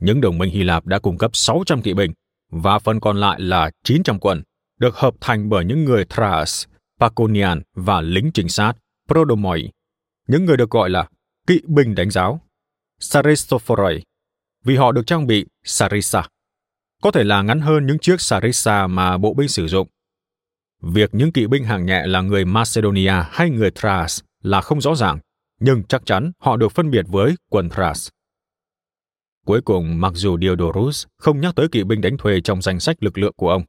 Những 0.00 0.20
đồng 0.20 0.38
minh 0.38 0.50
Hy 0.50 0.62
Lạp 0.62 0.86
đã 0.86 0.98
cung 0.98 1.18
cấp 1.18 1.30
600 1.34 1.82
kỵ 1.82 1.94
binh, 1.94 2.12
và 2.50 2.78
phần 2.78 3.00
còn 3.00 3.16
lại 3.16 3.40
là 3.40 3.70
900 3.84 4.18
quân, 4.18 4.42
được 4.78 4.96
hợp 4.96 5.14
thành 5.20 5.48
bởi 5.48 5.64
những 5.64 5.84
người 5.84 6.04
Thrace, 6.04 6.70
Paconian 7.00 7.62
và 7.74 8.00
lính 8.00 8.30
trinh 8.34 8.48
sát 8.48 8.72
Prodomoi, 9.08 9.70
những 10.28 10.44
người 10.44 10.56
được 10.56 10.70
gọi 10.70 10.90
là 10.90 11.08
kỵ 11.46 11.61
binh 11.66 11.94
đánh 11.94 12.11
giáo, 12.11 12.40
Saristophoroi, 13.00 14.02
vì 14.64 14.76
họ 14.76 14.92
được 14.92 15.06
trang 15.06 15.26
bị 15.26 15.46
Sarissa. 15.64 16.28
có 17.02 17.11
thể 17.11 17.24
là 17.24 17.42
ngắn 17.42 17.61
hơn 17.61 17.86
những 17.86 17.98
chiếc 17.98 18.20
Sarissa 18.20 18.86
mà 18.86 19.18
bộ 19.18 19.34
binh 19.34 19.48
sử 19.48 19.68
dụng. 19.68 19.88
Việc 20.80 21.10
những 21.14 21.32
kỵ 21.32 21.46
binh 21.46 21.64
hạng 21.64 21.86
nhẹ 21.86 22.06
là 22.06 22.20
người 22.20 22.44
Macedonia 22.44 23.22
hay 23.30 23.50
người 23.50 23.70
Thrace 23.70 24.14
là 24.42 24.60
không 24.60 24.80
rõ 24.80 24.94
ràng, 24.94 25.18
nhưng 25.60 25.82
chắc 25.84 26.06
chắn 26.06 26.32
họ 26.38 26.56
được 26.56 26.72
phân 26.72 26.90
biệt 26.90 27.04
với 27.08 27.34
quân 27.50 27.68
Thrace. 27.68 28.10
Cuối 29.46 29.60
cùng, 29.62 30.00
mặc 30.00 30.12
dù 30.14 30.38
Diodorus 30.38 31.06
không 31.18 31.40
nhắc 31.40 31.54
tới 31.56 31.68
kỵ 31.68 31.84
binh 31.84 32.00
đánh 32.00 32.16
thuê 32.16 32.40
trong 32.40 32.62
danh 32.62 32.80
sách 32.80 32.96
lực 33.02 33.18
lượng 33.18 33.32
của 33.36 33.50
ông, 33.50 33.62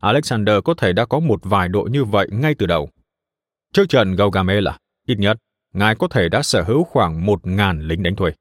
Alexander 0.00 0.56
có 0.64 0.74
thể 0.74 0.92
đã 0.92 1.06
có 1.06 1.20
một 1.20 1.40
vài 1.42 1.68
đội 1.68 1.90
như 1.90 2.04
vậy 2.04 2.28
ngay 2.32 2.54
từ 2.58 2.66
đầu. 2.66 2.90
Trước 3.72 3.88
trận 3.88 4.16
Gaugamela, 4.16 4.78
ít 5.06 5.18
nhất, 5.18 5.36
ngài 5.72 5.94
có 5.94 6.08
thể 6.08 6.28
đã 6.28 6.42
sở 6.42 6.62
hữu 6.62 6.84
khoảng 6.84 7.26
một 7.26 7.46
ngàn 7.46 7.80
lính 7.80 8.02
đánh 8.02 8.16
thuê. 8.16 8.32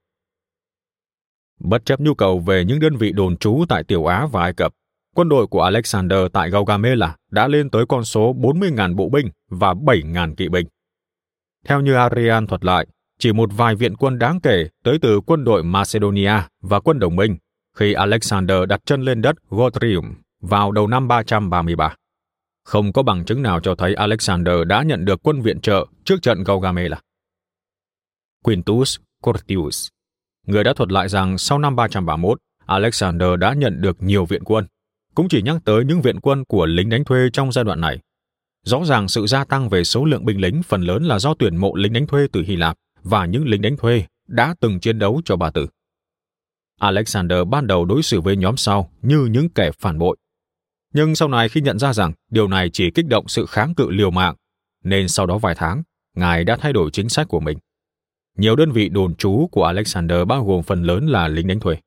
Bất 1.60 1.86
chấp 1.86 2.00
nhu 2.00 2.14
cầu 2.14 2.40
về 2.40 2.66
những 2.66 2.80
đơn 2.80 2.96
vị 2.96 3.12
đồn 3.12 3.38
trú 3.38 3.66
tại 3.70 3.84
Tiểu 3.84 4.06
Á 4.06 4.26
và 4.32 4.42
Ai 4.42 4.54
Cập, 4.54 4.74
quân 5.16 5.30
đội 5.30 5.48
của 5.48 5.62
Alexander 5.62 6.20
tại 6.34 6.50
Gaugamela 6.50 7.16
đã 7.32 7.48
lên 7.48 7.70
tới 7.70 7.86
con 7.90 8.04
số 8.04 8.34
40.000 8.34 8.96
bộ 8.96 9.10
binh 9.10 9.30
và 9.50 9.74
7.000 9.74 10.36
kỵ 10.36 10.50
binh. 10.50 10.68
Theo 11.66 11.82
như 11.82 11.94
Arian 11.94 12.48
thuật 12.48 12.66
lại, 12.66 12.88
chỉ 13.20 13.34
một 13.34 13.50
vài 13.54 13.76
viện 13.76 13.96
quân 13.96 14.20
đáng 14.20 14.40
kể 14.42 14.68
tới 14.84 14.98
từ 15.02 15.22
quân 15.22 15.44
đội 15.44 15.64
Macedonia 15.64 16.34
và 16.62 16.80
quân 16.80 17.00
đồng 17.00 17.16
minh 17.16 17.38
khi 17.78 17.94
Alexander 17.94 18.58
đặt 18.68 18.82
chân 18.86 19.02
lên 19.02 19.22
đất 19.22 19.36
Gotrium 19.50 20.14
vào 20.42 20.72
đầu 20.72 20.88
năm 20.88 21.08
333. 21.08 21.96
Không 22.64 22.94
có 22.94 23.04
bằng 23.04 23.26
chứng 23.26 23.42
nào 23.42 23.60
cho 23.60 23.76
thấy 23.76 23.94
Alexander 23.94 24.56
đã 24.68 24.84
nhận 24.84 25.06
được 25.06 25.20
quân 25.24 25.42
viện 25.42 25.62
trợ 25.62 25.86
trước 26.04 26.22
trận 26.22 26.44
Gaugamela. 26.44 27.00
Quintus 28.44 28.98
Curtius, 29.22 29.88
người 30.48 30.64
đã 30.64 30.74
thuật 30.74 30.92
lại 30.92 31.10
rằng 31.10 31.38
sau 31.38 31.60
năm 31.60 31.76
331, 31.76 32.38
Alexander 32.66 33.30
đã 33.40 33.54
nhận 33.54 33.82
được 33.82 34.04
nhiều 34.04 34.26
viện 34.26 34.44
quân, 34.44 34.66
cũng 35.16 35.30
chỉ 35.30 35.42
nhắc 35.42 35.58
tới 35.66 35.86
những 35.86 36.02
viện 36.02 36.20
quân 36.20 36.46
của 36.46 36.66
lính 36.66 36.90
đánh 36.90 37.04
thuê 37.04 37.30
trong 37.34 37.52
giai 37.52 37.64
đoạn 37.64 37.82
này. 37.82 38.00
Rõ 38.66 38.86
ràng 38.86 39.08
sự 39.08 39.28
gia 39.28 39.46
tăng 39.46 39.70
về 39.70 39.84
số 39.84 40.06
lượng 40.06 40.26
binh 40.26 40.42
lính 40.42 40.64
phần 40.64 40.82
lớn 40.82 41.04
là 41.04 41.20
do 41.20 41.34
tuyển 41.40 41.58
mộ 41.58 41.76
lính 41.76 41.94
đánh 41.94 42.08
thuê 42.08 42.28
từ 42.32 42.44
Hy 42.48 42.56
Lạp 42.56 42.78
và 43.04 43.26
những 43.26 43.48
lính 43.48 43.62
đánh 43.62 43.78
thuê 43.78 44.04
đã 44.28 44.56
từng 44.60 44.80
chiến 44.80 45.00
đấu 45.00 45.22
cho 45.26 45.36
bà 45.36 45.50
tử. 45.50 45.68
Alexander 46.80 47.40
ban 47.50 47.68
đầu 47.68 47.86
đối 47.86 48.04
xử 48.04 48.22
với 48.22 48.36
nhóm 48.36 48.58
sau 48.58 48.92
như 49.02 49.26
những 49.26 49.50
kẻ 49.50 49.72
phản 49.80 50.00
bội. 50.00 50.18
Nhưng 50.94 51.16
sau 51.16 51.28
này 51.28 51.50
khi 51.50 51.62
nhận 51.62 51.80
ra 51.80 51.94
rằng 51.94 52.14
điều 52.32 52.48
này 52.48 52.70
chỉ 52.74 52.92
kích 52.92 53.08
động 53.08 53.28
sự 53.28 53.46
kháng 53.46 53.76
cự 53.76 53.90
liều 53.90 54.12
mạng, 54.12 54.36
nên 54.84 55.08
sau 55.08 55.26
đó 55.26 55.38
vài 55.38 55.56
tháng, 55.56 55.84
ngài 56.16 56.44
đã 56.44 56.58
thay 56.58 56.74
đổi 56.74 56.90
chính 56.92 57.10
sách 57.10 57.28
của 57.28 57.40
mình. 57.40 57.58
Nhiều 58.38 58.56
đơn 58.56 58.72
vị 58.72 58.90
đồn 58.90 59.16
trú 59.16 59.50
của 59.52 59.64
Alexander 59.64 60.18
bao 60.28 60.46
gồm 60.46 60.64
phần 60.64 60.84
lớn 60.84 61.08
là 61.08 61.28
lính 61.28 61.48
đánh 61.48 61.60
thuê. 61.60 61.78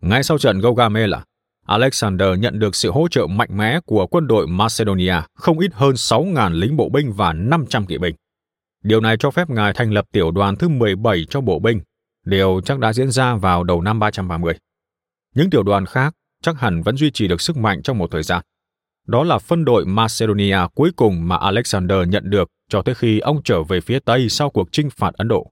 Ngay 0.00 0.22
sau 0.22 0.38
trận 0.38 0.60
Gaugamela, 0.60 1.24
Alexander 1.66 2.38
nhận 2.38 2.58
được 2.58 2.74
sự 2.74 2.90
hỗ 2.90 3.08
trợ 3.08 3.26
mạnh 3.26 3.48
mẽ 3.52 3.80
của 3.86 4.06
quân 4.06 4.26
đội 4.26 4.46
Macedonia, 4.46 5.14
không 5.34 5.58
ít 5.58 5.70
hơn 5.74 5.92
6.000 5.92 6.52
lính 6.52 6.76
bộ 6.76 6.88
binh 6.88 7.12
và 7.12 7.32
500 7.32 7.86
kỵ 7.86 7.98
binh. 7.98 8.14
Điều 8.82 9.00
này 9.00 9.16
cho 9.18 9.30
phép 9.30 9.50
ngài 9.50 9.72
thành 9.72 9.92
lập 9.92 10.04
tiểu 10.12 10.30
đoàn 10.30 10.56
thứ 10.56 10.68
17 10.68 11.24
cho 11.30 11.40
bộ 11.40 11.58
binh, 11.58 11.80
điều 12.24 12.60
chắc 12.64 12.78
đã 12.78 12.92
diễn 12.92 13.10
ra 13.10 13.34
vào 13.34 13.64
đầu 13.64 13.82
năm 13.82 13.98
330. 13.98 14.54
Những 15.34 15.50
tiểu 15.50 15.62
đoàn 15.62 15.86
khác 15.86 16.14
chắc 16.42 16.60
hẳn 16.60 16.82
vẫn 16.82 16.96
duy 16.96 17.10
trì 17.10 17.28
được 17.28 17.40
sức 17.40 17.56
mạnh 17.56 17.82
trong 17.82 17.98
một 17.98 18.10
thời 18.10 18.22
gian. 18.22 18.42
Đó 19.06 19.24
là 19.24 19.38
phân 19.38 19.64
đội 19.64 19.84
Macedonia 19.84 20.58
cuối 20.74 20.90
cùng 20.96 21.28
mà 21.28 21.36
Alexander 21.36 22.08
nhận 22.08 22.30
được 22.30 22.48
cho 22.68 22.82
tới 22.82 22.94
khi 22.94 23.18
ông 23.18 23.42
trở 23.44 23.62
về 23.62 23.80
phía 23.80 23.98
Tây 23.98 24.28
sau 24.28 24.50
cuộc 24.50 24.68
chinh 24.72 24.90
phạt 24.90 25.14
Ấn 25.14 25.28
Độ. 25.28 25.50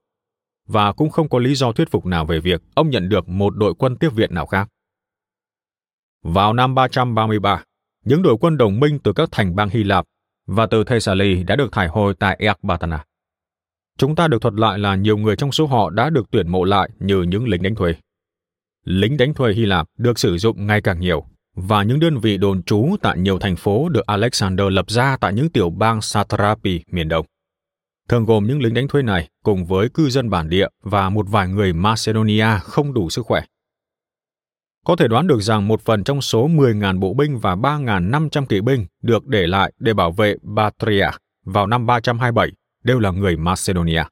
Và 0.67 0.91
cũng 0.91 1.09
không 1.09 1.29
có 1.29 1.39
lý 1.39 1.55
do 1.55 1.71
thuyết 1.71 1.91
phục 1.91 2.05
nào 2.05 2.25
về 2.25 2.39
việc 2.39 2.61
ông 2.75 2.89
nhận 2.89 3.09
được 3.09 3.29
một 3.29 3.57
đội 3.57 3.73
quân 3.73 3.97
tiếp 3.97 4.09
viện 4.15 4.33
nào 4.33 4.45
khác. 4.45 4.69
Vào 6.23 6.53
năm 6.53 6.75
333, 6.75 7.63
những 8.05 8.21
đội 8.21 8.37
quân 8.41 8.57
đồng 8.57 8.79
minh 8.79 8.99
từ 9.03 9.13
các 9.13 9.29
thành 9.31 9.55
bang 9.55 9.69
Hy 9.69 9.83
Lạp 9.83 10.05
và 10.47 10.65
từ 10.65 10.83
Thessaly 10.83 11.43
đã 11.43 11.55
được 11.55 11.71
thải 11.71 11.87
hồi 11.87 12.13
tại 12.19 12.37
Ecbatana. 12.39 13.03
Chúng 13.97 14.15
ta 14.15 14.27
được 14.27 14.41
thuật 14.41 14.53
lại 14.53 14.79
là 14.79 14.95
nhiều 14.95 15.17
người 15.17 15.35
trong 15.35 15.51
số 15.51 15.65
họ 15.65 15.89
đã 15.89 16.09
được 16.09 16.31
tuyển 16.31 16.49
mộ 16.49 16.63
lại 16.63 16.89
như 16.99 17.21
những 17.21 17.47
lính 17.47 17.63
đánh 17.63 17.75
thuê. 17.75 17.95
Lính 18.83 19.17
đánh 19.17 19.33
thuê 19.33 19.53
Hy 19.53 19.65
Lạp 19.65 19.87
được 19.97 20.19
sử 20.19 20.37
dụng 20.37 20.67
ngày 20.67 20.81
càng 20.81 20.99
nhiều, 20.99 21.25
và 21.55 21.83
những 21.83 21.99
đơn 21.99 22.17
vị 22.17 22.37
đồn 22.37 22.63
trú 22.63 22.95
tại 23.01 23.17
nhiều 23.17 23.39
thành 23.39 23.55
phố 23.55 23.89
được 23.89 24.05
Alexander 24.05 24.67
lập 24.69 24.91
ra 24.91 25.17
tại 25.17 25.33
những 25.33 25.49
tiểu 25.49 25.69
bang 25.69 26.01
Satrapi 26.01 26.81
miền 26.91 27.09
Đông. 27.09 27.25
Thường 28.09 28.25
gồm 28.25 28.47
những 28.47 28.61
lính 28.61 28.73
đánh 28.73 28.87
thuê 28.87 29.01
này 29.01 29.29
cùng 29.43 29.65
với 29.65 29.89
cư 29.89 30.09
dân 30.09 30.29
bản 30.29 30.49
địa 30.49 30.67
và 30.83 31.09
một 31.09 31.25
vài 31.29 31.47
người 31.47 31.73
Macedonia 31.73 32.47
không 32.61 32.93
đủ 32.93 33.09
sức 33.09 33.25
khỏe. 33.25 33.41
Có 34.85 34.95
thể 34.95 35.07
đoán 35.07 35.27
được 35.27 35.41
rằng 35.41 35.67
một 35.67 35.81
phần 35.81 36.03
trong 36.03 36.21
số 36.21 36.47
10.000 36.47 36.99
bộ 36.99 37.13
binh 37.13 37.39
và 37.39 37.55
3.500 37.55 38.45
kỵ 38.45 38.61
binh 38.61 38.85
được 39.01 39.27
để 39.27 39.47
lại 39.47 39.73
để 39.79 39.93
bảo 39.93 40.11
vệ 40.11 40.35
Batria 40.41 41.09
vào 41.45 41.67
năm 41.67 41.85
327 41.85 42.51
đều 42.83 42.99
là 42.99 43.11
người 43.11 43.37
Macedonia. 43.37 44.03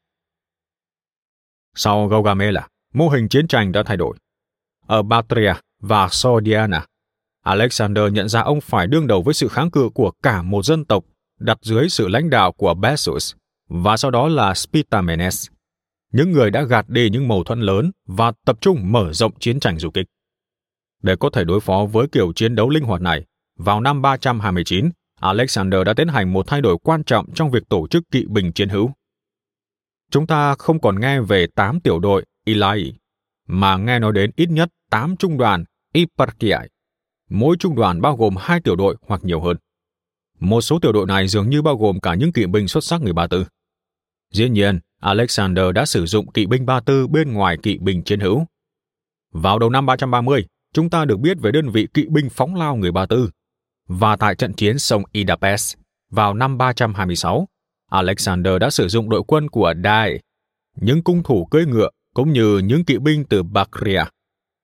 Sau 1.75 2.07
Gaugamela, 2.07 2.67
mô 2.93 3.09
hình 3.09 3.29
chiến 3.29 3.47
tranh 3.47 3.71
đã 3.71 3.83
thay 3.83 3.97
đổi. 3.97 4.17
Ở 4.87 5.01
Batria 5.01 5.53
và 5.79 6.07
Sodiana, 6.11 6.85
Alexander 7.43 8.03
nhận 8.13 8.29
ra 8.29 8.41
ông 8.41 8.61
phải 8.61 8.87
đương 8.87 9.07
đầu 9.07 9.21
với 9.21 9.33
sự 9.33 9.47
kháng 9.47 9.71
cự 9.71 9.89
của 9.93 10.11
cả 10.23 10.41
một 10.41 10.65
dân 10.65 10.85
tộc 10.85 11.05
đặt 11.39 11.57
dưới 11.61 11.89
sự 11.89 12.07
lãnh 12.07 12.29
đạo 12.29 12.51
của 12.51 12.73
Bessus 12.73 13.33
và 13.69 13.97
sau 13.97 14.11
đó 14.11 14.27
là 14.27 14.53
Spitamenes, 14.53 15.47
những 16.11 16.31
người 16.31 16.51
đã 16.51 16.63
gạt 16.63 16.89
đi 16.89 17.09
những 17.09 17.27
mâu 17.27 17.43
thuẫn 17.43 17.59
lớn 17.59 17.91
và 18.07 18.31
tập 18.45 18.57
trung 18.61 18.91
mở 18.91 19.13
rộng 19.13 19.31
chiến 19.39 19.59
tranh 19.59 19.79
du 19.79 19.89
kích. 19.89 20.05
Để 21.01 21.15
có 21.15 21.29
thể 21.29 21.43
đối 21.43 21.59
phó 21.59 21.85
với 21.85 22.07
kiểu 22.07 22.33
chiến 22.35 22.55
đấu 22.55 22.69
linh 22.69 22.83
hoạt 22.83 23.01
này, 23.01 23.25
vào 23.57 23.81
năm 23.81 24.01
329, 24.01 24.89
Alexander 25.19 25.83
đã 25.85 25.93
tiến 25.93 26.07
hành 26.07 26.33
một 26.33 26.47
thay 26.47 26.61
đổi 26.61 26.77
quan 26.83 27.03
trọng 27.03 27.33
trong 27.33 27.51
việc 27.51 27.63
tổ 27.69 27.87
chức 27.87 28.03
kỵ 28.11 28.25
binh 28.29 28.51
chiến 28.51 28.69
hữu. 28.69 28.91
Chúng 30.11 30.27
ta 30.27 30.55
không 30.55 30.81
còn 30.81 30.99
nghe 30.99 31.21
về 31.21 31.47
8 31.55 31.79
tiểu 31.79 31.99
đội 31.99 32.25
Ilai, 32.45 32.93
mà 33.47 33.77
nghe 33.77 33.99
nói 33.99 34.11
đến 34.13 34.31
ít 34.35 34.49
nhất 34.49 34.69
8 34.89 35.17
trung 35.17 35.37
đoàn 35.37 35.63
Iparkiai. 35.93 36.69
Mỗi 37.29 37.55
trung 37.59 37.75
đoàn 37.75 38.01
bao 38.01 38.15
gồm 38.15 38.35
hai 38.39 38.61
tiểu 38.61 38.75
đội 38.75 38.95
hoặc 39.07 39.23
nhiều 39.23 39.41
hơn. 39.41 39.57
Một 40.39 40.61
số 40.61 40.79
tiểu 40.79 40.91
đội 40.91 41.05
này 41.07 41.27
dường 41.27 41.49
như 41.49 41.61
bao 41.61 41.77
gồm 41.77 41.99
cả 41.99 42.15
những 42.15 42.31
kỵ 42.31 42.45
binh 42.45 42.67
xuất 42.67 42.83
sắc 42.83 43.01
người 43.01 43.13
Ba 43.13 43.27
Tư. 43.27 43.45
Dĩ 44.33 44.49
nhiên, 44.49 44.79
Alexander 44.99 45.65
đã 45.75 45.85
sử 45.85 46.05
dụng 46.05 46.31
kỵ 46.31 46.45
binh 46.45 46.65
Ba 46.65 46.79
Tư 46.79 47.07
bên 47.07 47.33
ngoài 47.33 47.57
kỵ 47.63 47.77
binh 47.77 48.03
chiến 48.03 48.19
hữu. 48.19 48.45
Vào 49.31 49.59
đầu 49.59 49.69
năm 49.69 49.85
330, 49.85 50.45
chúng 50.73 50.89
ta 50.89 51.05
được 51.05 51.17
biết 51.17 51.37
về 51.41 51.51
đơn 51.51 51.69
vị 51.69 51.87
kỵ 51.93 52.05
binh 52.09 52.29
phóng 52.29 52.55
lao 52.55 52.75
người 52.75 52.91
Ba 52.91 53.05
Tư 53.05 53.29
và 53.87 54.15
tại 54.15 54.35
trận 54.35 54.53
chiến 54.53 54.79
sông 54.79 55.03
Idapes 55.11 55.75
vào 56.11 56.33
năm 56.33 56.57
326, 56.57 57.47
Alexander 57.91 58.53
đã 58.61 58.69
sử 58.69 58.87
dụng 58.87 59.09
đội 59.09 59.23
quân 59.27 59.49
của 59.49 59.73
Dai, 59.83 60.19
những 60.75 61.03
cung 61.03 61.23
thủ 61.23 61.45
cưỡi 61.45 61.65
ngựa 61.65 61.89
cũng 62.15 62.33
như 62.33 62.57
những 62.57 62.85
kỵ 62.85 62.97
binh 62.97 63.25
từ 63.29 63.43
Bactria, 63.43 64.03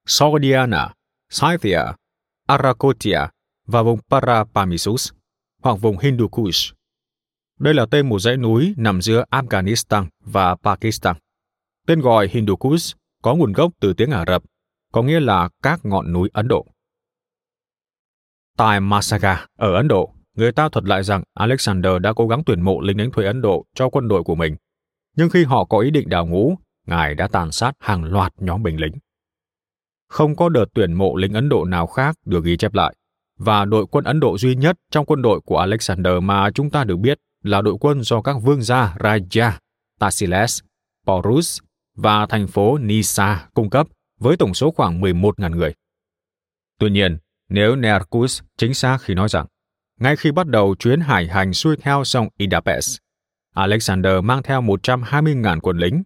Sogdiana, 0.07 0.93
Scythia, 1.29 1.81
Arakotia 2.47 3.19
và 3.67 3.83
vùng 3.83 3.99
Parapamisus 4.09 5.11
hoặc 5.63 5.73
vùng 5.81 5.97
Hindu 5.99 6.27
Kush. 6.27 6.73
Đây 7.59 7.73
là 7.73 7.85
tên 7.91 8.09
một 8.09 8.19
dãy 8.19 8.37
núi 8.37 8.73
nằm 8.77 9.01
giữa 9.01 9.25
Afghanistan 9.31 10.05
và 10.19 10.55
Pakistan. 10.55 11.15
Tên 11.87 12.01
gọi 12.01 12.27
Hindu 12.31 12.55
Kush 12.55 12.97
có 13.23 13.35
nguồn 13.35 13.53
gốc 13.53 13.71
từ 13.79 13.93
tiếng 13.93 14.11
Ả 14.11 14.25
Rập, 14.27 14.43
có 14.97 15.03
nghĩa 15.03 15.19
là 15.19 15.49
các 15.63 15.79
ngọn 15.83 16.13
núi 16.13 16.29
Ấn 16.33 16.47
Độ. 16.47 16.65
Tại 18.57 18.79
Masaga, 18.79 19.45
ở 19.57 19.73
Ấn 19.73 19.87
Độ, 19.87 20.13
người 20.35 20.51
ta 20.51 20.69
thuật 20.69 20.85
lại 20.85 21.03
rằng 21.03 21.23
Alexander 21.33 21.91
đã 22.01 22.13
cố 22.13 22.27
gắng 22.27 22.43
tuyển 22.45 22.61
mộ 22.61 22.81
lính 22.81 22.97
đánh 22.97 23.11
thuê 23.11 23.25
Ấn 23.25 23.41
Độ 23.41 23.65
cho 23.75 23.89
quân 23.89 24.07
đội 24.07 24.23
của 24.23 24.35
mình. 24.35 24.55
Nhưng 25.17 25.29
khi 25.29 25.43
họ 25.43 25.65
có 25.65 25.79
ý 25.79 25.91
định 25.91 26.09
đào 26.09 26.27
ngũ, 26.27 26.55
ngài 26.87 27.15
đã 27.15 27.27
tàn 27.27 27.51
sát 27.51 27.71
hàng 27.79 28.03
loạt 28.03 28.33
nhóm 28.37 28.63
binh 28.63 28.79
lính. 28.79 28.91
Không 30.09 30.35
có 30.35 30.49
đợt 30.49 30.65
tuyển 30.73 30.93
mộ 30.93 31.15
lính 31.15 31.33
Ấn 31.33 31.49
Độ 31.49 31.65
nào 31.65 31.87
khác 31.87 32.15
được 32.25 32.43
ghi 32.43 32.57
chép 32.57 32.73
lại, 32.73 32.95
và 33.37 33.65
đội 33.65 33.85
quân 33.91 34.03
Ấn 34.03 34.19
Độ 34.19 34.37
duy 34.37 34.55
nhất 34.55 34.77
trong 34.91 35.05
quân 35.05 35.21
đội 35.21 35.41
của 35.45 35.57
Alexander 35.57 36.13
mà 36.21 36.51
chúng 36.51 36.69
ta 36.69 36.83
được 36.83 36.97
biết 36.97 37.19
là 37.43 37.61
đội 37.61 37.77
quân 37.79 38.03
do 38.03 38.21
các 38.21 38.37
vương 38.43 38.61
gia 38.61 38.95
Raja, 38.99 39.51
Tassiles, 39.99 40.61
Porus 41.07 41.59
và 41.95 42.25
thành 42.25 42.47
phố 42.47 42.77
Nisa 42.77 43.47
cung 43.53 43.69
cấp 43.69 43.87
với 44.19 44.37
tổng 44.37 44.53
số 44.53 44.71
khoảng 44.71 45.01
11.000 45.01 45.55
người. 45.55 45.73
Tuy 46.79 46.89
nhiên, 46.89 47.17
nếu 47.49 47.75
Nearchus 47.75 48.41
chính 48.57 48.73
xác 48.73 48.97
khi 49.01 49.13
nói 49.13 49.29
rằng, 49.29 49.45
ngay 49.99 50.15
khi 50.15 50.31
bắt 50.31 50.47
đầu 50.47 50.75
chuyến 50.79 50.99
hải 50.99 51.27
hành 51.27 51.53
xuôi 51.53 51.75
theo 51.77 52.03
sông 52.03 52.27
Idapes, 52.37 52.97
Alexander 53.57 54.13
mang 54.23 54.43
theo 54.43 54.61
120.000 54.61 55.59
quân 55.59 55.77
lính. 55.77 56.03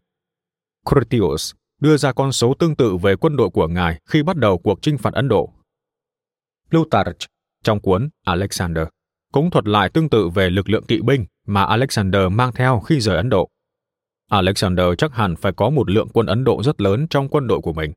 Curtius 0.85 1.53
đưa 1.81 1.97
ra 1.97 2.13
con 2.13 2.31
số 2.31 2.53
tương 2.53 2.75
tự 2.75 2.97
về 2.97 3.15
quân 3.15 3.35
đội 3.35 3.49
của 3.49 3.67
ngài 3.67 4.01
khi 4.05 4.23
bắt 4.23 4.35
đầu 4.35 4.57
cuộc 4.57 4.79
chinh 4.81 4.97
phạt 4.97 5.13
Ấn 5.13 5.27
Độ. 5.27 5.53
Plutarch, 6.69 7.17
trong 7.63 7.79
cuốn 7.79 8.09
Alexander, 8.25 8.87
cũng 9.31 9.51
thuật 9.51 9.67
lại 9.67 9.89
tương 9.89 10.09
tự 10.09 10.29
về 10.29 10.49
lực 10.49 10.69
lượng 10.69 10.85
kỵ 10.85 11.01
binh 11.01 11.25
mà 11.47 11.63
Alexander 11.63 12.21
mang 12.31 12.51
theo 12.53 12.79
khi 12.79 12.99
rời 12.99 13.17
Ấn 13.17 13.29
Độ. 13.29 13.49
Alexander 14.31 14.85
chắc 14.97 15.13
hẳn 15.13 15.35
phải 15.35 15.51
có 15.51 15.69
một 15.69 15.89
lượng 15.89 16.07
quân 16.13 16.25
Ấn 16.25 16.43
Độ 16.43 16.63
rất 16.63 16.81
lớn 16.81 17.07
trong 17.09 17.29
quân 17.29 17.47
đội 17.47 17.61
của 17.61 17.73
mình. 17.73 17.91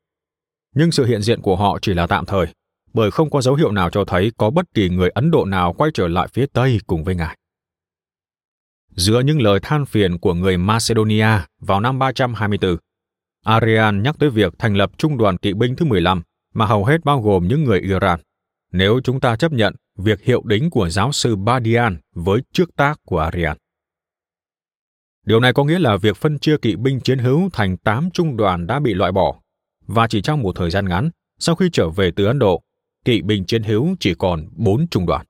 Nhưng 0.75 0.91
sự 0.91 1.05
hiện 1.05 1.21
diện 1.21 1.41
của 1.41 1.55
họ 1.55 1.79
chỉ 1.81 1.93
là 1.93 2.07
tạm 2.07 2.25
thời 2.25 2.45
bởi 2.93 3.11
không 3.11 3.29
có 3.29 3.41
dấu 3.41 3.55
hiệu 3.55 3.71
nào 3.71 3.89
cho 3.89 4.05
thấy 4.05 4.31
có 4.37 4.49
bất 4.49 4.65
kỳ 4.73 4.89
người 4.89 5.09
Ấn 5.09 5.31
Độ 5.31 5.45
nào 5.45 5.73
quay 5.73 5.91
trở 5.93 6.07
lại 6.07 6.27
phía 6.33 6.45
Tây 6.53 6.79
cùng 6.87 7.03
với 7.03 7.15
ngài. 7.15 7.37
Giữa 8.89 9.19
những 9.19 9.41
lời 9.41 9.59
than 9.61 9.85
phiền 9.85 10.17
của 10.17 10.33
người 10.33 10.57
Macedonia 10.57 11.27
vào 11.59 11.79
năm 11.79 11.99
324, 11.99 12.77
Arian 13.45 14.03
nhắc 14.03 14.15
tới 14.19 14.29
việc 14.29 14.53
thành 14.59 14.75
lập 14.75 14.91
trung 14.97 15.17
đoàn 15.17 15.37
kỵ 15.37 15.53
binh 15.53 15.75
thứ 15.75 15.85
15 15.85 16.21
mà 16.53 16.65
hầu 16.65 16.85
hết 16.85 17.03
bao 17.03 17.21
gồm 17.21 17.47
những 17.47 17.63
người 17.63 17.79
Iran. 17.79 18.19
Nếu 18.71 18.99
chúng 19.03 19.19
ta 19.19 19.35
chấp 19.35 19.51
nhận 19.51 19.75
việc 19.97 20.21
hiệu 20.23 20.41
đính 20.45 20.69
của 20.69 20.89
giáo 20.89 21.11
sư 21.11 21.35
Badian 21.35 21.97
với 22.15 22.41
trước 22.53 22.75
tác 22.75 22.99
của 23.05 23.19
Arian. 23.19 23.57
Điều 25.25 25.39
này 25.39 25.53
có 25.53 25.63
nghĩa 25.63 25.79
là 25.79 25.97
việc 25.97 26.17
phân 26.17 26.39
chia 26.39 26.57
kỵ 26.57 26.75
binh 26.75 26.99
chiến 26.99 27.19
hữu 27.19 27.49
thành 27.53 27.77
8 27.77 28.09
trung 28.11 28.37
đoàn 28.37 28.67
đã 28.67 28.79
bị 28.79 28.93
loại 28.93 29.11
bỏ, 29.11 29.39
và 29.87 30.07
chỉ 30.07 30.21
trong 30.21 30.41
một 30.41 30.55
thời 30.55 30.69
gian 30.69 30.89
ngắn, 30.89 31.09
sau 31.39 31.55
khi 31.55 31.69
trở 31.73 31.89
về 31.89 32.11
từ 32.15 32.25
Ấn 32.25 32.39
Độ, 32.39 32.63
kỵ 33.05 33.21
binh 33.21 33.45
chiến 33.45 33.63
hữu 33.63 33.95
chỉ 33.99 34.13
còn 34.13 34.47
4 34.51 34.87
trung 34.87 35.05
đoàn. 35.05 35.25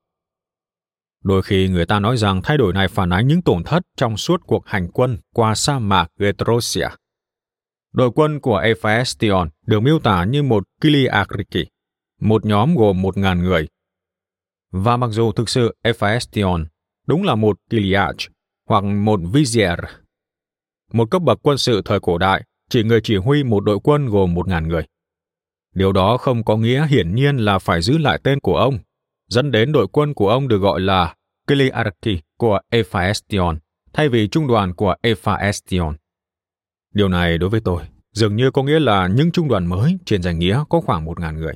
Đôi 1.23 1.41
khi 1.41 1.67
người 1.69 1.85
ta 1.85 1.99
nói 1.99 2.17
rằng 2.17 2.41
thay 2.43 2.57
đổi 2.57 2.73
này 2.73 2.87
phản 2.87 3.09
ánh 3.09 3.27
những 3.27 3.41
tổn 3.41 3.63
thất 3.63 3.83
trong 3.97 4.17
suốt 4.17 4.41
cuộc 4.45 4.67
hành 4.67 4.87
quân 4.91 5.17
qua 5.33 5.55
sa 5.55 5.79
mạc 5.79 6.07
Getrosia. 6.19 6.87
Đội 7.93 8.11
quân 8.15 8.39
của 8.39 8.57
Ephaestion 8.57 9.49
được 9.65 9.79
miêu 9.79 9.99
tả 9.99 10.25
như 10.25 10.43
một 10.43 10.63
Kiliakriki, 10.81 11.67
một 12.21 12.45
nhóm 12.45 12.75
gồm 12.75 13.01
1.000 13.01 13.41
người. 13.41 13.67
Và 14.71 14.97
mặc 14.97 15.07
dù 15.11 15.31
thực 15.31 15.49
sự 15.49 15.75
Ephaestion 15.81 16.65
đúng 17.07 17.23
là 17.23 17.35
một 17.35 17.57
Kiliach 17.69 18.34
hoặc 18.69 18.83
một 18.83 19.19
Vizier, 19.19 19.77
một 20.93 21.11
cấp 21.11 21.21
bậc 21.21 21.39
quân 21.41 21.57
sự 21.57 21.81
thời 21.85 21.99
cổ 21.99 22.17
đại 22.17 22.43
chỉ 22.69 22.83
người 22.83 23.01
chỉ 23.03 23.15
huy 23.15 23.43
một 23.43 23.59
đội 23.59 23.79
quân 23.83 24.05
gồm 24.05 24.35
1.000 24.35 24.67
người. 24.67 24.83
Điều 25.75 25.91
đó 25.91 26.17
không 26.17 26.43
có 26.43 26.57
nghĩa 26.57 26.87
hiển 26.87 27.15
nhiên 27.15 27.37
là 27.37 27.59
phải 27.59 27.81
giữ 27.81 27.97
lại 27.97 28.19
tên 28.23 28.39
của 28.39 28.57
ông, 28.57 28.79
dẫn 29.29 29.51
đến 29.51 29.71
đội 29.71 29.87
quân 29.87 30.13
của 30.13 30.29
ông 30.29 30.47
được 30.47 30.57
gọi 30.57 30.81
là 30.81 31.15
Kiliarki 31.47 32.21
của 32.37 32.59
Ephaestion 32.69 33.57
thay 33.93 34.09
vì 34.09 34.27
trung 34.27 34.47
đoàn 34.47 34.73
của 34.73 34.95
Ephaestion. 35.01 35.95
Điều 36.93 37.09
này 37.09 37.37
đối 37.37 37.49
với 37.49 37.59
tôi 37.59 37.83
dường 38.13 38.35
như 38.35 38.51
có 38.51 38.63
nghĩa 38.63 38.79
là 38.79 39.07
những 39.07 39.31
trung 39.31 39.47
đoàn 39.47 39.65
mới 39.65 39.97
trên 40.05 40.21
danh 40.21 40.39
nghĩa 40.39 40.63
có 40.69 40.81
khoảng 40.81 41.05
1.000 41.05 41.33
người. 41.33 41.53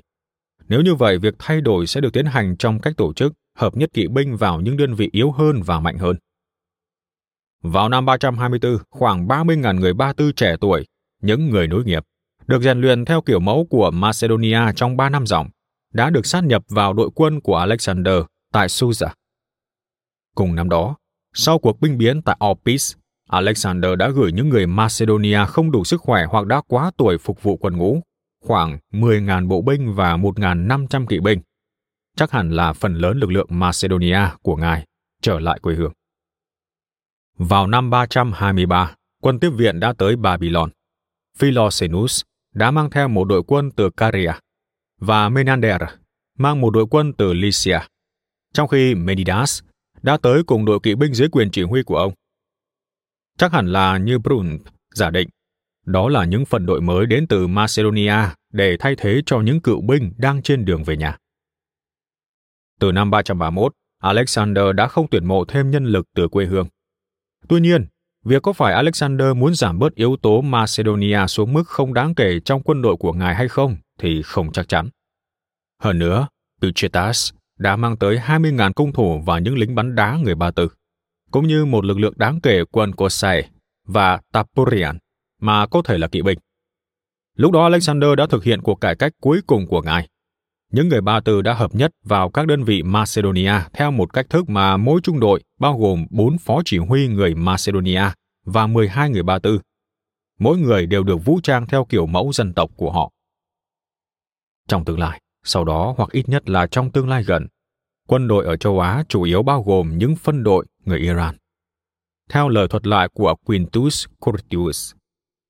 Nếu 0.68 0.82
như 0.82 0.96
vậy, 0.96 1.18
việc 1.18 1.36
thay 1.40 1.62
đổi 1.62 1.88
sẽ 1.88 2.02
được 2.02 2.14
tiến 2.14 2.26
hành 2.26 2.58
trong 2.58 2.80
cách 2.80 2.94
tổ 2.98 3.14
chức 3.14 3.34
hợp 3.58 3.78
nhất 3.78 3.90
kỵ 3.94 4.08
binh 4.08 4.38
vào 4.38 4.62
những 4.62 4.78
đơn 4.78 4.94
vị 4.94 5.10
yếu 5.12 5.32
hơn 5.32 5.62
và 5.62 5.80
mạnh 5.80 5.98
hơn. 5.98 6.16
Vào 7.64 7.90
năm 7.90 8.06
324, 8.06 8.78
khoảng 8.90 9.28
30.000 9.28 9.80
người 9.80 9.94
Ba 9.94 10.14
Tư 10.14 10.32
trẻ 10.32 10.56
tuổi, 10.62 10.86
những 11.22 11.50
người 11.50 11.68
nối 11.68 11.84
nghiệp, 11.84 12.04
được 12.48 12.62
rèn 12.62 12.82
luyện 12.82 13.06
theo 13.06 13.22
kiểu 13.22 13.40
mẫu 13.40 13.68
của 13.70 13.92
Macedonia 13.92 14.60
trong 14.76 14.98
3 14.98 15.10
năm 15.10 15.26
dòng, 15.26 15.50
đã 15.94 16.10
được 16.10 16.26
sát 16.26 16.44
nhập 16.44 16.64
vào 16.70 16.94
đội 16.94 17.10
quân 17.16 17.42
của 17.42 17.56
Alexander 17.56 18.24
tại 18.54 18.70
Susa. 18.70 19.14
Cùng 20.36 20.56
năm 20.56 20.70
đó, 20.70 20.96
sau 21.34 21.60
cuộc 21.60 21.82
binh 21.82 21.98
biến 21.98 22.22
tại 22.22 22.38
Orpis, 22.52 22.96
Alexander 23.30 23.92
đã 23.98 24.10
gửi 24.10 24.32
những 24.32 24.50
người 24.50 24.68
Macedonia 24.68 25.46
không 25.48 25.72
đủ 25.72 25.84
sức 25.84 26.02
khỏe 26.02 26.26
hoặc 26.30 26.46
đã 26.46 26.62
quá 26.68 26.92
tuổi 26.98 27.18
phục 27.18 27.44
vụ 27.44 27.58
quân 27.58 27.78
ngũ, 27.78 28.02
khoảng 28.46 28.78
10.000 28.94 29.48
bộ 29.48 29.62
binh 29.62 29.94
và 29.94 30.18
1.500 30.18 31.06
kỵ 31.06 31.20
binh. 31.20 31.40
Chắc 32.18 32.32
hẳn 32.32 32.50
là 32.52 32.74
phần 32.74 32.94
lớn 32.94 33.18
lực 33.18 33.32
lượng 33.32 33.48
Macedonia 33.50 34.22
của 34.42 34.56
ngài 34.56 34.86
trở 35.22 35.40
lại 35.40 35.60
quê 35.62 35.76
hương. 35.76 35.94
Vào 37.40 37.68
năm 37.68 37.90
323, 37.90 38.96
quân 39.22 39.40
tiếp 39.40 39.50
viện 39.50 39.80
đã 39.80 39.94
tới 39.94 40.16
Babylon. 40.16 40.70
Philoxenus 41.38 42.22
đã 42.54 42.72
mang 42.72 42.90
theo 42.90 43.08
một 43.08 43.26
đội 43.26 43.44
quân 43.48 43.72
từ 43.72 43.90
Caria 43.90 44.32
và 45.02 45.30
Menander 45.30 45.82
mang 46.38 46.62
một 46.62 46.70
đội 46.70 46.86
quân 46.90 47.14
từ 47.14 47.34
Lycia, 47.34 47.80
trong 48.54 48.68
khi 48.68 48.96
Menidas 48.96 49.62
đã 50.02 50.18
tới 50.18 50.44
cùng 50.44 50.66
đội 50.66 50.80
kỵ 50.84 50.96
binh 50.96 51.14
dưới 51.14 51.30
quyền 51.30 51.52
chỉ 51.52 51.64
huy 51.64 51.84
của 51.84 51.98
ông. 51.98 52.14
Chắc 53.38 53.54
hẳn 53.54 53.68
là 53.68 53.98
như 53.98 54.20
Brun 54.20 54.60
giả 54.96 55.10
định, 55.10 55.30
đó 55.86 56.10
là 56.10 56.26
những 56.26 56.46
phần 56.46 56.66
đội 56.66 56.82
mới 56.82 57.06
đến 57.06 57.28
từ 57.28 57.48
Macedonia 57.48 58.16
để 58.54 58.78
thay 58.80 58.96
thế 58.98 59.22
cho 59.26 59.42
những 59.42 59.62
cựu 59.62 59.82
binh 59.82 60.14
đang 60.18 60.42
trên 60.42 60.66
đường 60.66 60.84
về 60.84 60.98
nhà. 60.98 61.18
Từ 62.80 62.92
năm 62.92 63.12
331, 63.12 63.74
Alexander 64.00 64.66
đã 64.76 64.88
không 64.88 65.08
tuyển 65.12 65.26
mộ 65.26 65.46
thêm 65.46 65.72
nhân 65.72 65.86
lực 65.86 66.06
từ 66.16 66.28
quê 66.28 66.46
hương. 66.46 66.68
Tuy 67.50 67.60
nhiên, 67.60 67.86
việc 68.26 68.42
có 68.42 68.54
phải 68.54 68.74
Alexander 68.74 69.28
muốn 69.36 69.56
giảm 69.56 69.80
bớt 69.80 69.96
yếu 69.96 70.18
tố 70.22 70.42
Macedonia 70.42 71.28
xuống 71.28 71.54
mức 71.54 71.68
không 71.68 71.94
đáng 71.94 72.16
kể 72.16 72.40
trong 72.46 72.64
quân 72.64 72.82
đội 72.82 72.96
của 72.96 73.14
ngài 73.14 73.36
hay 73.36 73.48
không 73.48 73.78
thì 74.00 74.22
không 74.22 74.52
chắc 74.52 74.68
chắn. 74.68 74.90
Hơn 75.82 76.00
nữa, 76.00 76.28
Tuchetas 76.62 77.32
đã 77.58 77.76
mang 77.76 77.98
tới 77.98 78.18
20.000 78.18 78.74
cung 78.74 78.94
thủ 78.94 79.24
và 79.26 79.40
những 79.40 79.58
lính 79.58 79.76
bắn 79.76 79.96
đá 79.96 80.18
người 80.24 80.36
Ba 80.36 80.52
Tư, 80.52 80.68
cũng 81.32 81.48
như 81.48 81.66
một 81.66 81.86
lực 81.86 82.00
lượng 82.00 82.14
đáng 82.18 82.42
kể 82.42 82.64
quân 82.72 82.96
Kosai 82.96 83.50
và 83.86 84.22
Tapurian 84.34 84.98
mà 85.42 85.68
có 85.68 85.82
thể 85.82 85.98
là 85.98 86.08
kỵ 86.08 86.22
binh. 86.22 86.40
Lúc 87.36 87.52
đó 87.52 87.64
Alexander 87.64 88.10
đã 88.18 88.28
thực 88.28 88.44
hiện 88.44 88.62
cuộc 88.62 88.82
cải 88.82 88.96
cách 88.96 89.12
cuối 89.22 89.42
cùng 89.48 89.68
của 89.68 89.82
ngài. 89.82 90.08
Những 90.74 90.90
người 90.90 91.02
Ba 91.02 91.20
Tư 91.20 91.42
đã 91.42 91.54
hợp 91.54 91.76
nhất 91.76 91.92
vào 92.04 92.30
các 92.30 92.48
đơn 92.48 92.64
vị 92.64 92.84
Macedonia 92.84 93.54
theo 93.74 93.92
một 93.92 94.14
cách 94.14 94.30
thức 94.30 94.50
mà 94.50 94.78
mỗi 94.78 95.02
trung 95.04 95.20
đội 95.20 95.44
bao 95.60 95.80
gồm 95.80 96.06
4 96.10 96.38
phó 96.38 96.62
chỉ 96.66 96.78
huy 96.78 97.08
người 97.08 97.36
Macedonia 97.36 98.04
và 98.46 98.68
12 98.68 99.10
người 99.10 99.24
Ba 99.24 99.40
Tư. 99.40 99.60
Mỗi 100.40 100.58
người 100.58 100.86
đều 100.86 101.04
được 101.04 101.26
vũ 101.26 101.40
trang 101.44 101.68
theo 101.68 101.86
kiểu 101.86 102.06
mẫu 102.06 102.32
dân 102.34 102.54
tộc 102.54 102.72
của 102.76 102.92
họ. 102.92 103.12
Trong 104.68 104.86
tương 104.86 105.00
lai, 105.00 105.22
sau 105.44 105.66
đó 105.66 105.94
hoặc 105.98 106.10
ít 106.12 106.30
nhất 106.30 106.50
là 106.50 106.68
trong 106.68 106.92
tương 106.92 107.10
lai 107.10 107.24
gần, 107.24 107.48
quân 108.08 108.28
đội 108.28 108.46
ở 108.46 108.58
châu 108.58 108.80
Á 108.80 109.04
chủ 109.10 109.24
yếu 109.24 109.44
bao 109.44 109.64
gồm 109.64 109.98
những 109.98 110.16
phân 110.16 110.44
đội 110.44 110.66
người 110.86 111.00
Iran. 111.00 111.36
Theo 112.30 112.50
lời 112.50 112.68
thuật 112.68 112.88
lại 112.88 113.10
của 113.14 113.36
Quintus 113.46 114.06
Curtius, 114.20 114.94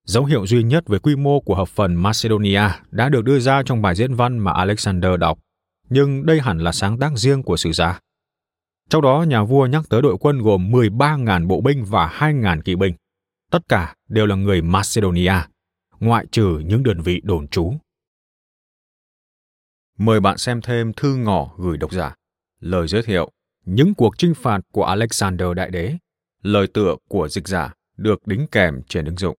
dấu 0.10 0.26
hiệu 0.26 0.48
duy 0.48 0.64
nhất 0.64 0.88
về 0.88 1.00
quy 1.00 1.16
mô 1.16 1.40
của 1.40 1.56
hợp 1.56 1.68
phần 1.68 1.96
Macedonia 1.96 2.62
đã 2.92 3.10
được 3.10 3.24
đưa 3.24 3.40
ra 3.40 3.64
trong 3.66 3.82
bài 3.82 3.96
diễn 3.96 4.14
văn 4.14 4.40
mà 4.40 4.52
Alexander 4.52 5.12
đọc, 5.20 5.40
nhưng 5.90 6.26
đây 6.26 6.40
hẳn 6.40 6.60
là 6.60 6.72
sáng 6.72 7.00
tác 7.00 7.12
riêng 7.16 7.44
của 7.44 7.58
sử 7.58 7.72
gia. 7.72 8.00
Trong 8.90 9.02
đó, 9.02 9.26
nhà 9.28 9.44
vua 9.44 9.66
nhắc 9.66 9.84
tới 9.90 10.02
đội 10.02 10.18
quân 10.20 10.42
gồm 10.42 10.72
13.000 10.72 11.48
bộ 11.48 11.62
binh 11.62 11.86
và 11.86 12.08
2.000 12.20 12.62
kỵ 12.62 12.76
binh. 12.76 12.94
Tất 13.52 13.60
cả 13.70 13.96
đều 14.08 14.26
là 14.26 14.36
người 14.36 14.62
Macedonia, 14.62 15.34
ngoại 16.00 16.26
trừ 16.32 16.62
những 16.66 16.84
đơn 16.84 17.02
vị 17.02 17.22
đồn 17.24 17.48
trú. 17.48 17.74
Mời 19.98 20.20
bạn 20.20 20.38
xem 20.38 20.62
thêm 20.62 20.94
thư 20.94 21.16
ngỏ 21.16 21.52
gửi 21.58 21.78
độc 21.78 21.92
giả. 21.92 22.16
Lời 22.60 22.88
giới 22.88 23.04
thiệu, 23.04 23.32
những 23.66 23.94
cuộc 23.94 24.18
chinh 24.18 24.34
phạt 24.34 24.62
của 24.72 24.84
Alexander 24.84 25.48
Đại 25.56 25.70
Đế. 25.70 25.98
Lời 26.44 26.68
tựa 26.68 26.96
của 27.10 27.28
dịch 27.28 27.48
giả 27.48 27.74
được 27.98 28.28
đính 28.28 28.48
kèm 28.52 28.82
trên 28.88 29.06
ứng 29.06 29.18
dụng. 29.18 29.39